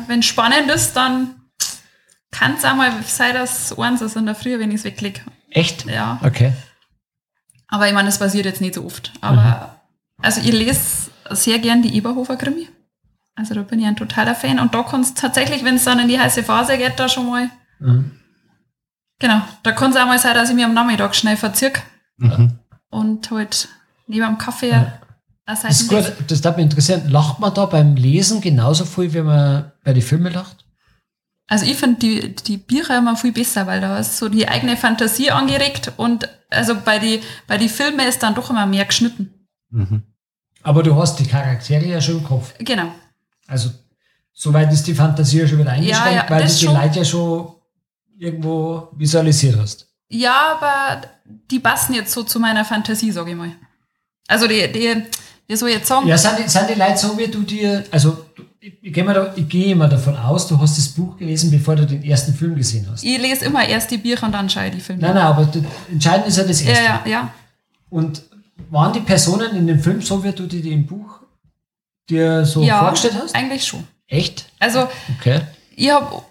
wenn 0.08 0.20
es 0.20 0.26
spannend 0.26 0.70
ist, 0.72 0.94
dann 0.94 1.36
kann 2.32 2.56
es 2.56 2.66
auch 2.66 2.76
mal 2.76 2.92
sein, 3.04 3.34
dass 3.34 3.78
eins 3.78 4.02
ist 4.02 4.16
in 4.16 4.26
der 4.26 4.36
Früh, 4.36 4.58
wenn 4.60 4.72
ich 4.72 4.78
es 4.78 4.84
weglege. 4.84 5.22
Echt? 5.50 5.86
Ja. 5.86 6.20
Okay. 6.24 6.54
Aber 7.68 7.88
ich 7.88 7.94
meine, 7.94 8.08
das 8.08 8.20
passiert 8.20 8.46
jetzt 8.46 8.62
nicht 8.62 8.76
so 8.76 8.86
oft. 8.86 9.12
Aber 9.22 9.80
also 10.22 10.42
ich 10.42 10.52
lese 10.52 11.12
sehr 11.32 11.60
gern 11.60 11.82
die 11.82 11.96
Eberhofer 11.96 12.36
Krimi. 12.36 12.68
Also 13.36 13.54
da 13.54 13.62
bin 13.62 13.80
ich 13.80 13.86
ein 13.86 13.96
totaler 13.96 14.36
Fan. 14.36 14.60
Und 14.60 14.74
da 14.74 14.84
kannst 14.84 15.18
tatsächlich, 15.18 15.64
wenn 15.64 15.76
es 15.76 15.84
dann 15.84 16.00
in 16.00 16.08
die 16.08 16.20
heiße 16.20 16.44
Phase 16.44 16.78
geht, 16.78 17.00
da 17.00 17.10
schon 17.10 17.30
mal. 17.30 17.50
Mhm. 17.80 18.12
Genau, 19.20 19.42
da 19.64 19.72
kann 19.72 19.92
es 19.92 19.98
auch 19.98 20.06
mal 20.06 20.20
sein, 20.20 20.36
dass 20.36 20.50
ich 20.50 20.56
mir 20.56 20.66
am 20.66 20.74
Nachmittag 20.74 21.16
schnell 21.16 21.38
verzirk 21.38 21.84
Mhm. 22.18 22.60
Und 22.90 23.30
halt 23.32 23.68
neben 24.08 24.26
dem 24.26 24.38
Kaffee 24.38 24.70
Ja. 24.70 25.00
Das 25.46 25.64
ist 25.64 25.90
Seite 25.90 26.12
gut. 26.12 26.32
Das 26.32 26.42
darf 26.42 26.56
mich 26.56 26.64
interessieren. 26.64 27.08
Lacht 27.10 27.40
man 27.40 27.54
da 27.54 27.68
beim 27.68 27.96
Lesen 27.96 28.42
genauso 28.42 28.84
viel, 28.84 29.14
wie 29.14 29.22
man 29.22 29.72
bei 29.84 29.94
den 29.94 30.02
Filmen 30.02 30.34
lacht? 30.34 30.66
Also 31.48 31.66
ich 31.66 31.78
finde 31.78 32.00
die, 32.00 32.36
die 32.36 32.58
Bücher 32.58 32.98
immer 32.98 33.16
viel 33.16 33.32
besser, 33.32 33.68
weil 33.68 33.80
da 33.80 34.00
ist 34.00 34.18
so 34.18 34.30
die 34.30 34.48
eigene 34.48 34.76
Fantasie 34.76 35.30
angeregt 35.30 35.92
und 35.98 36.28
also 36.50 36.74
bei 36.84 36.98
die, 36.98 37.22
bei 37.46 37.60
die 37.60 37.70
Filme 37.70 38.08
ist 38.08 38.24
dann 38.24 38.34
doch 38.34 38.50
immer 38.50 38.66
mehr 38.66 38.86
geschnitten. 38.86 39.32
Mhm. 39.70 40.02
Aber 40.64 40.82
du 40.82 40.96
hast 40.96 41.20
die 41.20 41.28
Charaktere 41.28 41.86
ja 41.86 42.02
schon 42.02 42.18
im 42.18 42.24
Kopf. 42.24 42.56
Genau. 42.58 42.88
Also, 43.46 43.70
soweit 44.34 44.74
ist 44.74 44.88
die 44.88 44.96
Fantasie 44.96 45.42
ja 45.42 45.48
schon 45.48 45.60
wieder 45.60 45.72
eingeschränkt, 45.72 46.12
Ja, 46.12 46.24
ja, 46.24 46.30
weil 46.30 46.48
du 46.48 46.52
die 46.52 46.66
schon. 46.66 46.74
Leute 46.74 47.00
ja 47.00 47.06
schon 47.06 47.54
irgendwo 48.18 48.90
visualisiert 48.94 49.60
hast. 49.60 49.88
Ja, 50.20 50.58
aber 50.60 51.02
die 51.52 51.60
passen 51.60 51.94
jetzt 51.94 52.12
so 52.14 52.24
zu 52.24 52.40
meiner 52.40 52.66
Fantasie, 52.66 53.12
sage 53.12 53.32
ich 53.32 53.38
mal. 53.38 53.52
Also 54.28 54.48
die, 54.48 54.72
die, 54.72 55.56
soll 55.56 55.70
ich 55.70 55.76
jetzt 55.76 55.88
sagen? 55.88 56.08
Ja, 56.08 56.18
sind 56.18 56.40
die, 56.40 56.48
sind 56.48 56.70
die 56.70 56.74
Leute 56.80 56.98
so, 56.98 57.18
wie 57.18 57.28
du 57.28 57.42
dir, 57.42 57.84
also 57.92 58.26
ich, 58.60 58.74
ich 58.82 58.94
gehe 58.94 59.04
mal, 59.04 59.14
da, 59.14 59.34
ich 59.36 59.48
gehe 59.48 59.72
immer 59.74 59.88
davon 59.88 60.16
aus, 60.18 60.48
du 60.48 60.60
hast 60.60 60.78
das 60.78 60.88
Buch 60.90 61.18
gelesen, 61.18 61.52
bevor 61.52 61.76
du 61.76 61.86
den 61.86 62.04
ersten 62.04 62.34
Film 62.34 62.56
gesehen 62.56 62.88
hast. 62.92 63.04
Ich 63.04 63.18
lese 63.20 63.46
immer 63.46 63.68
erst 63.68 63.92
die 63.92 63.98
Bücher 63.98 64.26
und 64.26 64.32
dann 64.32 64.50
schaue 64.50 64.68
ich 64.68 64.74
die 64.74 64.80
Filme. 64.80 65.02
Nein, 65.02 65.14
nein, 65.16 65.26
aber 65.26 65.46
das, 65.46 65.62
entscheidend 65.92 66.28
ist 66.28 66.38
ja 66.38 66.44
das 66.44 66.64
ja, 66.64 66.70
erste. 66.72 66.84
ja, 66.84 67.02
ja. 67.12 67.34
Und 67.90 68.24
waren 68.72 68.94
die 68.94 69.02
Personen 69.02 69.56
in 69.56 69.68
dem 69.68 69.80
Film 69.80 70.02
so, 70.02 70.24
wie 70.24 70.32
du 70.32 70.48
die 70.48 70.72
im 70.72 70.86
Buch 70.86 71.20
dir 72.10 72.46
so 72.46 72.64
ja, 72.64 72.80
vorgestellt 72.80 73.16
hast? 73.22 73.36
eigentlich 73.36 73.66
schon. 73.66 73.86
Echt? 74.08 74.46
Also 74.60 74.88
Okay. 75.20 75.42
ich 75.76 75.90
habe, 75.92 76.24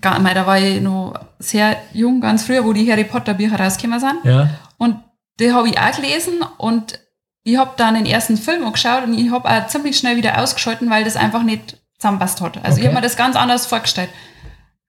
da 0.00 0.46
war 0.46 0.58
ich 0.58 0.80
noch 0.80 1.14
sehr 1.38 1.76
jung, 1.92 2.20
ganz 2.20 2.44
früher, 2.44 2.64
wo 2.64 2.72
die 2.72 2.90
Harry 2.90 3.04
Potter 3.04 3.34
Bücher 3.34 3.58
rausgekommen 3.58 4.00
sind. 4.00 4.18
Ja. 4.24 4.48
Und 4.76 4.96
die 5.40 5.52
habe 5.52 5.68
ich 5.68 5.78
auch 5.78 5.92
gelesen 5.96 6.40
und 6.58 6.98
ich 7.44 7.56
habe 7.56 7.72
dann 7.76 7.94
den 7.94 8.06
ersten 8.06 8.36
Film 8.36 8.64
angeschaut 8.66 9.04
und 9.04 9.14
ich 9.14 9.30
habe 9.30 9.48
auch 9.48 9.66
ziemlich 9.68 9.96
schnell 9.96 10.16
wieder 10.16 10.40
ausgeschalten, 10.42 10.90
weil 10.90 11.04
das 11.04 11.16
einfach 11.16 11.42
nicht 11.42 11.78
zusammenpasst 11.98 12.40
hat. 12.40 12.58
Also 12.64 12.78
ich 12.78 12.84
Okay. 12.84 12.86
habe 12.88 12.94
mir 12.96 13.00
das 13.02 13.16
ganz 13.16 13.36
anders 13.36 13.66
vorgestellt. 13.66 14.10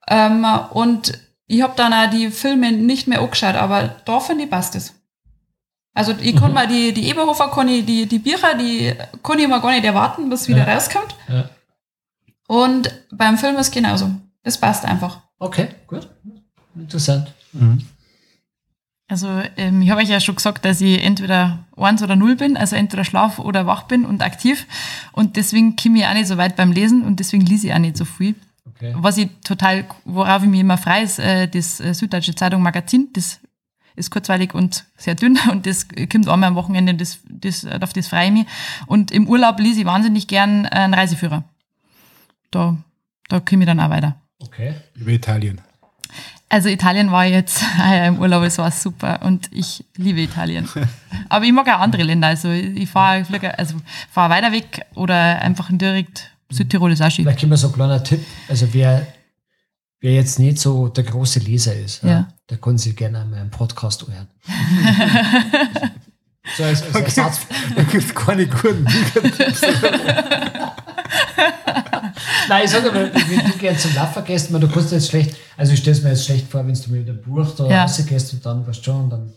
Ähm, 0.08 0.46
und 0.72 1.18
ich 1.48 1.62
habe 1.62 1.74
dann 1.76 1.94
auch 1.94 2.10
die 2.10 2.30
Filme 2.32 2.72
nicht 2.72 3.08
mehr 3.08 3.22
angeschaut, 3.22 3.56
aber 3.56 3.96
da 4.06 4.20
finde 4.20 4.44
ich 4.46 4.50
passt 4.50 4.76
es. 4.76 4.94
Also 5.96 6.14
ich 6.22 6.36
kann 6.36 6.54
mal 6.54 6.68
die, 6.68 6.94
die 6.94 7.08
Eberhofer, 7.10 7.50
kann 7.50 7.68
ich, 7.68 7.86
die, 7.86 8.06
die 8.06 8.20
Bücher, 8.20 8.54
die 8.56 8.94
kann 9.24 9.40
ich 9.40 9.48
mal 9.48 9.60
gar 9.62 9.72
nicht 9.72 9.86
erwarten, 9.86 10.30
bis 10.30 10.48
wieder 10.48 10.68
Ja. 10.68 10.74
rauskommt. 10.74 11.16
ja. 11.28 11.50
Und 12.48 12.92
beim 13.12 13.38
Film 13.38 13.58
ist 13.58 13.72
genauso. 13.72 14.10
Das 14.44 14.60
passt 14.60 14.86
einfach. 14.86 15.22
Okay, 15.38 15.70
gut. 15.88 16.10
Interessant. 16.76 17.34
Also 19.10 19.28
ähm, 19.58 19.82
ich 19.82 19.90
habe 19.90 20.02
euch 20.02 20.10
ja 20.10 20.20
schon 20.20 20.36
gesagt, 20.36 20.64
dass 20.66 20.82
ich 20.82 21.04
entweder 21.04 21.66
eins 21.76 22.04
oder 22.04 22.16
null 22.16 22.36
bin, 22.36 22.56
also 22.56 22.76
entweder 22.76 23.04
schlaf 23.04 23.40
oder 23.40 23.66
wach 23.66 23.84
bin 23.84 24.06
und 24.06 24.22
aktiv. 24.22 24.68
Und 25.14 25.36
deswegen 25.36 25.76
komme 25.76 26.00
ich 26.00 26.06
auch 26.06 26.14
nicht 26.14 26.28
so 26.28 26.38
weit 26.38 26.56
beim 26.56 26.72
Lesen 26.72 27.04
und 27.04 27.20
deswegen 27.20 27.46
lese 27.46 27.68
ich 27.68 27.74
auch 27.74 27.80
nicht 27.80 27.98
so 27.98 28.06
viel. 28.06 28.36
Okay. 28.76 28.94
Was 28.96 29.18
ich 29.18 29.30
total, 29.44 29.86
worauf 30.06 30.44
ich 30.44 30.50
mich 30.50 30.60
immer 30.60 30.78
frei 30.78 31.02
ist, 31.02 31.18
äh, 31.18 31.48
das 31.48 31.80
äh, 31.80 31.94
Süddeutsche 31.94 32.36
Zeitung 32.36 32.62
Magazin, 32.62 33.10
das 33.14 33.40
ist 33.96 34.12
kurzweilig 34.12 34.54
und 34.54 34.86
sehr 34.96 35.16
dünn 35.16 35.40
und 35.52 35.66
das 35.66 35.88
kommt 35.90 36.30
einmal 36.30 36.50
am 36.50 36.56
Wochenende, 36.56 36.94
das, 36.94 37.20
das, 37.28 37.66
auf 37.66 37.94
das 37.94 38.08
freue 38.08 38.28
ich 38.28 38.32
mich. 38.32 38.46
Und 38.86 39.12
im 39.12 39.28
Urlaub 39.28 39.60
lese 39.60 39.80
ich 39.80 39.86
wahnsinnig 39.88 40.28
gern 40.28 40.66
äh, 40.66 40.70
einen 40.70 40.94
Reiseführer. 40.94 41.44
Da, 42.52 42.78
da 43.28 43.40
komme 43.40 43.64
ich 43.64 43.68
dann 43.68 43.80
auch 43.80 43.90
weiter. 43.90 44.22
Okay. 44.40 44.74
Über 44.96 45.12
Italien. 45.12 45.62
Also 46.52 46.70
Italien 46.70 47.12
war 47.12 47.26
jetzt 47.26 47.62
heuer 47.78 48.08
im 48.08 48.20
Urlaub, 48.20 48.44
es 48.44 48.58
war 48.58 48.72
super 48.72 49.20
und 49.24 49.50
ich 49.52 49.86
liebe 49.96 50.22
Italien. 50.22 50.68
Aber 51.30 51.46
ich 51.46 51.52
mag 51.52 51.68
auch 51.68 51.80
andere 51.80 52.04
Länder. 52.04 52.28
Also 52.28 52.50
ich 52.50 52.90
fahre 52.90 53.26
also 53.58 53.76
fahr 54.12 54.30
weiter 54.30 54.52
weg 54.52 54.86
oder 54.96 55.42
einfach 55.42 55.70
direkt 55.72 56.32
Südtirol 56.50 56.92
ist 56.92 57.02
auch 57.02 57.12
schön. 57.12 57.26
Vielleicht 57.26 57.40
gibt 57.40 57.52
mir 57.52 57.58
so 57.58 57.68
ein 57.68 57.74
kleiner 57.74 58.04
Tipp. 58.04 58.26
Also 58.48 58.68
wer, 58.74 59.06
wer 60.00 60.14
jetzt 60.14 60.40
nicht 60.40 60.58
so 60.58 60.88
der 60.88 61.04
große 61.04 61.40
Leser 61.40 61.76
ist, 61.76 62.02
ja. 62.04 62.10
Ja. 62.10 62.28
der 62.50 62.58
kann 62.58 62.80
sich 62.80 62.96
gerne 62.96 63.20
an 63.20 63.30
meinem 63.30 63.52
Podcast 63.52 64.04
hören. 64.08 64.28
so 66.58 66.64
als, 66.64 66.84
als 66.84 67.18
Ersatz. 67.18 67.42
Da 67.76 67.84
gibt 67.84 68.04
es 68.04 68.16
keine 68.16 68.48
guten 68.48 68.84
Bücher. 68.84 69.22
Nein, 72.48 72.62
ich 72.66 72.72
sage 72.72 72.90
aber, 72.90 73.02
wenn 73.14 73.46
du 73.52 73.58
gerne 73.58 73.78
zum 73.78 73.94
Laufen 73.96 74.24
gehst, 74.26 74.52
man, 74.52 74.62
du 74.62 74.68
kannst 74.68 74.92
jetzt 74.92 75.10
schlecht, 75.10 75.36
also 75.58 75.74
ich 75.74 75.80
stelle 75.80 75.98
es 75.98 76.04
mir 76.04 76.10
jetzt 76.10 76.26
schlecht 76.26 76.50
vor, 76.50 76.66
wenn 76.66 76.74
du 76.74 76.92
mit 76.92 77.08
einem 77.10 77.22
Buch 77.22 77.48
da 77.56 77.68
Ja. 77.68 77.82
rausgehst 77.84 78.34
und 78.34 78.46
dann 78.46 78.66
weißt 78.68 78.80
du 78.80 78.84
schon, 78.84 79.10
dann, 79.10 79.34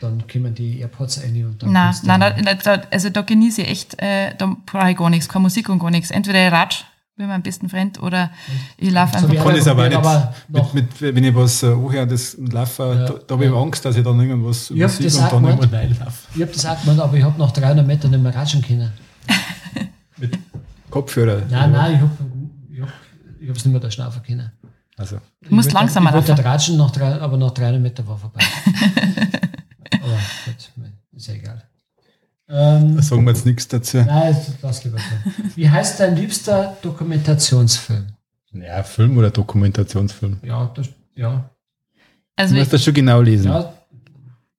dann 0.00 0.22
kommen 0.30 0.54
die 0.54 0.80
AirPods 0.80 1.22
rein 1.22 1.44
und 1.44 1.62
dann 1.62 1.72
Nein, 1.72 1.94
nein, 2.04 2.20
dann- 2.20 2.40
nein, 2.44 2.58
da, 2.62 2.82
also 2.90 3.10
da 3.10 3.22
genieße 3.22 3.62
ich 3.62 3.68
echt, 3.68 4.02
äh, 4.02 4.34
da 4.36 4.56
brauche 4.66 4.90
ich 4.90 4.96
gar 4.96 5.10
nichts, 5.10 5.28
keine 5.28 5.42
Musik 5.42 5.68
und 5.68 5.78
gar 5.78 5.90
nichts. 5.90 6.10
Entweder 6.10 6.46
ich 6.46 6.52
ratsch 6.52 6.84
mit 7.16 7.28
meinem 7.28 7.42
besten 7.42 7.68
Freund 7.68 8.00
oder 8.02 8.30
ich 8.78 8.90
laufe 8.90 9.18
So 9.18 9.26
einfach. 9.26 9.44
kann 9.44 9.54
das 9.56 9.68
aber 9.68 9.88
nicht. 9.88 9.98
Aber 9.98 10.32
noch- 10.48 10.72
mit, 10.72 10.98
mit, 11.02 11.14
wenn 11.14 11.24
ich 11.24 11.34
was 11.34 11.62
äh, 11.62 11.66
anhöre, 11.66 12.06
das 12.06 12.34
laufe, 12.38 12.82
Ja. 12.82 13.04
da, 13.06 13.14
da 13.26 13.34
habe 13.34 13.44
ich 13.44 13.52
Angst, 13.52 13.84
dass 13.84 13.94
ich 13.96 14.02
dann 14.02 14.18
irgendwas 14.18 14.70
Ich 14.70 14.80
das 14.80 14.98
und 14.98 15.18
dann 15.32 15.44
irgendwann 15.44 15.68
reinlaufe. 15.74 16.12
Ich 16.34 16.40
habe 16.40 16.52
das 16.52 16.64
auch 16.64 16.80
gemacht, 16.80 17.00
aber 17.00 17.16
ich 17.18 17.22
habe 17.24 17.38
nach 17.38 17.50
300 17.50 17.86
Metern 17.86 18.10
nicht 18.12 18.22
mehr 18.22 18.34
ratschen 18.34 18.62
können. 18.62 18.90
Mit 20.16 20.38
Kopfhörer. 20.90 21.42
Nein, 21.50 21.72
nein, 21.72 21.94
ich 21.94 22.00
habe 22.00 22.10
ich 22.72 22.80
hab, 22.80 22.88
ich 23.40 23.48
hab's 23.48 23.64
nicht 23.64 23.72
mehr 23.72 23.80
da 23.80 23.90
schnaufen 23.90 24.22
können. 24.22 24.50
Also, 24.96 25.18
Du 25.42 25.54
musst 25.54 25.72
langsamer 25.72 26.10
Ich 26.10 26.16
wollte 26.16 26.32
laufen. 26.32 26.44
ratschen, 26.46 26.76
nach 26.76 26.90
drei, 26.90 27.18
aber 27.20 27.36
nach 27.38 27.52
300 27.52 27.80
Metern 27.80 28.06
war 28.08 28.18
vorbei. 28.18 28.40
aber 29.92 30.18
gut, 30.44 30.70
ist 31.16 31.26
ja 31.26 31.34
egal. 31.34 31.62
Ähm, 32.48 32.96
da 32.96 33.02
sagen 33.02 33.24
wir 33.24 33.32
jetzt 33.32 33.46
nichts 33.46 33.68
dazu. 33.68 33.98
nein, 33.98 34.36
lass 34.60 34.84
lieber. 34.84 34.98
Wie 35.54 35.70
heißt 35.70 36.00
dein 36.00 36.16
liebster 36.16 36.76
Dokumentationsfilm? 36.82 38.08
Ja, 38.52 38.82
Film 38.82 39.16
oder 39.16 39.30
Dokumentationsfilm. 39.30 40.38
Ja, 40.42 40.70
das, 40.74 40.88
ja, 41.14 41.48
Also 42.36 42.54
Du 42.54 42.58
ich, 42.58 42.62
musst 42.64 42.72
das 42.72 42.84
schon 42.84 42.94
genau 42.94 43.20
lesen. 43.20 43.46
ja, 43.52 43.72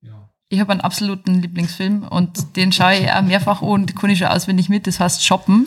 ja. 0.00 0.28
ich 0.48 0.58
habe 0.60 0.72
einen 0.72 0.80
absoluten 0.80 1.42
Lieblingsfilm 1.42 2.04
und 2.08 2.56
den 2.56 2.72
schaue 2.72 2.94
ich 2.94 3.10
auch 3.12 3.20
mehrfach 3.22 3.60
und 3.60 3.94
kann 3.94 4.08
ich 4.10 4.18
schon 4.18 4.28
auswendig 4.28 4.70
mit. 4.70 4.86
Das 4.86 4.98
heißt 4.98 5.22
Shoppen. 5.24 5.66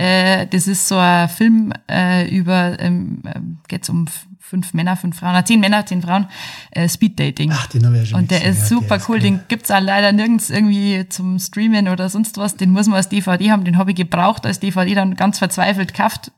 Äh, 0.00 0.46
das 0.46 0.66
ist 0.66 0.88
so 0.88 0.96
ein 0.96 1.28
Film 1.28 1.74
äh, 1.90 2.26
über, 2.34 2.80
ähm, 2.80 3.22
geht 3.68 3.82
es 3.82 3.90
um 3.90 4.06
fünf 4.38 4.72
Männer, 4.72 4.96
fünf 4.96 5.18
Frauen, 5.18 5.36
äh, 5.36 5.44
zehn 5.44 5.60
Männer, 5.60 5.84
zehn 5.84 6.00
Frauen, 6.00 6.26
äh, 6.70 6.88
Speed 6.88 7.20
Dating. 7.20 7.52
Ach, 7.52 7.66
den 7.66 7.84
habe 7.84 7.96
ich 7.96 8.02
ja 8.04 8.06
schon 8.06 8.20
Und 8.20 8.30
der 8.30 8.40
gesehen, 8.40 8.62
ist 8.62 8.68
super 8.70 8.86
der 8.86 8.96
ist 8.96 9.08
cool, 9.10 9.16
gut. 9.16 9.24
den 9.24 9.40
gibt's 9.48 9.70
auch 9.70 9.80
leider 9.80 10.12
nirgends 10.12 10.48
irgendwie 10.48 11.06
zum 11.10 11.38
Streamen 11.38 11.88
oder 11.88 12.08
sonst 12.08 12.38
was. 12.38 12.56
Den 12.56 12.70
muss 12.70 12.86
man 12.86 12.96
als 12.96 13.10
DVD 13.10 13.50
haben, 13.50 13.64
den 13.64 13.76
habe 13.76 13.90
ich 13.90 13.96
gebraucht 13.96 14.46
als 14.46 14.58
DVD, 14.58 14.94
dann 14.94 15.16
ganz 15.16 15.38
verzweifelt 15.38 15.92
gekauft. 15.92 16.32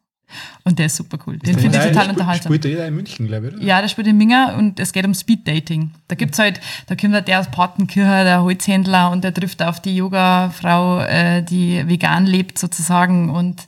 Und 0.65 0.79
der 0.79 0.87
ist 0.87 0.97
super 0.97 1.19
cool. 1.27 1.39
Den 1.39 1.59
finde 1.59 1.79
ich 1.79 1.85
total 1.85 2.11
unterhaltsam. 2.11 2.53
Spielt 2.53 2.65
jeder 2.65 2.87
in 2.87 2.95
München, 2.95 3.27
glaube 3.27 3.49
ich, 3.49 3.55
oder? 3.55 3.63
Ja, 3.63 3.81
der 3.81 3.89
spielt 3.89 4.07
in 4.07 4.17
Minga 4.17 4.55
und 4.57 4.79
es 4.79 4.93
geht 4.93 5.05
um 5.05 5.15
Speed-Dating. 5.15 5.91
Da 6.09 6.15
gibt's 6.15 6.39
halt, 6.39 6.61
da 6.87 6.95
kommt 6.95 7.15
halt 7.15 7.29
der 7.29 7.41
aus 7.41 7.51
Partenkirche, 7.51 8.25
der 8.25 8.43
Holzhändler 8.43 9.11
und 9.11 9.25
der 9.25 9.35
trifft 9.35 9.63
auf 9.63 9.81
die 9.81 9.97
Yoga-Frau, 9.97 11.01
äh, 11.01 11.43
die 11.43 11.87
vegan 11.89 12.27
lebt 12.27 12.59
sozusagen 12.59 13.31
und 13.31 13.63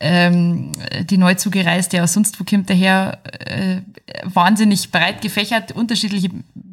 ähm, 0.00 0.72
die 1.04 1.18
neu 1.18 1.34
zugereiste 1.34 2.02
aus 2.02 2.14
sonst 2.14 2.40
wo 2.40 2.44
kommt 2.44 2.70
daher, 2.70 3.18
äh, 3.46 3.80
wahnsinnig 4.24 4.90
breit 4.90 5.20
gefächert, 5.20 5.72
unterschiedliche 5.72 6.30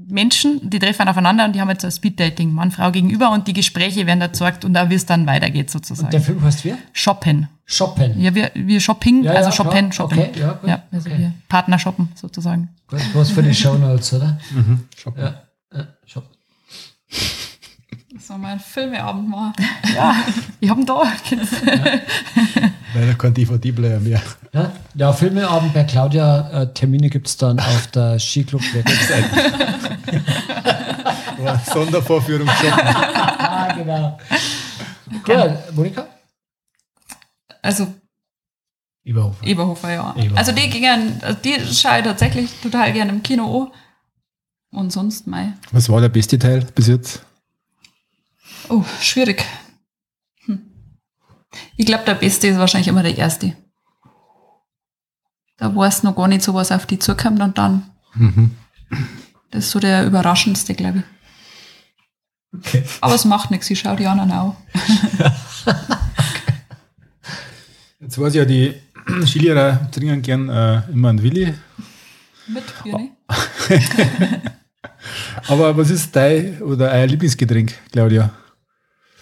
Menschen, 0.08 0.70
die 0.70 0.80
treffen 0.80 1.08
aufeinander 1.08 1.46
und 1.46 1.56
die 1.56 1.62
haben 1.62 1.70
jetzt 1.70 1.82
so 1.82 1.88
ein 1.88 1.92
Speed-Dating, 1.92 2.52
Mann, 2.54 2.72
Frau 2.72 2.92
gegenüber 2.92 3.32
und 3.32 3.48
die 3.48 3.54
Gespräche 3.54 4.06
werden 4.06 4.22
erzeugt 4.22 4.66
und 4.66 4.78
auch 4.78 4.90
wie 4.90 4.96
es 4.96 5.06
dann 5.06 5.26
weitergeht 5.26 5.72
sozusagen. 5.72 6.12
Der 6.12 6.22
Film 6.22 6.42
heißt 6.44 6.66
wie? 6.66 6.76
Shoppen. 6.94 7.48
Shoppen. 7.72 8.20
Ja, 8.20 8.36
wir, 8.36 8.52
wir 8.54 8.82
Shopping, 8.82 9.24
Ja, 9.24 9.32
also 9.32 9.50
ja, 9.50 9.52
Shoppen, 9.56 9.90
klar. 9.90 9.94
Shoppen. 9.94 10.20
Okay, 10.20 10.40
ja, 10.40 10.54
gut. 10.54 10.70
also 10.92 11.10
Okay. 11.10 11.20
wir 11.20 11.34
Partner 11.48 11.80
shoppen 11.80 12.10
sozusagen. 12.16 12.70
Gut, 12.88 13.00
was 13.14 13.32
für 13.32 13.42
die 13.42 13.54
Shownotes, 13.54 14.14
oder? 14.14 14.38
Shoppen. 14.98 15.24
Ja, 15.24 15.42
ja 15.74 15.88
Shoppen. 16.06 16.30
So 18.20 18.38
mein 18.38 18.60
Filmeabend 18.60 19.30
mal. 19.30 19.54
Ja, 19.96 20.16
ich 20.60 20.70
hab 20.70 20.78
ihn 20.78 20.86
da. 20.86 21.04
Leider 22.94 23.14
kein 23.16 23.34
DVD-Player 23.34 24.00
mehr. 24.00 24.22
Ja, 24.54 24.72
ja 24.96 25.14
Filmeabend 25.14 25.74
bei 25.74 25.84
Claudia. 25.84 26.50
Äh, 26.62 26.74
Termine 26.74 27.10
gibt 27.10 27.28
es 27.28 27.38
dann 27.38 27.60
auf 27.60 27.88
der 27.88 28.20
Skiclub-Website. 28.20 29.26
Sondervorführung 31.74 32.48
Shoppen. 32.48 32.86
ah, 32.86 33.74
genau. 33.74 34.20
Gut, 35.24 35.76
Monika? 35.76 36.08
Also 37.62 37.94
Überhofer. 39.04 39.46
Eberhofer, 39.46 39.92
ja. 39.92 40.12
Eberhofer. 40.16 40.38
Also 40.38 40.52
die 40.52 40.70
gingen, 40.70 41.20
also 41.22 41.40
die 41.40 41.56
schaue 41.74 42.00
ich 42.00 42.04
tatsächlich 42.04 42.52
total 42.62 42.94
gerne 42.94 43.12
im 43.12 43.24
Kino 43.24 43.64
an. 43.64 43.72
Und 44.74 44.92
sonst 44.92 45.28
mei. 45.28 45.54
Was 45.72 45.90
war 45.90 46.00
der 46.00 46.10
beste 46.10 46.40
Teil 46.40 46.66
bis 46.74 46.88
jetzt? 46.88 47.26
Oh, 48.70 48.86
schwierig. 49.02 49.44
Hm. 50.46 50.62
Ich 51.76 51.86
glaube, 51.86 52.06
der 52.06 52.16
beste 52.16 52.48
ist 52.48 52.58
wahrscheinlich 52.58 52.88
immer 52.88 53.04
der 53.04 53.18
erste. 53.18 53.58
Da 55.58 55.76
weiß 55.76 56.04
noch 56.04 56.16
gar 56.16 56.28
nicht 56.30 56.42
so, 56.42 56.54
was 56.54 56.72
auf 56.72 56.86
die 56.86 57.00
zukommt 57.00 57.42
und 57.42 57.58
dann. 57.58 57.92
Das 59.52 59.66
ist 59.66 59.72
so 59.72 59.80
der 59.80 60.06
überraschendste, 60.06 60.74
glaube 60.74 61.00
ich. 61.00 62.58
Okay. 62.58 62.84
Aber 63.02 63.16
es 63.16 63.26
macht 63.26 63.52
nichts, 63.52 63.70
ich 63.70 63.80
schaue 63.80 63.98
die 63.98 64.08
anderen 64.08 64.32
auch. 64.32 64.56
Jetzt 68.02 68.20
weiß 68.20 68.34
ich 68.34 68.40
ja, 68.40 68.46
die 68.46 68.74
Skilehrer 69.28 69.88
trinken 69.92 70.22
gern 70.24 70.50
äh, 70.50 70.82
immer 70.92 71.10
einen 71.10 71.22
Willi. 71.22 71.54
Mit 72.48 72.64
Birne. 72.84 73.12
Aber 75.48 75.78
was 75.78 75.92
ist 75.92 76.16
dein 76.16 76.62
oder 76.64 76.92
euer 76.92 77.06
Lieblingsgetränk, 77.06 77.74
Claudia? 77.92 78.32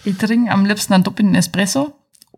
Ich 0.06 0.18
trinke 0.18 0.52
am 0.52 0.66
liebsten 0.66 0.94
einen 0.94 1.04
doppelten 1.04 1.36
Espresso 1.36 1.94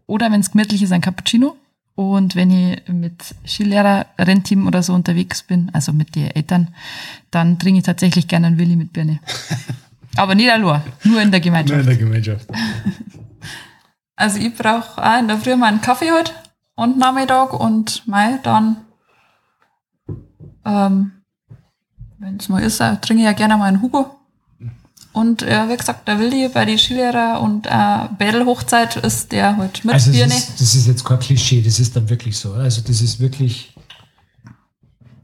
oder 0.08 0.32
wenn 0.32 0.42
es 0.42 0.52
gemütlich 0.52 0.82
ist, 0.82 0.92
ein 0.92 1.02
Cappuccino. 1.02 1.58
Und 1.94 2.36
wenn 2.36 2.50
ich 2.50 2.88
mit 2.88 3.36
Skilehrer, 3.46 4.08
Rennteam 4.18 4.66
oder 4.66 4.82
so 4.82 4.94
unterwegs 4.94 5.44
bin, 5.44 5.70
also 5.74 5.94
mit 5.94 6.16
den 6.16 6.32
Eltern, 6.32 6.74
dann 7.30 7.60
trinke 7.60 7.80
ich 7.80 7.86
tatsächlich 7.86 8.28
gerne 8.28 8.48
einen 8.48 8.58
Willi 8.58 8.76
mit 8.76 8.94
Birne. 8.94 9.20
Aber 10.16 10.34
nicht 10.34 10.50
allein, 10.50 10.82
nur 11.04 11.22
in 11.22 11.30
der 11.30 11.40
Gemeinschaft. 11.40 11.82
in 11.82 11.86
der 11.86 11.98
Gemeinschaft. 11.98 12.48
Also 14.22 14.38
ich 14.38 14.54
brauche 14.56 15.04
auch 15.04 15.20
in 15.20 15.28
der 15.28 15.40
Früh 15.40 15.56
mal 15.56 15.68
einen 15.68 15.82
Kaffee 15.82 16.12
halt 16.12 16.32
und 16.76 16.98
Nachmittag 16.98 17.54
und 17.60 18.08
mei, 18.08 18.40
dann, 18.44 18.78
ähm, 20.64 21.12
wenn 22.20 22.38
es 22.38 22.48
mal 22.48 22.62
ist, 22.62 22.80
äh, 22.80 22.98
trinke 22.98 23.24
ich 23.24 23.26
ja 23.26 23.34
gerne 23.34 23.58
mal 23.58 23.66
einen 23.66 23.82
Hugo. 23.82 24.16
Und 25.14 25.42
äh, 25.42 25.68
wie 25.70 25.76
gesagt, 25.76 26.08
der 26.08 26.20
Willi 26.20 26.48
bei 26.50 26.66
den 26.66 26.78
Skilehrer 26.78 27.42
und 27.42 27.66
äh, 27.66 28.08
Bädel-Hochzeit 28.18 28.96
ist 28.98 29.32
der 29.32 29.58
halt 29.58 29.84
mit 29.84 29.94
Also 29.96 30.12
das 30.12 30.18
Birne. 30.18 30.34
ist, 30.34 30.62
das 30.62 30.76
ist 30.76 30.88
jetzt 30.88 31.04
kein 31.04 31.20
Klischee, 31.20 31.62
das 31.62 31.80
ist 31.80 31.96
dann 31.96 32.08
wirklich 32.10 32.38
so. 32.38 32.54
Also 32.54 32.82
das 32.82 33.02
ist 33.02 33.20
wirklich, 33.20 33.76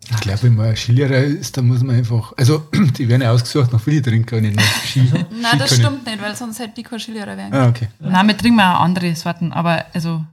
Ich 0.10 0.22
glaube, 0.22 0.44
wenn 0.44 0.56
man 0.56 0.76
Skilehrer 0.76 1.18
ist, 1.24 1.58
dann 1.58 1.68
muss 1.68 1.82
man 1.84 1.98
einfach, 1.98 2.34
also 2.38 2.68
die 2.98 3.10
werden 3.10 3.24
ja 3.24 3.32
ausgesucht 3.32 3.74
nach 3.74 3.86
Willi 3.86 4.02
trinken 4.02 4.36
und 4.36 4.42
nicht 4.44 4.56
nach 4.56 4.84
Ski. 4.84 5.02
Nein, 5.02 5.60
das 5.60 5.70
können. 5.72 5.82
stimmt 5.82 6.06
nicht, 6.06 6.22
weil 6.22 6.36
sonst 6.36 6.60
hätte 6.60 6.76
die 6.76 6.84
kein 6.84 7.00
Skilehrer 7.00 7.36
werden. 7.36 7.54
Ah, 7.54 7.68
okay. 7.68 7.90
Nein, 8.00 8.28
wir 8.28 8.38
trinken 8.38 8.60
auch 8.62 8.80
andere 8.80 9.16
Sorten, 9.16 9.52
aber 9.52 9.86
also 9.94 10.24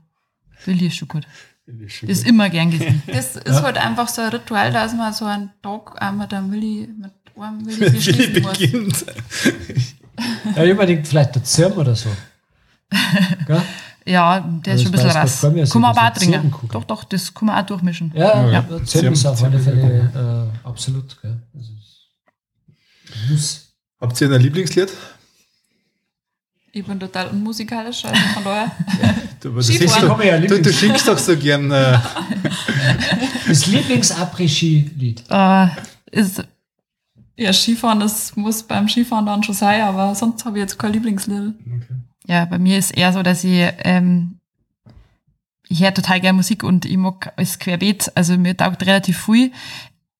Willi 0.65 0.87
ist 0.87 0.95
schon 0.95 1.07
gut. 1.07 1.27
Das 1.67 2.03
ist 2.03 2.27
immer 2.27 2.49
gern 2.49 2.71
gesehen. 2.71 3.01
Das 3.07 3.35
ist 3.35 3.61
halt 3.61 3.77
einfach 3.77 4.07
so 4.07 4.21
ein 4.21 4.29
Ritual, 4.29 4.71
dass 4.71 4.93
man 4.93 5.11
so 5.13 5.25
einen 5.25 5.49
Tag 5.61 6.01
auch 6.01 6.11
mit 6.11 6.33
einem 6.33 6.51
Willi, 6.51 6.87
mit 6.95 7.11
einem 7.37 7.65
Willi 7.65 7.89
beschließen 7.89 8.41
muss. 8.43 8.57
beginnt. 8.59 9.05
ja, 10.55 10.63
unbedingt 10.63 11.07
vielleicht 11.07 11.35
der 11.35 11.43
Zirm 11.43 11.73
oder 11.73 11.95
so. 11.95 12.09
Gell? 13.47 13.61
Ja, 14.07 14.39
der 14.39 14.75
ist 14.75 14.83
schon 14.83 14.93
ein 14.93 15.25
bisschen 15.25 15.65
so, 15.65 15.73
Kann 15.73 15.81
man 15.81 15.97
aber 15.97 16.07
auch 16.07 16.13
trinken. 16.13 16.53
Doch, 16.71 16.83
doch, 16.83 17.03
das 17.05 17.33
kann 17.33 17.47
man 17.47 17.63
auch 17.63 17.65
durchmischen. 17.65 18.11
Ja, 18.15 18.45
Ja. 18.49 18.63
ja. 18.69 18.85
Zirm 18.85 19.13
ist 19.13 19.25
auf 19.25 19.43
alle 19.43 19.59
Fälle 19.59 20.51
äh, 20.63 20.67
absolut. 20.67 21.19
Gell? 21.21 21.41
Das 21.53 21.63
ist, 21.63 23.29
muss. 23.29 23.73
Habt 23.99 24.21
ihr 24.21 24.31
ein 24.31 24.41
Lieblingslied? 24.41 24.91
Ich 26.71 26.85
bin 26.85 26.99
total 26.99 27.29
unmusikalisch, 27.29 28.05
also 28.05 28.21
von 28.33 28.43
daher. 28.43 28.71
Du, 29.41 29.51
du, 29.51 29.61
singst 29.61 30.01
doch, 30.01 30.19
du, 30.19 30.61
du 30.61 30.71
singst 30.71 31.07
doch 31.07 31.17
so 31.19 31.37
gern. 31.37 31.69
Äh, 31.69 31.99
Das 33.47 33.67
Lieblings-Après-Ski-Lied. 33.67 35.23
Äh, 35.29 35.67
ist, 36.11 36.43
Ja, 37.37 37.53
Skifahren, 37.53 37.99
das 37.99 38.35
muss 38.35 38.63
beim 38.63 38.87
Skifahren 38.89 39.25
dann 39.25 39.43
schon 39.43 39.53
sein, 39.53 39.81
aber 39.81 40.15
sonst 40.15 40.43
habe 40.45 40.57
ich 40.57 40.61
jetzt 40.63 40.79
kein 40.79 40.93
Lieblingslied. 40.93 41.53
Ja, 42.27 42.45
bei 42.45 42.57
mir 42.59 42.77
ist 42.77 42.91
eher 42.91 43.13
so, 43.13 43.23
dass 43.23 43.43
ich, 43.43 43.67
ähm, 43.79 44.39
ich 45.67 45.81
höre 45.83 45.93
total 45.93 46.21
gerne 46.21 46.35
Musik 46.37 46.63
und 46.63 46.85
ich 46.85 46.97
mag 46.97 47.33
alles 47.37 47.59
querbeet. 47.59 48.11
Also 48.15 48.37
mir 48.37 48.55
taugt 48.55 48.85
relativ 48.85 49.25
viel. 49.25 49.51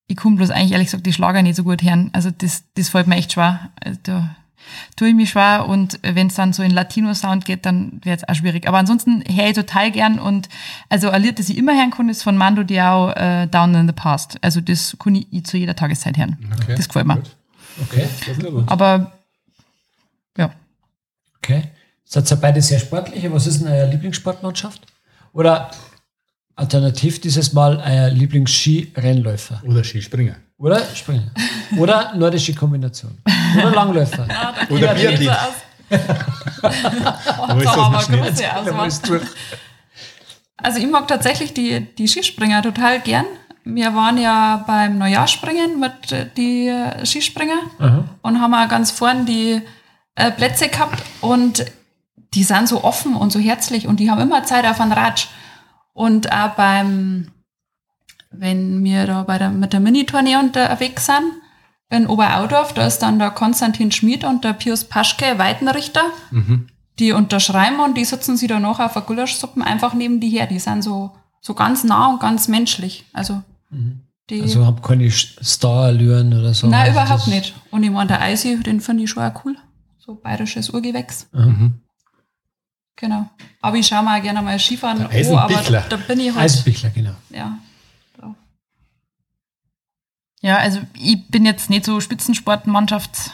Ich 0.07 0.17
kann 0.17 0.35
bloß 0.35 0.51
eigentlich 0.51 0.71
ehrlich 0.73 0.87
gesagt 0.87 1.05
die 1.05 1.13
Schlager 1.13 1.41
nicht 1.41 1.55
so 1.55 1.63
gut 1.63 1.81
hören. 1.83 2.09
Also 2.13 2.31
das, 2.31 2.63
das 2.75 2.89
fällt 2.89 3.07
mir 3.07 3.15
echt 3.15 3.33
schwer. 3.33 3.71
Also 3.83 3.99
Da 4.03 4.35
tue 4.95 5.09
ich 5.09 5.15
mich 5.15 5.29
schwer 5.31 5.67
und 5.67 5.99
wenn 6.01 6.27
es 6.27 6.35
dann 6.35 6.53
so 6.53 6.63
in 6.63 6.71
Latino-Sound 6.71 7.45
geht, 7.45 7.65
dann 7.65 7.99
wird 8.03 8.21
es 8.21 8.27
auch 8.29 8.35
schwierig. 8.35 8.67
Aber 8.67 8.77
ansonsten 8.79 9.23
höre 9.27 9.49
ich 9.49 9.55
total 9.55 9.91
gern 9.91 10.17
und 10.19 10.49
also 10.89 11.09
ein 11.09 11.21
Lied, 11.21 11.37
das 11.39 11.49
ich 11.49 11.57
immer 11.57 11.75
hören 11.75 11.91
kann, 11.91 12.09
ist 12.09 12.23
von 12.23 12.37
Mando 12.37 12.63
Diao 12.63 13.09
äh, 13.11 13.47
Down 13.47 13.73
in 13.75 13.87
the 13.87 13.93
Past. 13.93 14.37
Also 14.41 14.61
das 14.61 14.95
kann 14.99 15.15
ich 15.15 15.45
zu 15.45 15.57
jeder 15.57 15.75
Tageszeit 15.75 16.17
hören. 16.17 16.37
Okay, 16.61 16.75
Das 16.75 16.87
gefällt 16.87 17.05
mir. 17.07 17.15
gut. 17.15 17.35
Okay. 17.81 18.07
das 18.25 18.37
ist 18.37 18.43
gut. 18.45 18.63
Aber 18.67 19.11
ja, 20.37 20.51
Okay. 21.37 21.63
Seid 22.05 22.31
ihr 22.31 22.37
beide 22.37 22.61
sehr 22.61 22.79
sportlich? 22.79 23.29
Was 23.31 23.47
ist 23.47 23.61
denn 23.61 23.67
eure 23.67 23.87
Lieblingssportmannschaft? 23.89 24.81
Oder 25.33 25.71
alternativ 26.55 27.19
dieses 27.19 27.51
Mal 27.53 27.81
euer 27.85 28.09
Lieblingsskirennläufer? 28.09 29.61
Oder 29.65 29.83
Skispringer. 29.83 30.35
Oder 30.57 30.81
Springer? 30.93 31.31
Oder 31.77 32.13
nordische 32.15 32.53
Kombination? 32.53 33.17
Oder 33.57 33.71
Langläufer? 33.71 34.25
Oder 34.69 34.95
Ja, 38.39 38.61
große 38.63 38.77
Auswahl. 38.79 39.21
Also 40.57 40.79
ich 40.79 40.87
mag 40.87 41.07
tatsächlich 41.07 41.53
die, 41.53 41.81
die 41.95 42.07
Skispringer 42.07 42.61
total 42.61 43.01
gern. 43.01 43.25
Wir 43.65 43.93
waren 43.93 44.17
ja 44.17 44.63
beim 44.65 44.97
Neujahrspringen 44.97 45.79
mit 45.79 46.11
äh, 46.11 46.27
die 46.37 46.71
Skispringer 47.03 47.57
und 48.21 48.39
haben 48.39 48.53
auch 48.53 48.69
ganz 48.69 48.91
vorn 48.91 49.25
die 49.25 49.61
äh, 50.15 50.31
Plätze 50.31 50.69
gehabt 50.69 51.03
und 51.21 51.65
die 52.33 52.43
sind 52.43 52.67
so 52.67 52.83
offen 52.83 53.15
und 53.15 53.31
so 53.31 53.39
herzlich 53.39 53.87
und 53.87 53.99
die 53.99 54.09
haben 54.09 54.21
immer 54.21 54.43
Zeit 54.43 54.65
auf 54.65 54.81
einen 54.81 54.91
Ratsch. 54.91 55.27
Und 55.93 56.31
auch 56.31 56.49
beim, 56.55 57.29
wenn 58.31 58.83
wir 58.83 59.05
da 59.07 59.23
bei 59.23 59.37
der, 59.37 59.49
mit 59.49 59.71
der 59.73 59.79
Mini-Tournee 59.79 60.35
unterwegs 60.37 61.05
sind, 61.05 61.23
in 61.89 62.07
Oberaudorf, 62.07 62.73
da 62.73 62.85
ist 62.87 62.99
dann 62.99 63.19
der 63.19 63.29
Konstantin 63.29 63.91
Schmid 63.91 64.23
und 64.23 64.43
der 64.43 64.53
Pius 64.53 64.83
Paschke, 64.83 65.37
Weitenrichter 65.37 66.01
die 66.99 67.11
unterschreiben 67.11 67.79
und 67.79 67.97
die 67.97 68.05
sitzen 68.05 68.37
sie 68.37 68.47
danach 68.47 68.79
auf 68.79 68.93
der 68.93 69.01
Gulaschsuppen 69.01 69.61
einfach 69.61 69.93
neben 69.93 70.19
die 70.19 70.29
her. 70.29 70.47
Die 70.47 70.59
sind 70.59 70.81
so, 70.81 71.11
so 71.41 71.53
ganz 71.53 71.83
nah 71.83 72.07
und 72.07 72.19
ganz 72.19 72.47
menschlich. 72.47 73.05
Also, 73.13 73.41
die, 74.29 74.41
Also 74.41 74.65
habt 74.65 74.81
keine 74.81 75.09
Star-Allüren 75.11 76.33
oder 76.33 76.53
so? 76.53 76.67
nein, 76.67 76.89
Also 76.89 76.91
überhaupt 76.99 77.27
nicht. 77.27 77.53
Und 77.71 77.83
ich 77.83 77.91
meine, 77.91 78.07
der 78.07 78.21
Eisi, 78.21 78.61
den 78.61 78.79
finde 78.79 79.03
ich 79.03 79.09
schon 79.09 79.23
auch 79.23 79.45
cool. 79.45 79.57
So 79.97 80.15
bayerisches 80.15 80.69
Urgewächs. 80.69 81.27
Mhm. 81.33 81.81
Genau. 82.97 83.29
Aber 83.61 83.77
ich 83.77 83.87
schaue 83.87 84.03
mir 84.03 84.17
auch 84.17 84.21
gerne 84.21 84.41
mal 84.41 84.57
Skifahren 84.57 84.97
Der 84.99 85.09
an, 85.09 85.13
aber 85.37 85.45
Eisenbichler. 85.47 85.85
da 85.89 85.97
bin 85.97 86.19
ich 86.19 86.27
halt, 86.33 86.39
Eisenbichler, 86.45 86.89
genau. 86.91 87.15
ja. 87.29 87.57
So. 88.21 88.35
ja, 90.41 90.57
also 90.57 90.79
ich 90.93 91.27
bin 91.27 91.45
jetzt 91.45 91.69
nicht 91.69 91.83
so 91.85 91.99
Spitzensportmannschaftsfreund. 91.99 93.33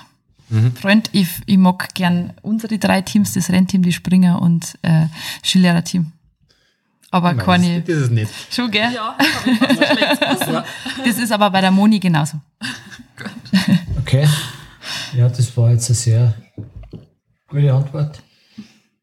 Mhm. 0.49 1.01
Ich, 1.11 1.27
ich 1.45 1.57
mag 1.57 1.93
gern 1.93 2.33
unsere 2.41 2.79
drei 2.79 3.01
Teams, 3.01 3.33
das 3.33 3.49
Rennteam, 3.49 3.83
die 3.83 3.93
Springer 3.93 4.41
und 4.41 4.77
äh, 4.81 5.05
Skilehrerteam. 5.43 6.11
Aber 7.13 7.33
Nein, 7.33 7.45
keine, 7.45 7.81
Das, 7.81 7.97
ist 7.97 8.11
nicht. 8.11 8.31
schon 8.53 8.71
gell? 8.71 8.89
Ja, 8.93 9.15
so. 10.45 10.63
Das 11.05 11.17
ist 11.17 11.31
aber 11.31 11.49
bei 11.51 11.59
der 11.61 11.71
Moni 11.71 11.99
genauso. 11.99 12.39
Okay. 13.99 14.27
Ja, 15.13 15.27
das 15.27 15.55
war 15.57 15.71
jetzt 15.71 15.89
eine 15.89 15.95
sehr 15.95 16.33
gute 17.47 17.73
Antwort. 17.73 18.23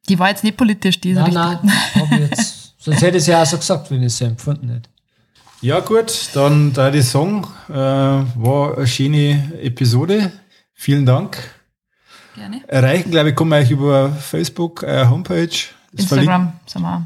Die 0.08 0.18
war 0.18 0.28
jetzt 0.30 0.44
nicht 0.44 0.56
politisch, 0.56 1.00
die 1.00 1.10
ist 1.10 1.16
Nein, 1.16 1.24
richtig. 1.36 1.70
nein, 1.70 1.70
hab 1.94 2.12
ich 2.12 2.18
jetzt. 2.30 2.74
Sonst 2.78 3.02
hätte 3.02 3.16
ich 3.18 3.22
es 3.22 3.26
ja 3.26 3.42
auch 3.42 3.46
so 3.46 3.56
gesagt, 3.58 3.90
wenn 3.90 4.00
ich 4.00 4.06
es 4.06 4.18
so 4.18 4.24
empfunden 4.24 4.68
hätte. 4.70 4.88
Ja, 5.60 5.80
gut, 5.80 6.30
dann 6.34 6.72
da 6.72 6.90
die 6.90 7.02
Song 7.02 7.46
äh, 7.68 7.72
war 7.74 8.76
eine 8.78 8.86
schöne 8.86 9.52
Episode. 9.60 10.30
Vielen 10.72 11.04
Dank. 11.04 11.36
Gerne. 12.36 12.62
Erreichen, 12.68 13.10
glaube 13.10 13.30
ich, 13.30 13.36
kann 13.36 13.48
man 13.48 13.62
euch 13.62 13.70
über 13.72 14.10
Facebook, 14.12 14.84
äh, 14.84 15.06
Homepage, 15.06 15.48
das 15.92 16.06
verlinkt- 16.06 16.30
Instagram, 16.30 16.52
sagen 16.66 16.84
wir 16.84 16.96
auch. 16.96 17.02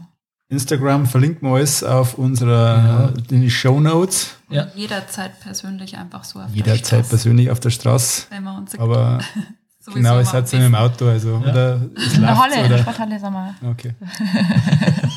Instagram 0.51 1.07
verlinken 1.07 1.49
wir 1.49 1.57
alles 1.57 1.83
auf 1.83 2.19
unserer 2.19 3.15
in 3.31 3.41
die 3.41 3.51
Show 3.51 3.81
Notes. 3.81 4.33
Ja. 4.51 4.67
Jederzeit 4.75 5.41
persönlich 5.41 5.97
einfach 5.97 6.25
so 6.25 6.39
auf 6.41 6.49
der 6.49 6.55
Jederzeit 6.57 6.87
Straße, 7.07 7.09
persönlich 7.09 7.51
auf 7.51 7.59
der 7.61 7.71
Straße. 7.71 8.27
Wenn 8.29 8.43
wir 8.45 8.55
uns 8.59 8.79
Aber 8.79 9.21
sowieso 9.85 9.99
genau, 9.99 10.19
es 10.19 10.27
mal 10.29 10.39
hat 10.39 10.49
so 10.49 10.57
im 10.57 10.75
Auto, 10.75 11.09
also 11.09 11.43
oder 11.45 11.81
es 11.97 12.15
In 12.15 12.23
der 12.23 12.39
Halle, 12.39 12.55
in 12.55 12.61
der 12.63 12.67
oder 12.67 12.79
Sporthalle 12.79 13.19
sind 13.19 13.33
wir. 13.33 13.55
okay, 13.71 13.95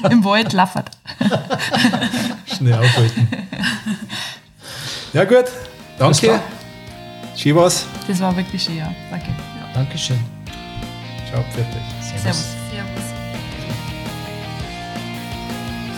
Im 0.12 0.24
Wald 0.24 0.54
laffert. 0.54 0.90
schnell 2.46 2.74
aufhalten. 2.74 3.28
Ja 5.14 5.24
gut, 5.24 5.46
danke. 5.98 6.20
klar. 6.20 6.40
Schön 7.36 7.56
was. 7.56 7.86
Das 8.08 8.20
war 8.22 8.36
wirklich 8.36 8.64
schön, 8.64 8.78
ja. 8.78 8.90
Danke. 9.12 9.28
Dankeschön. 9.74 10.20
Ciao, 11.30 11.44
fertig. 11.54 11.82
Servus. 12.02 12.46
Servus. 12.72 13.04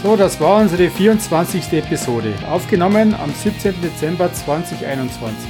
So, 0.04 0.16
das 0.16 0.40
war 0.40 0.62
unsere 0.62 0.90
24. 0.90 1.74
Episode, 1.74 2.34
aufgenommen 2.50 3.14
am 3.16 3.34
17. 3.34 3.82
Dezember 3.82 4.32
2021. 4.34 5.50